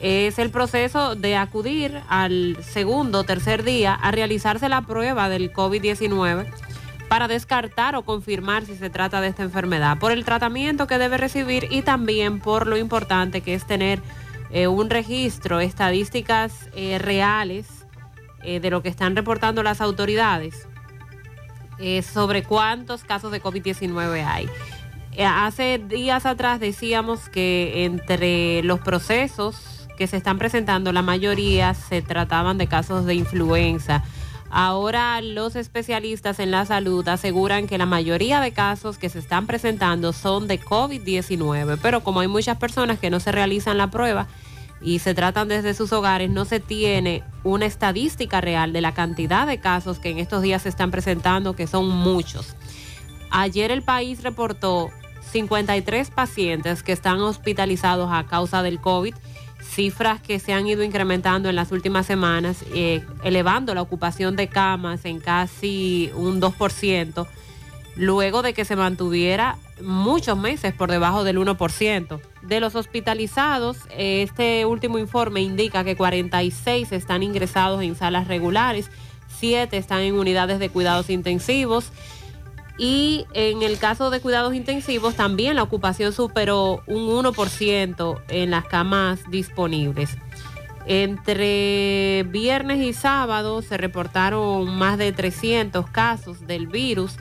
es 0.01 0.41
el 0.41 0.51
proceso 0.51 1.15
de 1.15 1.37
acudir 1.37 2.03
al 2.09 2.59
segundo 2.65 3.21
o 3.21 3.25
tercer 3.25 3.63
día 3.63 3.95
a 3.95 4.11
realizarse 4.11 4.69
la 4.69 4.83
prueba 4.83 5.29
del 5.29 5.53
COVID-19 5.53 6.47
para 7.15 7.29
descartar 7.29 7.95
o 7.95 8.03
confirmar 8.03 8.67
si 8.67 8.75
se 8.75 8.91
trata 8.91 9.21
de 9.21 9.29
esta 9.29 9.45
enfermedad, 9.45 10.01
por 10.01 10.11
el 10.11 10.25
tratamiento 10.25 10.89
que 10.89 10.99
debe 10.99 11.17
recibir 11.17 11.69
y 11.71 11.83
también 11.83 12.41
por 12.41 12.67
lo 12.67 12.77
importante 12.77 13.41
que 13.41 13.55
es 13.55 13.65
tener 13.65 14.03
eh, 14.51 14.67
un 14.67 14.91
registro, 14.91 15.61
estadísticas 15.61 16.69
eh, 16.75 16.99
reales 16.99 17.69
eh, 18.43 18.59
de 18.59 18.69
lo 18.69 18.83
que 18.83 18.89
están 18.89 19.15
reportando 19.15 19.63
las 19.63 19.81
autoridades 19.81 20.67
sobre 22.03 22.43
cuántos 22.43 23.05
casos 23.05 23.31
de 23.31 23.41
COVID-19 23.41 24.27
hay. 24.27 24.49
hace 25.25 25.79
días 25.79 26.27
atrás 26.27 26.59
decíamos 26.59 27.29
que 27.29 27.85
entre 27.85 28.65
los 28.65 28.81
procesos 28.81 29.89
que 29.97 30.09
se 30.09 30.17
están 30.17 30.39
presentando, 30.39 30.91
la 30.91 31.03
mayoría 31.03 31.75
se 31.75 32.03
trataban 32.03 32.59
de 32.59 32.67
casos 32.67 33.07
de 33.07 33.15
influenza 33.15 34.03
Ahora 34.51 35.21
los 35.21 35.57
especialistas 35.57 36.39
en 36.39 36.51
la 36.51 36.65
salud 36.65 37.07
aseguran 37.09 37.67
que 37.67 37.79
la 37.79 37.87
mayoría 37.87 38.41
de 38.41 38.53
casos 38.53 38.99
que 38.99 39.09
se 39.09 39.19
están 39.19 39.47
presentando 39.47 40.13
son 40.13 40.47
de 40.47 40.61
COVID-19, 40.61 41.79
pero 41.83 42.05
como 42.05 42.21
hay 42.21 42.29
muchas 42.29 42.59
personas 42.59 42.99
que 42.99 43.11
no 43.11 43.21
se 43.21 43.33
realizan 43.33 43.79
la 43.79 43.91
prueba 43.91 44.29
y 44.81 44.99
se 45.01 45.15
tratan 45.15 45.49
desde 45.49 45.75
sus 45.75 45.93
hogares, 45.93 46.31
no 46.31 46.45
se 46.45 46.61
tiene 46.61 47.23
una 47.43 47.67
estadística 47.67 48.41
real 48.41 48.73
de 48.73 48.81
la 48.81 48.93
cantidad 48.93 49.47
de 49.47 49.59
casos 49.59 49.99
que 49.99 50.11
en 50.11 50.19
estos 50.19 50.43
días 50.43 50.63
se 50.63 50.69
están 50.69 50.91
presentando, 50.91 51.57
que 51.57 51.67
son 51.67 51.89
muchos. 51.89 52.55
Ayer 53.31 53.71
el 53.71 53.83
país 53.83 54.23
reportó 54.23 54.91
53 55.33 56.11
pacientes 56.11 56.83
que 56.83 56.93
están 56.93 57.21
hospitalizados 57.21 58.11
a 58.13 58.27
causa 58.27 58.63
del 58.63 58.81
COVID 58.81 59.15
cifras 59.65 60.21
que 60.21 60.39
se 60.39 60.53
han 60.53 60.67
ido 60.67 60.83
incrementando 60.83 61.49
en 61.49 61.57
las 61.57 61.73
últimas 61.73 62.07
semanas, 62.07 62.65
eh, 62.75 63.05
elevando 63.23 63.75
la 63.75 63.83
ocupación 63.83 64.37
de 64.37 64.49
camas 64.49 65.05
en 65.05 65.21
casi 65.21 66.11
un 66.15 66.41
2%, 66.41 67.27
luego 67.97 68.43
de 68.43 68.55
que 68.55 68.65
se 68.65 68.77
mantuviera 68.77 69.57
muchos 69.83 70.39
meses 70.39 70.73
por 70.73 70.91
debajo 70.91 71.25
del 71.25 71.39
1%. 71.39 72.21
De 72.43 72.61
los 72.61 72.75
hospitalizados, 72.75 73.79
este 73.97 74.67
último 74.67 74.99
informe 74.99 75.41
indica 75.41 75.83
que 75.83 75.97
46 75.97 76.93
están 76.93 77.23
ingresados 77.23 77.83
en 77.83 77.97
salas 77.97 78.29
regulares, 78.29 78.91
7 79.41 79.77
están 79.77 80.01
en 80.01 80.15
unidades 80.15 80.59
de 80.59 80.69
cuidados 80.69 81.11
intensivos 81.11 81.91
y 82.77 83.27
en 83.35 83.63
el 83.63 83.79
caso 83.79 84.11
de 84.11 84.21
cuidados 84.21 84.53
intensivos 84.55 85.15
también 85.15 85.55
la 85.57 85.63
ocupación 85.63 86.13
superó 86.13 86.83
un 86.87 87.09
1% 87.09 88.21
en 88.29 88.51
las 88.51 88.67
camas 88.67 89.21
disponibles. 89.31 90.11
Entre 90.87 92.27
viernes 92.29 92.85
y 92.85 92.93
sábado 92.93 93.63
se 93.63 93.79
reportaron 93.79 94.69
más 94.77 94.99
de 94.99 95.13
300 95.13 95.89
casos 95.89 96.47
del 96.47 96.67
virus. 96.67 97.17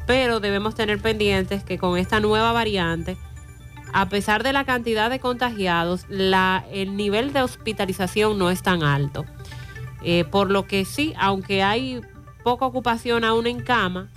Pero 0.06 0.40
debemos 0.40 0.74
tener 0.74 1.02
pendientes 1.02 1.64
que 1.64 1.78
con 1.78 1.98
esta 1.98 2.22
nueva 2.22 2.54
variante, 2.54 3.18
a 3.92 4.08
pesar 4.08 4.44
de 4.44 4.54
la 4.54 4.64
cantidad 4.64 5.10
de 5.10 5.20
contagiados, 5.20 6.06
el 6.10 6.96
nivel 6.96 7.34
de 7.34 7.42
hospitalización 7.42 8.38
no 8.38 8.50
es 8.50 8.62
tan 8.62 8.84
alto. 8.84 9.26
Eh, 10.02 10.24
por 10.24 10.50
lo 10.50 10.68
que 10.68 10.86
sí, 10.86 11.14
aunque 11.18 11.64
hay 11.64 12.02
poca 12.44 12.66
ocupación 12.66 13.26
aún 13.26 13.48
en 13.48 13.62
cama, 13.62 14.10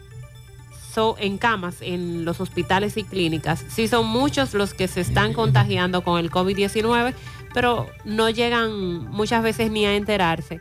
en 1.19 1.39
camas 1.39 1.77
en 1.81 2.25
los 2.25 2.41
hospitales 2.41 2.97
y 2.97 3.05
clínicas, 3.05 3.65
sí 3.69 3.89
son 3.89 4.07
muchos 4.07 4.55
los 4.55 4.75
que 4.75 4.89
se 4.89 5.01
están 5.01 5.33
contagiando 5.33 6.03
con 6.03 6.19
el 6.19 6.31
COVID-19 6.31 7.15
pero 7.55 7.89
no 8.05 8.31
llegan 8.31 9.11
muchas 9.11 9.43
veces 9.43 9.71
ni 9.71 9.87
a 9.87 9.95
enterarse 9.95 10.61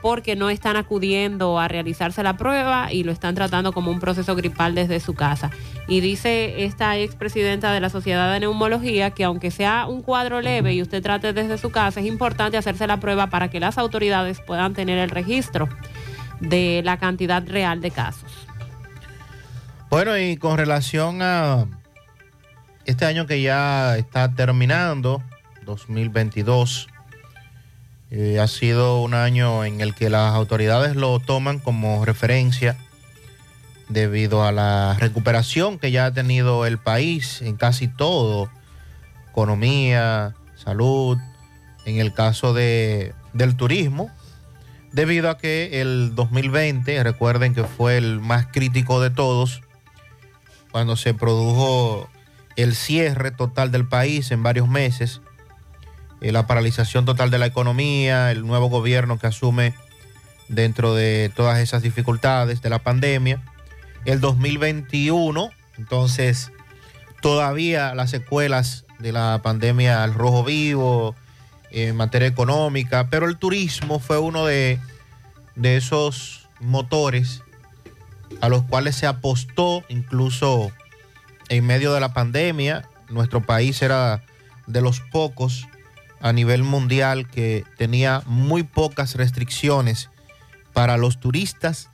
porque 0.00 0.36
no 0.36 0.48
están 0.50 0.76
acudiendo 0.76 1.58
a 1.58 1.66
realizarse 1.68 2.22
la 2.22 2.36
prueba 2.36 2.92
y 2.92 3.02
lo 3.02 3.12
están 3.12 3.34
tratando 3.34 3.72
como 3.72 3.90
un 3.90 3.98
proceso 3.98 4.36
gripal 4.36 4.74
desde 4.74 5.00
su 5.00 5.14
casa. 5.14 5.50
Y 5.88 6.00
dice 6.00 6.64
esta 6.64 6.96
expresidenta 6.96 7.72
de 7.72 7.80
la 7.80 7.90
Sociedad 7.90 8.32
de 8.32 8.40
Neumología 8.40 9.10
que 9.10 9.24
aunque 9.24 9.50
sea 9.50 9.86
un 9.86 10.02
cuadro 10.02 10.40
leve 10.40 10.74
y 10.74 10.82
usted 10.82 11.02
trate 11.02 11.32
desde 11.32 11.58
su 11.58 11.70
casa, 11.70 12.00
es 12.00 12.06
importante 12.06 12.56
hacerse 12.56 12.86
la 12.86 13.00
prueba 13.00 13.28
para 13.28 13.48
que 13.50 13.60
las 13.60 13.78
autoridades 13.78 14.40
puedan 14.40 14.74
tener 14.74 14.98
el 14.98 15.10
registro 15.10 15.68
de 16.40 16.82
la 16.84 16.98
cantidad 16.98 17.44
real 17.46 17.80
de 17.80 17.90
casos. 17.90 18.30
Bueno, 19.90 20.16
y 20.18 20.36
con 20.36 20.58
relación 20.58 21.22
a 21.22 21.66
este 22.84 23.06
año 23.06 23.26
que 23.26 23.40
ya 23.42 23.96
está 23.96 24.32
terminando, 24.34 25.22
2022. 25.68 26.88
Eh, 28.10 28.40
ha 28.40 28.46
sido 28.48 29.02
un 29.02 29.12
año 29.12 29.64
en 29.64 29.82
el 29.82 29.94
que 29.94 30.08
las 30.08 30.34
autoridades 30.34 30.96
lo 30.96 31.20
toman 31.20 31.58
como 31.58 32.04
referencia 32.06 32.76
debido 33.90 34.44
a 34.44 34.52
la 34.52 34.96
recuperación 34.98 35.78
que 35.78 35.90
ya 35.90 36.06
ha 36.06 36.14
tenido 36.14 36.64
el 36.64 36.78
país 36.78 37.42
en 37.42 37.56
casi 37.56 37.86
todo, 37.86 38.50
economía, 39.30 40.34
salud, 40.56 41.18
en 41.84 41.98
el 41.98 42.14
caso 42.14 42.54
de, 42.54 43.14
del 43.34 43.56
turismo, 43.56 44.10
debido 44.92 45.28
a 45.28 45.36
que 45.36 45.82
el 45.82 46.14
2020, 46.14 47.02
recuerden 47.02 47.54
que 47.54 47.64
fue 47.64 47.98
el 47.98 48.20
más 48.20 48.46
crítico 48.46 49.02
de 49.02 49.10
todos, 49.10 49.60
cuando 50.70 50.96
se 50.96 51.12
produjo 51.12 52.08
el 52.56 52.74
cierre 52.74 53.30
total 53.30 53.70
del 53.70 53.86
país 53.86 54.30
en 54.30 54.42
varios 54.42 54.68
meses, 54.68 55.20
eh, 56.20 56.32
la 56.32 56.46
paralización 56.46 57.04
total 57.04 57.30
de 57.30 57.38
la 57.38 57.46
economía, 57.46 58.30
el 58.30 58.46
nuevo 58.46 58.68
gobierno 58.68 59.18
que 59.18 59.26
asume 59.26 59.74
dentro 60.48 60.94
de 60.94 61.30
todas 61.34 61.58
esas 61.58 61.82
dificultades 61.82 62.62
de 62.62 62.70
la 62.70 62.78
pandemia. 62.80 63.42
El 64.04 64.20
2021, 64.20 65.50
entonces, 65.76 66.52
todavía 67.20 67.94
las 67.94 68.10
secuelas 68.10 68.84
de 68.98 69.12
la 69.12 69.40
pandemia 69.42 70.02
al 70.02 70.14
rojo 70.14 70.44
vivo, 70.44 71.14
en 71.70 71.96
materia 71.96 72.28
económica, 72.28 73.08
pero 73.10 73.26
el 73.26 73.36
turismo 73.36 73.98
fue 73.98 74.18
uno 74.18 74.46
de, 74.46 74.78
de 75.54 75.76
esos 75.76 76.48
motores 76.60 77.42
a 78.40 78.48
los 78.48 78.62
cuales 78.64 78.96
se 78.96 79.06
apostó 79.06 79.84
incluso 79.88 80.70
en 81.48 81.66
medio 81.66 81.92
de 81.92 82.00
la 82.00 82.12
pandemia. 82.12 82.88
Nuestro 83.08 83.42
país 83.42 83.80
era 83.82 84.22
de 84.66 84.80
los 84.80 85.00
pocos 85.00 85.66
a 86.20 86.32
nivel 86.32 86.62
mundial 86.62 87.28
que 87.28 87.64
tenía 87.76 88.22
muy 88.26 88.62
pocas 88.62 89.14
restricciones 89.14 90.10
para 90.72 90.96
los 90.96 91.20
turistas. 91.20 91.88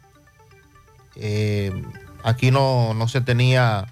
Eh, 1.17 1.73
aquí 2.23 2.51
no, 2.51 2.95
no 2.95 3.09
se 3.09 3.21
tenía, 3.21 3.87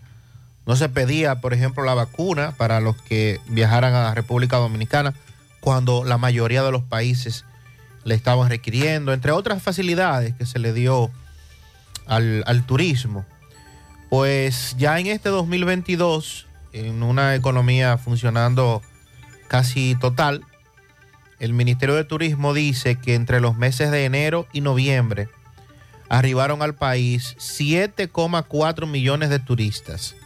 no 0.66 0.76
se 0.76 0.88
pedía, 0.88 1.40
por 1.40 1.54
ejemplo, 1.54 1.84
la 1.84 1.94
vacuna 1.94 2.52
para 2.52 2.80
los 2.80 2.96
que 2.96 3.40
viajaran 3.46 3.94
a 3.94 4.02
la 4.02 4.14
República 4.14 4.56
Dominicana, 4.56 5.14
cuando 5.60 6.04
la 6.04 6.18
mayoría 6.18 6.62
de 6.62 6.72
los 6.72 6.82
países 6.82 7.44
le 8.04 8.14
estaban 8.14 8.48
requiriendo, 8.48 9.12
entre 9.12 9.32
otras 9.32 9.62
facilidades 9.62 10.34
que 10.34 10.46
se 10.46 10.58
le 10.58 10.72
dio 10.72 11.10
al, 12.06 12.42
al 12.46 12.64
turismo. 12.64 13.24
Pues 14.10 14.74
ya 14.76 14.98
en 14.98 15.06
este 15.06 15.28
2022, 15.28 16.46
en 16.72 17.02
una 17.02 17.34
economía 17.34 17.96
funcionando 17.96 18.82
casi 19.52 19.94
total, 20.00 20.44
el 21.38 21.52
Ministerio 21.52 21.94
de 21.94 22.02
Turismo 22.04 22.54
dice 22.54 22.96
que 22.96 23.14
entre 23.14 23.38
los 23.38 23.54
meses 23.54 23.90
de 23.90 24.06
enero 24.06 24.48
y 24.54 24.62
noviembre 24.62 25.28
arribaron 26.08 26.62
al 26.62 26.74
país 26.74 27.36
7,4 27.36 28.86
millones 28.86 29.28
de 29.28 29.40
turistas. 29.40 30.16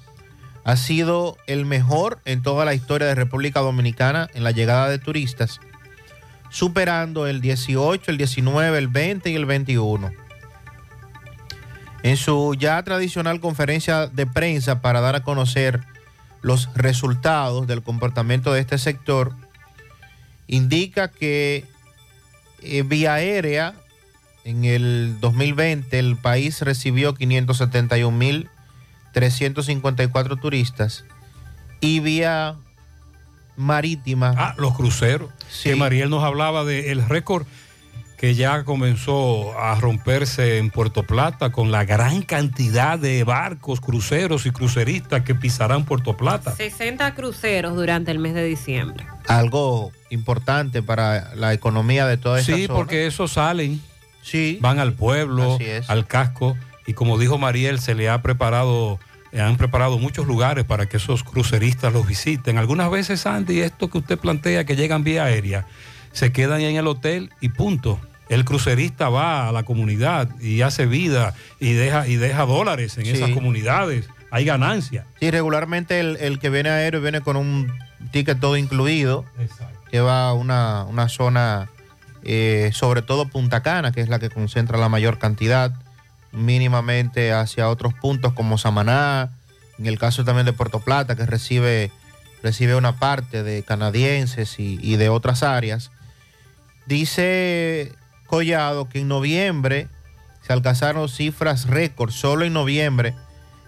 ha 0.64 0.76
sido 0.76 1.36
el 1.46 1.66
mejor 1.66 2.20
en 2.24 2.42
toda 2.42 2.64
la 2.64 2.74
historia 2.74 3.08
de 3.08 3.14
República 3.14 3.60
Dominicana 3.60 4.28
en 4.34 4.44
la 4.44 4.52
llegada 4.52 4.88
de 4.88 4.98
turistas, 4.98 5.60
superando 6.50 7.26
el 7.26 7.40
18, 7.40 8.10
el 8.10 8.16
19, 8.16 8.78
el 8.78 8.88
20 8.88 9.30
y 9.30 9.34
el 9.34 9.46
21. 9.46 10.12
En 12.02 12.16
su 12.16 12.54
ya 12.58 12.82
tradicional 12.82 13.40
conferencia 13.40 14.06
de 14.06 14.26
prensa 14.26 14.80
para 14.80 15.00
dar 15.00 15.16
a 15.16 15.22
conocer 15.22 15.80
los 16.42 16.68
resultados 16.74 17.66
del 17.66 17.82
comportamiento 17.82 18.52
de 18.52 18.60
este 18.60 18.78
sector, 18.78 19.32
indica 20.48 21.08
que 21.08 21.64
eh, 22.62 22.82
vía 22.82 23.14
aérea 23.14 23.74
en 24.44 24.64
el 24.64 25.18
2020 25.20 25.98
el 25.98 26.16
país 26.16 26.60
recibió 26.62 27.14
571.354 29.12 30.40
turistas 30.40 31.04
y 31.80 32.00
vía 32.00 32.56
marítima. 33.56 34.34
Ah, 34.36 34.54
los 34.58 34.74
cruceros. 34.74 35.30
Que 35.62 35.76
Mariel 35.76 36.10
nos 36.10 36.24
hablaba 36.24 36.64
del 36.64 37.06
récord 37.08 37.46
que 38.16 38.36
ya 38.36 38.62
comenzó 38.62 39.58
a 39.58 39.74
romperse 39.80 40.58
en 40.58 40.70
Puerto 40.70 41.02
Plata 41.02 41.50
con 41.50 41.72
la 41.72 41.84
gran 41.84 42.22
cantidad 42.22 42.96
de 42.96 43.24
barcos, 43.24 43.80
cruceros 43.80 44.46
y 44.46 44.52
cruceristas 44.52 45.22
que 45.22 45.34
pisarán 45.34 45.84
Puerto 45.84 46.16
Plata. 46.16 46.54
60 46.54 47.14
cruceros 47.16 47.74
durante 47.74 48.12
el 48.12 48.20
mes 48.20 48.34
de 48.34 48.44
diciembre. 48.44 49.04
Algo 49.26 49.90
importante 50.10 50.84
para 50.84 51.34
la 51.34 51.52
economía 51.52 52.06
de 52.06 52.16
toda 52.16 52.38
esta 52.38 52.54
Sí, 52.54 52.66
zona. 52.66 52.76
porque 52.78 53.06
esos 53.08 53.32
salen, 53.32 53.82
sí. 54.22 54.56
van 54.62 54.78
al 54.78 54.92
pueblo, 54.92 55.58
al 55.88 56.06
casco, 56.06 56.56
y 56.86 56.94
como 56.94 57.18
dijo 57.18 57.38
Mariel, 57.38 57.78
se 57.80 57.94
le 57.94 58.08
ha 58.08 58.22
preparado, 58.22 58.98
eh, 59.32 59.40
han 59.40 59.56
preparado 59.56 59.98
muchos 59.98 60.26
lugares 60.26 60.64
para 60.64 60.86
que 60.86 60.96
esos 60.98 61.22
cruceristas 61.24 61.92
los 61.92 62.06
visiten. 62.06 62.58
Algunas 62.58 62.90
veces, 62.90 63.26
Andy, 63.26 63.60
esto 63.60 63.88
que 63.90 63.98
usted 63.98 64.18
plantea, 64.18 64.64
que 64.64 64.76
llegan 64.76 65.04
vía 65.04 65.24
aérea, 65.24 65.66
se 66.12 66.32
quedan 66.32 66.60
en 66.60 66.76
el 66.76 66.86
hotel 66.86 67.30
y 67.40 67.48
punto. 67.50 67.98
El 68.28 68.44
crucerista 68.44 69.08
va 69.08 69.48
a 69.48 69.52
la 69.52 69.62
comunidad 69.64 70.28
y 70.40 70.62
hace 70.62 70.86
vida 70.86 71.34
y 71.60 71.72
deja, 71.72 72.06
y 72.08 72.16
deja 72.16 72.46
dólares 72.46 72.96
en 72.98 73.04
Sí. 73.04 73.10
esas 73.12 73.30
comunidades. 73.30 74.08
Hay 74.30 74.44
ganancia. 74.46 75.04
Sí, 75.20 75.30
regularmente 75.30 76.00
el, 76.00 76.16
el 76.16 76.38
que 76.38 76.48
viene 76.48 76.70
aéreo 76.70 77.02
viene 77.02 77.20
con 77.20 77.36
un 77.36 77.70
ticket 78.10 78.40
todo 78.40 78.56
incluido, 78.56 79.26
que 79.90 80.00
va 80.00 80.28
a 80.28 80.32
una, 80.32 80.84
una 80.84 81.08
zona, 81.10 81.68
eh, 82.24 82.70
sobre 82.72 83.02
todo 83.02 83.28
Punta 83.28 83.62
Cana, 83.62 83.92
que 83.92 84.00
es 84.00 84.08
la 84.08 84.18
que 84.18 84.30
concentra 84.30 84.78
la 84.78 84.88
mayor 84.88 85.18
cantidad, 85.18 85.72
mínimamente 86.32 87.32
hacia 87.32 87.68
otros 87.68 87.94
puntos 87.94 88.32
como 88.32 88.58
Samaná, 88.58 89.30
en 89.78 89.86
el 89.86 89.98
caso 89.98 90.24
también 90.24 90.46
de 90.46 90.52
Puerto 90.52 90.80
Plata, 90.80 91.16
que 91.16 91.26
recibe, 91.26 91.90
recibe 92.42 92.74
una 92.74 92.98
parte 92.98 93.42
de 93.42 93.62
canadienses 93.62 94.58
y, 94.58 94.78
y 94.82 94.96
de 94.96 95.08
otras 95.08 95.42
áreas. 95.42 95.90
Dice 96.86 97.92
Collado 98.26 98.88
que 98.88 99.00
en 99.00 99.08
noviembre 99.08 99.88
se 100.46 100.52
alcanzaron 100.52 101.08
cifras 101.08 101.66
récord, 101.66 102.10
solo 102.10 102.44
en 102.44 102.52
noviembre 102.52 103.14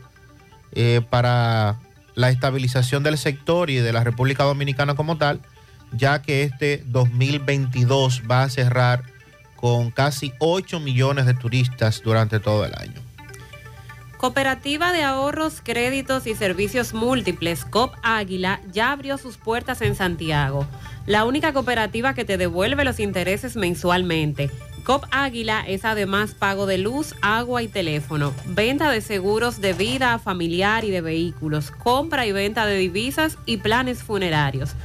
eh, 0.73 1.01
para 1.09 1.79
la 2.15 2.31
estabilización 2.31 3.03
del 3.03 3.19
sector 3.19 3.71
y 3.71 3.77
de 3.77 3.93
la 3.93 4.05
República 4.05 4.45
Dominicana 4.45 4.95
como 4.95 5.19
tal, 5.19 5.41
ya 5.93 6.23
que 6.23 6.43
este 6.43 6.83
2022 6.87 8.23
va 8.31 8.43
a 8.43 8.51
cerrar 8.51 9.05
con 9.57 9.91
casi 9.91 10.33
8 10.39 10.79
millones 10.81 11.27
de 11.27 11.35
turistas 11.35 12.03
durante 12.03 12.39
todo 12.39 12.65
el 12.65 12.75
año. 12.75 13.01
Cooperativa 14.17 14.93
de 14.93 15.03
Ahorros, 15.03 15.61
Créditos 15.63 16.27
y 16.27 16.35
Servicios 16.35 16.95
Múltiples, 16.95 17.65
COP 17.65 17.95
Águila, 18.03 18.61
ya 18.73 18.93
abrió 18.93 19.19
sus 19.19 19.37
puertas 19.37 19.83
en 19.83 19.95
Santiago. 19.95 20.67
La 21.05 21.25
única 21.25 21.53
cooperativa 21.53 22.15
que 22.15 22.25
te 22.25 22.39
devuelve 22.39 22.85
los 22.85 22.99
intereses 22.99 23.57
mensualmente. 23.57 24.51
COP 24.85 25.05
Águila 25.11 25.65
es 25.67 25.85
además 25.85 26.35
pago 26.35 26.65
de 26.67 26.79
luz, 26.79 27.15
agua 27.21 27.63
y 27.63 27.69
teléfono, 27.69 28.33
venta 28.47 28.91
de 28.91 29.01
seguros 29.01 29.61
de 29.61 29.73
vida 29.73 30.19
familiar 30.19 30.85
y 30.85 30.91
de 30.91 31.01
vehículos, 31.01 31.71
compra 31.71 32.25
y 32.25 32.33
venta 32.33 32.67
de 32.67 32.79
divisas 32.79 33.37
y 33.47 33.59
planes 33.59 34.03
funerarios. 34.03 34.77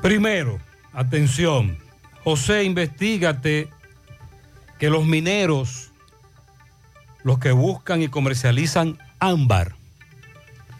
Primero, 0.00 0.58
atención, 0.92 1.78
José, 2.24 2.64
investigate 2.64 3.68
que 4.78 4.90
los 4.90 5.06
mineros, 5.06 5.92
los 7.22 7.38
que 7.38 7.52
buscan 7.52 8.02
y 8.02 8.08
comercializan 8.08 8.98
ámbar, 9.20 9.76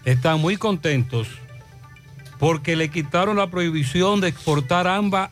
están 0.05 0.41
muy 0.41 0.57
contentos 0.57 1.29
porque 2.41 2.75
le 2.75 2.89
quitaron 2.89 3.37
la 3.37 3.51
prohibición 3.51 4.21
de 4.21 4.27
exportar 4.27 4.89
ámbar 4.89 5.31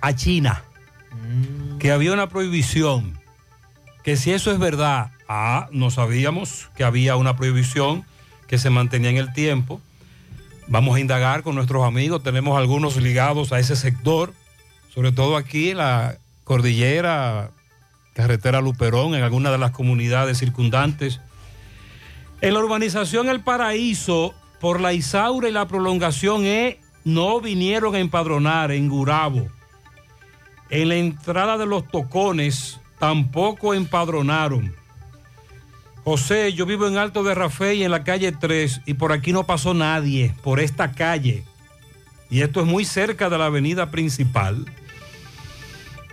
a 0.00 0.14
China, 0.14 0.62
que 1.78 1.92
había 1.92 2.12
una 2.12 2.28
prohibición, 2.28 3.18
que 4.04 4.16
si 4.16 4.32
eso 4.32 4.50
es 4.52 4.58
verdad, 4.58 5.12
ah, 5.28 5.68
no 5.72 5.90
sabíamos 5.90 6.70
que 6.76 6.84
había 6.84 7.16
una 7.16 7.36
prohibición 7.36 8.04
que 8.46 8.58
se 8.58 8.70
mantenía 8.70 9.10
en 9.10 9.16
el 9.16 9.32
tiempo. 9.32 9.80
Vamos 10.66 10.96
a 10.96 11.00
indagar 11.00 11.42
con 11.42 11.54
nuestros 11.54 11.84
amigos, 11.84 12.22
tenemos 12.22 12.58
algunos 12.58 12.96
ligados 12.96 13.52
a 13.52 13.58
ese 13.58 13.76
sector, 13.76 14.32
sobre 14.94 15.12
todo 15.12 15.36
aquí 15.36 15.70
en 15.70 15.78
la 15.78 16.18
cordillera, 16.44 17.50
carretera 18.14 18.60
Luperón, 18.60 19.14
en 19.14 19.22
algunas 19.22 19.52
de 19.52 19.58
las 19.58 19.70
comunidades 19.70 20.38
circundantes. 20.38 21.20
En 22.40 22.54
la 22.54 22.60
urbanización 22.60 23.28
El 23.28 23.40
Paraíso, 23.40 24.34
por 24.60 24.80
la 24.80 24.92
Isaura 24.92 25.48
y 25.48 25.52
la 25.52 25.68
prolongación 25.68 26.44
E, 26.44 26.80
no 27.04 27.40
vinieron 27.40 27.94
a 27.94 27.98
empadronar 27.98 28.70
en 28.72 28.88
Gurabo. 28.88 29.48
En 30.70 30.88
la 30.88 30.96
entrada 30.96 31.56
de 31.56 31.66
los 31.66 31.86
tocones 31.88 32.80
tampoco 32.98 33.74
empadronaron. 33.74 34.74
José, 36.04 36.52
yo 36.52 36.66
vivo 36.66 36.86
en 36.86 36.96
Alto 36.96 37.22
de 37.22 37.34
Rafael 37.34 37.78
y 37.78 37.84
en 37.84 37.90
la 37.90 38.04
calle 38.04 38.32
3 38.32 38.82
y 38.86 38.94
por 38.94 39.12
aquí 39.12 39.32
no 39.32 39.44
pasó 39.44 39.74
nadie, 39.74 40.34
por 40.42 40.60
esta 40.60 40.92
calle. 40.92 41.44
Y 42.30 42.42
esto 42.42 42.60
es 42.60 42.66
muy 42.66 42.84
cerca 42.84 43.28
de 43.30 43.38
la 43.38 43.46
avenida 43.46 43.90
principal. 43.90 44.64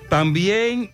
También 0.09 0.91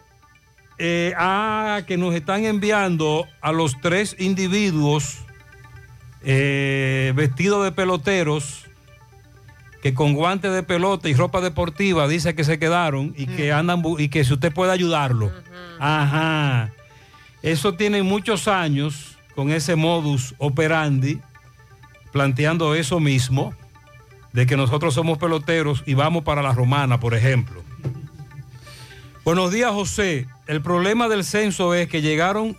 eh, 0.78 1.14
ah, 1.18 1.82
que 1.86 1.98
nos 1.98 2.16
están 2.16 2.46
enviando 2.46 3.28
a 3.42 3.52
los 3.52 3.80
tres 3.82 4.16
individuos 4.18 5.20
eh, 6.24 7.14
vestidos 7.16 7.64
de 7.64 7.72
peloteros 7.72 8.61
que 9.82 9.94
con 9.94 10.14
guantes 10.14 10.52
de 10.54 10.64
pelota 10.64 11.10
y 11.10 11.14
ropa 11.14 11.42
deportiva 11.42 12.08
dice 12.08 12.36
que 12.36 12.44
se 12.44 12.60
quedaron 12.60 13.14
y 13.18 13.26
que 13.26 13.52
andan 13.52 13.84
y 13.98 14.10
que 14.10 14.24
si 14.24 14.34
usted 14.34 14.54
puede 14.54 14.72
ayudarlo. 14.72 15.32
Ajá. 15.80 16.72
Eso 17.42 17.74
tiene 17.74 18.04
muchos 18.04 18.48
años 18.48 19.18
con 19.36 19.52
ese 19.52 19.76
modus 19.76 20.36
operandi, 20.38 21.20
planteando 22.12 22.76
eso 22.76 23.00
mismo, 23.00 23.54
de 24.34 24.46
que 24.46 24.56
nosotros 24.56 24.94
somos 24.94 25.18
peloteros 25.18 25.84
y 25.88 25.96
vamos 25.96 26.24
para 26.24 26.44
la 26.44 26.54
romana, 26.54 27.00
por 27.00 27.16
ejemplo. 27.16 27.64
Buenos 29.24 29.52
días, 29.52 29.72
José. 29.72 30.28
El 30.48 30.62
problema 30.62 31.08
del 31.08 31.24
censo 31.24 31.74
es 31.74 31.88
que 31.88 32.02
llegaron 32.02 32.58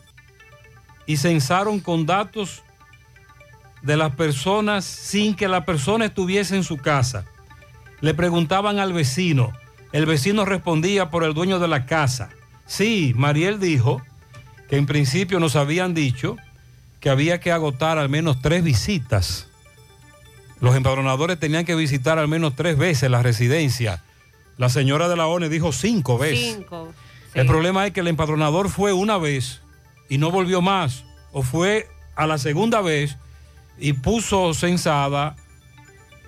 y 1.07 1.17
censaron 1.17 1.81
con 1.81 2.07
datos 2.07 2.63
de 3.83 3.97
las 3.97 4.15
personas 4.15 4.85
sin 4.85 5.35
que 5.35 5.49
la 5.49 5.65
persona 5.65 6.07
estuviese 6.07 6.57
en 6.57 6.65
su 6.65 6.77
casa. 6.77 7.25
Le 8.01 8.15
preguntaban 8.15 8.79
al 8.79 8.93
vecino. 8.93 9.53
El 9.93 10.07
vecino 10.07 10.45
respondía 10.45 11.11
por 11.11 11.25
el 11.25 11.35
dueño 11.35 11.59
de 11.59 11.69
la 11.69 11.87
casa. 11.87 12.31
Sí, 12.67 13.13
Mariel 13.17 13.61
dijo 13.61 14.03
que 14.69 14.77
en 14.77 14.87
principio 14.87 15.41
nos 15.41 15.57
habían 15.57 15.95
dicho 15.95 16.37
que 17.01 17.11
había 17.11 17.41
que 17.41 17.53
agotar 17.53 17.99
al 17.99 18.09
menos 18.09 18.41
tres 18.41 18.63
visitas. 18.63 19.49
Los 20.61 20.77
empadronadores 20.77 21.39
tenían 21.39 21.65
que 21.65 21.75
visitar 21.75 22.19
al 22.19 22.29
menos 22.29 22.55
tres 22.55 22.79
veces 22.79 23.11
la 23.11 23.23
residencia. 23.23 24.03
La 24.57 24.69
señora 24.69 25.09
de 25.09 25.17
la 25.17 25.27
ONE 25.27 25.49
dijo 25.49 25.73
cinco 25.73 26.19
veces. 26.19 26.55
Cinco. 26.59 26.93
El 27.35 27.47
problema 27.47 27.87
es 27.87 27.93
que 27.93 28.01
el 28.01 28.09
empadronador 28.09 28.69
fue 28.69 28.93
una 28.93 29.19
vez 29.19 29.61
y 30.09 30.19
no 30.19 30.31
volvió 30.31 30.63
más. 30.63 31.05
O 31.33 31.43
fue 31.43 31.89
a 32.15 32.27
la 32.27 32.39
segunda 32.39 32.81
vez 32.81 33.17
y 33.79 33.93
puso 33.95 34.55
censada, 34.55 35.37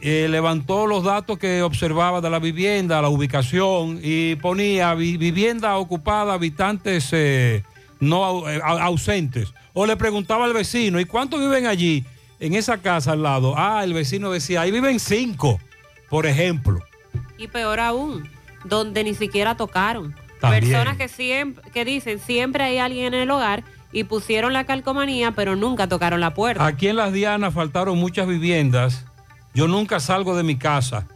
eh, 0.00 0.26
levantó 0.28 0.86
los 0.86 1.04
datos 1.04 1.38
que 1.38 1.62
observaba 1.62 2.20
de 2.20 2.28
la 2.30 2.38
vivienda, 2.38 3.00
la 3.00 3.08
ubicación 3.08 4.00
y 4.02 4.36
ponía 4.36 4.94
vi- 4.94 5.16
vivienda 5.16 5.76
ocupada, 5.78 6.34
habitantes 6.34 7.08
eh, 7.12 7.62
no 8.00 8.48
eh, 8.48 8.60
au- 8.62 8.80
ausentes. 8.80 9.52
O 9.72 9.86
le 9.86 9.96
preguntaba 9.96 10.44
al 10.44 10.52
vecino, 10.52 11.00
¿y 11.00 11.04
cuántos 11.04 11.40
viven 11.40 11.66
allí 11.66 12.04
en 12.38 12.54
esa 12.54 12.78
casa 12.78 13.12
al 13.12 13.22
lado? 13.22 13.54
Ah, 13.56 13.82
el 13.82 13.94
vecino 13.94 14.30
decía, 14.30 14.60
ahí 14.60 14.70
viven 14.70 15.00
cinco, 15.00 15.58
por 16.10 16.26
ejemplo. 16.26 16.80
Y 17.38 17.48
peor 17.48 17.80
aún, 17.80 18.28
donde 18.64 19.04
ni 19.04 19.14
siquiera 19.14 19.56
tocaron. 19.56 20.14
También. 20.40 20.64
Personas 20.64 20.96
que 20.98 21.08
siempre, 21.08 21.70
que 21.72 21.84
dicen 21.86 22.18
siempre 22.20 22.62
hay 22.64 22.76
alguien 22.78 23.14
en 23.14 23.20
el 23.22 23.30
hogar 23.30 23.64
y 23.94 24.04
pusieron 24.04 24.52
la 24.52 24.64
calcomanía, 24.64 25.30
pero 25.30 25.54
nunca 25.54 25.88
tocaron 25.88 26.20
la 26.20 26.34
puerta. 26.34 26.66
Aquí 26.66 26.88
en 26.88 26.96
Las 26.96 27.12
Dianas 27.12 27.54
faltaron 27.54 27.96
muchas 27.96 28.26
viviendas. 28.26 29.06
Yo 29.54 29.68
nunca 29.68 30.00
salgo 30.00 30.36
de 30.36 30.42
mi 30.42 30.56
casa, 30.56 31.06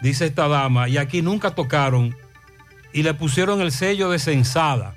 dice 0.00 0.24
esta 0.24 0.48
dama, 0.48 0.88
y 0.88 0.96
aquí 0.96 1.20
nunca 1.20 1.54
tocaron 1.54 2.16
y 2.94 3.02
le 3.02 3.12
pusieron 3.12 3.60
el 3.60 3.70
sello 3.70 4.08
de 4.08 4.18
censada. 4.18 4.96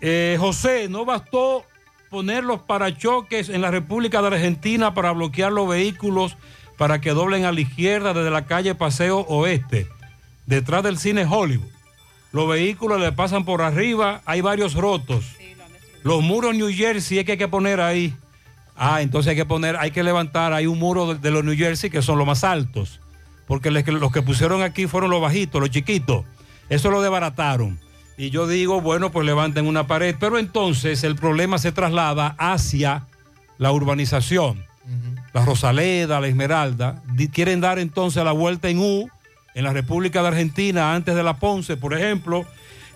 Eh, 0.00 0.36
José, 0.40 0.88
no 0.88 1.04
bastó 1.04 1.64
poner 2.10 2.42
los 2.42 2.60
parachoques 2.62 3.48
en 3.48 3.62
la 3.62 3.70
República 3.70 4.20
de 4.20 4.28
Argentina 4.28 4.92
para 4.92 5.12
bloquear 5.12 5.52
los 5.52 5.68
vehículos 5.68 6.36
para 6.76 7.00
que 7.00 7.10
doblen 7.10 7.44
a 7.44 7.52
la 7.52 7.60
izquierda 7.60 8.12
desde 8.12 8.30
la 8.30 8.46
calle 8.46 8.74
Paseo 8.74 9.20
Oeste, 9.20 9.86
detrás 10.46 10.82
del 10.82 10.98
cine 10.98 11.24
Hollywood. 11.30 11.77
Los 12.32 12.48
vehículos 12.48 13.00
le 13.00 13.12
pasan 13.12 13.44
por 13.44 13.62
arriba, 13.62 14.22
hay 14.24 14.40
varios 14.40 14.74
rotos. 14.74 15.24
Los 16.02 16.22
muros 16.22 16.54
New 16.54 16.70
Jersey 16.72 17.18
es 17.18 17.24
que 17.24 17.32
hay 17.32 17.38
que 17.38 17.48
poner 17.48 17.80
ahí. 17.80 18.14
Ah, 18.76 19.02
entonces 19.02 19.30
hay 19.30 19.36
que 19.36 19.44
poner, 19.44 19.76
hay 19.76 19.90
que 19.90 20.02
levantar, 20.02 20.52
hay 20.52 20.66
un 20.66 20.78
muro 20.78 21.14
de, 21.14 21.20
de 21.20 21.30
los 21.30 21.42
New 21.44 21.56
Jersey 21.56 21.90
que 21.90 22.02
son 22.02 22.18
los 22.18 22.26
más 22.26 22.44
altos. 22.44 23.00
Porque 23.46 23.70
los 23.70 23.82
que, 23.82 23.92
los 23.92 24.12
que 24.12 24.22
pusieron 24.22 24.62
aquí 24.62 24.86
fueron 24.86 25.10
los 25.10 25.20
bajitos, 25.20 25.60
los 25.60 25.70
chiquitos. 25.70 26.24
Eso 26.68 26.90
lo 26.90 27.00
desbarataron. 27.00 27.80
Y 28.18 28.30
yo 28.30 28.46
digo, 28.46 28.80
bueno, 28.80 29.10
pues 29.10 29.24
levanten 29.24 29.66
una 29.66 29.86
pared. 29.86 30.14
Pero 30.20 30.38
entonces 30.38 31.02
el 31.02 31.16
problema 31.16 31.58
se 31.58 31.72
traslada 31.72 32.36
hacia 32.38 33.06
la 33.56 33.72
urbanización. 33.72 34.64
La 35.32 35.44
Rosaleda, 35.44 36.20
la 36.20 36.28
Esmeralda. 36.28 37.02
Quieren 37.32 37.60
dar 37.60 37.78
entonces 37.78 38.22
la 38.24 38.32
vuelta 38.32 38.68
en 38.68 38.78
U, 38.78 39.08
en 39.58 39.64
la 39.64 39.72
República 39.72 40.22
de 40.22 40.28
Argentina, 40.28 40.94
antes 40.94 41.16
de 41.16 41.22
la 41.24 41.38
Ponce, 41.38 41.76
por 41.76 41.92
ejemplo. 41.92 42.46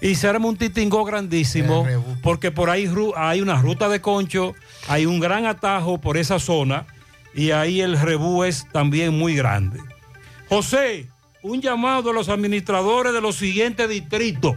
Y 0.00 0.14
se 0.14 0.28
arma 0.28 0.46
un 0.46 0.56
titingó 0.56 1.04
grandísimo, 1.04 1.84
porque 2.22 2.52
por 2.52 2.70
ahí 2.70 2.88
hay 3.16 3.40
una 3.40 3.60
ruta 3.60 3.88
de 3.88 4.00
concho, 4.00 4.54
hay 4.86 5.04
un 5.04 5.18
gran 5.18 5.44
atajo 5.44 6.00
por 6.00 6.16
esa 6.16 6.38
zona, 6.38 6.86
y 7.34 7.50
ahí 7.50 7.80
el 7.80 7.98
rebú 7.98 8.44
es 8.44 8.68
también 8.70 9.18
muy 9.18 9.34
grande. 9.34 9.80
José, 10.48 11.08
un 11.42 11.60
llamado 11.60 12.10
a 12.10 12.12
los 12.12 12.28
administradores 12.28 13.12
de 13.12 13.20
los 13.20 13.34
siguientes 13.34 13.88
distritos. 13.88 14.54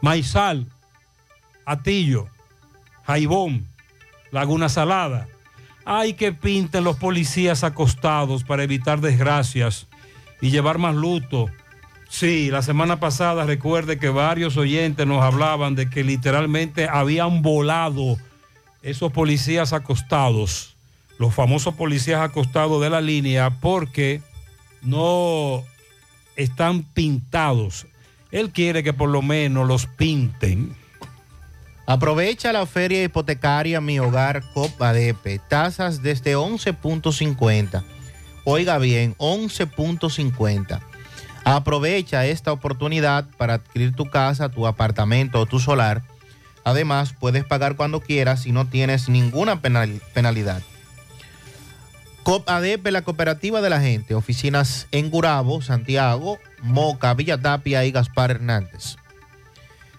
Maizal, 0.00 0.66
Atillo, 1.64 2.26
Jaibón, 3.04 3.68
Laguna 4.32 4.68
Salada. 4.68 5.28
Hay 5.84 6.14
que 6.14 6.32
pinten 6.32 6.82
los 6.82 6.96
policías 6.96 7.62
acostados 7.62 8.42
para 8.42 8.64
evitar 8.64 9.00
desgracias 9.00 9.86
y 10.40 10.50
llevar 10.50 10.78
más 10.78 10.94
luto. 10.94 11.46
Sí, 12.08 12.50
la 12.50 12.62
semana 12.62 12.98
pasada 12.98 13.44
recuerde 13.44 13.98
que 13.98 14.08
varios 14.08 14.56
oyentes 14.56 15.06
nos 15.06 15.22
hablaban 15.22 15.74
de 15.74 15.88
que 15.88 16.02
literalmente 16.02 16.88
habían 16.90 17.42
volado 17.42 18.16
esos 18.82 19.12
policías 19.12 19.72
acostados, 19.72 20.76
los 21.18 21.34
famosos 21.34 21.74
policías 21.74 22.20
acostados 22.20 22.82
de 22.82 22.90
la 22.90 23.00
línea, 23.00 23.50
porque 23.60 24.22
no 24.82 25.62
están 26.36 26.82
pintados. 26.82 27.86
Él 28.32 28.50
quiere 28.50 28.82
que 28.82 28.92
por 28.92 29.08
lo 29.08 29.22
menos 29.22 29.68
los 29.68 29.86
pinten. 29.86 30.74
Aprovecha 31.86 32.52
la 32.52 32.66
feria 32.66 33.02
hipotecaria 33.02 33.80
Mi 33.80 33.98
Hogar 33.98 34.42
Copadepe. 34.52 35.40
Tasas 35.48 36.02
desde 36.02 36.36
11.50. 36.36 37.82
Oiga 38.44 38.78
bien, 38.78 39.14
11.50. 39.18 40.80
Aprovecha 41.44 42.26
esta 42.26 42.52
oportunidad 42.52 43.26
para 43.36 43.54
adquirir 43.54 43.94
tu 43.94 44.06
casa, 44.10 44.48
tu 44.50 44.66
apartamento 44.66 45.40
o 45.40 45.46
tu 45.46 45.58
solar. 45.58 46.02
Además, 46.64 47.14
puedes 47.18 47.44
pagar 47.44 47.76
cuando 47.76 48.00
quieras 48.00 48.46
y 48.46 48.52
no 48.52 48.66
tienes 48.66 49.08
ninguna 49.08 49.60
penal- 49.62 50.00
penalidad. 50.12 50.62
COPADEP, 52.22 52.86
la 52.88 53.02
cooperativa 53.02 53.60
de 53.62 53.70
la 53.70 53.80
gente. 53.80 54.14
Oficinas 54.14 54.86
en 54.92 55.10
Gurabo, 55.10 55.62
Santiago, 55.62 56.38
Moca, 56.62 57.14
Villa 57.14 57.38
Tapia 57.40 57.84
y 57.86 57.90
Gaspar 57.92 58.30
Hernández. 58.32 58.96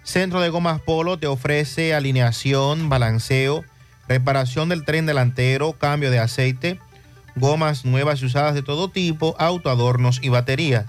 Centro 0.03 0.39
de 0.39 0.49
Gomas 0.49 0.81
Polo 0.81 1.18
te 1.18 1.27
ofrece 1.27 1.93
alineación, 1.95 2.89
balanceo, 2.89 3.63
reparación 4.07 4.69
del 4.69 4.85
tren 4.85 5.05
delantero, 5.07 5.73
cambio 5.73 6.11
de 6.11 6.19
aceite, 6.19 6.80
gomas 7.35 7.85
nuevas 7.85 8.21
y 8.21 8.25
usadas 8.25 8.53
de 8.53 8.63
todo 8.63 8.89
tipo, 8.89 9.35
autoadornos 9.39 10.19
y 10.21 10.27
baterías. 10.29 10.85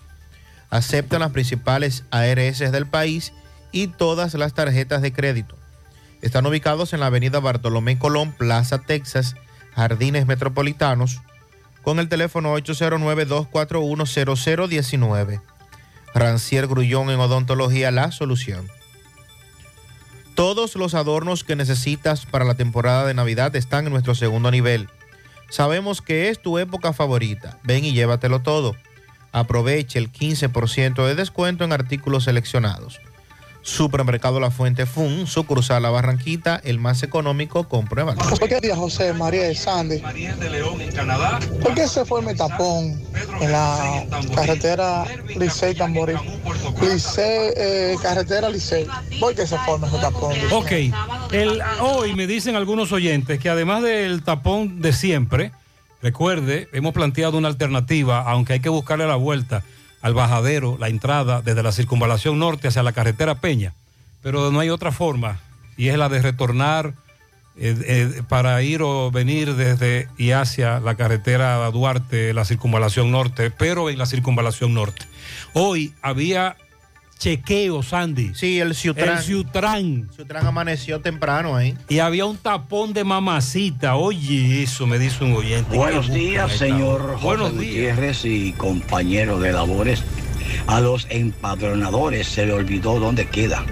Aceptan 0.68 1.20
las 1.20 1.30
principales 1.30 2.04
ARS 2.10 2.58
del 2.58 2.86
país 2.86 3.32
y 3.72 3.86
todas 3.86 4.34
las 4.34 4.52
tarjetas 4.52 5.00
de 5.00 5.14
crédito. 5.14 5.56
Están 6.20 6.44
ubicados 6.44 6.92
en 6.92 7.00
la 7.00 7.06
avenida 7.06 7.40
Bartolomé 7.40 7.98
Colón, 7.98 8.32
Plaza 8.32 8.82
Texas, 8.82 9.34
Jardines 9.76 10.26
Metropolitanos, 10.26 11.20
con 11.82 12.00
el 12.00 12.08
teléfono 12.08 12.56
809-241-0019. 12.56 15.42
Rancier 16.14 16.66
Grullón 16.66 17.10
en 17.10 17.20
Odontología, 17.20 17.90
la 17.90 18.10
solución. 18.10 18.66
Todos 20.34 20.76
los 20.76 20.94
adornos 20.94 21.44
que 21.44 21.56
necesitas 21.56 22.24
para 22.24 22.46
la 22.46 22.54
temporada 22.54 23.06
de 23.06 23.12
Navidad 23.12 23.54
están 23.54 23.84
en 23.86 23.92
nuestro 23.92 24.14
segundo 24.14 24.50
nivel. 24.50 24.88
Sabemos 25.50 26.00
que 26.00 26.30
es 26.30 26.40
tu 26.40 26.56
época 26.58 26.94
favorita. 26.94 27.58
Ven 27.62 27.84
y 27.84 27.92
llévatelo 27.92 28.40
todo. 28.40 28.74
Aproveche 29.32 29.98
el 29.98 30.10
15% 30.10 31.06
de 31.06 31.14
descuento 31.14 31.64
en 31.64 31.72
artículos 31.72 32.24
seleccionados. 32.24 32.98
Supermercado 33.66 34.38
La 34.38 34.52
Fuente 34.52 34.86
Fun, 34.86 35.26
sucursal 35.26 35.82
La 35.82 35.90
Barranquita, 35.90 36.60
el 36.62 36.78
más 36.78 37.02
económico, 37.02 37.68
compruébalo. 37.68 38.16
Buenos 38.38 38.60
días, 38.62 38.78
José 38.78 39.12
María 39.12 39.42
de 39.42 39.56
Sandy. 39.56 40.00
¿Por 41.60 41.74
qué 41.74 41.88
se 41.88 42.04
forma 42.04 42.30
el 42.30 42.36
tapón 42.36 43.02
en 43.40 43.50
la 43.50 44.06
carretera 44.36 45.04
Licey 45.36 45.74
Tamborí? 45.74 46.14
Licey, 46.80 47.50
eh, 47.56 47.96
carretera 48.00 48.48
Licey. 48.48 48.86
¿Por 49.18 49.34
qué 49.34 49.44
se 49.44 49.58
forma 49.58 49.88
ese 49.88 49.98
tapón? 49.98 50.32
Ok, 50.52 50.70
el, 51.32 51.60
hoy 51.80 52.14
me 52.14 52.28
dicen 52.28 52.54
algunos 52.54 52.92
oyentes 52.92 53.40
que 53.40 53.50
además 53.50 53.82
del 53.82 54.22
tapón 54.22 54.80
de 54.80 54.92
siempre, 54.92 55.50
recuerde, 56.02 56.68
hemos 56.72 56.94
planteado 56.94 57.36
una 57.36 57.48
alternativa, 57.48 58.22
aunque 58.30 58.52
hay 58.52 58.60
que 58.60 58.68
buscarle 58.68 59.08
la 59.08 59.16
vuelta 59.16 59.64
al 60.02 60.14
bajadero, 60.14 60.76
la 60.78 60.88
entrada 60.88 61.42
desde 61.42 61.62
la 61.62 61.72
circunvalación 61.72 62.38
norte 62.38 62.68
hacia 62.68 62.82
la 62.82 62.92
carretera 62.92 63.36
Peña, 63.36 63.74
pero 64.22 64.50
no 64.50 64.60
hay 64.60 64.70
otra 64.70 64.92
forma 64.92 65.40
y 65.76 65.88
es 65.88 65.98
la 65.98 66.08
de 66.08 66.22
retornar 66.22 66.94
eh, 67.58 67.74
eh, 67.86 68.22
para 68.28 68.62
ir 68.62 68.82
o 68.82 69.10
venir 69.10 69.54
desde 69.54 70.08
y 70.18 70.32
hacia 70.32 70.78
la 70.78 70.94
carretera 70.94 71.70
Duarte, 71.70 72.34
la 72.34 72.44
circunvalación 72.44 73.10
norte, 73.10 73.50
pero 73.50 73.88
en 73.88 73.98
la 73.98 74.06
circunvalación 74.06 74.74
norte. 74.74 75.06
Hoy 75.54 75.94
había 76.02 76.56
chequeo, 77.18 77.82
Sandy. 77.82 78.32
Sí, 78.34 78.60
el 78.60 78.74
Ciutran. 78.74 79.18
El 79.18 79.22
Ciutran. 79.22 80.08
Ciutran 80.14 80.46
amaneció 80.46 81.00
temprano 81.00 81.56
ahí. 81.56 81.76
Y 81.88 81.98
había 81.98 82.26
un 82.26 82.36
tapón 82.36 82.92
de 82.92 83.04
mamacita. 83.04 83.96
Oye, 83.96 84.62
eso 84.62 84.86
me 84.86 84.98
dice 84.98 85.24
un 85.24 85.34
oyente. 85.34 85.76
Buenos 85.76 86.12
días, 86.12 86.52
señor. 86.52 87.14
José 87.14 87.24
Buenos 87.24 87.58
días. 87.58 87.96
Gutiérrez 87.96 88.24
y 88.24 88.52
compañero 88.52 89.40
de 89.40 89.52
labores. 89.52 90.02
A 90.66 90.80
los 90.80 91.06
empadronadores 91.10 92.26
se 92.26 92.46
le 92.46 92.52
olvidó 92.52 92.98
dónde 93.00 93.26
queda. 93.26 93.64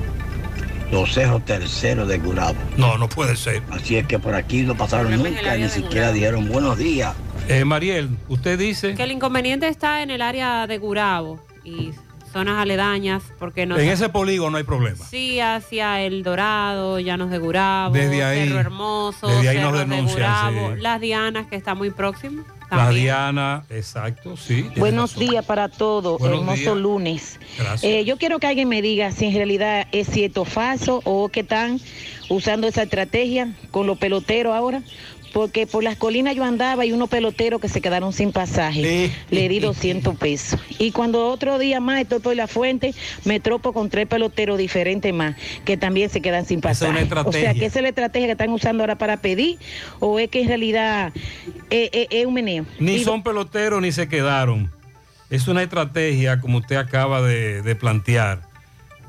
Los 0.90 1.14
cerros 1.14 1.44
terceros 1.44 2.08
de 2.08 2.18
Gurabo. 2.18 2.56
No, 2.76 2.98
no 2.98 3.08
puede 3.08 3.36
ser. 3.36 3.62
Así 3.70 3.96
es 3.96 4.06
que 4.06 4.18
por 4.18 4.34
aquí 4.34 4.62
no 4.62 4.76
pasaron 4.76 5.16
nunca, 5.16 5.56
ni 5.56 5.68
siquiera 5.68 6.12
dijeron 6.12 6.48
buenos 6.48 6.78
días. 6.78 7.14
Eh, 7.48 7.64
Mariel, 7.64 8.10
usted 8.28 8.58
dice. 8.58 8.94
Que 8.94 9.02
el 9.02 9.12
inconveniente 9.12 9.68
está 9.68 10.02
en 10.02 10.10
el 10.10 10.22
área 10.22 10.66
de 10.66 10.78
Gurabo 10.78 11.44
y 11.64 11.90
zonas 12.34 12.58
aledañas, 12.60 13.22
porque 13.38 13.64
no 13.64 13.78
En 13.78 13.88
ese 13.88 14.10
polígono 14.10 14.50
no 14.50 14.56
hay 14.58 14.64
problema. 14.64 15.02
Sí, 15.06 15.40
hacia 15.40 16.02
El 16.02 16.22
Dorado, 16.22 16.98
Llanos 17.00 17.30
de 17.30 17.38
Gurabo, 17.38 17.94
Desde 17.94 18.22
ahí- 18.22 18.48
Cerro 18.48 18.60
Hermoso, 18.60 19.26
desde 19.28 19.48
ahí 19.48 19.58
nos 19.60 19.72
Cerros 19.72 19.88
de 19.88 20.12
Gurabo, 20.12 20.74
sí. 20.74 20.80
Las 20.82 21.00
Dianas, 21.00 21.46
que 21.46 21.56
está 21.56 21.74
muy 21.74 21.90
próximo. 21.90 22.42
La 22.70 22.78
también. 22.86 23.04
Diana, 23.04 23.64
exacto, 23.70 24.36
sí. 24.36 24.68
Buenos 24.76 25.16
días 25.16 25.44
para 25.44 25.68
todos, 25.68 26.18
Buenos 26.18 26.40
hermoso 26.40 26.60
días. 26.60 26.76
lunes. 26.76 27.40
Gracias. 27.56 27.84
Eh, 27.84 28.04
yo 28.04 28.16
quiero 28.16 28.38
que 28.40 28.46
alguien 28.48 28.68
me 28.68 28.82
diga 28.82 29.12
si 29.12 29.26
en 29.26 29.34
realidad 29.34 29.86
es 29.92 30.08
cierto 30.08 30.42
o 30.42 30.44
falso 30.44 31.00
o 31.04 31.28
que 31.28 31.40
están 31.40 31.78
usando 32.30 32.66
esa 32.66 32.82
estrategia 32.82 33.52
con 33.70 33.86
los 33.86 33.98
peloteros 33.98 34.54
ahora. 34.56 34.82
Porque 35.34 35.66
por 35.66 35.82
las 35.82 35.96
colinas 35.96 36.36
yo 36.36 36.44
andaba 36.44 36.86
y 36.86 36.92
unos 36.92 37.08
peloteros 37.10 37.60
que 37.60 37.68
se 37.68 37.80
quedaron 37.82 38.12
sin 38.12 38.30
pasaje. 38.30 39.10
Le 39.30 39.48
di 39.48 39.58
200 39.58 40.16
pesos. 40.16 40.60
Y 40.78 40.92
cuando 40.92 41.26
otro 41.28 41.58
día 41.58 41.80
más 41.80 42.00
estoy 42.00 42.20
por 42.20 42.36
la 42.36 42.46
fuente, 42.46 42.94
me 43.24 43.40
tropo 43.40 43.72
con 43.72 43.90
tres 43.90 44.06
peloteros 44.06 44.56
diferentes 44.56 45.12
más 45.12 45.34
que 45.64 45.76
también 45.76 46.08
se 46.08 46.22
quedan 46.22 46.46
sin 46.46 46.60
Esa 46.60 46.70
es 46.70 46.82
una 46.82 47.00
pasaje. 47.08 47.28
O 47.28 47.32
sea, 47.32 47.52
que 47.52 47.66
esa 47.66 47.80
es 47.80 47.82
la 47.82 47.88
estrategia 47.88 48.28
que 48.28 48.32
están 48.32 48.50
usando 48.50 48.84
ahora 48.84 48.96
para 48.96 49.16
pedir 49.16 49.58
o 49.98 50.20
es 50.20 50.28
que 50.30 50.42
en 50.42 50.48
realidad 50.48 51.12
eh, 51.68 51.90
eh, 51.92 52.06
es 52.10 52.26
un 52.26 52.34
meneo. 52.34 52.64
Ni 52.78 52.94
Y- 52.94 53.04
son 53.04 53.24
peloteros 53.24 53.82
ni 53.82 53.90
se 53.90 54.08
quedaron. 54.08 54.70
Es 55.30 55.48
una 55.48 55.64
estrategia, 55.64 56.40
como 56.40 56.58
usted 56.58 56.76
acaba 56.76 57.20
de, 57.22 57.60
de 57.62 57.74
plantear, 57.74 58.42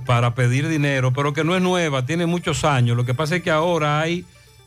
para 0.08 0.34
pedir 0.34 0.68
dinero, 0.70 1.14
pero 1.14 1.34
que 1.34 1.44
no 1.44 1.56
es 1.56 1.62
nueva, 1.62 2.06
tiene 2.08 2.26
muchos 2.26 2.64
años. 2.66 2.98
Lo 2.98 3.06
que 3.06 3.14
pasa 3.14 3.36
es 3.36 3.44
que 3.44 3.52
ahora 3.52 4.00
hay 4.00 4.26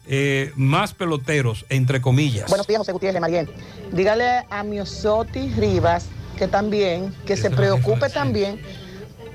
eh, 0.08 0.52
más 0.56 0.94
peloteros, 0.94 1.66
entre 1.68 2.00
comillas. 2.00 2.48
Buenos 2.48 2.66
días, 2.66 2.78
José 2.78 2.92
Gutiérrez 2.92 3.20
Mariel. 3.20 3.50
Dígale 3.92 4.46
a 4.48 4.62
Miosotti 4.62 5.52
Rivas 5.54 6.06
que 6.38 6.48
también, 6.48 7.14
que 7.26 7.36
se 7.36 7.50
preocupe 7.50 8.08
también 8.08 8.60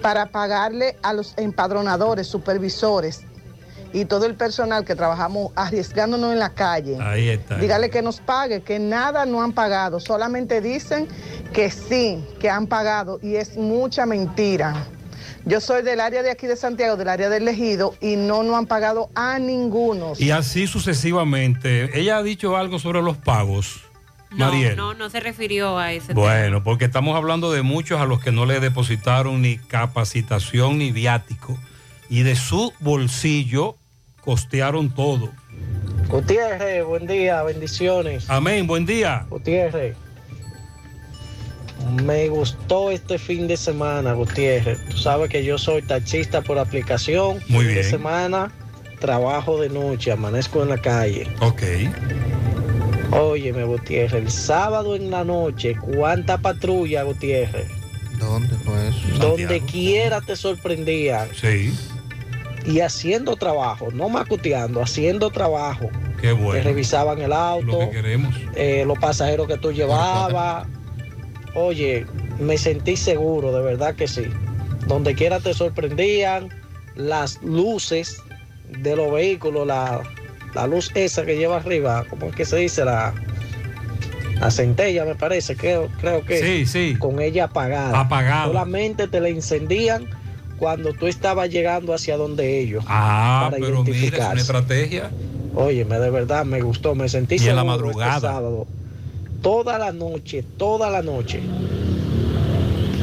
para 0.02 0.28
pagarle 0.28 0.98
a 1.04 1.14
los 1.14 1.34
empadronadores, 1.38 2.28
supervisores 2.28 3.22
y 3.94 4.06
todo 4.06 4.26
el 4.26 4.36
personal 4.36 4.84
que 4.84 4.96
trabajamos 4.96 5.52
arriesgándonos 5.56 6.34
en 6.34 6.40
la 6.40 6.50
calle. 6.50 6.98
Ahí 7.00 7.30
está. 7.30 7.58
Dígale 7.58 7.90
que 7.90 8.02
nos 8.02 8.20
pague, 8.20 8.62
que 8.62 8.80
nada 8.80 9.26
no 9.26 9.44
han 9.44 9.54
pagado, 9.54 10.00
solamente 10.00 10.62
dicen 10.62 11.08
que 11.54 11.70
sí, 11.70 12.26
que 12.40 12.50
han 12.50 12.66
pagado 12.66 13.20
y 13.22 13.36
es 13.36 13.56
mucha 13.56 14.06
mentira. 14.06 14.88
Yo 15.46 15.60
soy 15.60 15.84
del 15.84 16.00
área 16.00 16.24
de 16.24 16.32
aquí 16.32 16.48
de 16.48 16.56
Santiago, 16.56 16.96
del 16.96 17.10
área 17.10 17.30
del 17.30 17.48
Ejido, 17.48 17.96
y 18.00 18.16
no 18.16 18.44
nos 18.44 18.56
han 18.58 18.66
pagado 18.66 19.10
a 19.14 19.40
ninguno. 19.40 20.14
Y 20.18 20.32
así 20.32 20.68
sucesivamente. 20.68 22.00
Ella 22.00 22.18
ha 22.18 22.24
dicho 22.24 22.56
algo 22.56 22.80
sobre 22.80 23.02
los 23.02 23.18
pagos, 23.18 23.82
No, 24.32 24.46
Mariel. 24.46 24.78
no, 24.78 24.94
no 24.94 25.10
se 25.10 25.20
refirió 25.20 25.78
a 25.78 25.92
ese 25.92 26.08
tema. 26.10 26.22
Bueno, 26.22 26.64
porque 26.64 26.86
estamos 26.86 27.16
hablando 27.18 27.52
de 27.52 27.62
muchos 27.62 28.00
a 28.00 28.06
los 28.06 28.22
que 28.22 28.32
no 28.32 28.46
le 28.46 28.60
depositaron 28.62 29.42
ni 29.42 29.58
capacitación 29.58 30.78
ni 30.78 30.92
viático. 30.92 31.58
Y 32.10 32.24
de 32.24 32.36
su 32.36 32.74
bolsillo 32.80 33.76
costearon 34.22 34.92
todo. 34.94 35.30
Gutiérrez, 36.08 36.86
buen 36.86 37.06
día, 37.08 37.44
bendiciones. 37.44 38.30
Amén, 38.30 38.66
buen 38.68 38.86
día. 38.86 39.26
Gutiérrez, 39.30 39.96
me 42.04 42.28
gustó 42.30 42.92
este 42.92 43.18
fin 43.18 43.48
de 43.48 43.58
semana, 43.58 44.14
Gutiérrez. 44.14 44.80
Tú 44.90 44.98
sabes 44.98 45.30
que 45.30 45.44
yo 45.44 45.58
soy 45.58 45.82
taxista 45.82 46.42
por 46.42 46.58
aplicación. 46.58 47.40
Muy 47.50 47.66
fin 47.66 47.68
de 47.76 47.82
bien. 47.82 47.90
semana, 47.90 48.52
trabajo 49.00 49.60
de 49.62 49.70
noche, 49.70 50.12
amanezco 50.12 50.64
en 50.64 50.70
la 50.70 50.78
calle. 50.78 51.28
Ok. 51.42 51.64
Óyeme, 53.12 53.64
Gutiérrez, 53.64 54.14
el 54.14 54.32
sábado 54.32 54.96
en 54.96 55.12
la 55.12 55.24
noche, 55.24 55.76
¿cuánta 55.80 56.38
patrulla, 56.40 57.04
Gutiérrez? 57.04 57.68
¿Dónde 58.20 58.56
fue 58.64 58.88
eso? 58.88 59.20
Donde 59.20 59.62
quiera 59.62 60.22
te 60.22 60.36
sorprendían. 60.36 61.28
Sí. 61.40 61.78
Y 62.66 62.80
haciendo 62.80 63.36
trabajo, 63.36 63.90
no 63.94 64.08
macuteando, 64.10 64.82
haciendo 64.82 65.30
trabajo. 65.30 65.90
Qué 66.22 66.28
Te 66.30 66.34
bueno. 66.34 66.64
revisaban 66.64 67.22
el 67.22 67.34
auto. 67.34 67.66
Lo 67.66 67.80
que 67.80 67.90
queremos. 67.90 68.34
eh, 68.56 68.84
los 68.88 68.98
pasajeros 68.98 69.48
que 69.48 69.58
tú 69.58 69.72
llevabas. 69.74 70.66
Oye, 71.56 72.06
me 72.40 72.58
sentí 72.58 72.96
seguro, 72.96 73.52
de 73.56 73.62
verdad 73.64 73.96
que 73.96 74.08
sí. 74.08 74.24
Donde 74.88 75.14
quiera 75.16 75.40
te 75.40 75.54
sorprendían 75.54 76.50
las 76.96 77.42
luces 77.44 78.18
de 78.70 78.96
los 78.96 79.12
vehículos, 79.12 79.66
la, 79.68 80.02
la 80.56 80.68
luz 80.68 80.92
esa 80.96 81.26
que 81.26 81.38
lleva 81.38 81.58
arriba, 81.58 82.06
¿cómo 82.10 82.28
es 82.28 82.36
que 82.36 82.46
se 82.46 82.58
dice? 82.58 82.84
La, 82.86 83.14
la 84.40 84.52
centella, 84.52 85.06
me 85.06 85.16
parece, 85.16 85.56
creo, 85.56 85.90
creo 86.02 86.26
que. 86.26 86.40
Sí, 86.40 86.66
sí. 86.66 86.96
Con 86.98 87.22
ella 87.22 87.46
apagada. 87.46 88.00
Apagada. 88.00 88.48
Solamente 88.48 89.08
te 89.08 89.20
la 89.22 89.30
encendían 89.30 90.08
cuando 90.58 90.94
tú 90.94 91.08
estabas 91.08 91.50
llegando 91.50 91.94
hacia 91.94 92.18
donde 92.18 92.60
ellos. 92.60 92.84
Ah, 92.88 93.50
para 93.52 93.58
pero 93.64 93.84
mira, 93.84 94.18
es 94.18 94.26
una 94.32 94.42
estrategia. 94.42 95.12
Óyeme, 95.56 96.00
de 96.00 96.10
verdad 96.10 96.46
me 96.46 96.62
gustó, 96.62 96.96
me 96.96 97.08
sentí 97.10 97.36
Y 97.36 97.48
en 97.48 97.56
la 97.56 97.62
este 97.62 97.68
madrugada. 97.68 98.20
sábado. 98.20 98.68
Toda 99.44 99.78
la 99.78 99.92
noche, 99.92 100.42
toda 100.58 100.90
la 100.90 101.02
noche. 101.02 101.42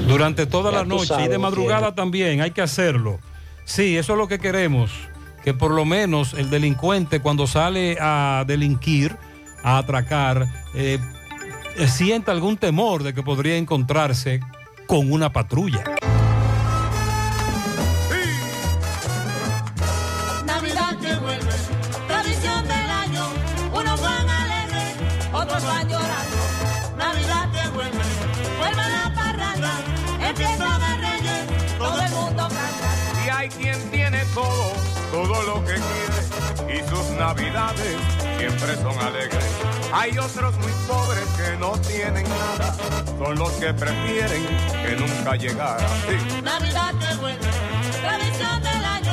Durante 0.08 0.46
toda 0.46 0.72
Ya 0.72 0.78
la 0.78 0.84
noche 0.84 1.14
y 1.22 1.28
de 1.28 1.36
madrugada 1.36 1.94
también, 1.94 2.40
hay 2.40 2.52
que 2.52 2.62
hacerlo. 2.62 3.20
Sí, 3.66 3.98
eso 3.98 4.14
es 4.14 4.18
lo 4.18 4.26
que 4.26 4.38
queremos, 4.38 4.90
que 5.44 5.52
por 5.52 5.70
lo 5.70 5.84
menos 5.84 6.32
el 6.32 6.48
delincuente 6.48 7.20
cuando 7.20 7.46
sale 7.46 7.98
a 8.00 8.44
delinquir, 8.46 9.16
a 9.62 9.76
atracar, 9.76 10.48
eh, 10.74 10.98
sienta 11.86 12.32
algún 12.32 12.56
temor 12.56 13.02
de 13.02 13.12
que 13.12 13.22
podría 13.22 13.58
encontrarse 13.58 14.40
con 14.86 15.12
una 15.12 15.30
patrulla. 15.30 15.84
Navidades 37.34 37.96
siempre 38.38 38.74
son 38.82 38.98
alegres. 38.98 39.44
Hay 39.92 40.18
otros 40.18 40.52
muy 40.58 40.72
pobres 40.88 41.24
que 41.36 41.56
no 41.58 41.72
tienen 41.78 42.26
nada, 42.28 42.74
son 43.18 43.38
los 43.38 43.52
que 43.52 43.72
prefieren 43.72 44.44
que 44.84 44.96
nunca 44.96 45.36
llegara. 45.36 45.88
Sí. 46.08 46.42
Navidad 46.42 46.92
que 46.98 47.14
vuelve, 47.20 47.50
tradición 48.02 48.62
del 48.62 48.84
año. 48.84 49.12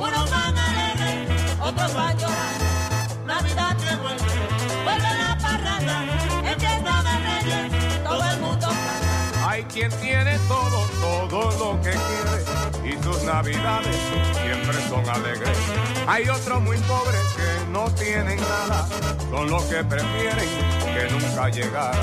Unos 0.00 0.30
van 0.30 0.58
alegres, 0.58 1.28
otros 1.60 1.94
van 1.94 2.18
llorando. 2.18 2.64
Navidad 3.26 3.76
que 3.76 3.96
vuelve, 3.96 4.32
vuelve 4.82 5.10
la 5.22 5.38
parranda. 5.40 6.04
Empieza 6.52 6.94
de 7.06 7.14
reyes, 7.28 8.02
todo 8.02 8.24
el 8.32 8.40
mundo. 8.40 8.68
Hay 9.46 9.62
quien 9.64 9.90
tiene 10.00 10.36
todo, 10.48 10.78
todo 11.30 11.50
lo 11.60 11.80
que 11.80 11.90
quiere, 11.90 12.61
y 12.84 13.02
sus 13.02 13.22
navidades 13.24 13.96
siempre 14.32 14.88
son 14.88 15.08
alegres. 15.08 15.56
Hay 16.06 16.28
otros 16.28 16.60
muy 16.62 16.76
pobres 16.78 17.22
que 17.36 17.70
no 17.70 17.90
tienen 17.94 18.40
nada, 18.40 18.88
son 19.30 19.50
los 19.50 19.62
que 19.64 19.84
prefieren 19.84 20.48
que 20.94 21.12
nunca 21.12 21.48
llegara. 21.48 22.02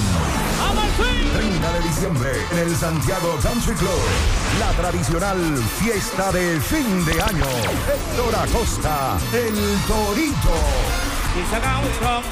30 1.33 1.73
de 1.73 1.81
diciembre 1.87 2.29
en 2.51 2.59
el 2.59 2.75
Santiago 2.75 3.37
Country 3.43 3.73
Club. 3.73 3.89
La 4.59 4.71
tradicional 4.71 5.37
fiesta 5.63 6.31
de 6.31 6.59
fin 6.59 7.05
de 7.05 7.21
año. 7.21 7.45
Héctor 7.45 8.35
Acosta, 8.35 9.17
el 9.33 9.55
Torito. 9.87 10.55
Y 11.35 11.43
saca 11.51 11.79
un 11.79 11.89
ron, 12.01 12.23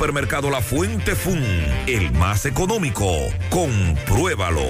Supermercado 0.01 0.49
La 0.49 0.61
Fuente 0.61 1.13
Fun, 1.13 1.45
el 1.85 2.11
más 2.13 2.47
económico. 2.47 3.05
Compruébalo. 3.51 4.65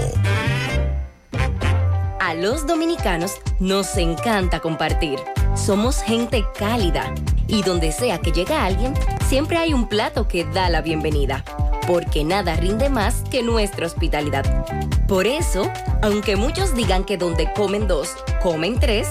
A 2.20 2.34
los 2.34 2.68
dominicanos 2.68 3.38
nos 3.58 3.96
encanta 3.96 4.60
compartir. 4.60 5.20
Somos 5.56 6.02
gente 6.02 6.44
cálida 6.60 7.16
y 7.48 7.64
donde 7.64 7.94
sea 7.94 8.18
que 8.18 8.34
llega 8.34 8.66
alguien, 8.66 8.94
siempre 9.30 9.56
hay 9.56 9.74
un 9.74 9.88
plato 9.88 10.28
que 10.28 10.44
da 10.44 10.70
la 10.70 10.82
bienvenida. 10.82 11.46
Porque 11.88 12.26
nada 12.26 12.58
rinde 12.58 12.90
más 12.90 13.24
que 13.32 13.42
nuestra 13.42 13.86
hospitalidad. 13.86 14.66
Por 15.08 15.28
eso, 15.28 15.72
aunque 16.02 16.36
muchos 16.36 16.76
digan 16.76 17.06
que 17.06 17.16
donde 17.16 17.54
comen 17.54 17.88
dos, 17.88 18.18
comen 18.44 18.82
tres, 18.82 19.08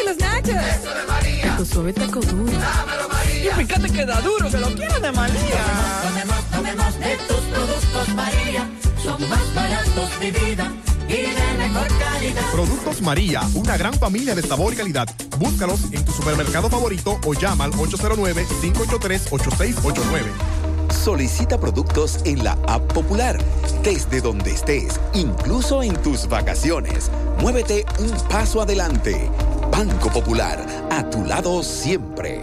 Y 0.00 0.04
los 0.06 0.16
nachos. 0.18 0.50
Eso 0.50 0.94
de 0.94 1.04
María. 1.06 1.56
Tu 1.56 1.64
suave 1.66 1.92
taco 1.92 2.20
duro. 2.20 2.52
Dámelo, 2.52 3.08
María. 3.08 3.52
Y 3.52 3.54
fíjate 3.64 3.90
que 3.90 4.06
da 4.06 4.20
duro, 4.20 4.48
que 4.50 4.58
lo 4.58 4.68
quiero 4.74 5.00
de 5.00 5.12
María. 5.12 5.64
Tomemos, 6.02 6.44
tomemos 6.50 6.98
de 6.98 7.16
tus 7.28 7.36
productos, 7.36 8.08
María. 8.14 8.68
Son 9.02 9.28
más 9.28 9.54
baratos, 9.54 10.20
de 10.20 10.30
vida. 10.30 10.72
Y 11.08 11.12
de 11.12 11.54
mejor 11.58 11.88
calidad. 11.98 12.50
Productos 12.52 13.02
María, 13.02 13.42
una 13.54 13.76
gran 13.76 13.92
familia 13.94 14.34
de 14.36 14.42
sabor 14.42 14.72
y 14.72 14.76
calidad. 14.76 15.08
Búscalos 15.38 15.80
en 15.90 16.04
tu 16.04 16.12
supermercado 16.12 16.70
favorito 16.70 17.18
o 17.24 17.34
llama 17.34 17.64
al 17.64 17.72
809-583-8689. 17.72 20.59
Solicita 20.90 21.58
productos 21.58 22.20
en 22.24 22.44
la 22.44 22.52
app 22.66 22.92
popular, 22.92 23.38
desde 23.82 24.20
donde 24.20 24.50
estés, 24.52 25.00
incluso 25.14 25.82
en 25.82 25.94
tus 26.02 26.28
vacaciones. 26.28 27.10
Muévete 27.40 27.84
un 27.98 28.10
paso 28.28 28.60
adelante. 28.60 29.30
Banco 29.70 30.10
Popular, 30.10 30.58
a 30.90 31.08
tu 31.08 31.24
lado 31.24 31.62
siempre. 31.62 32.42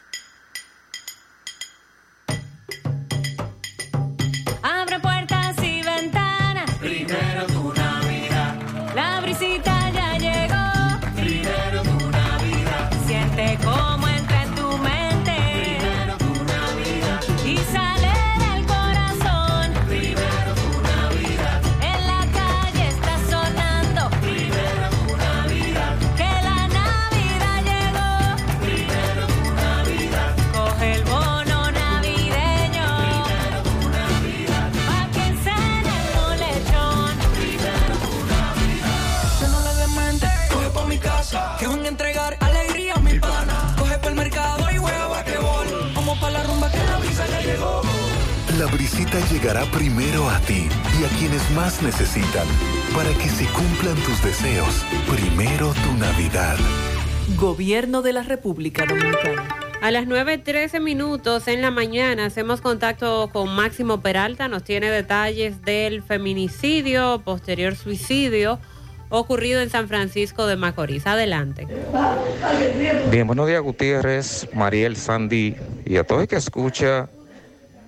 Llegará 49.11 49.65
primero 49.71 50.29
a 50.29 50.39
ti 50.39 50.69
y 50.99 51.03
a 51.03 51.09
quienes 51.17 51.51
más 51.51 51.81
necesitan 51.81 52.47
para 52.95 53.09
que 53.13 53.27
se 53.27 53.45
cumplan 53.47 53.95
tus 54.03 54.23
deseos. 54.23 54.85
Primero 55.09 55.73
tu 55.73 55.97
Navidad. 55.97 56.57
Gobierno 57.37 58.01
de 58.01 58.13
la 58.13 58.23
República 58.23 58.85
Dominicana. 58.85 59.47
A 59.81 59.91
las 59.91 60.05
9.13 60.05 60.79
minutos 60.79 61.49
en 61.49 61.61
la 61.61 61.71
mañana 61.71 62.25
hacemos 62.25 62.61
contacto 62.61 63.29
con 63.33 63.53
Máximo 63.53 64.01
Peralta, 64.01 64.47
nos 64.47 64.63
tiene 64.63 64.89
detalles 64.89 65.61
del 65.61 66.03
feminicidio, 66.03 67.21
posterior 67.25 67.75
suicidio 67.75 68.59
ocurrido 69.09 69.59
en 69.61 69.69
San 69.69 69.89
Francisco 69.89 70.45
de 70.45 70.55
Macorís. 70.55 71.05
Adelante. 71.05 71.67
Bien, 73.09 73.27
buenos 73.27 73.47
días 73.47 73.61
Gutiérrez, 73.61 74.47
Mariel, 74.53 74.95
Sandy 74.95 75.55
y 75.85 75.97
a 75.97 76.05
todo 76.05 76.21
el 76.21 76.27
que 76.27 76.37
escucha 76.37 77.09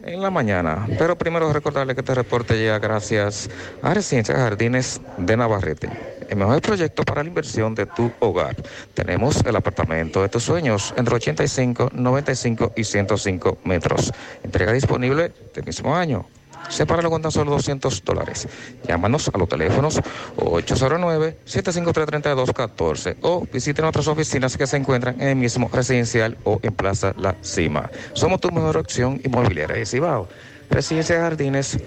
en 0.06 0.22
la 0.22 0.30
mañana. 0.30 0.86
Pero 0.98 1.18
primero 1.18 1.52
recordarle 1.52 1.96
que 1.96 2.02
este 2.02 2.16
reporte 2.16 2.58
llega 2.58 2.80
gracias 2.80 3.50
a 3.82 3.94
Residencia 3.94 4.36
Jardines 4.36 5.02
de 5.18 5.38
Navarrete. 5.38 5.90
El 6.30 6.38
mejor 6.38 6.62
proyecto 6.62 7.04
para 7.04 7.24
la 7.24 7.30
inversión 7.30 7.76
de 7.76 7.86
tu 7.86 8.12
hogar. 8.20 8.56
Tenemos 8.94 9.44
el 9.46 9.56
apartamento 9.56 10.22
de 10.22 10.30
tus 10.30 10.44
sueños 10.44 10.94
entre 10.98 11.16
85, 11.16 11.92
95 11.94 12.74
y 12.76 12.84
105 12.84 13.58
metros. 13.64 14.12
Entrega 14.44 14.74
disponible 14.74 15.32
este 15.46 15.62
mismo 15.62 15.96
año. 15.96 16.26
Sepáralo 16.70 17.10
con 17.10 17.22
tan 17.22 17.32
solo 17.32 17.52
200 17.52 18.04
dólares. 18.04 18.46
Llámanos 18.88 19.32
a 19.34 19.38
los 19.38 19.48
teléfonos 19.48 20.02
809-753-3214 20.38 23.16
o 23.22 23.48
visite 23.52 23.82
nuestras 23.82 24.08
oficinas 24.08 24.58
que 24.58 24.68
se 24.68 24.78
encuentran 24.78 25.22
en 25.22 25.30
el 25.30 25.36
mismo 25.36 25.70
residencial 25.72 26.38
o 26.44 26.60
en 26.64 26.74
Plaza 26.74 27.14
La 27.18 27.36
Cima. 27.42 27.90
Somos 28.14 28.42
tu 28.42 28.52
mejor 28.52 28.78
opción 28.78 29.22
inmobiliaria 29.24 29.78
de 29.78 29.86
Cibao. 29.86 30.28
Residencia 30.70 31.20
Jardines 31.20 31.78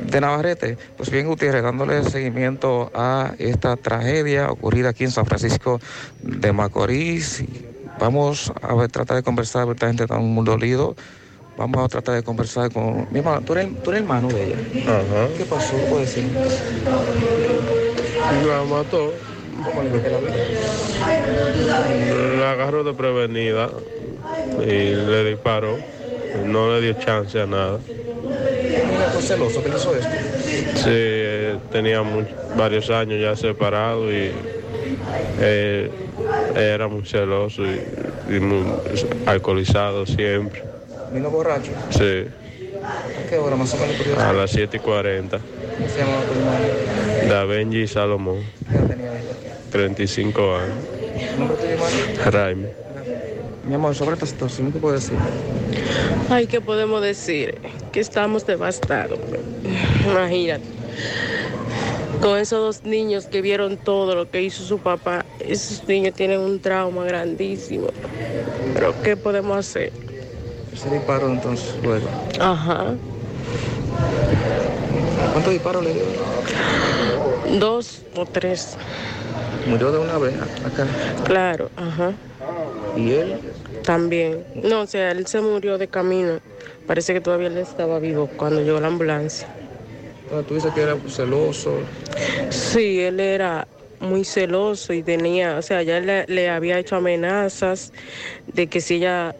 de 0.00 0.20
Navarrete. 0.20 0.78
Pues 0.96 1.10
bien, 1.10 1.26
Gutiérrez, 1.26 1.62
dándole 1.62 2.02
seguimiento 2.04 2.90
a 2.94 3.34
esta 3.38 3.76
tragedia 3.76 4.50
ocurrida 4.50 4.90
aquí 4.90 5.04
en 5.04 5.10
San 5.10 5.26
Francisco 5.26 5.80
de 6.22 6.52
Macorís. 6.52 7.44
Vamos 7.98 8.52
a 8.62 8.74
ver, 8.74 8.90
tratar 8.90 9.18
de 9.18 9.22
conversar, 9.22 9.68
esta 9.68 9.88
gente 9.88 10.04
está 10.04 10.18
muy 10.18 10.44
dolido. 10.44 10.96
Vamos 11.60 11.84
a 11.84 11.88
tratar 11.88 12.14
de 12.14 12.22
conversar 12.22 12.72
con 12.72 13.06
mi 13.10 13.18
hermano. 13.18 13.42
¿Tú 13.44 13.52
eres, 13.52 13.68
tú 13.82 13.90
eres 13.90 14.00
hermano 14.00 14.30
de 14.30 14.44
ella? 14.44 14.56
Ajá. 14.86 15.28
¿Qué 15.36 15.44
pasó? 15.44 15.76
¿Puedes 15.90 16.14
decir? 16.14 16.24
La 18.48 18.64
mató. 18.64 19.12
¿Cómo 19.62 19.82
le 19.82 19.90
fue 19.90 20.08
la 22.38 22.52
agarró 22.52 22.82
de 22.82 22.94
prevenida 22.94 23.68
y 24.56 24.94
le 24.94 25.24
disparó. 25.32 25.76
No 26.46 26.72
le 26.72 26.80
dio 26.80 26.94
chance 26.94 27.38
a 27.38 27.46
nada. 27.46 27.78
¿Fue 29.12 29.20
celoso 29.20 29.62
que 29.62 29.68
hizo 29.68 29.94
esto? 29.94 30.16
Sí, 30.74 30.88
eh, 30.88 31.58
tenía 31.70 32.00
varios 32.54 32.88
años 32.88 33.20
ya 33.20 33.36
separado 33.36 34.10
y 34.10 34.32
eh, 35.38 35.90
era 36.54 36.88
muy 36.88 37.04
celoso 37.04 37.62
y, 37.66 37.82
y 38.34 38.40
muy 38.40 38.80
alcoholizado 39.26 40.06
siempre. 40.06 40.69
Vino 41.12 41.30
borracho. 41.30 41.72
Sí, 41.90 42.26
¿A 42.82 43.28
qué 43.28 43.36
hora 43.38 43.56
más 43.56 43.72
o 43.74 43.76
menos? 43.78 43.96
curioso? 43.96 44.20
a 44.20 44.32
las 44.32 44.50
7 44.50 44.76
y 44.76 44.80
40. 44.80 45.38
¿Cómo 45.38 45.88
se 45.88 45.98
llamaba 45.98 46.22
tu 46.22 46.32
hermano? 46.32 47.28
Da 47.34 47.44
Benji 47.44 47.86
Salomón, 47.86 48.42
¿Qué 48.70 48.76
edad 48.76 48.86
tenía 48.88 49.06
ella? 49.12 49.56
35 49.70 50.56
años. 50.56 50.68
¿Nombre 51.38 51.56
tuyo, 51.56 51.70
hermano? 51.70 52.32
Jaime. 52.32 52.68
Mi 53.66 53.74
amor, 53.74 53.94
sobre 53.94 54.14
esta 54.14 54.26
situación, 54.26 54.72
¿qué 54.72 54.78
puedes 54.78 55.02
decir? 55.04 55.18
Ay, 56.30 56.46
¿qué 56.46 56.60
podemos 56.60 57.02
decir? 57.02 57.58
Que 57.92 58.00
estamos 58.00 58.46
devastados. 58.46 59.18
Imagínate. 60.06 60.64
Con 62.20 62.38
esos 62.38 62.58
dos 62.60 62.84
niños 62.84 63.26
que 63.26 63.40
vieron 63.42 63.76
todo 63.76 64.14
lo 64.14 64.30
que 64.30 64.42
hizo 64.42 64.62
su 64.64 64.78
papá, 64.78 65.24
esos 65.40 65.86
niños 65.88 66.14
tienen 66.14 66.40
un 66.40 66.60
trauma 66.60 67.04
grandísimo. 67.04 67.88
Pero 68.74 68.94
¿qué 69.02 69.16
podemos 69.16 69.56
hacer? 69.58 69.92
Se 70.74 70.88
disparó 70.90 71.28
entonces 71.28 71.74
luego. 71.82 72.06
Ajá. 72.40 72.94
¿Cuántos 75.32 75.52
disparos 75.52 75.84
le 75.84 75.94
dio? 75.94 76.02
Dos 77.58 78.02
o 78.16 78.24
tres. 78.26 78.76
Murió 79.66 79.92
de 79.92 79.98
una 79.98 80.18
vez 80.18 80.34
acá. 80.40 80.86
Claro, 81.24 81.70
ajá. 81.76 82.12
¿Y 82.96 83.12
él? 83.12 83.36
También. 83.84 84.44
No, 84.54 84.82
o 84.82 84.86
sea, 84.86 85.10
él 85.10 85.26
se 85.26 85.40
murió 85.40 85.78
de 85.78 85.88
camino. 85.88 86.38
Parece 86.86 87.12
que 87.12 87.20
todavía 87.20 87.48
él 87.48 87.58
estaba 87.58 87.98
vivo 87.98 88.28
cuando 88.36 88.62
llegó 88.62 88.80
la 88.80 88.88
ambulancia. 88.88 89.48
Bueno, 90.28 90.44
tú 90.44 90.54
dices 90.54 90.72
que 90.72 90.82
era 90.82 90.96
celoso. 91.08 91.74
Sí, 92.50 93.00
él 93.00 93.20
era 93.20 93.66
muy 94.00 94.24
celoso 94.24 94.92
y 94.92 95.02
tenía, 95.02 95.56
o 95.56 95.62
sea, 95.62 95.82
ya 95.82 96.00
le, 96.00 96.24
le 96.26 96.48
había 96.48 96.78
hecho 96.78 96.96
amenazas 96.96 97.92
de 98.46 98.66
que 98.66 98.80
si 98.80 98.94
ella 98.96 99.34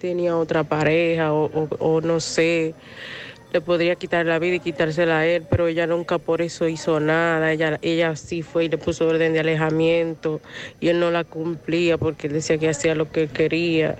tenía 0.00 0.36
otra 0.36 0.64
pareja 0.64 1.32
o, 1.32 1.44
o- 1.44 1.68
o 1.78 2.00
no 2.00 2.20
sé, 2.20 2.74
le 3.52 3.60
podría 3.60 3.96
quitar 3.96 4.24
la 4.26 4.38
vida 4.38 4.56
y 4.56 4.60
quitársela 4.60 5.18
a 5.18 5.26
él, 5.26 5.44
pero 5.48 5.68
ella 5.68 5.86
nunca 5.86 6.18
por 6.18 6.40
eso 6.40 6.66
hizo 6.68 7.00
nada. 7.00 7.52
Ella, 7.52 7.78
ella 7.82 8.16
sí 8.16 8.42
fue 8.42 8.64
y 8.64 8.68
le 8.68 8.78
puso 8.78 9.06
orden 9.06 9.32
de 9.34 9.40
alejamiento 9.40 10.40
y 10.80 10.88
él 10.88 10.98
no 11.00 11.10
la 11.10 11.24
cumplía 11.24 11.98
porque 11.98 12.28
él 12.28 12.32
decía 12.32 12.58
que 12.58 12.68
hacía 12.70 12.94
lo 12.94 13.10
que 13.12 13.28
quería, 13.28 13.96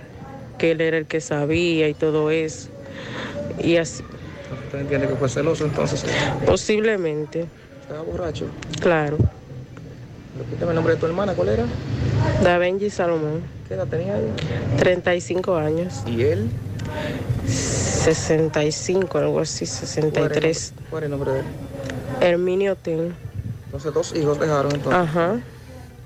que 0.57 0.71
él 0.71 0.81
era 0.81 0.97
el 0.97 1.05
que 1.05 1.21
sabía 1.21 1.87
y 1.87 1.93
todo 1.93 2.31
eso. 2.31 2.69
Y 3.61 3.77
así, 3.77 4.03
¿Usted 4.65 4.79
entiende 4.79 5.07
que 5.07 5.15
fue 5.15 5.29
celoso 5.29 5.65
entonces? 5.65 6.03
posiblemente, 6.45 7.47
Estaba 7.81 8.01
borracho. 8.03 8.47
claro. 8.79 9.17
Repítame 10.37 10.71
el 10.71 10.75
nombre 10.75 10.93
de 10.95 10.99
tu 10.99 11.05
hermana, 11.05 11.35
¿cuál 11.35 11.49
era? 11.49 11.65
Da 12.41 12.57
Benji 12.57 12.89
Salomón. 12.89 13.43
¿Qué 13.71 13.75
edad 13.75 13.87
tenía 13.87 14.17
él? 14.17 14.33
35 14.79 15.55
años. 15.55 16.03
¿Y 16.05 16.23
él? 16.23 16.49
65, 17.47 19.17
algo 19.17 19.39
así, 19.39 19.65
63. 19.65 20.73
¿Cuál 20.89 21.03
es 21.03 21.05
el 21.05 21.11
nombre 21.11 21.31
de 21.31 21.39
él? 21.39 21.45
Herminio 22.19 22.75
Ten. 22.75 23.15
Entonces 23.67 23.93
dos 23.93 24.13
hijos 24.13 24.37
dejaron 24.41 24.75
entonces. 24.75 25.01
Ajá. 25.01 25.39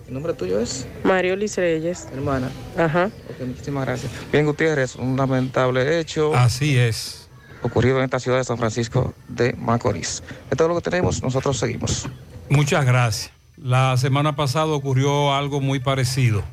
¿El 0.08 0.14
nombre 0.14 0.34
tuyo 0.36 0.60
es? 0.60 0.86
Mariolis 1.04 1.58
Reyes. 1.58 2.08
Hermana. 2.14 2.52
Ajá. 2.78 3.10
Ok, 3.32 3.48
muchísimas 3.48 3.88
gracias. 3.88 4.12
Bien, 4.32 4.46
Gutiérrez, 4.46 4.96
un 4.96 5.18
lamentable 5.18 6.00
hecho. 6.00 6.36
Así 6.36 6.78
es. 6.78 7.30
Ocurrido 7.64 7.98
en 7.98 8.04
esta 8.04 8.20
ciudad 8.20 8.38
de 8.38 8.44
San 8.44 8.60
Francisco 8.60 9.16
de 9.28 9.54
Macorís. 9.54 10.22
Esto 10.52 10.66
es 10.66 10.70
lo 10.70 10.76
que 10.76 10.88
tenemos, 10.88 11.24
nosotros 11.24 11.58
seguimos. 11.58 12.08
Muchas 12.48 12.86
gracias. 12.86 13.32
La 13.58 13.98
semana 13.98 14.36
pasada 14.36 14.68
ocurrió 14.68 15.34
algo 15.34 15.62
muy 15.62 15.80
parecido. 15.80 16.44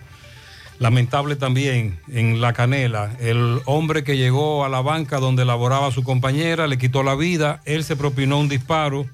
Lamentable 0.79 1.37
también 1.37 1.99
en 2.11 2.41
La 2.41 2.53
Canela. 2.53 3.17
El 3.21 3.61
hombre 3.67 4.03
que 4.05 4.17
llegó 4.17 4.65
a 4.65 4.69
la 4.69 4.81
banca 4.81 5.19
donde 5.19 5.45
laboraba 5.45 5.93
su 5.93 6.03
compañera 6.03 6.67
le 6.67 6.79
quitó 6.79 7.03
la 7.03 7.15
vida. 7.15 7.61
Él 7.65 7.85
se 7.85 7.97
propinó 7.97 8.39
un 8.39 8.49
disparo. 8.49 9.07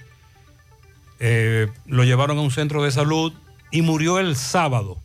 Eh, 1.20 1.68
lo 1.86 2.04
llevaron 2.04 2.38
a 2.38 2.40
un 2.40 2.50
centro 2.50 2.82
de 2.82 2.90
salud 2.90 3.32
y 3.70 3.82
murió 3.82 4.18
el 4.18 4.36
sábado. 4.36 4.98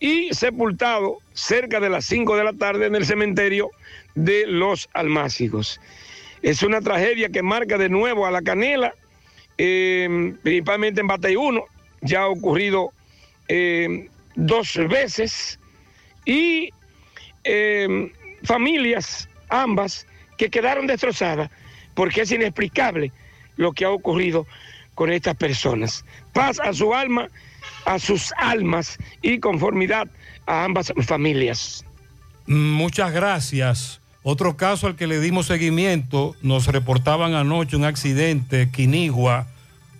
y 0.00 0.32
sepultado 0.32 1.18
cerca 1.34 1.78
de 1.78 1.90
las 1.90 2.06
cinco 2.06 2.36
de 2.36 2.44
la 2.44 2.54
tarde 2.54 2.86
en 2.86 2.96
el 2.96 3.04
cementerio 3.04 3.70
de 4.14 4.46
los 4.46 4.88
Almácigos. 4.94 5.80
Es 6.42 6.62
una 6.62 6.80
tragedia 6.80 7.28
que 7.28 7.42
marca 7.42 7.76
de 7.76 7.90
nuevo 7.90 8.26
a 8.26 8.30
la 8.30 8.40
canela, 8.40 8.94
eh, 9.58 10.34
principalmente 10.42 11.02
en 11.02 11.06
Bateyuno, 11.06 11.64
ya 12.00 12.22
ha 12.22 12.28
ocurrido 12.28 12.92
eh, 13.48 14.08
dos 14.34 14.74
veces, 14.88 15.60
y 16.24 16.70
eh, 17.44 18.10
familias, 18.42 19.28
ambas, 19.50 20.06
que 20.38 20.48
quedaron 20.48 20.86
destrozadas, 20.86 21.50
porque 21.94 22.22
es 22.22 22.32
inexplicable 22.32 23.12
lo 23.56 23.72
que 23.72 23.84
ha 23.84 23.90
ocurrido 23.90 24.46
con 24.94 25.12
estas 25.12 25.36
personas. 25.36 26.04
Paz 26.32 26.58
a 26.60 26.72
su 26.72 26.94
alma, 26.94 27.28
a 27.84 27.98
sus 27.98 28.32
almas 28.38 28.98
y 29.22 29.38
conformidad 29.38 30.08
a 30.46 30.64
ambas 30.64 30.92
familias. 31.06 31.84
Muchas 32.46 33.12
gracias. 33.12 34.00
Otro 34.22 34.56
caso 34.56 34.86
al 34.86 34.96
que 34.96 35.06
le 35.06 35.20
dimos 35.20 35.46
seguimiento, 35.46 36.36
nos 36.42 36.66
reportaban 36.66 37.34
anoche 37.34 37.76
un 37.76 37.84
accidente, 37.84 38.70
Quinigua, 38.70 39.46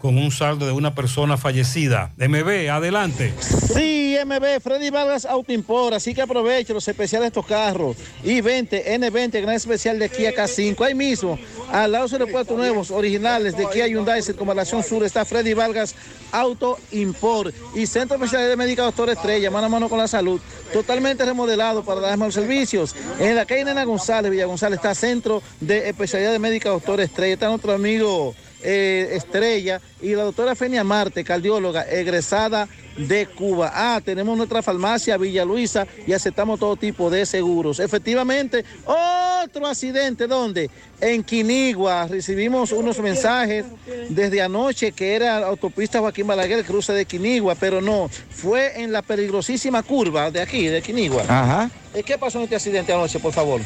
con 0.00 0.16
un 0.16 0.30
saldo 0.30 0.66
de 0.66 0.72
una 0.72 0.94
persona 0.94 1.36
fallecida. 1.36 2.10
MB, 2.16 2.70
adelante. 2.70 3.34
Sí, 3.40 4.16
MB, 4.24 4.60
Freddy 4.62 4.90
Vargas 4.90 5.26
Autoimport, 5.26 5.94
así 5.94 6.14
que 6.14 6.22
aproveche 6.22 6.72
los 6.72 6.88
especiales 6.88 7.24
de 7.24 7.28
estos 7.28 7.46
carros. 7.46 7.96
I-20, 8.24 8.86
N20, 8.86 9.42
gran 9.42 9.54
especial 9.54 9.98
de 9.98 10.08
Kia 10.08 10.32
K5. 10.34 10.86
Ahí 10.86 10.94
mismo, 10.94 11.38
al 11.70 11.92
lado 11.92 12.08
de 12.08 12.18
los 12.18 12.30
puertos 12.30 12.56
nuevos, 12.56 12.90
originales 12.90 13.56
de 13.56 13.68
Kia 13.68 13.86
Hyundai, 13.86 14.22
Circunvalación 14.22 14.82
Sur, 14.82 15.04
está 15.04 15.24
Freddy 15.24 15.52
Vargas 15.52 15.94
Auto 16.32 16.78
Import 16.92 17.54
y 17.74 17.86
Centro 17.86 18.16
Especial 18.16 18.48
de 18.48 18.56
Médica 18.56 18.82
Doctor 18.82 19.10
Estrella, 19.10 19.50
mano 19.50 19.66
a 19.66 19.70
mano 19.70 19.88
con 19.88 19.98
la 19.98 20.08
salud, 20.08 20.40
totalmente 20.72 21.24
remodelado 21.24 21.84
para 21.84 22.00
dar 22.00 22.16
más 22.16 22.32
servicios. 22.32 22.96
En 23.18 23.36
la 23.36 23.44
calle 23.44 23.64
Nena 23.64 23.84
González, 23.84 24.30
Villa 24.30 24.46
González, 24.46 24.78
está 24.78 24.94
Centro 24.94 25.42
de 25.60 25.90
Especialidad 25.90 26.32
de 26.32 26.38
Médica 26.38 26.70
Doctor 26.70 27.00
Estrella, 27.00 27.34
está 27.34 27.48
nuestro 27.48 27.72
amigo 27.72 28.34
eh, 28.62 29.10
Estrella 29.12 29.80
y 30.00 30.14
la 30.14 30.24
doctora 30.24 30.55
Fenia 30.55 30.84
Marte, 30.84 31.24
cardióloga, 31.24 31.82
egresada 31.82 32.68
de 32.97 33.26
Cuba. 33.26 33.70
Ah, 33.74 34.00
tenemos 34.05 34.36
nuestra 34.36 34.62
farmacia 34.62 35.16
Villa 35.16 35.44
Luisa 35.44 35.86
y 36.06 36.12
aceptamos 36.12 36.58
todo 36.58 36.76
tipo 36.76 37.10
de 37.10 37.24
seguros. 37.26 37.80
Efectivamente, 37.80 38.64
otro 38.84 39.66
accidente, 39.66 40.26
¿dónde? 40.26 40.70
En 41.00 41.22
Quinigua. 41.22 42.06
Recibimos 42.06 42.72
unos 42.72 42.98
mensajes 42.98 43.64
desde 44.08 44.42
anoche 44.42 44.92
que 44.92 45.14
era 45.14 45.39
autopista 45.47 46.00
Joaquín 46.00 46.26
Balaguer, 46.26 46.64
cruce 46.64 46.92
de 46.92 47.05
Quinigua, 47.05 47.55
pero 47.55 47.80
no, 47.80 48.10
fue 48.30 48.82
en 48.82 48.92
la 48.92 49.02
peligrosísima 49.02 49.82
curva 49.82 50.30
de 50.30 50.40
aquí, 50.40 50.66
de 50.66 50.82
Quinigua. 50.82 51.22
Ajá. 51.22 51.70
Eh, 51.94 52.02
¿Qué 52.02 52.18
pasó 52.18 52.39
en 52.39 52.44
este 52.44 52.56
accidente 52.56 52.92
anoche, 52.92 53.18
por 53.18 53.32
favor? 53.32 53.60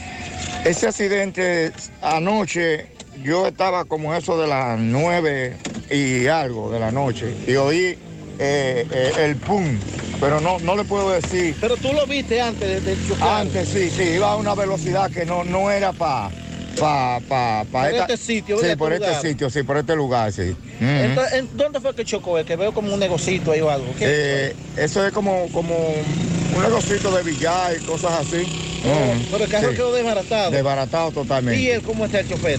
Ese 0.64 0.86
accidente 0.86 1.73
anoche, 2.00 2.86
yo 3.23 3.47
estaba 3.47 3.84
como 3.84 4.15
eso 4.15 4.39
de 4.39 4.47
las 4.47 4.78
nueve 4.78 5.57
y 5.91 6.26
algo 6.26 6.70
de 6.70 6.81
la 6.81 6.91
noche 6.91 7.36
y 7.47 7.55
oí 7.57 7.97
eh, 8.39 8.86
eh, 8.91 9.12
el 9.17 9.36
pum, 9.36 9.81
pero 10.20 10.41
no, 10.41 10.59
no 10.59 10.76
le 10.76 10.84
puedo 10.84 11.10
decir. 11.10 11.57
Pero 11.60 11.76
tú 11.76 11.93
lo 11.93 12.07
viste 12.07 12.41
antes 12.41 12.84
de, 12.84 12.91
de 12.97 13.02
chocar. 13.07 13.41
Antes 13.43 13.68
sí, 13.68 13.91
sí, 13.91 14.02
iba 14.02 14.33
a 14.33 14.36
una 14.36 14.55
velocidad 14.55 15.10
que 15.10 15.25
no, 15.25 15.44
no 15.44 15.70
era 15.70 15.93
para 15.93 16.31
pa, 16.76 17.20
pa, 17.28 17.65
pa 17.70 17.91
esta- 17.91 18.02
este 18.12 18.17
sitio, 18.17 18.59
Sí, 18.59 18.75
por 18.76 18.93
Este 18.93 19.10
este 19.12 19.28
sitio, 19.28 19.51
sí, 19.51 19.62
por 19.62 19.76
este 19.76 19.94
lugar, 19.94 20.33
sí. 20.33 20.51
Ujú. 20.81 20.84
Entonces, 20.84 21.33
¿en 21.39 21.57
¿Dónde 21.57 21.81
fue 21.81 21.94
que 21.94 22.05
chocó? 22.05 22.39
El 22.39 22.44
que 22.44 22.57
veo 22.57 22.73
como 22.73 22.93
un 22.93 22.99
negocito 22.99 23.52
ahí 23.52 23.60
o 23.60 23.70
algo. 23.70 23.94
¿Qué 23.97 24.07
Eh, 24.09 24.57
eso 24.76 25.07
es 25.07 25.12
como, 25.12 25.49
como 25.52 25.75
un 25.76 26.62
negocito 26.62 27.15
de 27.15 27.23
billar 27.23 27.76
y 27.76 27.81
cosas 27.81 28.12
así. 28.12 28.44
Oh, 28.84 28.89
Ujú, 28.89 29.25
pero 29.31 29.44
el 29.44 29.51
carro 29.51 29.70
sí. 29.70 29.76
quedó 29.76 29.93
desbaratado. 29.94 30.51
Desbaratado 30.51 31.12
totalmente. 31.12 31.60
¿Y 31.60 31.70
él 31.70 31.83
cómo 31.83 32.05
está 32.05 32.20
el 32.20 32.26
chofer? 32.28 32.59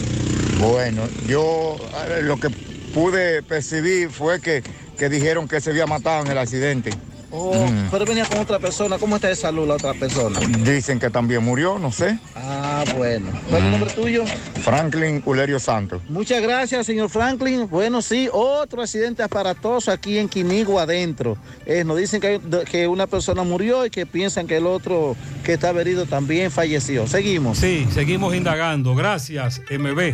Bueno, 0.60 1.04
yo 1.28 1.78
lo 2.24 2.38
que 2.38 2.50
pude 2.94 3.44
percibir 3.44 4.10
fue 4.10 4.40
que, 4.40 4.64
que 4.98 5.10
dijeron 5.10 5.48
que 5.48 5.60
se 5.62 5.72
había 5.72 5.86
matado 5.86 6.24
en 6.26 6.32
el 6.32 6.38
accidente. 6.38 6.92
Oh, 7.38 7.54
Mm. 7.54 7.90
pero 7.92 8.06
venía 8.06 8.24
con 8.26 8.38
otra 8.40 8.60
persona. 8.60 8.98
¿Cómo 8.98 9.18
está 9.18 9.28
de 9.28 9.36
salud 9.36 9.68
la 9.68 9.74
otra 9.74 9.94
persona? 9.94 10.40
Dicen 10.64 11.00
que 11.00 11.10
también 11.10 11.44
murió, 11.44 11.78
no 11.78 11.92
sé. 11.92 12.18
Ah, 12.34 12.86
bueno. 12.96 13.28
¿Cuál 13.50 13.60
es 13.60 13.66
el 13.66 13.72
nombre 13.72 13.90
tuyo? 13.94 14.24
Franklin 14.64 15.22
Ulerio 15.26 15.60
Santos. 15.60 16.02
Muchas 16.08 16.42
gracias, 16.42 16.86
señor 16.86 17.10
Franklin. 17.10 17.68
Bueno, 17.70 18.02
sí, 18.02 18.30
otro 18.32 18.82
accidente 18.84 19.22
aparatoso 19.22 19.92
aquí 19.92 20.18
en 20.18 20.30
Quinigua 20.30 20.84
adentro. 20.84 21.36
Eh, 21.66 21.84
nos 21.84 21.98
dicen 21.98 22.22
que, 22.22 22.40
que 22.72 22.88
una 22.88 23.06
persona 23.06 23.44
murió 23.44 23.86
y 23.86 23.90
que 23.90 24.06
piensan 24.06 24.48
que 24.48 24.56
el 24.58 24.66
otro 24.68 25.18
que 25.44 25.54
estaba 25.54 25.82
herido 25.82 26.06
también 26.06 26.52
falleció. 26.52 27.06
Seguimos. 27.06 27.58
Sí, 27.58 27.86
seguimos 27.94 28.34
indagando. 28.34 28.96
Gracias, 28.96 29.62
MB. 29.70 30.14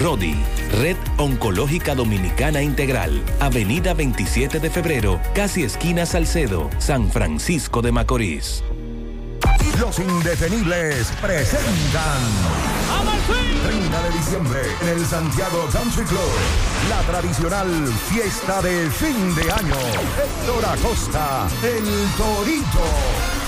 Rodi, 0.00 0.36
Red 0.80 0.96
Oncológica 1.16 1.96
Dominicana 1.96 2.62
Integral, 2.62 3.20
Avenida 3.40 3.94
27 3.94 4.60
de 4.60 4.70
Febrero, 4.70 5.20
casi 5.34 5.64
esquina 5.64 6.06
Salcedo, 6.06 6.70
San 6.78 7.10
Francisco 7.10 7.82
de 7.82 7.90
Macorís. 7.90 8.62
Los 9.80 9.98
indetenibles 9.98 11.08
presentan 11.20 12.22
30 13.66 14.02
de 14.02 14.10
diciembre 14.18 14.60
en 14.82 14.88
el 14.88 15.04
Santiago 15.04 15.66
Country 15.72 16.04
Club. 16.04 16.32
La 16.88 17.00
tradicional 17.10 17.68
fiesta 18.08 18.62
de 18.62 18.88
fin 18.90 19.34
de 19.34 19.50
año. 19.50 19.74
Héctor 20.22 20.64
Acosta, 20.64 21.48
el 21.64 21.84
Torito. 22.16 23.47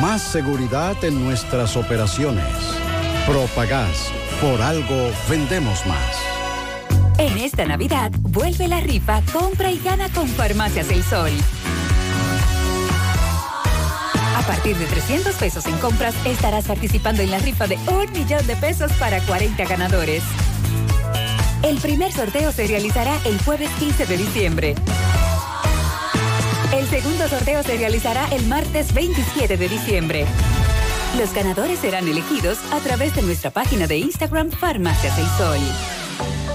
Más 0.00 0.22
seguridad 0.22 1.02
en 1.04 1.24
nuestras 1.24 1.76
operaciones. 1.76 2.46
Propagás. 3.26 4.12
Por 4.40 4.62
algo 4.62 5.10
vendemos 5.28 5.84
más. 5.86 6.27
En 7.18 7.36
esta 7.36 7.66
Navidad, 7.66 8.12
vuelve 8.20 8.68
la 8.68 8.78
rifa, 8.78 9.22
compra 9.32 9.72
y 9.72 9.80
gana 9.80 10.08
con 10.10 10.28
Farmacias 10.28 10.88
El 10.88 11.02
Sol. 11.02 11.32
A 14.36 14.42
partir 14.46 14.76
de 14.76 14.86
300 14.86 15.34
pesos 15.34 15.66
en 15.66 15.76
compras, 15.78 16.14
estarás 16.24 16.66
participando 16.66 17.20
en 17.20 17.32
la 17.32 17.40
rifa 17.40 17.66
de 17.66 17.76
un 17.88 18.12
millón 18.12 18.46
de 18.46 18.54
pesos 18.54 18.92
para 19.00 19.20
40 19.22 19.64
ganadores. 19.64 20.22
El 21.64 21.78
primer 21.78 22.12
sorteo 22.12 22.52
se 22.52 22.68
realizará 22.68 23.18
el 23.24 23.36
jueves 23.42 23.68
15 23.80 24.06
de 24.06 24.16
diciembre. 24.16 24.74
El 26.72 26.86
segundo 26.86 27.26
sorteo 27.28 27.64
se 27.64 27.78
realizará 27.78 28.28
el 28.30 28.46
martes 28.46 28.94
27 28.94 29.56
de 29.56 29.68
diciembre. 29.68 30.24
Los 31.18 31.34
ganadores 31.34 31.80
serán 31.80 32.06
elegidos 32.06 32.58
a 32.70 32.78
través 32.78 33.16
de 33.16 33.22
nuestra 33.22 33.50
página 33.50 33.88
de 33.88 33.98
Instagram 33.98 34.50
Farmacias 34.52 35.18
El 35.18 35.26
Sol. 35.36 35.97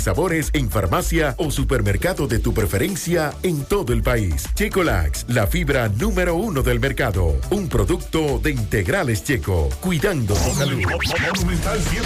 sabores 0.00 0.50
en 0.52 0.70
farmacia 0.70 1.34
o 1.38 1.50
supermercado 1.50 2.26
de 2.26 2.38
tu 2.38 2.54
preferencia 2.54 3.32
en 3.42 3.64
todo 3.64 3.92
el 3.92 4.02
país. 4.02 4.44
Checolax, 4.54 5.26
la 5.28 5.46
fibra 5.46 5.88
número 5.88 6.34
uno 6.34 6.62
del 6.62 6.80
mercado. 6.80 7.36
Un 7.50 7.68
producto 7.68 8.38
de 8.38 8.50
integrales 8.50 9.24
checo, 9.24 9.68
cuidando 9.80 10.34
tu 10.34 10.54
salud. 10.54 10.80
Monumental 10.82 11.78
100.13 11.78 11.96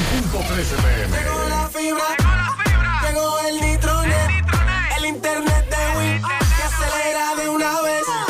pm. 0.83 1.19
Llegó 1.19 1.49
la 1.49 1.69
fibra. 1.69 2.07
Llegó 3.07 3.39
el 3.41 3.61
nitronet. 3.61 4.31
El 4.99 5.07
internet 5.07 5.67
de 5.71 5.99
Win. 5.99 6.23
Que 6.23 6.63
acelera 6.63 7.35
de 7.37 7.49
una 7.49 7.81
vez. 7.83 8.30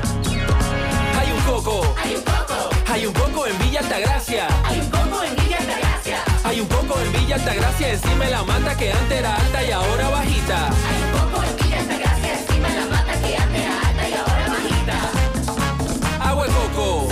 Villa 7.31 7.43
Altagracia 7.43 7.93
encima 7.93 8.25
la 8.27 8.43
mata 8.43 8.75
que 8.75 8.91
antes 8.91 9.17
era 9.19 9.33
alta 9.33 9.63
y 9.63 9.71
ahora 9.71 10.09
bajita. 10.09 10.67
Hay 10.67 11.01
un 11.01 11.11
coco 11.11 11.43
en 11.45 11.55
Villa 11.55 11.79
Altagracia 11.79 12.33
encima 12.33 12.67
de 12.67 12.75
la 12.75 12.85
mata 12.87 13.13
que 13.21 13.37
antes 13.37 13.61
era 13.61 13.87
alta 13.87 14.09
y 14.09 14.13
ahora 14.13 14.47
bajita. 14.49 16.29
Agua 16.29 16.45
de 16.45 16.51
coco. 16.51 17.07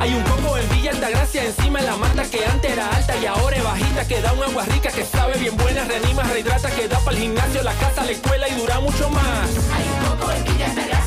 Hay 0.00 0.14
un 0.14 0.22
coco 0.24 0.58
en 0.58 0.68
Villa 0.70 0.90
Altagracia 0.90 1.44
encima 1.44 1.78
de 1.78 1.86
la 1.86 1.96
mata 1.96 2.24
que 2.24 2.44
antes 2.44 2.72
era 2.72 2.88
alta 2.88 3.16
y 3.18 3.26
ahora 3.26 3.56
es 3.56 3.62
bajita 3.62 4.08
que 4.08 4.20
da 4.20 4.32
un 4.32 4.42
agua 4.42 4.64
rica 4.64 4.90
que 4.90 5.04
sabe 5.04 5.38
bien 5.38 5.56
buena, 5.56 5.84
reanima, 5.84 6.24
rehidrata, 6.24 6.68
que 6.72 6.88
da 6.88 6.98
para 6.98 7.16
el 7.16 7.22
gimnasio, 7.22 7.62
la 7.62 7.74
casa, 7.74 8.02
la 8.04 8.10
escuela 8.10 8.48
y 8.48 8.54
dura 8.56 8.80
mucho 8.80 9.10
más. 9.10 9.48
Hay 9.72 9.84
un 9.94 10.08
coco 10.08 10.32
en 10.32 10.42
Villa 10.42 10.66
Altagracia 10.66 10.99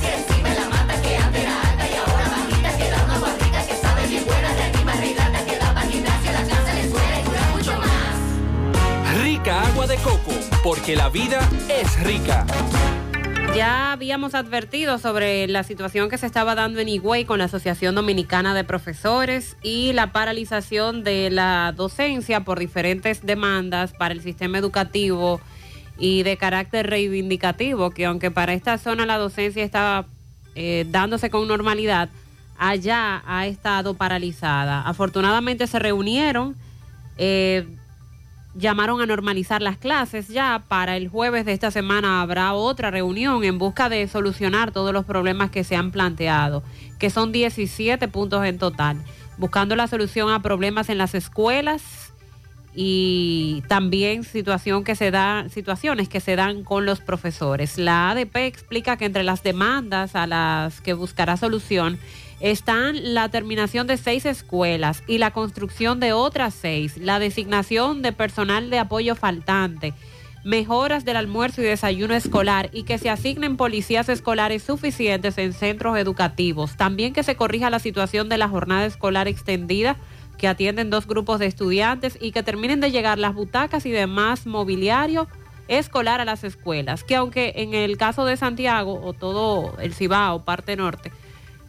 de 9.88 9.98
coco, 9.98 10.32
porque 10.64 10.96
la 10.96 11.10
vida 11.10 11.40
es 11.68 12.02
rica. 12.04 12.46
Ya 13.54 13.92
habíamos 13.92 14.34
advertido 14.34 14.98
sobre 14.98 15.48
la 15.48 15.64
situación 15.64 16.10
que 16.10 16.18
se 16.18 16.26
estaba 16.26 16.56
dando 16.56 16.80
en 16.80 16.88
Higüey 16.88 17.26
con 17.26 17.40
la 17.40 17.46
Asociación 17.46 17.94
Dominicana 17.94 18.54
de 18.54 18.64
Profesores 18.64 19.58
y 19.62 19.92
la 19.92 20.14
paralización 20.14 21.04
de 21.04 21.30
la 21.30 21.74
docencia 21.76 22.46
por 22.46 22.60
diferentes 22.60 23.26
demandas 23.26 23.92
para 23.92 24.14
el 24.14 24.22
sistema 24.22 24.58
educativo 24.58 25.42
y 25.98 26.24
de 26.24 26.38
carácter 26.38 26.90
reivindicativo, 26.90 27.92
que 27.92 28.06
aunque 28.06 28.32
para 28.32 28.54
esta 28.54 28.78
zona 28.78 29.06
la 29.06 29.18
docencia 29.18 29.64
estaba 29.64 30.06
eh, 30.56 30.86
dándose 30.90 31.30
con 31.30 31.46
normalidad, 31.48 32.10
allá 32.58 33.22
ha 33.28 33.48
estado 33.48 33.96
paralizada. 33.96 34.82
Afortunadamente 34.82 35.68
se 35.68 35.78
reunieron. 35.80 36.56
eh, 37.18 37.68
llamaron 38.56 39.02
a 39.02 39.06
normalizar 39.06 39.62
las 39.62 39.78
clases 39.78 40.28
ya. 40.28 40.64
Para 40.68 40.98
el 40.98 41.08
jueves 41.08 41.46
de 41.46 41.54
esta 41.54 41.72
semana 41.72 42.22
habrá 42.22 42.54
otra 42.54 42.92
reunión 42.92 43.44
en 43.44 43.58
busca 43.58 43.90
de 43.90 44.08
solucionar 44.08 44.72
todos 44.72 44.94
los 44.94 45.06
problemas 45.06 45.50
que 45.52 45.64
se 45.64 45.76
han 45.76 45.92
planteado, 45.92 46.64
que 47.00 47.10
son 47.10 47.32
17 47.32 48.08
puntos 48.08 48.46
en 48.46 48.58
total, 48.58 48.98
buscando 49.38 49.76
la 49.76 49.88
solución 49.88 50.32
a 50.32 50.42
problemas 50.42 50.90
en 50.90 50.98
las 50.98 51.16
escuelas 51.16 52.14
y 52.76 53.64
también 53.68 54.24
situación 54.24 54.84
que 54.84 54.96
se 54.96 55.12
da, 55.12 55.48
situaciones 55.50 56.10
que 56.10 56.20
se 56.20 56.36
dan 56.36 56.64
con 56.64 56.86
los 56.86 57.02
profesores. 57.02 57.78
La 57.78 58.12
ADP 58.12 58.36
explica 58.38 58.98
que 58.98 59.06
entre 59.06 59.24
las 59.24 59.44
demandas 59.44 60.16
a 60.16 60.26
las 60.26 60.82
que 60.82 60.94
buscará 60.94 61.38
solución 61.38 62.00
están 62.44 63.14
la 63.14 63.30
terminación 63.30 63.88
de 63.88 63.96
seis 63.96 64.26
escuelas 64.26 65.02
y 65.08 65.18
la 65.18 65.32
construcción 65.32 66.02
de 66.02 66.12
otras 66.12 66.54
seis, 66.54 66.98
la 66.98 67.18
designación 67.18 68.02
de 68.02 68.12
personal 68.12 68.70
de 68.70 68.80
apoyo 68.80 69.16
faltante, 69.16 69.94
mejoras 70.44 71.06
del 71.06 71.16
almuerzo 71.16 71.62
y 71.62 71.64
desayuno 71.64 72.14
escolar 72.14 72.70
y 72.74 72.84
que 72.84 72.98
se 72.98 73.10
asignen 73.10 73.56
policías 73.56 74.10
escolares 74.10 74.62
suficientes 74.62 75.38
en 75.38 75.54
centros 75.54 75.98
educativos. 75.98 76.76
También 76.76 77.14
que 77.14 77.24
se 77.24 77.38
corrija 77.38 77.70
la 77.70 77.80
situación 77.80 78.28
de 78.28 78.38
la 78.38 78.50
jornada 78.50 78.86
escolar 78.86 79.30
extendida 79.30 79.96
que 80.38 80.50
atienden 80.50 80.90
dos 80.90 81.08
grupos 81.08 81.40
de 81.40 81.46
estudiantes 81.46 82.18
y 82.20 82.34
que 82.34 82.44
terminen 82.44 82.82
de 82.82 82.92
llegar 82.92 83.20
las 83.20 83.36
butacas 83.36 83.86
y 83.86 83.92
demás 83.92 84.46
mobiliario 84.46 85.30
escolar 85.70 86.20
a 86.20 86.26
las 86.26 86.44
escuelas, 86.44 87.06
que 87.06 87.16
aunque 87.16 87.54
en 87.56 87.74
el 87.74 87.96
caso 87.96 88.26
de 88.26 88.36
Santiago 88.36 89.00
o 89.02 89.14
todo 89.14 89.78
el 89.80 89.94
Cibao, 89.94 90.44
parte 90.44 90.76
norte, 90.76 91.14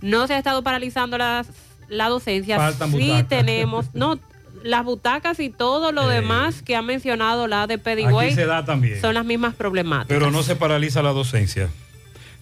no 0.05 0.27
se 0.27 0.35
ha 0.35 0.39
estado 0.39 0.63
paralizando 0.63 1.19
las- 1.19 1.49
la 1.89 2.09
docencia, 2.09 2.57
Faltan 2.57 2.91
sí 2.93 2.99
butacas. 3.09 3.29
tenemos, 3.29 3.87
no, 3.95 4.19
las 4.63 4.85
butacas 4.85 5.39
y 5.41 5.51
todo 5.51 5.93
lo 5.93 6.09
demás 6.09 6.63
que 6.63 6.77
ha 6.77 6.83
mencionado 6.83 7.47
la 7.47 7.67
de 7.67 7.75
Aquí 7.75 7.83
Pedigüey 7.85 8.35
se 8.35 8.47
da 8.47 8.65
también. 8.65 9.01
son 9.01 9.15
las 9.15 9.25
mismas 9.25 9.55
problemáticas. 9.55 10.09
Pero 10.09 10.31
no 10.31 10.43
se 10.43 10.57
paraliza 10.57 11.03
la 11.03 11.11
docencia. 11.13 11.69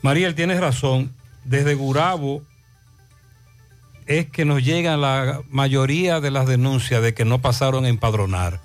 Mariel, 0.03 0.35
tienes 0.35 0.61
razón. 0.61 1.11
Desde 1.45 1.75
Gurabo 1.75 2.43
es 4.07 4.27
que 4.31 4.45
nos 4.45 4.63
llegan 4.65 5.01
la 5.01 5.41
mayoría 5.49 6.21
de 6.21 6.31
las 6.31 6.47
denuncias 6.47 7.03
de 7.03 7.15
que 7.15 7.25
no 7.25 7.41
pasaron 7.41 7.85
a 7.85 7.89
empadronar. 7.89 8.61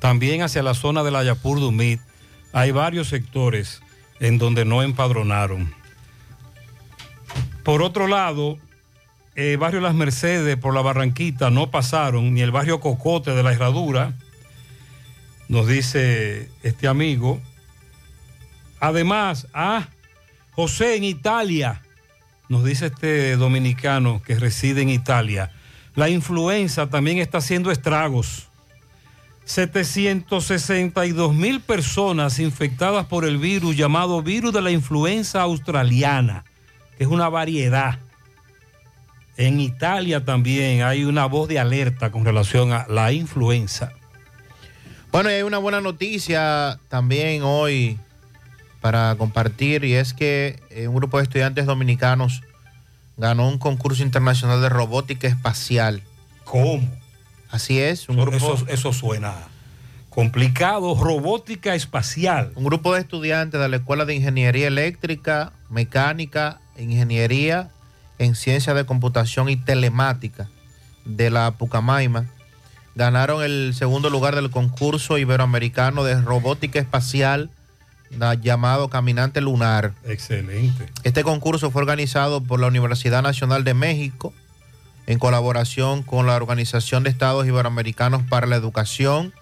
También 0.00 0.42
hacia 0.42 0.62
la 0.62 0.74
zona 0.74 1.02
de 1.02 1.10
la 1.10 1.22
Yapur 1.24 1.60
Dumit 1.60 2.00
hay 2.52 2.70
varios 2.70 3.08
sectores 3.08 3.80
en 4.20 4.38
donde 4.38 4.64
no 4.64 4.82
empadronaron. 4.82 5.72
Por 7.64 7.82
otro 7.82 8.08
lado, 8.08 8.58
el 9.34 9.56
barrio 9.56 9.80
Las 9.80 9.94
Mercedes 9.94 10.56
por 10.56 10.74
la 10.74 10.82
Barranquita 10.82 11.50
no 11.50 11.70
pasaron, 11.70 12.34
ni 12.34 12.40
el 12.42 12.50
barrio 12.50 12.80
Cocote 12.80 13.32
de 13.32 13.42
la 13.42 13.52
Herradura, 13.52 14.14
nos 15.48 15.66
dice 15.66 16.50
este 16.62 16.88
amigo. 16.88 17.40
Además, 18.80 19.46
ah, 19.54 19.88
José 20.52 20.96
en 20.96 21.04
Italia, 21.04 21.82
nos 22.48 22.64
dice 22.64 22.86
este 22.86 23.36
dominicano 23.36 24.22
que 24.22 24.38
reside 24.38 24.82
en 24.82 24.90
Italia, 24.90 25.50
la 25.94 26.08
influenza 26.08 26.90
también 26.90 27.18
está 27.18 27.38
haciendo 27.38 27.70
estragos. 27.70 28.48
762 29.44 31.34
mil 31.34 31.60
personas 31.60 32.38
infectadas 32.38 33.06
por 33.06 33.24
el 33.24 33.38
virus 33.38 33.76
llamado 33.76 34.22
virus 34.22 34.52
de 34.52 34.62
la 34.62 34.70
influenza 34.70 35.42
australiana, 35.42 36.44
que 36.96 37.04
es 37.04 37.10
una 37.10 37.28
variedad. 37.28 37.98
En 39.36 39.60
Italia 39.60 40.24
también 40.24 40.82
hay 40.82 41.04
una 41.04 41.26
voz 41.26 41.48
de 41.48 41.58
alerta 41.58 42.12
con 42.12 42.24
relación 42.24 42.72
a 42.72 42.86
la 42.88 43.12
influenza. 43.12 43.92
Bueno, 45.10 45.30
y 45.30 45.34
hay 45.34 45.42
una 45.42 45.58
buena 45.58 45.80
noticia 45.80 46.78
también 46.88 47.42
hoy 47.42 47.98
para 48.80 49.14
compartir 49.16 49.84
y 49.84 49.94
es 49.94 50.14
que 50.14 50.60
eh, 50.70 50.88
un 50.88 50.96
grupo 50.96 51.18
de 51.18 51.24
estudiantes 51.24 51.66
dominicanos 51.66 52.42
ganó 53.16 53.48
un 53.48 53.58
concurso 53.58 54.02
internacional 54.02 54.60
de 54.60 54.68
robótica 54.68 55.28
espacial. 55.28 56.02
¿Cómo? 56.44 56.88
Así 57.50 57.78
es, 57.78 58.08
un 58.08 58.16
grupo, 58.16 58.36
Eso, 58.36 58.64
eso 58.68 58.92
suena 58.92 59.34
complicado, 60.12 60.94
robótica 60.94 61.74
espacial. 61.74 62.52
un 62.54 62.64
grupo 62.64 62.94
de 62.94 63.00
estudiantes 63.00 63.58
de 63.58 63.68
la 63.68 63.76
Escuela 63.76 64.04
de 64.04 64.14
Ingeniería 64.14 64.66
Eléctrica, 64.66 65.52
Mecánica, 65.70 66.60
Ingeniería 66.78 67.70
en 68.18 68.34
Ciencia 68.34 68.74
de 68.74 68.84
Computación 68.86 69.48
y 69.48 69.56
Telemática 69.56 70.48
de 71.04 71.30
la 71.30 71.50
Pucamaima 71.52 72.26
ganaron 72.94 73.42
el 73.42 73.72
segundo 73.74 74.10
lugar 74.10 74.34
del 74.34 74.50
concurso 74.50 75.18
iberoamericano 75.18 76.04
de 76.04 76.20
robótica 76.20 76.78
espacial 76.78 77.50
llamado 78.42 78.88
Caminante 78.88 79.40
Lunar. 79.40 79.94
Excelente. 80.04 80.90
Este 81.02 81.24
concurso 81.24 81.70
fue 81.70 81.80
organizado 81.80 82.42
por 82.42 82.60
la 82.60 82.66
Universidad 82.66 83.22
Nacional 83.22 83.64
de 83.64 83.72
México 83.72 84.34
en 85.06 85.18
colaboración 85.18 86.02
con 86.02 86.26
la 86.26 86.36
Organización 86.36 87.02
de 87.04 87.10
Estados 87.10 87.46
Iberoamericanos 87.46 88.22
para 88.24 88.46
la 88.46 88.56
Educación, 88.56 89.32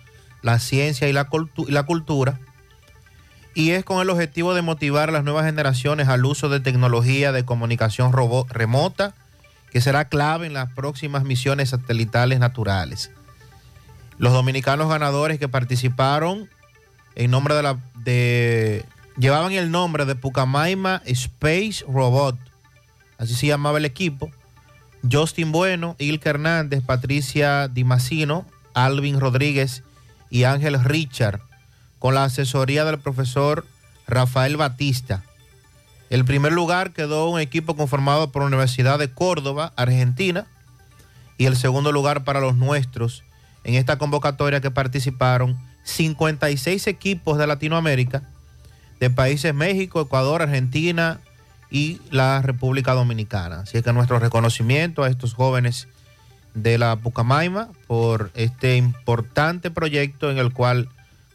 la 0.42 0.59
Ciencia 0.60 1.09
y 1.09 1.12
la, 1.12 1.28
Cultu- 1.28 1.68
y 1.68 1.73
la 1.73 1.83
Cultura. 1.83 2.39
Y 3.55 3.73
es 3.73 3.85
con 3.85 4.01
el 4.01 4.11
objetivo 4.11 4.55
de 4.55 4.62
motivar 4.62 5.09
a 5.09 5.12
las 5.12 5.25
nuevas 5.25 5.45
generaciones 5.45 6.09
al 6.09 6.25
uso 6.25 6.49
de 6.49 6.61
tecnología 6.61 7.33
de 7.33 7.45
comunicación 7.45 8.12
remota, 8.12 9.15
que 9.70 9.81
será 9.81 10.07
clave 10.07 10.47
en 10.47 10.55
las 10.55 10.73
próximas 10.73 11.25
misiones 11.25 11.70
satelitales 11.70 12.39
naturales. 12.39 13.11
Los 14.19 14.33
dominicanos 14.33 14.89
ganadores 14.89 15.39
que 15.39 15.49
participaron 15.49 16.49
en 17.15 17.31
nombre 17.31 17.55
de 17.55 17.62
la 17.62 17.79
de 18.05 18.85
llevaban 19.17 19.53
el 19.53 19.70
nombre 19.70 20.05
de 20.05 20.15
Pucamaima 20.15 21.03
Space 21.05 21.85
Robot. 21.87 22.37
Así 23.19 23.35
se 23.35 23.47
llamaba 23.47 23.79
el 23.79 23.85
equipo. 23.85 24.31
Justin 25.11 25.53
Bueno, 25.53 25.97
Ilka 25.99 26.31
Hernández, 26.31 26.83
Patricia 26.85 27.69
Dimasino, 27.69 28.47
Alvin 28.75 29.20
Rodríguez 29.20 29.83
y 30.31 30.45
Ángel 30.45 30.83
Richard, 30.83 31.41
con 32.01 32.15
la 32.15 32.25
asesoría 32.25 32.85
del 32.85 32.99
profesor 32.99 33.65
Rafael 34.09 34.57
Batista. 34.57 35.23
El 36.09 36.25
primer 36.25 36.53
lugar 36.53 36.93
quedó 36.93 37.31
un 37.31 37.39
equipo 37.39 37.77
conformado 37.77 38.33
por 38.33 38.43
la 38.43 38.49
Universidad 38.49 38.99
de 38.99 39.12
Córdoba, 39.12 39.73
Argentina, 39.77 40.47
y 41.39 41.47
el 41.47 41.57
segundo 41.57 41.93
lugar 41.93 42.25
para 42.25 42.41
los 42.41 42.57
nuestros 42.57 43.23
en 43.65 43.75
esta 43.75 43.99
convocatoria 43.99 44.61
que 44.61 44.70
participaron 44.70 45.57
56 45.85 46.87
equipos 46.87 47.39
de 47.39 47.47
Latinoamérica, 47.47 48.23
de 48.99 49.11
países 49.11 49.55
México, 49.55 50.01
Ecuador, 50.01 50.43
Argentina 50.43 51.20
y 51.70 52.01
la 52.11 52.43
República 52.43 52.95
Dominicana. 52.95 53.61
Así 53.61 53.81
que 53.83 53.93
nuestro 53.93 54.19
reconocimiento 54.19 55.03
a 55.03 55.09
estos 55.09 55.35
jóvenes 55.35 55.87
de 56.55 56.79
la 56.79 56.97
Pucamaima 56.97 57.69
por 57.87 58.31
este 58.35 58.77
importante 58.77 59.70
proyecto 59.70 60.31
en 60.31 60.39
el 60.39 60.53
cual 60.53 60.89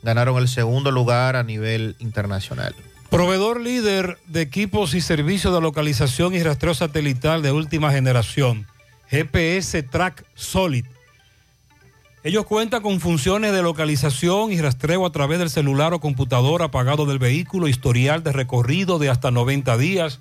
ganaron 0.06 0.38
el 0.38 0.48
segundo 0.48 0.92
lugar 0.92 1.35
a 1.35 1.43
nivel 1.43 1.95
internacional. 2.00 2.74
Proveedor 3.09 3.59
líder 3.59 4.17
de 4.27 4.42
equipos 4.42 4.93
y 4.93 5.01
servicios 5.01 5.53
de 5.53 5.61
localización 5.61 6.34
y 6.35 6.43
rastreo 6.43 6.74
satelital 6.74 7.42
de 7.42 7.51
última 7.51 7.92
generación, 7.92 8.67
GPS 9.09 9.84
Track 9.84 10.25
Solid. 10.35 10.85
Ellos 12.24 12.45
cuentan 12.45 12.82
con 12.82 13.00
funciones 13.00 13.51
de 13.51 13.61
localización 13.61 14.51
y 14.51 14.61
rastreo 14.61 15.06
a 15.06 15.11
través 15.11 15.40
del 15.40 15.50
celular 15.50 15.93
o 15.93 16.00
computadora 16.00 16.66
apagado 16.66 17.06
del 17.06 17.19
vehículo, 17.19 17.67
historial 17.67 18.24
de 18.24 18.32
recorrido 18.32 19.00
de 19.00 19.09
hasta 19.09 19.32
90 19.32 19.77
días, 19.77 20.19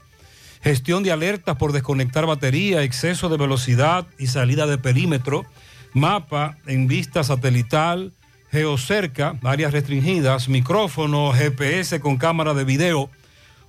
gestión 0.62 1.02
de 1.02 1.12
alertas 1.12 1.56
por 1.56 1.72
desconectar 1.72 2.26
batería, 2.26 2.82
exceso 2.82 3.28
de 3.28 3.36
velocidad 3.36 4.06
y 4.18 4.28
salida 4.28 4.66
de 4.66 4.78
perímetro, 4.78 5.44
mapa 5.92 6.58
en 6.66 6.88
vista 6.88 7.24
satelital, 7.24 8.12
geocerca, 8.54 9.36
áreas 9.42 9.72
restringidas, 9.72 10.48
micrófono, 10.48 11.32
GPS 11.32 11.98
con 11.98 12.16
cámara 12.16 12.54
de 12.54 12.62
video. 12.62 13.10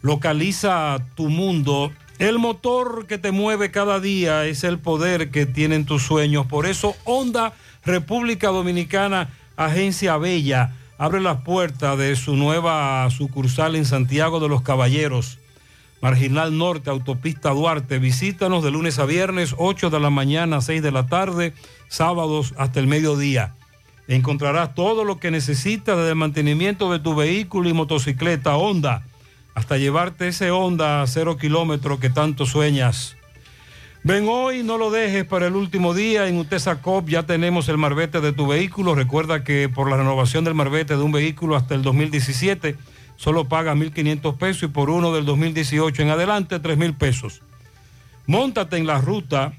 Localiza 0.04 0.98
tu 1.14 1.30
mundo. 1.30 1.90
El 2.18 2.38
motor 2.38 3.06
que 3.06 3.16
te 3.16 3.32
mueve 3.32 3.70
cada 3.70 4.00
día 4.00 4.44
es 4.44 4.62
el 4.62 4.78
poder 4.78 5.30
que 5.30 5.46
tienen 5.46 5.86
tus 5.86 6.02
sueños. 6.02 6.44
Por 6.44 6.66
eso, 6.66 6.94
Honda 7.04 7.54
República 7.86 8.48
Dominicana, 8.48 9.30
Agencia 9.56 10.18
Bella, 10.18 10.74
abre 10.98 11.22
las 11.22 11.40
puertas 11.40 11.96
de 11.96 12.16
su 12.16 12.36
nueva 12.36 13.08
sucursal 13.08 13.76
en 13.76 13.86
Santiago 13.86 14.40
de 14.40 14.50
los 14.50 14.60
Caballeros. 14.60 15.38
Marginal 16.02 16.58
Norte, 16.58 16.90
Autopista 16.90 17.52
Duarte. 17.52 17.98
Visítanos 17.98 18.62
de 18.62 18.72
lunes 18.72 18.98
a 18.98 19.06
viernes, 19.06 19.54
8 19.56 19.88
de 19.88 20.00
la 20.00 20.10
mañana, 20.10 20.60
6 20.60 20.82
de 20.82 20.92
la 20.92 21.06
tarde, 21.06 21.54
sábados 21.88 22.52
hasta 22.58 22.78
el 22.78 22.88
mediodía. 22.88 23.54
Encontrarás 24.06 24.74
todo 24.74 25.02
lo 25.02 25.18
que 25.18 25.30
necesitas 25.30 25.96
desde 25.96 26.10
el 26.10 26.16
mantenimiento 26.16 26.92
de 26.92 26.98
tu 26.98 27.14
vehículo 27.14 27.70
y 27.70 27.72
motocicleta 27.72 28.54
Honda 28.58 29.02
hasta 29.54 29.78
llevarte 29.78 30.28
ese 30.28 30.50
Honda 30.50 31.02
a 31.02 31.06
cero 31.06 31.36
kilómetros 31.36 32.00
que 32.00 32.10
tanto 32.10 32.46
sueñas. 32.46 33.16
Ven 34.02 34.26
hoy, 34.28 34.62
no 34.62 34.76
lo 34.76 34.90
dejes 34.90 35.24
para 35.24 35.46
el 35.46 35.56
último 35.56 35.94
día. 35.94 36.28
En 36.28 36.36
Utesa 36.36 36.82
Cop 36.82 37.08
ya 37.08 37.22
tenemos 37.22 37.68
el 37.68 37.78
marbete 37.78 38.20
de 38.20 38.32
tu 38.32 38.46
vehículo. 38.46 38.94
Recuerda 38.94 39.44
que 39.44 39.70
por 39.70 39.88
la 39.88 39.96
renovación 39.96 40.44
del 40.44 40.54
marbete 40.54 40.96
de 40.96 41.02
un 41.02 41.12
vehículo 41.12 41.56
hasta 41.56 41.74
el 41.74 41.82
2017 41.82 42.76
solo 43.16 43.46
paga 43.48 43.74
1.500 43.74 44.36
pesos 44.36 44.62
y 44.64 44.66
por 44.66 44.90
uno 44.90 45.14
del 45.14 45.24
2018 45.24 46.02
en 46.02 46.10
adelante 46.10 46.60
3.000 46.60 46.96
pesos. 46.98 47.40
Móntate 48.26 48.76
en 48.76 48.86
la 48.86 49.00
ruta 49.00 49.54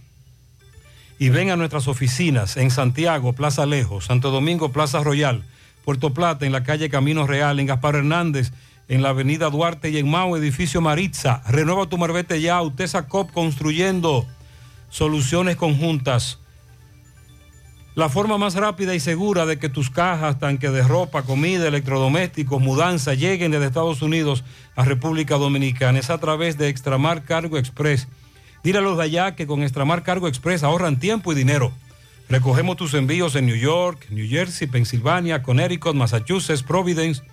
y 1.18 1.30
ven 1.30 1.50
a 1.50 1.56
nuestras 1.56 1.88
oficinas 1.88 2.58
en 2.58 2.70
Santiago, 2.70 3.34
Plaza 3.34 3.66
Lejos, 3.66 4.06
Santo 4.06 4.30
Domingo, 4.30 4.72
Plaza 4.72 5.02
Royal, 5.02 5.44
Puerto 5.86 6.14
Plata, 6.14 6.46
en 6.46 6.52
la 6.52 6.64
calle 6.64 6.90
Camino 6.90 7.26
Real, 7.26 7.60
en 7.60 7.68
Gaspar 7.68 7.96
Hernández, 7.96 8.52
en 8.88 9.02
la 9.02 9.10
avenida 9.10 9.50
Duarte 9.50 9.90
y 9.90 9.98
en 9.98 10.10
Mao, 10.10 10.38
edificio 10.38 10.82
Maritza. 10.82 11.42
Renueva 11.48 11.88
tu 11.88 11.98
marbete 11.98 12.40
ya, 12.42 12.62
Utesa 12.62 13.08
Cop 13.08 13.32
construyendo 13.32 14.26
soluciones 14.90 15.56
conjuntas. 15.56 16.40
La 17.96 18.10
forma 18.10 18.38
más 18.38 18.56
rápida 18.56 18.94
y 18.94 19.00
segura 19.00 19.46
de 19.46 19.58
que 19.58 19.70
tus 19.70 19.90
cajas, 19.90 20.38
tanques 20.38 20.72
de 20.74 20.84
ropa, 20.84 21.24
comida, 21.24 21.68
electrodomésticos, 21.68 22.62
mudanza 22.62 23.14
lleguen 23.14 23.52
desde 23.52 23.68
Estados 23.68 24.02
Unidos 24.02 24.44
a 24.76 24.84
República 24.84 25.38
Dominicana 25.38 26.00
es 26.00 26.10
a 26.10 26.18
través 26.18 26.58
de 26.58 26.68
Extramar 26.68 27.24
Cargo 27.24 27.58
Express. 27.58 28.10
Dile 28.64 28.80
a 28.80 28.82
los 28.82 28.98
de 28.98 29.04
allá 29.04 29.36
que 29.36 29.48
con 29.48 29.64
Extramar 29.64 30.04
Cargo 30.04 30.28
Express 30.28 30.64
ahorran 30.64 31.00
tiempo 31.00 31.32
y 31.32 31.36
dinero. 31.36 31.72
Recogemos 32.28 32.76
tus 32.76 32.94
envíos 32.96 33.36
en 33.36 33.46
New 33.46 33.56
York, 33.56 34.08
New 34.10 34.28
Jersey, 34.28 34.68
Pensilvania, 34.68 35.42
Connecticut, 35.42 35.96
Massachusetts, 35.96 36.64
Providence. 36.64 37.24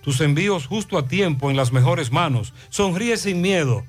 Tus 0.03 0.21
envíos 0.21 0.67
justo 0.67 0.99
a 0.99 1.09
tiempo 1.09 1.51
en 1.51 1.57
las 1.57 1.73
mejores 1.73 2.13
manos. 2.13 2.53
Sonríe 2.69 3.17
sin 3.17 3.41
miedo. 3.41 3.83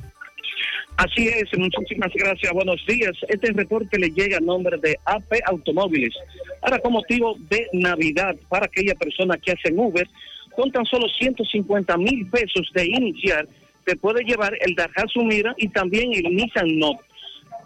Así 0.97 1.27
es, 1.27 1.45
muchísimas 1.57 2.11
gracias. 2.13 2.53
Buenos 2.53 2.79
días. 2.87 3.11
Este 3.27 3.51
reporte 3.51 3.97
le 3.97 4.09
llega 4.09 4.37
a 4.37 4.41
nombre 4.41 4.77
de 4.77 4.95
AP 5.05 5.39
Automóviles. 5.45 6.13
Ahora, 6.61 6.79
con 6.79 6.93
motivo 6.93 7.35
de 7.49 7.67
Navidad, 7.73 8.35
para 8.47 8.67
aquella 8.67 8.93
persona 8.93 9.37
que 9.37 9.53
hacen 9.53 9.79
Uber, 9.79 10.07
con 10.55 10.71
tan 10.71 10.85
solo 10.85 11.07
150 11.19 11.97
mil 11.97 12.29
pesos 12.29 12.69
de 12.75 12.85
iniciar, 12.85 13.47
te 13.85 13.95
puede 13.95 14.23
llevar 14.23 14.53
el 14.61 14.75
Daihatsu 14.75 15.23
Mira 15.23 15.55
y 15.57 15.67
también 15.69 16.13
el 16.13 16.35
Nissan 16.35 16.77
Note. 16.77 17.03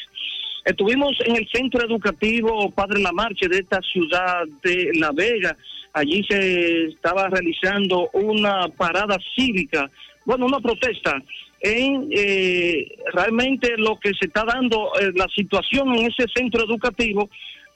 Estuvimos 0.65 1.12
en 1.25 1.37
el 1.37 1.49
centro 1.53 1.87
educativo 1.87 2.73
Padre 2.73 3.01
La 3.01 3.12
Marche 3.12 3.47
de 3.49 3.59
esta 3.59 3.81
ciudad 3.83 4.43
de 4.62 4.91
La 4.95 5.12
Vega. 5.12 5.57
Allí 5.93 6.25
se 6.29 6.87
estaba 6.87 7.29
realizando 7.29 8.11
una 8.12 8.67
parada 8.77 9.17
cívica, 9.37 9.89
bueno, 10.25 10.47
una 10.47 10.59
protesta 10.61 11.23
en 11.61 12.09
eh, 12.11 12.97
realmente 13.13 13.75
lo 13.77 13.99
que 14.01 14.13
se 14.19 14.27
está 14.27 14.45
dando, 14.45 14.93
eh, 14.99 15.13
la 15.15 15.27
situación 15.35 15.95
en 15.95 16.07
ese 16.07 16.27
centro 16.35 16.65
educativo, 16.65 17.29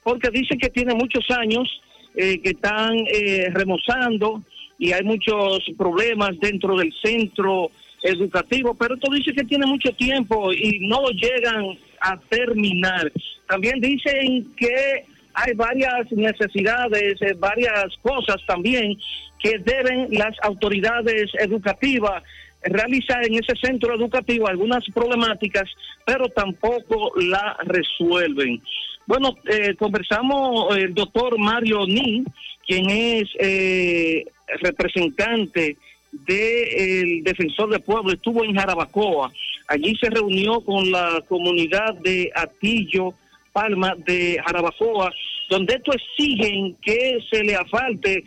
porque 0.03 0.31
dice 0.31 0.57
que 0.57 0.71
tiene 0.71 0.95
muchos 0.95 1.25
años 1.31 1.69
eh, 2.17 2.41
que 2.41 2.51
están 2.51 2.97
eh, 3.13 3.49
remozando 3.53 4.43
y 4.79 4.93
hay 4.93 5.03
muchos 5.05 5.61
problemas 5.77 6.39
dentro 6.41 6.77
del 6.77 6.93
centro 7.03 7.71
educativo, 8.03 8.75
pero 8.75 8.95
esto 8.95 9.11
dice 9.13 9.33
que 9.33 9.45
tiene 9.45 9.67
mucho 9.67 9.91
tiempo 9.93 10.53
y 10.53 10.79
no 10.81 11.09
llegan 11.11 11.77
a 12.01 12.19
terminar. 12.29 13.11
También 13.49 13.81
dicen 13.81 14.55
que 14.57 15.05
hay 15.33 15.53
varias 15.55 16.11
necesidades, 16.13 17.15
varias 17.39 17.87
cosas 18.03 18.37
también 18.47 18.97
que 19.39 19.59
deben 19.59 20.09
las 20.11 20.37
autoridades 20.43 21.31
educativas 21.39 22.23
realizar 22.65 23.25
en 23.25 23.35
ese 23.35 23.55
centro 23.61 23.95
educativo 23.95 24.49
algunas 24.49 24.85
problemáticas, 24.93 25.65
pero 26.05 26.29
tampoco 26.29 27.13
la 27.21 27.57
resuelven. 27.65 28.63
Bueno, 29.07 29.37
eh, 29.51 29.75
conversamos 29.77 30.77
el 30.77 30.95
doctor 30.95 31.39
Mario 31.39 31.87
Nin, 31.87 32.25
quien 32.67 32.89
es 32.89 33.25
eh, 33.39 34.25
representante 34.63 35.77
del 36.13 37.23
defensor 37.23 37.71
del 37.71 37.81
pueblo, 37.81 38.13
estuvo 38.13 38.45
en 38.45 38.55
Jarabacoa. 38.55 39.33
Allí 39.69 39.95
se 39.97 40.11
reunió 40.11 40.61
con 40.61 40.91
la 40.91 41.23
comunidad 41.29 41.95
de 42.03 42.31
Atillo, 42.35 43.15
Palma 43.53 43.95
de 44.07 44.41
Jarabacoa, 44.45 45.13
donde 45.51 45.75
estos 45.75 45.97
exigen 45.97 46.77
que 46.83 47.19
se 47.31 47.43
le 47.45 47.57
afalte 47.57 48.25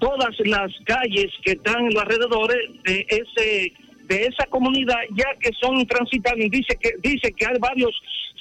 todas 0.00 0.34
las 0.44 0.72
calles 0.84 1.30
que 1.44 1.52
están 1.52 1.86
en 1.86 1.94
los 1.94 2.02
alrededores 2.02 2.58
de 2.84 3.06
ese 3.08 3.72
de 4.08 4.24
esa 4.24 4.44
comunidad 4.46 4.96
ya 5.14 5.26
que 5.38 5.50
son 5.60 5.76
intransitables 5.76 6.50
dice 6.50 6.76
que 6.80 6.90
dice 7.00 7.32
que 7.32 7.46
hay 7.46 7.56
varios 7.60 7.92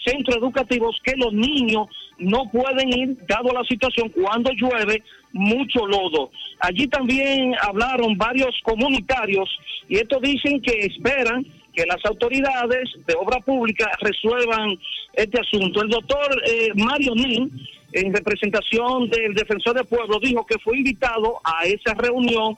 centros 0.03 0.37
educativos 0.37 0.99
que 1.03 1.13
los 1.15 1.31
niños 1.31 1.87
no 2.17 2.49
pueden 2.51 2.89
ir 2.89 3.17
dado 3.27 3.51
la 3.53 3.63
situación 3.65 4.09
cuando 4.09 4.51
llueve 4.51 5.03
mucho 5.31 5.85
lodo. 5.85 6.31
Allí 6.59 6.87
también 6.87 7.53
hablaron 7.61 8.17
varios 8.17 8.55
comunitarios 8.63 9.49
y 9.87 9.97
estos 9.97 10.21
dicen 10.21 10.61
que 10.61 10.85
esperan 10.85 11.45
que 11.79 11.85
las 11.85 12.03
autoridades 12.03 12.89
de 13.07 13.13
obra 13.15 13.39
pública 13.39 13.89
resuelvan 14.01 14.77
este 15.13 15.39
asunto. 15.39 15.81
El 15.81 15.87
doctor 15.87 16.43
eh, 16.45 16.71
Mario 16.75 17.15
Nin, 17.15 17.49
en 17.93 18.13
representación 18.13 19.09
del 19.09 19.33
defensor 19.33 19.75
del 19.75 19.85
pueblo, 19.85 20.19
dijo 20.19 20.45
que 20.45 20.59
fue 20.59 20.77
invitado 20.77 21.39
a 21.41 21.63
esa 21.63 21.93
reunión. 21.93 22.57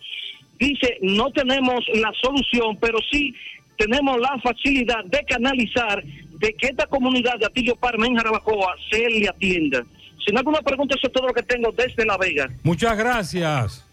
Dice, 0.57 0.97
no 1.01 1.29
tenemos 1.29 1.85
la 1.93 2.11
solución, 2.19 2.79
pero 2.81 2.97
sí 3.11 3.35
tenemos 3.77 4.19
la 4.19 4.39
facilidad 4.41 5.05
de 5.05 5.23
canalizar 5.25 6.03
de 6.03 6.53
que 6.53 6.67
esta 6.69 6.87
comunidad 6.87 7.37
de 7.37 7.45
Atillo 7.45 7.75
Parma 7.75 8.07
en 8.07 8.15
Jarabacoa 8.15 8.73
se 8.89 9.07
le 9.07 9.29
atienda. 9.29 9.83
Si 10.25 10.31
no 10.31 10.39
hay 10.39 10.39
alguna 10.39 10.61
pregunta, 10.63 10.95
eso 10.97 11.05
es 11.05 11.13
todo 11.13 11.27
lo 11.27 11.33
que 11.33 11.43
tengo 11.43 11.71
desde 11.71 12.07
La 12.07 12.17
Vega. 12.17 12.49
Muchas 12.63 12.97
gracias. 12.97 13.90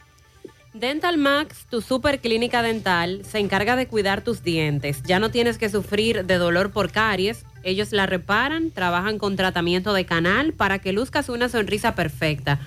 Dental 0.79 1.19
Max, 1.19 1.67
tu 1.69 1.81
super 1.81 2.21
clínica 2.21 2.63
dental, 2.63 3.23
se 3.29 3.41
encarga 3.41 3.75
de 3.75 3.89
cuidar 3.89 4.23
tus 4.23 4.45
dientes. 4.45 5.03
Ya 5.03 5.19
no 5.19 5.31
tienes 5.31 5.59
que 5.59 5.69
sufrir 5.69 6.25
de 6.25 6.39
dolor 6.39 6.71
por 6.71 6.93
caries. 6.93 7.45
Ellos 7.65 7.91
la 7.91 8.07
reparan, 8.07 8.71
trabajan 8.71 9.19
con 9.19 9.35
tratamiento 9.35 9.93
de 9.93 10.07
canal 10.07 10.53
para 10.53 10.79
que 10.79 10.93
luzcas 10.93 11.29
una 11.29 11.49
sonrisa 11.49 11.97
perfecta. 11.97 12.61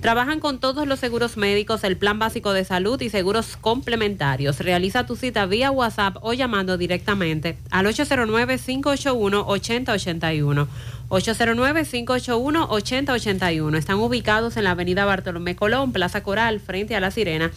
Trabajan 0.00 0.40
con 0.40 0.60
todos 0.60 0.88
los 0.88 0.98
seguros 0.98 1.36
médicos, 1.36 1.84
el 1.84 1.98
plan 1.98 2.18
básico 2.18 2.54
de 2.54 2.64
salud 2.64 2.98
y 3.02 3.10
seguros 3.10 3.58
complementarios. 3.58 4.60
Realiza 4.60 5.04
tu 5.04 5.14
cita 5.14 5.44
vía 5.44 5.70
WhatsApp 5.70 6.16
o 6.22 6.32
llamando 6.32 6.78
directamente 6.78 7.58
al 7.70 7.84
809-581-8081. 7.86 10.66
809-581-8081. 11.10 13.76
Están 13.76 13.98
ubicados 13.98 14.56
en 14.56 14.64
la 14.64 14.70
avenida 14.70 15.04
Bartolomé 15.04 15.54
Colón, 15.56 15.92
Plaza 15.92 16.22
Coral, 16.22 16.60
frente 16.60 16.96
a 16.96 17.00
La 17.00 17.10
Sirena, 17.10 17.50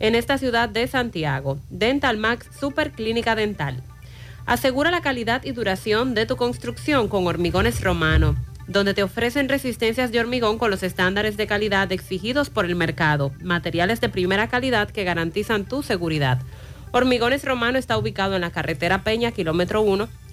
en 0.00 0.14
esta 0.14 0.38
ciudad 0.38 0.68
de 0.68 0.88
Santiago. 0.88 1.58
Dental 1.70 2.16
Max 2.16 2.48
Super 2.58 2.90
Clínica 2.92 3.36
Dental. 3.36 3.82
Asegura 4.46 4.90
la 4.90 5.02
calidad 5.02 5.44
y 5.44 5.52
duración 5.52 6.14
de 6.14 6.26
tu 6.26 6.36
construcción 6.36 7.08
con 7.08 7.26
Hormigones 7.26 7.82
Romano, 7.82 8.36
donde 8.66 8.94
te 8.94 9.02
ofrecen 9.02 9.48
resistencias 9.48 10.10
de 10.10 10.20
hormigón 10.20 10.58
con 10.58 10.70
los 10.70 10.82
estándares 10.82 11.36
de 11.36 11.46
calidad 11.46 11.92
exigidos 11.92 12.50
por 12.50 12.64
el 12.64 12.74
mercado, 12.74 13.32
materiales 13.42 14.00
de 14.00 14.08
primera 14.08 14.48
calidad 14.48 14.90
que 14.90 15.04
garantizan 15.04 15.66
tu 15.66 15.82
seguridad. 15.82 16.40
Hormigones 16.90 17.44
Romano 17.44 17.78
está 17.78 17.98
ubicado 17.98 18.34
en 18.34 18.42
la 18.42 18.50
carretera 18.50 19.02
Peña, 19.02 19.32
kilómetro 19.32 19.82
1, 19.82 20.08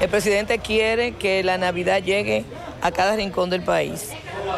El 0.01 0.09
presidente 0.09 0.57
quiere 0.57 1.11
que 1.11 1.43
la 1.43 1.59
Navidad 1.59 2.01
llegue 2.01 2.43
a 2.81 2.91
cada 2.91 3.15
rincón 3.15 3.51
del 3.51 3.61
país. 3.61 4.09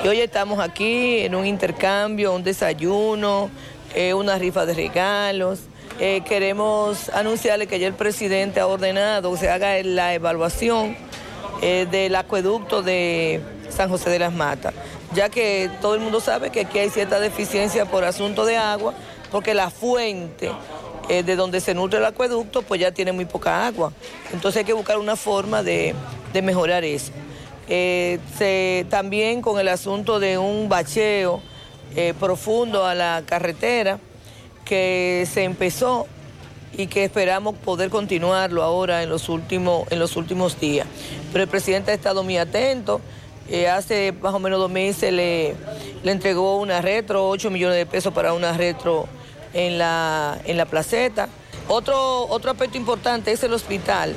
Y 0.05 0.07
hoy 0.07 0.21
estamos 0.21 0.59
aquí 0.59 1.19
en 1.19 1.35
un 1.35 1.45
intercambio, 1.45 2.33
un 2.33 2.43
desayuno, 2.43 3.49
eh, 3.95 4.13
una 4.13 4.37
rifa 4.37 4.65
de 4.65 4.73
regalos. 4.73 5.61
Eh, 6.01 6.21
queremos 6.27 7.07
anunciarle 7.09 7.65
que 7.65 7.79
ya 7.79 7.87
el 7.87 7.93
presidente 7.93 8.59
ha 8.59 8.67
ordenado 8.67 9.31
que 9.31 9.37
se 9.37 9.49
haga 9.49 9.81
la 9.83 10.13
evaluación 10.13 10.97
eh, 11.61 11.87
del 11.89 12.13
acueducto 12.17 12.81
de 12.81 13.39
San 13.69 13.89
José 13.89 14.09
de 14.09 14.19
las 14.19 14.33
Matas, 14.33 14.73
ya 15.13 15.29
que 15.29 15.71
todo 15.81 15.95
el 15.95 16.01
mundo 16.01 16.19
sabe 16.19 16.49
que 16.49 16.61
aquí 16.61 16.79
hay 16.79 16.89
cierta 16.89 17.21
deficiencia 17.21 17.85
por 17.85 18.03
asunto 18.03 18.45
de 18.45 18.57
agua, 18.57 18.93
porque 19.31 19.53
la 19.53 19.69
fuente 19.69 20.51
de 21.07 21.35
donde 21.37 21.61
se 21.61 21.73
nutre 21.73 21.99
el 21.99 22.05
acueducto 22.05 22.63
pues 22.63 22.81
ya 22.81 22.91
tiene 22.91 23.13
muy 23.13 23.23
poca 23.23 23.65
agua. 23.65 23.93
Entonces 24.33 24.59
hay 24.59 24.65
que 24.65 24.73
buscar 24.73 24.97
una 24.97 25.15
forma 25.15 25.63
de, 25.63 25.95
mejorar 26.43 26.83
eso. 26.83 27.13
también 28.89 29.41
con 29.41 29.57
el 29.57 29.69
asunto 29.69 30.19
de 30.19 30.37
un 30.37 30.67
bacheo 30.67 31.41
eh, 31.95 32.13
profundo 32.19 32.85
a 32.85 32.95
la 32.95 33.23
carretera 33.25 33.99
que 34.65 35.27
se 35.31 35.43
empezó 35.43 36.07
y 36.77 36.87
que 36.87 37.05
esperamos 37.05 37.55
poder 37.55 37.89
continuarlo 37.89 38.63
ahora 38.63 39.03
en 39.03 39.09
los 39.09 39.29
últimos, 39.29 39.89
en 39.91 39.99
los 39.99 40.17
últimos 40.17 40.59
días. 40.59 40.87
Pero 41.31 41.43
el 41.43 41.49
presidente 41.49 41.91
ha 41.91 41.93
estado 41.93 42.23
muy 42.23 42.37
atento. 42.37 42.99
Eh, 43.47 43.69
hace 43.69 44.11
más 44.11 44.33
o 44.33 44.39
menos 44.39 44.59
dos 44.59 44.71
meses 44.71 45.13
le, 45.13 45.55
le 46.03 46.11
entregó 46.11 46.57
una 46.57 46.81
retro, 46.81 47.29
8 47.29 47.49
millones 47.51 47.77
de 47.77 47.85
pesos 47.85 48.13
para 48.13 48.33
una 48.33 48.53
retro 48.53 49.07
en 49.53 49.77
la, 49.77 50.39
en 50.45 50.57
la 50.57 50.65
placeta. 50.65 51.29
Otro, 51.67 52.27
otro 52.27 52.51
aspecto 52.51 52.77
importante 52.77 53.31
es 53.31 53.43
el 53.43 53.53
hospital, 53.53 54.13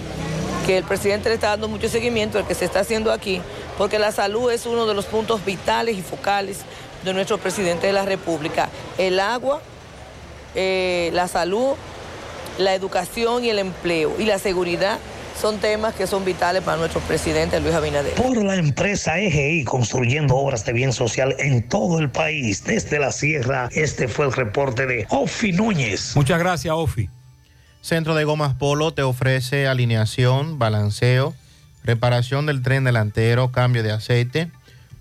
que 0.66 0.78
el 0.78 0.84
presidente 0.84 1.28
le 1.28 1.36
está 1.36 1.48
dando 1.48 1.68
mucho 1.68 1.88
seguimiento, 1.88 2.38
el 2.38 2.44
que 2.44 2.54
se 2.54 2.64
está 2.64 2.80
haciendo 2.80 3.12
aquí, 3.12 3.40
porque 3.78 3.98
la 3.98 4.12
salud 4.12 4.50
es 4.50 4.66
uno 4.66 4.86
de 4.86 4.94
los 4.94 5.06
puntos 5.06 5.44
vitales 5.44 5.96
y 5.96 6.02
focales 6.02 6.58
de 7.04 7.14
nuestro 7.14 7.38
presidente 7.38 7.86
de 7.86 7.92
la 7.92 8.04
República. 8.04 8.68
El 8.96 9.20
agua, 9.20 9.60
eh, 10.54 11.10
la 11.12 11.28
salud, 11.28 11.74
la 12.58 12.74
educación 12.74 13.44
y 13.44 13.50
el 13.50 13.58
empleo 13.58 14.14
y 14.18 14.24
la 14.24 14.38
seguridad 14.38 14.98
son 15.40 15.58
temas 15.58 15.94
que 15.94 16.08
son 16.08 16.24
vitales 16.24 16.64
para 16.64 16.78
nuestro 16.78 17.00
presidente 17.02 17.60
Luis 17.60 17.74
Abinader. 17.74 18.14
Por 18.14 18.42
la 18.42 18.56
empresa 18.56 19.20
EGI 19.20 19.62
construyendo 19.64 20.34
obras 20.34 20.64
de 20.64 20.72
bien 20.72 20.92
social 20.92 21.36
en 21.38 21.68
todo 21.68 22.00
el 22.00 22.10
país, 22.10 22.64
desde 22.64 22.98
la 22.98 23.12
sierra, 23.12 23.68
este 23.72 24.08
fue 24.08 24.26
el 24.26 24.32
reporte 24.32 24.86
de 24.86 25.06
Ofi 25.10 25.52
Núñez. 25.52 26.16
Muchas 26.16 26.40
gracias, 26.40 26.74
Ofi. 26.74 27.08
Centro 27.80 28.16
de 28.16 28.24
Gomas 28.24 28.54
Polo 28.54 28.92
te 28.92 29.02
ofrece 29.02 29.68
alineación, 29.68 30.58
balanceo, 30.58 31.34
reparación 31.84 32.46
del 32.46 32.60
tren 32.62 32.82
delantero, 32.82 33.52
cambio 33.52 33.84
de 33.84 33.92
aceite 33.92 34.50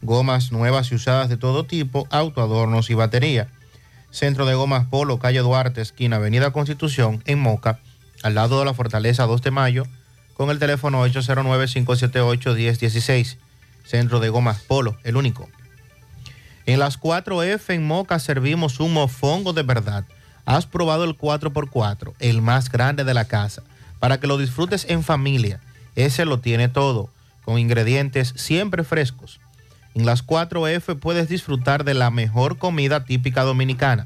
gomas 0.02 0.52
nuevas 0.52 0.92
y 0.92 0.96
usadas 0.96 1.30
de 1.30 1.38
todo 1.38 1.66
tipo, 1.66 2.08
autoadornos 2.10 2.90
y 2.90 2.94
batería. 2.94 3.48
Centro 4.12 4.46
de 4.46 4.56
Gomas 4.56 4.88
Polo, 4.88 5.20
calle 5.20 5.40
Duarte, 5.40 5.80
esquina 5.82 6.16
Avenida 6.18 6.52
Constitución, 6.52 7.24
en 7.26 7.40
Moca, 7.40 7.80
al 8.24 8.36
lado 8.36 8.60
de 8.60 8.66
la 8.66 8.74
Fortaleza 8.74 9.26
2 9.26 9.42
de 9.42 9.52
Mayo, 9.52 9.86
con 10.34 10.50
el 10.50 10.60
teléfono 10.60 11.06
809-578-1016. 11.08 13.38
Centro 13.86 14.20
de 14.20 14.28
Gomas 14.30 14.62
Polo, 14.62 14.98
el 15.04 15.18
único. 15.18 15.50
En 16.66 16.80
las 16.80 17.00
4F 17.00 17.74
en 17.74 17.86
Moca 17.88 18.20
servimos 18.20 18.80
un 18.80 18.94
mofongo 18.94 19.54
de 19.54 19.64
verdad. 19.64 20.06
Has 20.46 20.66
probado 20.66 21.06
el 21.06 21.16
4x4, 21.18 22.14
el 22.20 22.42
más 22.42 22.72
grande 22.72 23.04
de 23.04 23.14
la 23.14 23.26
casa, 23.26 23.62
para 24.00 24.20
que 24.20 24.28
lo 24.28 24.38
disfrutes 24.38 24.86
en 24.90 25.04
familia. 25.04 25.60
Ese 25.96 26.26
lo 26.26 26.40
tiene 26.40 26.70
todo, 26.70 27.10
con 27.44 27.60
ingredientes 27.60 28.34
siempre 28.36 28.84
frescos 28.84 29.40
en 29.98 30.06
las 30.06 30.26
4F 30.26 30.98
puedes 31.00 31.28
disfrutar 31.28 31.84
de 31.84 31.94
la 31.96 32.12
mejor 32.12 32.60
comida 32.60 33.04
típica 33.04 33.42
dominicana. 33.42 34.06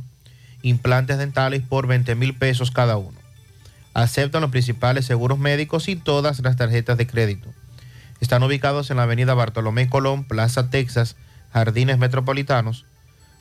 implantes 0.61 1.17
dentales 1.17 1.61
por 1.61 1.88
20 1.88 2.15
mil 2.15 2.35
pesos 2.35 2.72
cada 2.72 2.98
uno. 2.98 3.17
Aceptan 3.93 4.41
los 4.41 4.51
principales 4.51 5.06
seguros 5.06 5.38
médicos 5.38 5.88
y 5.88 5.95
todas 5.95 6.40
las 6.40 6.56
tarjetas 6.56 6.98
de 6.98 7.07
crédito. 7.07 7.49
Están 8.19 8.43
ubicados 8.43 8.91
en 8.91 8.98
la 8.98 9.03
avenida 9.03 9.33
Bartolomé 9.33 9.90
Colón, 9.90 10.23
Plaza 10.23 10.69
Texas, 10.69 11.15
Jardines 11.51 11.98
Metropolitanos, 11.98 12.85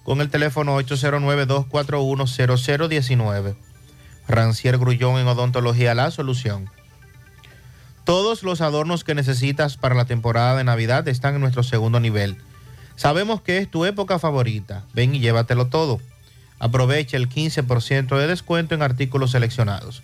con 0.04 0.20
el 0.20 0.30
teléfono 0.30 0.80
809-241-0019. 0.80 3.56
Rancier 4.26 4.78
Grullón 4.78 5.20
en 5.20 5.28
Odontología 5.28 5.94
La 5.94 6.10
Solución. 6.10 6.68
Todos 8.04 8.42
los 8.42 8.60
adornos 8.60 9.04
que 9.04 9.14
necesitas 9.14 9.76
para 9.76 9.94
la 9.94 10.06
temporada 10.06 10.56
de 10.56 10.64
Navidad 10.64 11.06
están 11.08 11.34
en 11.34 11.42
nuestro 11.42 11.62
segundo 11.62 12.00
nivel. 12.00 12.38
Sabemos 12.96 13.40
que 13.40 13.58
es 13.58 13.70
tu 13.70 13.84
época 13.84 14.18
favorita. 14.18 14.84
Ven 14.94 15.14
y 15.14 15.20
llévatelo 15.20 15.68
todo. 15.68 16.00
Aprovecha 16.60 17.16
el 17.16 17.28
15% 17.28 18.16
de 18.16 18.26
descuento 18.28 18.74
en 18.76 18.82
artículos 18.82 19.32
seleccionados. 19.32 20.02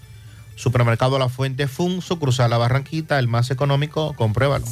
Supermercado 0.56 1.18
La 1.18 1.28
Fuente 1.28 1.68
Fun, 1.68 2.00
sucursal 2.02 2.50
La 2.50 2.56
Barranquita, 2.58 3.18
el 3.18 3.28
más 3.28 3.50
económico, 3.50 4.14
compruébalo. 4.16 4.64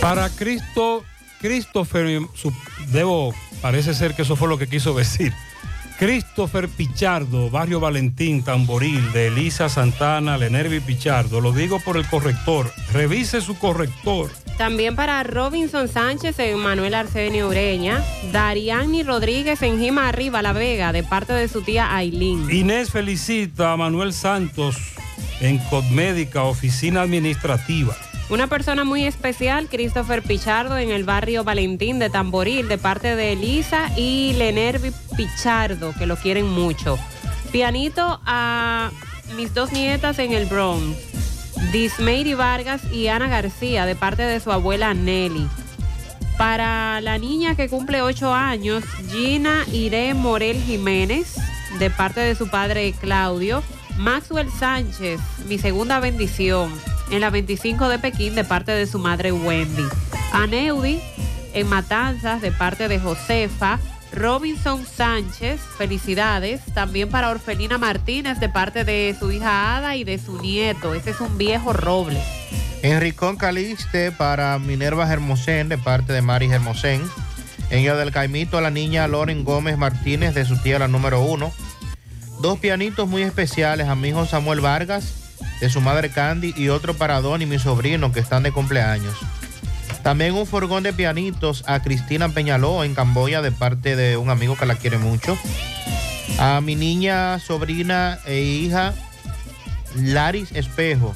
Para 0.00 0.30
Cristo, 0.30 1.04
Christopher, 1.40 2.20
su- 2.34 2.52
debo, 2.90 3.34
parece 3.60 3.92
ser 3.94 4.14
que 4.14 4.22
eso 4.22 4.36
fue 4.36 4.48
lo 4.48 4.58
que 4.58 4.66
quiso 4.68 4.94
decir. 4.94 5.32
Christopher 5.98 6.68
Pichardo, 6.68 7.50
Barrio 7.50 7.80
Valentín, 7.80 8.44
Tamboril, 8.44 9.10
de 9.12 9.26
Elisa 9.26 9.68
Santana, 9.68 10.38
Lenervi 10.38 10.78
Pichardo. 10.78 11.40
Lo 11.40 11.50
digo 11.50 11.80
por 11.80 11.96
el 11.96 12.06
corrector. 12.06 12.70
Revise 12.92 13.40
su 13.40 13.58
corrector. 13.58 14.30
También 14.56 14.94
para 14.94 15.22
Robinson 15.24 15.88
Sánchez 15.88 16.38
en 16.38 16.58
Manuel 16.58 16.94
Arsenio 16.94 17.48
Ureña. 17.48 18.04
Dariani 18.32 19.02
Rodríguez 19.02 19.60
en 19.62 19.80
Jima 19.80 20.08
Arriba, 20.08 20.40
La 20.40 20.52
Vega, 20.52 20.92
de 20.92 21.02
parte 21.02 21.32
de 21.32 21.48
su 21.48 21.62
tía 21.62 21.94
Ailín. 21.94 22.48
Inés 22.48 22.90
felicita 22.90 23.72
a 23.72 23.76
Manuel 23.76 24.12
Santos 24.12 24.76
en 25.40 25.58
Codmédica, 25.58 26.44
oficina 26.44 27.02
administrativa. 27.02 27.96
Una 28.30 28.46
persona 28.46 28.84
muy 28.84 29.04
especial, 29.04 29.68
Christopher 29.70 30.22
Pichardo, 30.22 30.76
en 30.76 30.90
el 30.90 31.04
barrio 31.04 31.44
Valentín 31.44 31.98
de 31.98 32.10
Tamboril, 32.10 32.68
de 32.68 32.76
parte 32.76 33.16
de 33.16 33.32
Elisa 33.32 33.90
y 33.96 34.34
Lenervi 34.34 34.92
Pichardo, 35.16 35.94
que 35.98 36.04
lo 36.04 36.16
quieren 36.16 36.46
mucho. 36.46 36.98
Pianito 37.50 38.20
a 38.26 38.90
mis 39.34 39.54
dos 39.54 39.72
nietas 39.72 40.18
en 40.18 40.32
el 40.32 40.44
Bronx, 40.44 40.98
Dismayri 41.72 42.34
Vargas 42.34 42.82
y 42.92 43.08
Ana 43.08 43.28
García, 43.28 43.86
de 43.86 43.96
parte 43.96 44.22
de 44.22 44.40
su 44.40 44.52
abuela 44.52 44.92
Nelly. 44.92 45.48
Para 46.36 47.00
la 47.00 47.16
niña 47.16 47.54
que 47.56 47.70
cumple 47.70 48.02
ocho 48.02 48.34
años, 48.34 48.84
Gina 49.10 49.64
Iré 49.72 50.12
Morel 50.12 50.62
Jiménez, 50.62 51.36
de 51.78 51.88
parte 51.88 52.20
de 52.20 52.34
su 52.34 52.48
padre 52.50 52.92
Claudio. 52.92 53.62
Maxwell 53.98 54.48
Sánchez, 54.48 55.20
mi 55.48 55.58
segunda 55.58 55.98
bendición, 55.98 56.72
en 57.10 57.20
la 57.20 57.30
25 57.30 57.88
de 57.88 57.98
Pekín, 57.98 58.36
de 58.36 58.44
parte 58.44 58.70
de 58.70 58.86
su 58.86 59.00
madre 59.00 59.32
Wendy. 59.32 59.84
Aneudi, 60.32 61.00
en 61.52 61.66
Matanzas, 61.68 62.40
de 62.40 62.52
parte 62.52 62.86
de 62.86 63.00
Josefa. 63.00 63.80
Robinson 64.12 64.86
Sánchez, 64.86 65.60
felicidades. 65.76 66.60
También 66.74 67.10
para 67.10 67.30
Orfelina 67.30 67.76
Martínez, 67.76 68.38
de 68.38 68.48
parte 68.48 68.84
de 68.84 69.16
su 69.18 69.32
hija 69.32 69.76
Ada 69.76 69.96
y 69.96 70.04
de 70.04 70.18
su 70.18 70.40
nieto. 70.40 70.94
Ese 70.94 71.10
es 71.10 71.20
un 71.20 71.36
viejo 71.36 71.72
roble. 71.72 72.22
Enricón 72.82 73.36
Calixte 73.36 74.12
para 74.12 74.58
Minerva 74.60 75.12
Hermosén, 75.12 75.68
de 75.68 75.76
parte 75.76 76.12
de 76.12 76.22
Mari 76.22 76.46
Hermosén. 76.46 77.02
En 77.70 77.82
Yo 77.82 77.96
del 77.96 78.12
Caimito, 78.12 78.58
a 78.58 78.60
la 78.60 78.70
niña 78.70 79.08
Loren 79.08 79.44
Gómez 79.44 79.76
Martínez, 79.76 80.34
de 80.34 80.44
su 80.44 80.56
tía 80.56 80.78
la 80.78 80.88
número 80.88 81.20
uno. 81.20 81.52
Dos 82.40 82.58
pianitos 82.60 83.08
muy 83.08 83.22
especiales 83.22 83.88
a 83.88 83.94
mi 83.94 84.08
hijo 84.08 84.24
Samuel 84.24 84.60
Vargas, 84.60 85.14
de 85.60 85.68
su 85.68 85.80
madre 85.80 86.10
Candy, 86.10 86.54
y 86.56 86.68
otro 86.68 86.94
para 86.94 87.20
Don 87.20 87.42
y 87.42 87.46
mi 87.46 87.58
sobrino, 87.58 88.12
que 88.12 88.20
están 88.20 88.44
de 88.44 88.52
cumpleaños. 88.52 89.14
También 90.04 90.34
un 90.34 90.46
furgón 90.46 90.84
de 90.84 90.92
pianitos 90.92 91.64
a 91.66 91.82
Cristina 91.82 92.28
Peñaló 92.28 92.84
en 92.84 92.94
Camboya, 92.94 93.42
de 93.42 93.50
parte 93.50 93.96
de 93.96 94.16
un 94.16 94.30
amigo 94.30 94.56
que 94.56 94.66
la 94.66 94.76
quiere 94.76 94.98
mucho. 94.98 95.36
A 96.38 96.60
mi 96.60 96.76
niña, 96.76 97.40
sobrina 97.40 98.20
e 98.24 98.40
hija 98.40 98.94
Laris 99.96 100.52
Espejo, 100.52 101.14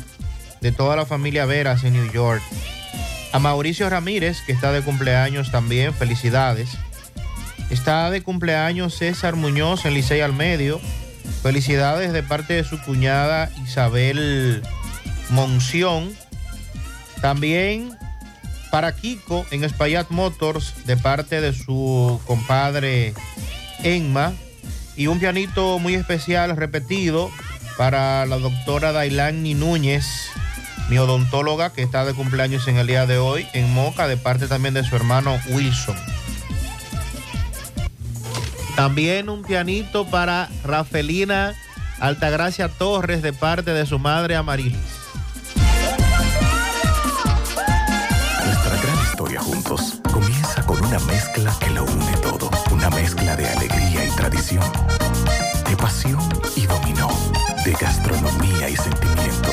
de 0.60 0.73
toda 0.73 0.97
la 0.97 1.07
familia 1.07 1.47
Veras 1.47 1.84
en 1.84 1.92
New 1.92 2.12
York. 2.12 2.42
A 3.33 3.39
Mauricio 3.39 3.89
Ramírez, 3.89 4.42
que 4.44 4.52
está 4.52 4.73
de 4.73 4.83
cumpleaños 4.83 5.52
también, 5.52 5.94
felicidades. 5.94 6.70
Está 7.70 8.10
de 8.10 8.23
cumpleaños 8.23 8.94
César 8.94 9.36
Muñoz 9.36 9.86
en 9.86 9.94
Licey 9.94 10.20
al 10.20 10.33
Medio. 10.33 10.81
Felicidades 11.43 12.12
de 12.12 12.23
parte 12.23 12.55
de 12.55 12.65
su 12.65 12.81
cuñada 12.83 13.51
Isabel 13.65 14.62
Monción. 15.31 16.12
También 17.20 17.97
para 18.73 18.97
Kiko 18.97 19.47
en 19.51 19.65
Espaillat 19.65 20.11
Motors 20.11 20.75
de 20.86 20.97
parte 20.97 21.41
de 21.41 21.52
su 21.52 22.20
compadre 22.27 23.15
Enma. 23.83 24.33
Y 24.97 25.07
un 25.07 25.20
pianito 25.20 25.78
muy 25.78 25.94
especial 25.94 26.57
repetido 26.57 27.31
para 27.77 28.27
la 28.27 28.39
doctora 28.39 28.93
Dailani 28.93 29.55
Núñez, 29.55 30.07
mi 30.89 30.99
odontóloga 30.99 31.73
que 31.73 31.83
está 31.83 32.05
de 32.05 32.15
cumpleaños 32.15 32.69
en 32.69 32.77
el 32.77 32.86
día 32.86 33.07
de 33.07 33.19
hoy 33.19 33.47
en 33.55 33.73
Moca 33.73 34.07
de 34.07 34.17
parte 34.17 34.47
también 34.47 34.75
de 34.75 34.85
su 34.85 34.97
hermano 34.97 35.39
Wilson. 35.49 35.97
También 38.76 39.28
un 39.28 39.42
pianito 39.42 40.07
para 40.07 40.49
Rafelina 40.65 41.55
Altagracia 42.01 42.68
Torres 42.68 43.23
de 43.23 43.33
parte 43.33 43.73
de 43.73 43.86
su 43.86 43.99
madre 43.99 44.34
Amarilis. 44.34 44.76
Nuestra 48.44 48.76
gran 48.83 48.99
historia 49.05 49.41
juntos 49.41 50.01
comienza 50.12 50.67
con 50.67 50.84
una 50.84 50.99
mezcla 51.01 51.55
que 51.60 51.70
lo 51.70 51.84
une 51.84 52.17
todo. 52.23 52.51
Una 52.73 52.91
mezcla 52.91 53.36
de 53.36 53.49
alegría 53.49 54.05
y 54.05 54.10
tradición, 54.17 54.65
de 55.68 55.76
pasión 55.76 56.28
y 56.57 56.67
dominó, 56.67 57.09
de 57.65 57.73
gastronomía 57.73 58.68
y 58.68 58.76
sentimiento. 58.76 59.52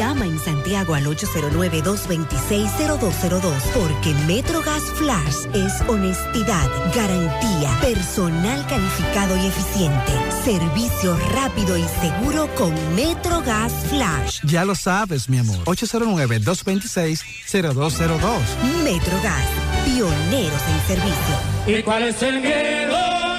Llama 0.00 0.24
en 0.24 0.38
Santiago 0.38 0.94
al 0.94 1.04
809-226-0202 1.04 3.52
porque 3.74 4.14
Metrogas 4.26 4.82
Flash 4.94 5.44
es 5.52 5.82
honestidad, 5.88 6.70
garantía, 6.96 7.70
personal 7.82 8.66
calificado 8.66 9.36
y 9.36 9.48
eficiente, 9.48 10.12
servicio 10.42 11.18
rápido 11.34 11.76
y 11.76 11.84
seguro 12.00 12.48
con 12.54 12.72
Metrogas 12.94 13.74
Flash. 13.90 14.40
Ya 14.44 14.64
lo 14.64 14.74
sabes, 14.74 15.28
mi 15.28 15.36
amor. 15.36 15.58
809-226-0202. 15.66 18.40
Metrogas, 18.82 19.44
pioneros 19.84 20.62
en 20.62 20.80
servicio. 20.86 21.36
¿Y 21.66 21.82
cuál 21.82 22.04
es 22.04 22.22
el 22.22 22.40
miedo? 22.40 22.96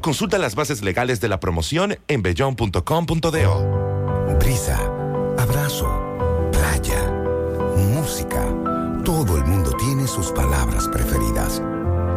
Consulta 0.00 0.38
las 0.38 0.54
bases 0.54 0.82
legales 0.82 1.20
de 1.20 1.28
la 1.28 1.40
promoción 1.40 1.98
en 2.08 2.22
bellon.com.do. 2.22 4.38
Brisa, 4.38 4.78
abrazo, 5.38 6.48
playa, 6.52 7.12
música. 7.76 8.46
Todo 9.04 9.36
el 9.36 9.44
mundo 9.44 9.72
tiene 9.76 10.06
sus 10.06 10.32
palabras 10.32 10.88
preferidas. 10.88 11.60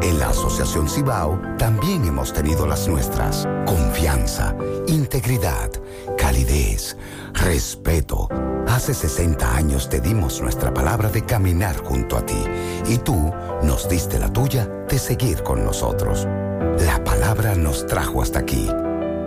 En 0.02 0.18
la 0.18 0.30
Asociación 0.30 0.88
Cibao 0.88 1.42
también 1.58 2.06
hemos 2.06 2.32
tenido 2.32 2.66
las 2.66 2.88
nuestras. 2.88 3.46
Confianza, 3.66 4.56
integridad, 4.88 5.70
calidez, 6.18 6.96
respeto. 7.34 8.30
Hace 8.68 8.94
60 8.94 9.58
años 9.58 9.90
te 9.90 10.00
dimos 10.00 10.40
nuestra 10.42 10.74
palabra 10.74 11.10
de 11.10 11.26
caminar 11.26 11.76
junto 11.84 12.16
a 12.18 12.26
ti 12.26 12.42
y 12.88 12.98
tú 13.00 13.34
nos 13.64 13.90
diste 13.90 14.20
la 14.20 14.32
tuya 14.32 14.68
de 14.90 15.00
seguir 15.00 15.44
con 15.44 15.66
nosotros. 15.66 16.26
La 16.80 17.04
palabra 17.04 17.56
nos 17.56 17.86
trajo 17.86 18.22
hasta 18.22 18.40
aquí. 18.40 18.68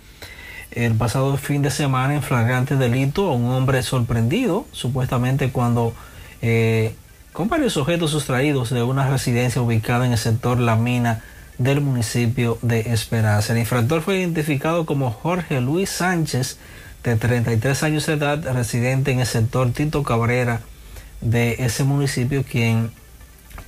el 0.72 0.94
pasado 0.94 1.36
fin 1.38 1.62
de 1.62 1.70
semana 1.70 2.14
en 2.14 2.22
flagrante 2.22 2.76
delito 2.76 3.30
a 3.30 3.34
un 3.34 3.50
hombre 3.50 3.82
sorprendido 3.82 4.66
supuestamente 4.72 5.50
cuando 5.50 5.94
eh, 6.42 6.94
con 7.32 7.48
varios 7.48 7.76
objetos 7.76 8.10
sustraídos 8.10 8.70
de 8.70 8.82
una 8.82 9.08
residencia 9.08 9.62
ubicada 9.62 10.04
en 10.06 10.12
el 10.12 10.18
sector 10.18 10.58
La 10.58 10.76
Mina 10.76 11.22
del 11.58 11.80
municipio 11.80 12.58
de 12.60 12.80
Esperanza. 12.92 13.52
El 13.52 13.60
infractor 13.60 14.02
fue 14.02 14.18
identificado 14.18 14.84
como 14.84 15.10
Jorge 15.10 15.60
Luis 15.60 15.88
Sánchez 15.88 16.58
de 17.10 17.16
33 17.16 17.84
años 17.84 18.06
de 18.06 18.14
edad, 18.14 18.52
residente 18.52 19.12
en 19.12 19.20
el 19.20 19.26
sector 19.26 19.70
Tito 19.70 20.02
Cabrera 20.02 20.60
de 21.20 21.54
ese 21.60 21.84
municipio, 21.84 22.42
quien 22.42 22.90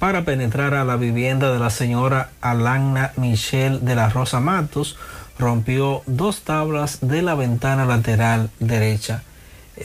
para 0.01 0.25
penetrar 0.25 0.75
a 0.75 0.85
la 0.85 0.97
vivienda 0.97 1.53
de 1.53 1.61
la 1.61 1.71
señora 1.71 2.31
Alana 2.41 3.13
Michelle 3.17 3.79
de 3.79 3.95
la 3.95 4.09
Rosa 4.09 4.41
Matos, 4.41 4.97
rompió 5.39 6.03
dos 6.07 6.41
tablas 6.41 6.99
de 7.01 7.23
la 7.23 7.37
ventana 7.37 7.85
lateral 7.85 8.51
derecha. 8.59 9.23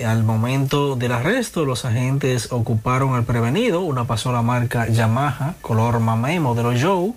Al 0.04 0.24
momento 0.24 0.96
del 0.96 1.12
arresto, 1.12 1.64
los 1.64 1.86
agentes 1.86 2.52
ocuparon 2.52 3.14
al 3.14 3.24
prevenido 3.24 3.82
una 3.82 4.06
pasola 4.06 4.42
marca 4.42 4.88
Yamaha 4.88 5.54
color 5.62 6.00
mamey 6.00 6.40
modelo 6.40 6.74
Joe 6.76 7.14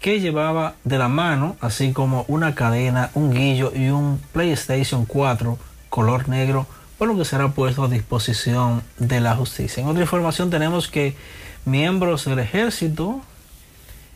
que 0.00 0.20
llevaba 0.20 0.74
de 0.82 0.98
la 0.98 1.08
mano, 1.08 1.56
así 1.60 1.92
como 1.92 2.24
una 2.28 2.54
cadena, 2.56 3.10
un 3.14 3.32
guillo 3.32 3.72
y 3.74 3.90
un 3.90 4.20
PlayStation 4.32 5.04
4 5.04 5.67
color 5.88 6.28
negro 6.28 6.66
por 6.98 7.08
lo 7.08 7.16
que 7.16 7.24
será 7.24 7.48
puesto 7.48 7.84
a 7.84 7.88
disposición 7.88 8.82
de 8.98 9.20
la 9.20 9.36
justicia. 9.36 9.82
En 9.82 9.88
otra 9.88 10.02
información 10.02 10.50
tenemos 10.50 10.88
que 10.88 11.16
miembros 11.64 12.24
del 12.24 12.40
ejército 12.40 13.20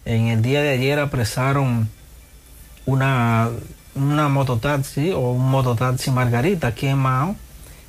en 0.05 0.26
el 0.28 0.42
día 0.42 0.62
de 0.62 0.70
ayer 0.70 0.99
apresaron 0.99 1.89
una, 2.86 3.51
una 3.94 4.28
mototaxi 4.28 5.12
o 5.12 5.31
un 5.31 5.49
mototaxi 5.49 6.10
Margarita 6.10 6.68
aquí 6.68 6.89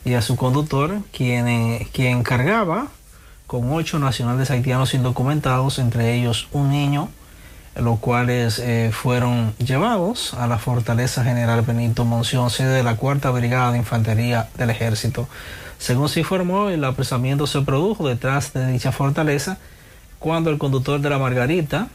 y 0.05 0.13
a 0.13 0.21
su 0.21 0.35
conductor, 0.35 0.99
quien, 1.11 1.47
eh, 1.47 1.87
quien 1.91 2.23
cargaba 2.23 2.89
con 3.47 3.71
ocho 3.71 3.99
nacionales 3.99 4.51
haitianos 4.51 4.93
indocumentados, 4.93 5.79
entre 5.79 6.13
ellos 6.13 6.47
un 6.51 6.69
niño, 6.69 7.09
los 7.75 7.99
cuales 7.99 8.59
eh, 8.59 8.91
fueron 8.93 9.55
llevados 9.57 10.33
a 10.35 10.47
la 10.47 10.59
Fortaleza 10.59 11.23
General 11.23 11.61
Benito 11.61 12.05
Monción, 12.05 12.49
sede 12.49 12.75
de 12.75 12.83
la 12.83 12.95
Cuarta 12.97 13.31
Brigada 13.31 13.71
de 13.71 13.79
Infantería 13.79 14.49
del 14.57 14.69
Ejército. 14.69 15.27
Según 15.79 16.07
se 16.07 16.19
informó, 16.19 16.69
el 16.69 16.83
apresamiento 16.83 17.47
se 17.47 17.61
produjo 17.61 18.07
detrás 18.07 18.53
de 18.53 18.67
dicha 18.67 18.91
fortaleza 18.91 19.57
cuando 20.19 20.49
el 20.49 20.57
conductor 20.57 21.01
de 21.01 21.09
la 21.09 21.17
Margarita 21.17 21.87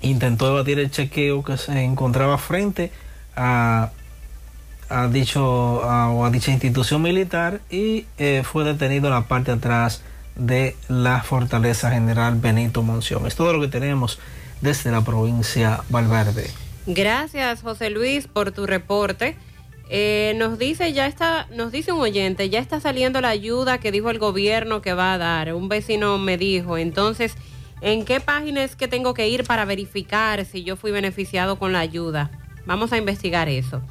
intentó 0.00 0.48
evadir 0.48 0.78
el 0.78 0.90
chequeo 0.90 1.44
que 1.44 1.56
se 1.56 1.84
encontraba 1.84 2.38
frente 2.38 2.90
a, 3.36 3.90
dicho, 5.10 5.82
a 5.84 6.30
dicha 6.30 6.50
institución 6.50 7.02
militar 7.02 7.60
y 7.70 8.06
eh, 8.18 8.42
fue 8.44 8.64
detenido 8.64 9.06
en 9.06 9.14
la 9.14 9.28
parte 9.28 9.52
de 9.52 9.58
atrás 9.58 10.02
de 10.34 10.76
la 10.88 11.22
Fortaleza 11.22 11.90
General 11.90 12.34
Benito 12.34 12.82
Monción. 12.82 13.26
Es 13.26 13.36
todo 13.36 13.52
lo 13.52 13.60
que 13.60 13.68
tenemos 13.68 14.18
desde 14.60 14.90
la 14.90 15.02
provincia 15.02 15.82
Valverde. 15.88 16.50
Gracias, 16.86 17.62
José 17.62 17.90
Luis, 17.90 18.26
por 18.26 18.52
tu 18.52 18.66
reporte. 18.66 19.36
Eh, 19.90 20.34
nos 20.36 20.58
dice 20.58 20.92
ya 20.92 21.06
está, 21.06 21.46
nos 21.50 21.70
dice 21.70 21.92
un 21.92 22.00
oyente, 22.00 22.48
ya 22.48 22.58
está 22.58 22.80
saliendo 22.80 23.20
la 23.20 23.28
ayuda 23.28 23.78
que 23.78 23.92
dijo 23.92 24.10
el 24.10 24.18
gobierno 24.18 24.82
que 24.82 24.94
va 24.94 25.14
a 25.14 25.18
dar. 25.18 25.54
Un 25.54 25.68
vecino 25.68 26.18
me 26.18 26.36
dijo, 26.36 26.78
entonces, 26.78 27.34
¿en 27.80 28.04
qué 28.04 28.20
página 28.20 28.64
es 28.64 28.76
que 28.76 28.88
tengo 28.88 29.14
que 29.14 29.28
ir 29.28 29.44
para 29.44 29.64
verificar 29.64 30.44
si 30.44 30.64
yo 30.64 30.76
fui 30.76 30.90
beneficiado 30.90 31.58
con 31.58 31.72
la 31.72 31.80
ayuda? 31.80 32.30
Vamos 32.66 32.92
a 32.92 32.96
investigar 32.96 33.48
eso. 33.48 33.82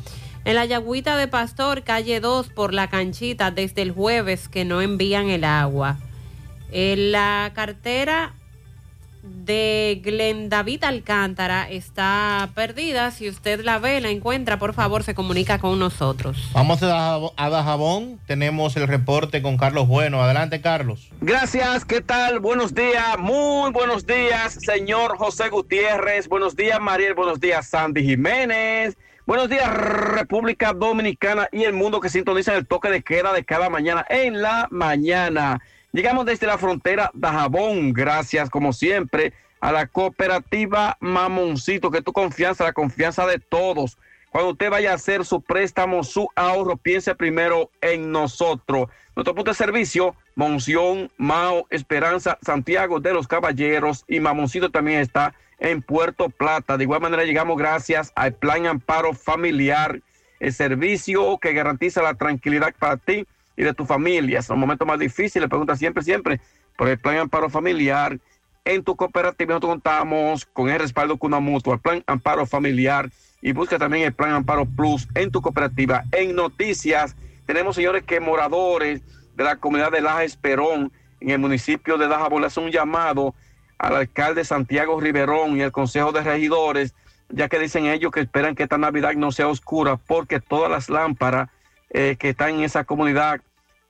En 0.46 0.56
la 0.56 0.66
Yagüita 0.66 1.16
de 1.16 1.28
Pastor, 1.28 1.84
calle 1.84 2.20
2, 2.20 2.50
por 2.50 2.74
la 2.74 2.90
canchita, 2.90 3.52
desde 3.52 3.82
el 3.82 3.92
jueves 3.92 4.50
que 4.50 4.66
no 4.66 4.82
envían 4.82 5.30
el 5.30 5.46
agua. 5.46 6.00
En 6.72 7.12
la 7.12 7.52
cartera 7.54 8.34
de 9.24 10.02
Glen 10.04 10.50
David 10.50 10.84
Alcántara 10.84 11.70
está 11.70 12.50
perdida. 12.56 13.10
Si 13.12 13.30
usted 13.30 13.62
la 13.64 13.80
ve, 13.80 14.02
la 14.02 14.10
encuentra, 14.10 14.60
por 14.60 14.74
favor, 14.74 15.04
se 15.04 15.16
comunica 15.16 15.60
con 15.60 15.80
nosotros. 15.80 16.50
Vamos 16.54 16.84
a 16.84 16.88
Dajabón- 16.88 17.32
a 17.38 17.50
Dajabón, 17.50 18.20
tenemos 18.28 18.76
el 18.76 18.88
reporte 18.88 19.42
con 19.42 19.58
Carlos 19.58 19.88
Bueno. 19.88 20.22
Adelante, 20.22 20.60
Carlos. 20.62 21.10
Gracias, 21.22 21.86
¿qué 21.86 22.02
tal? 22.02 22.40
Buenos 22.40 22.76
días, 22.76 23.18
muy 23.18 23.72
buenos 23.72 24.06
días, 24.06 24.54
señor 24.62 25.18
José 25.18 25.50
Gutiérrez. 25.50 26.28
Buenos 26.28 26.56
días, 26.56 26.80
Mariel. 26.82 27.14
Buenos 27.14 27.40
días, 27.40 27.68
Sandy 27.70 28.04
Jiménez. 28.04 28.98
Buenos 29.26 29.48
días, 29.48 29.74
República 29.74 30.74
Dominicana 30.74 31.48
y 31.54 31.64
el 31.64 31.72
mundo 31.72 32.02
que 32.02 32.10
sintoniza 32.10 32.56
el 32.56 32.68
toque 32.68 32.90
de 32.90 33.04
queda 33.04 33.32
de 33.32 33.46
cada 33.46 33.70
mañana 33.70 34.06
en 34.10 34.42
la 34.42 34.68
mañana. 34.70 35.62
Llegamos 35.96 36.26
desde 36.26 36.48
la 36.48 36.58
frontera 36.58 37.12
de 37.14 37.28
Jabón, 37.28 37.94
gracias 37.94 38.50
como 38.50 38.74
siempre 38.74 39.32
a 39.62 39.72
la 39.72 39.86
cooperativa 39.86 40.98
Mamoncito, 41.00 41.92
que 41.92 42.02
tu 42.02 42.12
confianza, 42.12 42.64
la 42.64 42.74
confianza 42.74 43.28
de 43.28 43.38
todos. 43.38 44.00
Cuando 44.32 44.54
usted 44.54 44.72
vaya 44.72 44.90
a 44.90 44.96
hacer 44.96 45.24
su 45.24 45.42
préstamo, 45.42 46.04
su 46.04 46.30
ahorro, 46.36 46.78
piense 46.78 47.14
primero 47.14 47.70
en 47.80 48.12
nosotros. 48.12 48.90
Nuestro 49.16 49.36
punto 49.36 49.52
de 49.52 49.56
servicio, 49.56 50.16
Monción, 50.34 51.12
Mao, 51.18 51.68
Esperanza, 51.70 52.40
Santiago 52.42 53.00
de 53.00 53.14
los 53.14 53.28
Caballeros 53.28 54.04
y 54.08 54.20
Mamoncito 54.20 54.72
también 54.72 55.00
está 55.00 55.36
en 55.60 55.84
Puerto 55.84 56.30
Plata. 56.30 56.76
De 56.76 56.86
igual 56.86 57.02
manera 57.02 57.24
llegamos 57.24 57.56
gracias 57.56 58.12
al 58.16 58.34
Plan 58.34 58.66
Amparo 58.66 59.14
Familiar, 59.14 60.02
el 60.40 60.54
servicio 60.54 61.38
que 61.38 61.54
garantiza 61.54 62.02
la 62.02 62.16
tranquilidad 62.16 62.74
para 62.80 62.98
ti 62.98 63.28
y 63.56 63.64
de 63.64 63.74
tu 63.74 63.86
familia. 63.86 64.40
Los 64.48 64.58
momentos 64.58 64.88
más 64.88 65.00
difíciles, 65.00 65.50
pregunta 65.50 65.76
siempre, 65.76 66.04
siempre 66.04 66.42
por 66.78 66.88
el 66.88 66.98
Plan 66.98 67.18
Amparo 67.18 67.50
Familiar. 67.50 68.20
En 68.66 68.84
tu 68.84 68.96
cooperativa 68.96 69.50
nosotros 69.50 69.74
contamos 69.74 70.46
con 70.46 70.70
el 70.70 70.80
respaldo 70.80 71.18
con 71.18 71.30
una 71.30 71.40
mutua, 71.40 71.76
el 71.76 71.80
Plan 71.82 72.04
Amparo 72.08 72.46
Familiar 72.46 73.10
y 73.42 73.52
busca 73.52 73.78
también 73.78 74.06
el 74.06 74.14
Plan 74.14 74.32
Amparo 74.32 74.66
Plus 74.66 75.08
en 75.16 75.32
tu 75.32 75.42
cooperativa. 75.42 76.04
En 76.14 76.36
noticias, 76.36 77.16
tenemos 77.46 77.76
señores 77.76 78.04
que 78.04 78.20
moradores 78.20 79.02
de 79.36 79.44
la 79.44 79.58
comunidad 79.58 79.92
de 79.92 80.02
Laja 80.02 80.24
Esperón 80.24 80.92
en 81.20 81.30
el 81.30 81.40
municipio 81.40 81.98
de 81.98 82.08
Dajabón 82.08 82.42
le 82.42 82.62
un 82.62 82.72
llamado 82.72 83.36
al 83.78 83.96
alcalde 83.96 84.46
Santiago 84.46 85.00
Riverón 85.00 85.58
y 85.58 85.62
al 85.62 85.72
Consejo 85.72 86.14
de 86.14 86.22
Regidores, 86.22 86.94
ya 87.30 87.50
que 87.50 87.60
dicen 87.60 87.86
ellos 87.86 88.12
que 88.12 88.22
esperan 88.22 88.56
que 88.56 88.64
esta 88.64 88.78
Navidad 88.78 89.14
no 89.16 89.32
sea 89.32 89.48
oscura 89.48 89.98
porque 89.98 90.40
todas 90.40 90.72
las 90.72 90.90
lámparas 90.90 91.50
eh, 91.94 92.16
que 92.20 92.30
están 92.30 92.56
en 92.56 92.64
esa 92.64 92.84
comunidad 92.84 93.42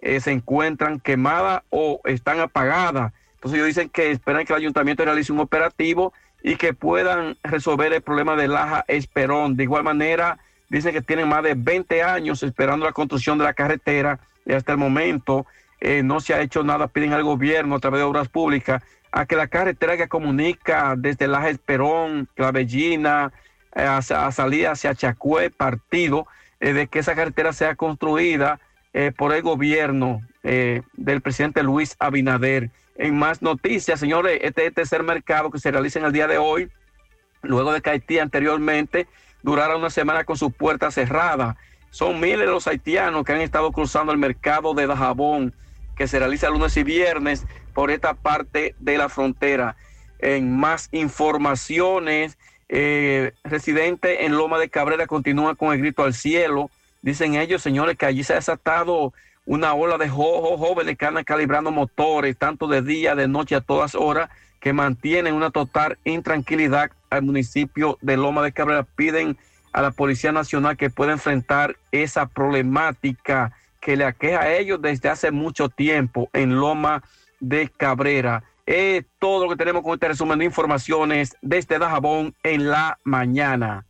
eh, 0.01 0.19
se 0.19 0.31
encuentran 0.31 0.99
quemadas 0.99 1.63
o 1.69 2.01
están 2.03 2.41
apagadas. 2.41 3.13
Entonces 3.35 3.57
ellos 3.57 3.67
dicen 3.67 3.89
que 3.89 4.11
esperan 4.11 4.45
que 4.45 4.53
el 4.53 4.59
ayuntamiento 4.59 5.05
realice 5.05 5.31
un 5.31 5.39
operativo 5.39 6.13
y 6.43 6.57
que 6.57 6.73
puedan 6.73 7.37
resolver 7.43 7.93
el 7.93 8.01
problema 8.01 8.35
de 8.35 8.49
Laja 8.49 8.83
Esperón. 8.89 9.55
De 9.55 9.63
igual 9.63 9.83
manera, 9.83 10.39
dicen 10.69 10.91
que 10.91 11.01
tienen 11.01 11.29
más 11.29 11.43
de 11.43 11.53
20 11.55 12.03
años 12.03 12.43
esperando 12.43 12.85
la 12.85 12.91
construcción 12.91 13.37
de 13.37 13.45
la 13.45 13.53
carretera 13.53 14.19
y 14.45 14.51
hasta 14.51 14.73
el 14.73 14.77
momento 14.77 15.45
eh, 15.79 16.03
no 16.03 16.19
se 16.19 16.33
ha 16.33 16.41
hecho 16.41 16.63
nada. 16.63 16.87
Piden 16.87 17.13
al 17.13 17.23
gobierno 17.23 17.75
a 17.75 17.79
través 17.79 17.99
de 17.99 18.03
obras 18.03 18.27
públicas 18.27 18.83
a 19.13 19.25
que 19.25 19.37
la 19.37 19.47
carretera 19.47 19.95
que 19.95 20.09
comunica 20.09 20.95
desde 20.97 21.27
Laja 21.27 21.49
Esperón, 21.49 22.27
Clavellina, 22.35 23.31
hacia, 23.73 24.25
a 24.25 24.31
salida 24.31 24.71
hacia 24.71 24.95
Chacué, 24.95 25.49
partido, 25.49 26.27
eh, 26.59 26.73
de 26.73 26.87
que 26.87 26.99
esa 26.99 27.15
carretera 27.15 27.53
sea 27.53 27.75
construida 27.75 28.59
eh, 28.93 29.11
por 29.15 29.33
el 29.33 29.41
gobierno 29.41 30.21
eh, 30.43 30.81
del 30.93 31.21
presidente 31.21 31.63
Luis 31.63 31.95
Abinader. 31.99 32.69
En 32.95 33.17
más 33.17 33.41
noticias, 33.41 33.99
señores, 33.99 34.39
este, 34.43 34.67
este 34.67 34.71
tercer 34.71 35.03
mercado 35.03 35.49
que 35.49 35.59
se 35.59 35.71
realiza 35.71 35.99
en 35.99 36.05
el 36.05 36.11
día 36.11 36.27
de 36.27 36.37
hoy, 36.37 36.69
luego 37.41 37.73
de 37.73 37.81
que 37.81 37.89
Haití 37.89 38.19
anteriormente 38.19 39.07
durara 39.41 39.75
una 39.75 39.89
semana 39.89 40.23
con 40.23 40.37
sus 40.37 40.53
puertas 40.53 40.93
cerradas. 40.93 41.57
Son 41.89 42.19
miles 42.19 42.47
los 42.47 42.67
haitianos 42.67 43.23
que 43.23 43.33
han 43.33 43.41
estado 43.41 43.71
cruzando 43.71 44.11
el 44.11 44.17
mercado 44.17 44.73
de 44.73 44.87
Dajabón, 44.87 45.53
que 45.95 46.07
se 46.07 46.17
realiza 46.17 46.49
lunes 46.49 46.75
y 46.77 46.83
viernes 46.83 47.45
por 47.73 47.91
esta 47.91 48.13
parte 48.13 48.75
de 48.79 48.97
la 48.97 49.09
frontera. 49.09 49.75
En 50.19 50.55
más 50.55 50.89
informaciones, 50.91 52.37
eh, 52.75 53.33
residente 53.43 54.25
en 54.25 54.35
Loma 54.35 54.57
de 54.57 54.67
Cabrera 54.67 55.05
continúa 55.05 55.53
con 55.53 55.71
el 55.73 55.79
grito 55.79 56.03
al 56.03 56.15
cielo. 56.15 56.71
Dicen 57.03 57.35
ellos, 57.35 57.61
señores, 57.61 57.95
que 57.97 58.07
allí 58.07 58.23
se 58.23 58.33
ha 58.33 58.37
desatado 58.37 59.13
una 59.45 59.75
ola 59.75 59.99
de 59.99 60.09
jo- 60.09 60.57
jóvenes 60.57 60.97
que 60.97 61.05
andan 61.05 61.23
calibrando 61.23 61.69
motores, 61.69 62.35
tanto 62.35 62.67
de 62.67 62.81
día, 62.81 63.13
de 63.13 63.27
noche, 63.27 63.53
a 63.55 63.61
todas 63.61 63.93
horas, 63.93 64.31
que 64.59 64.73
mantienen 64.73 65.35
una 65.35 65.51
total 65.51 65.99
intranquilidad 66.03 66.89
al 67.11 67.21
municipio 67.21 67.99
de 68.01 68.17
Loma 68.17 68.41
de 68.41 68.53
Cabrera. 68.53 68.87
Piden 68.95 69.37
a 69.71 69.81
la 69.83 69.91
Policía 69.91 70.31
Nacional 70.31 70.75
que 70.75 70.89
pueda 70.89 71.11
enfrentar 71.11 71.75
esa 71.91 72.25
problemática 72.25 73.51
que 73.81 73.97
le 73.97 74.05
aqueja 74.05 74.41
a 74.41 74.53
ellos 74.53 74.81
desde 74.81 75.09
hace 75.09 75.29
mucho 75.29 75.69
tiempo 75.69 76.27
en 76.33 76.55
Loma 76.55 77.03
de 77.39 77.69
Cabrera. 77.69 78.43
Es 78.65 79.03
todo 79.19 79.43
lo 79.43 79.49
que 79.49 79.57
tenemos 79.57 79.83
con 79.83 79.93
este 79.93 80.07
resumen 80.07 80.39
de 80.39 80.45
informaciones 80.45 81.35
desde 81.41 81.79
Dajabón 81.79 82.33
en 82.43 82.69
la 82.69 82.97
mañana. 83.03 83.85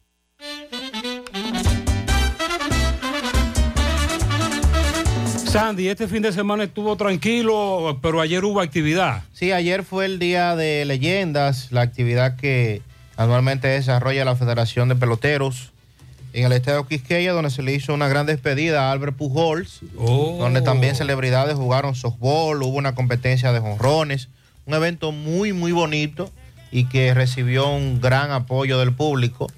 Sandy, 5.53 5.89
este 5.89 6.07
fin 6.07 6.23
de 6.23 6.31
semana 6.31 6.63
estuvo 6.63 6.95
tranquilo, 6.97 7.99
pero 8.01 8.19
ayer 8.19 8.43
hubo 8.43 8.59
actividad. 8.59 9.21
Sí, 9.33 9.51
ayer 9.51 9.83
fue 9.83 10.05
el 10.05 10.17
día 10.17 10.55
de 10.55 10.83
leyendas, 10.85 11.71
la 11.71 11.81
actividad 11.81 12.35
que 12.35 12.81
anualmente 13.15 13.67
desarrolla 13.67 14.25
la 14.25 14.35
Federación 14.35 14.89
de 14.89 14.95
Peloteros 14.95 15.71
en 16.33 16.45
el 16.45 16.51
estadio 16.53 16.87
Quisqueya, 16.87 17.33
donde 17.33 17.51
se 17.51 17.61
le 17.61 17.73
hizo 17.73 17.93
una 17.93 18.07
gran 18.07 18.25
despedida 18.25 18.89
a 18.89 18.91
Albert 18.91 19.15
Pujols, 19.15 19.81
donde 19.93 20.63
también 20.63 20.95
celebridades 20.95 21.53
jugaron 21.53 21.93
softball, 21.93 22.63
hubo 22.63 22.75
una 22.75 22.95
competencia 22.95 23.53
de 23.53 23.59
jonrones, 23.59 24.29
un 24.65 24.73
evento 24.73 25.11
muy, 25.11 25.53
muy 25.53 25.71
bonito 25.71 26.31
y 26.71 26.85
que 26.85 27.13
recibió 27.13 27.69
un 27.69 28.01
gran 28.01 28.31
apoyo 28.31 28.79
del 28.79 28.93
público. 28.93 29.51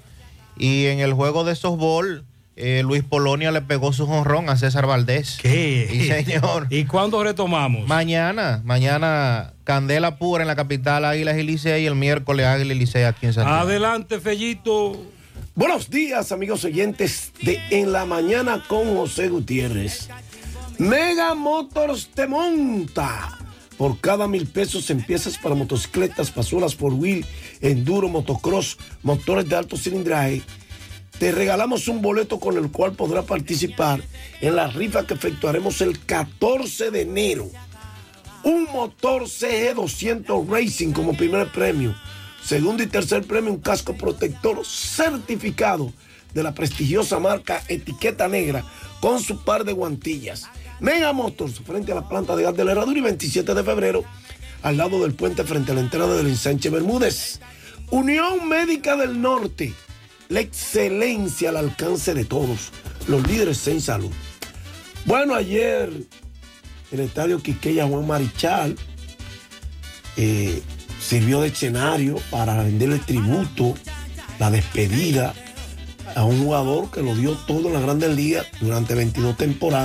Y 0.58 0.86
en 0.86 1.00
el 1.00 1.12
juego 1.12 1.44
de 1.44 1.54
softball, 1.54 2.24
eh, 2.56 2.82
Luis 2.82 3.04
Polonia 3.04 3.50
le 3.52 3.60
pegó 3.60 3.92
su 3.92 4.06
jonrón 4.06 4.48
a 4.48 4.56
César 4.56 4.86
Valdés. 4.86 5.38
¿Qué? 5.40 5.86
Sí, 5.90 6.06
señor. 6.08 6.66
¿Y 6.70 6.84
cuándo 6.84 7.22
retomamos? 7.22 7.86
Mañana, 7.86 8.62
mañana 8.64 9.52
Candela 9.64 10.16
Pura 10.16 10.42
en 10.42 10.48
la 10.48 10.56
capital 10.56 11.04
Águilas 11.04 11.36
y 11.36 11.42
Licey 11.42 11.82
y 11.82 11.86
el 11.86 11.94
miércoles 11.94 12.46
Águilas 12.46 12.76
y 12.76 12.78
Licey 12.78 13.04
aquí 13.04 13.26
en 13.26 13.34
Santiago. 13.34 13.58
Adelante, 13.58 14.20
Fellito. 14.20 15.02
Buenos 15.54 15.90
días, 15.90 16.32
amigos 16.32 16.64
oyentes 16.64 17.32
de 17.42 17.60
En 17.70 17.92
la 17.92 18.04
Mañana 18.04 18.62
con 18.68 18.94
José 18.96 19.28
Gutiérrez. 19.28 20.08
Mega 20.78 21.34
Motors 21.34 22.08
te 22.14 22.26
monta. 22.26 23.35
Por 23.78 24.00
cada 24.00 24.26
mil 24.26 24.46
pesos 24.46 24.88
en 24.90 25.02
piezas 25.02 25.36
para 25.36 25.54
motocicletas, 25.54 26.30
pasolas 26.30 26.74
por 26.74 26.94
wheel, 26.94 27.26
enduro, 27.60 28.08
motocross, 28.08 28.78
motores 29.02 29.48
de 29.48 29.56
alto 29.56 29.76
cilindraje, 29.76 30.42
te 31.18 31.32
regalamos 31.32 31.88
un 31.88 32.02
boleto 32.02 32.38
con 32.40 32.56
el 32.56 32.70
cual 32.70 32.92
podrá 32.92 33.22
participar 33.22 34.02
en 34.40 34.56
la 34.56 34.68
rifa 34.68 35.06
que 35.06 35.14
efectuaremos 35.14 35.80
el 35.80 35.98
14 36.04 36.90
de 36.90 37.02
enero. 37.02 37.50
Un 38.44 38.64
motor 38.72 39.24
CG200 39.24 40.48
Racing 40.48 40.92
como 40.92 41.16
primer 41.16 41.50
premio. 41.52 41.94
Segundo 42.44 42.82
y 42.82 42.86
tercer 42.86 43.26
premio, 43.26 43.52
un 43.52 43.60
casco 43.60 43.94
protector 43.94 44.64
certificado 44.64 45.92
de 46.32 46.42
la 46.42 46.54
prestigiosa 46.54 47.18
marca 47.18 47.62
Etiqueta 47.66 48.28
Negra 48.28 48.62
con 49.00 49.20
su 49.20 49.42
par 49.42 49.64
de 49.64 49.72
guantillas. 49.72 50.48
Mega 50.80 51.12
Motors, 51.12 51.60
frente 51.60 51.92
a 51.92 51.94
la 51.96 52.08
planta 52.08 52.36
de 52.36 52.42
gas 52.42 52.56
de 52.56 52.64
la 52.64 52.72
Herradura 52.72 52.98
y 52.98 53.02
27 53.02 53.54
de 53.54 53.64
febrero, 53.64 54.04
al 54.62 54.76
lado 54.76 55.02
del 55.02 55.14
puente 55.14 55.44
frente 55.44 55.72
a 55.72 55.74
la 55.74 55.80
entrada 55.80 56.16
del 56.16 56.26
ensanche 56.26 56.70
Bermúdez. 56.70 57.40
Unión 57.90 58.48
Médica 58.48 58.96
del 58.96 59.20
Norte, 59.20 59.72
la 60.28 60.40
excelencia 60.40 61.50
al 61.50 61.56
alcance 61.56 62.14
de 62.14 62.24
todos, 62.24 62.70
los 63.06 63.26
líderes 63.26 63.66
en 63.68 63.80
salud. 63.80 64.10
Bueno, 65.04 65.34
ayer 65.34 65.90
el 66.90 67.00
estadio 67.00 67.40
Quiqueya 67.40 67.86
Juan 67.86 68.06
Marichal 68.06 68.76
eh, 70.16 70.62
sirvió 71.00 71.40
de 71.40 71.48
escenario 71.48 72.16
para 72.30 72.62
rendirle 72.62 72.98
tributo, 72.98 73.74
la 74.38 74.50
despedida 74.50 75.32
a 76.16 76.24
un 76.24 76.42
jugador 76.42 76.90
que 76.90 77.02
lo 77.02 77.14
dio 77.14 77.32
todo 77.46 77.68
en 77.68 77.74
la 77.74 77.80
Grandes 77.80 78.16
Ligas 78.16 78.46
durante 78.60 78.94
22 78.94 79.36
temporadas 79.36 79.84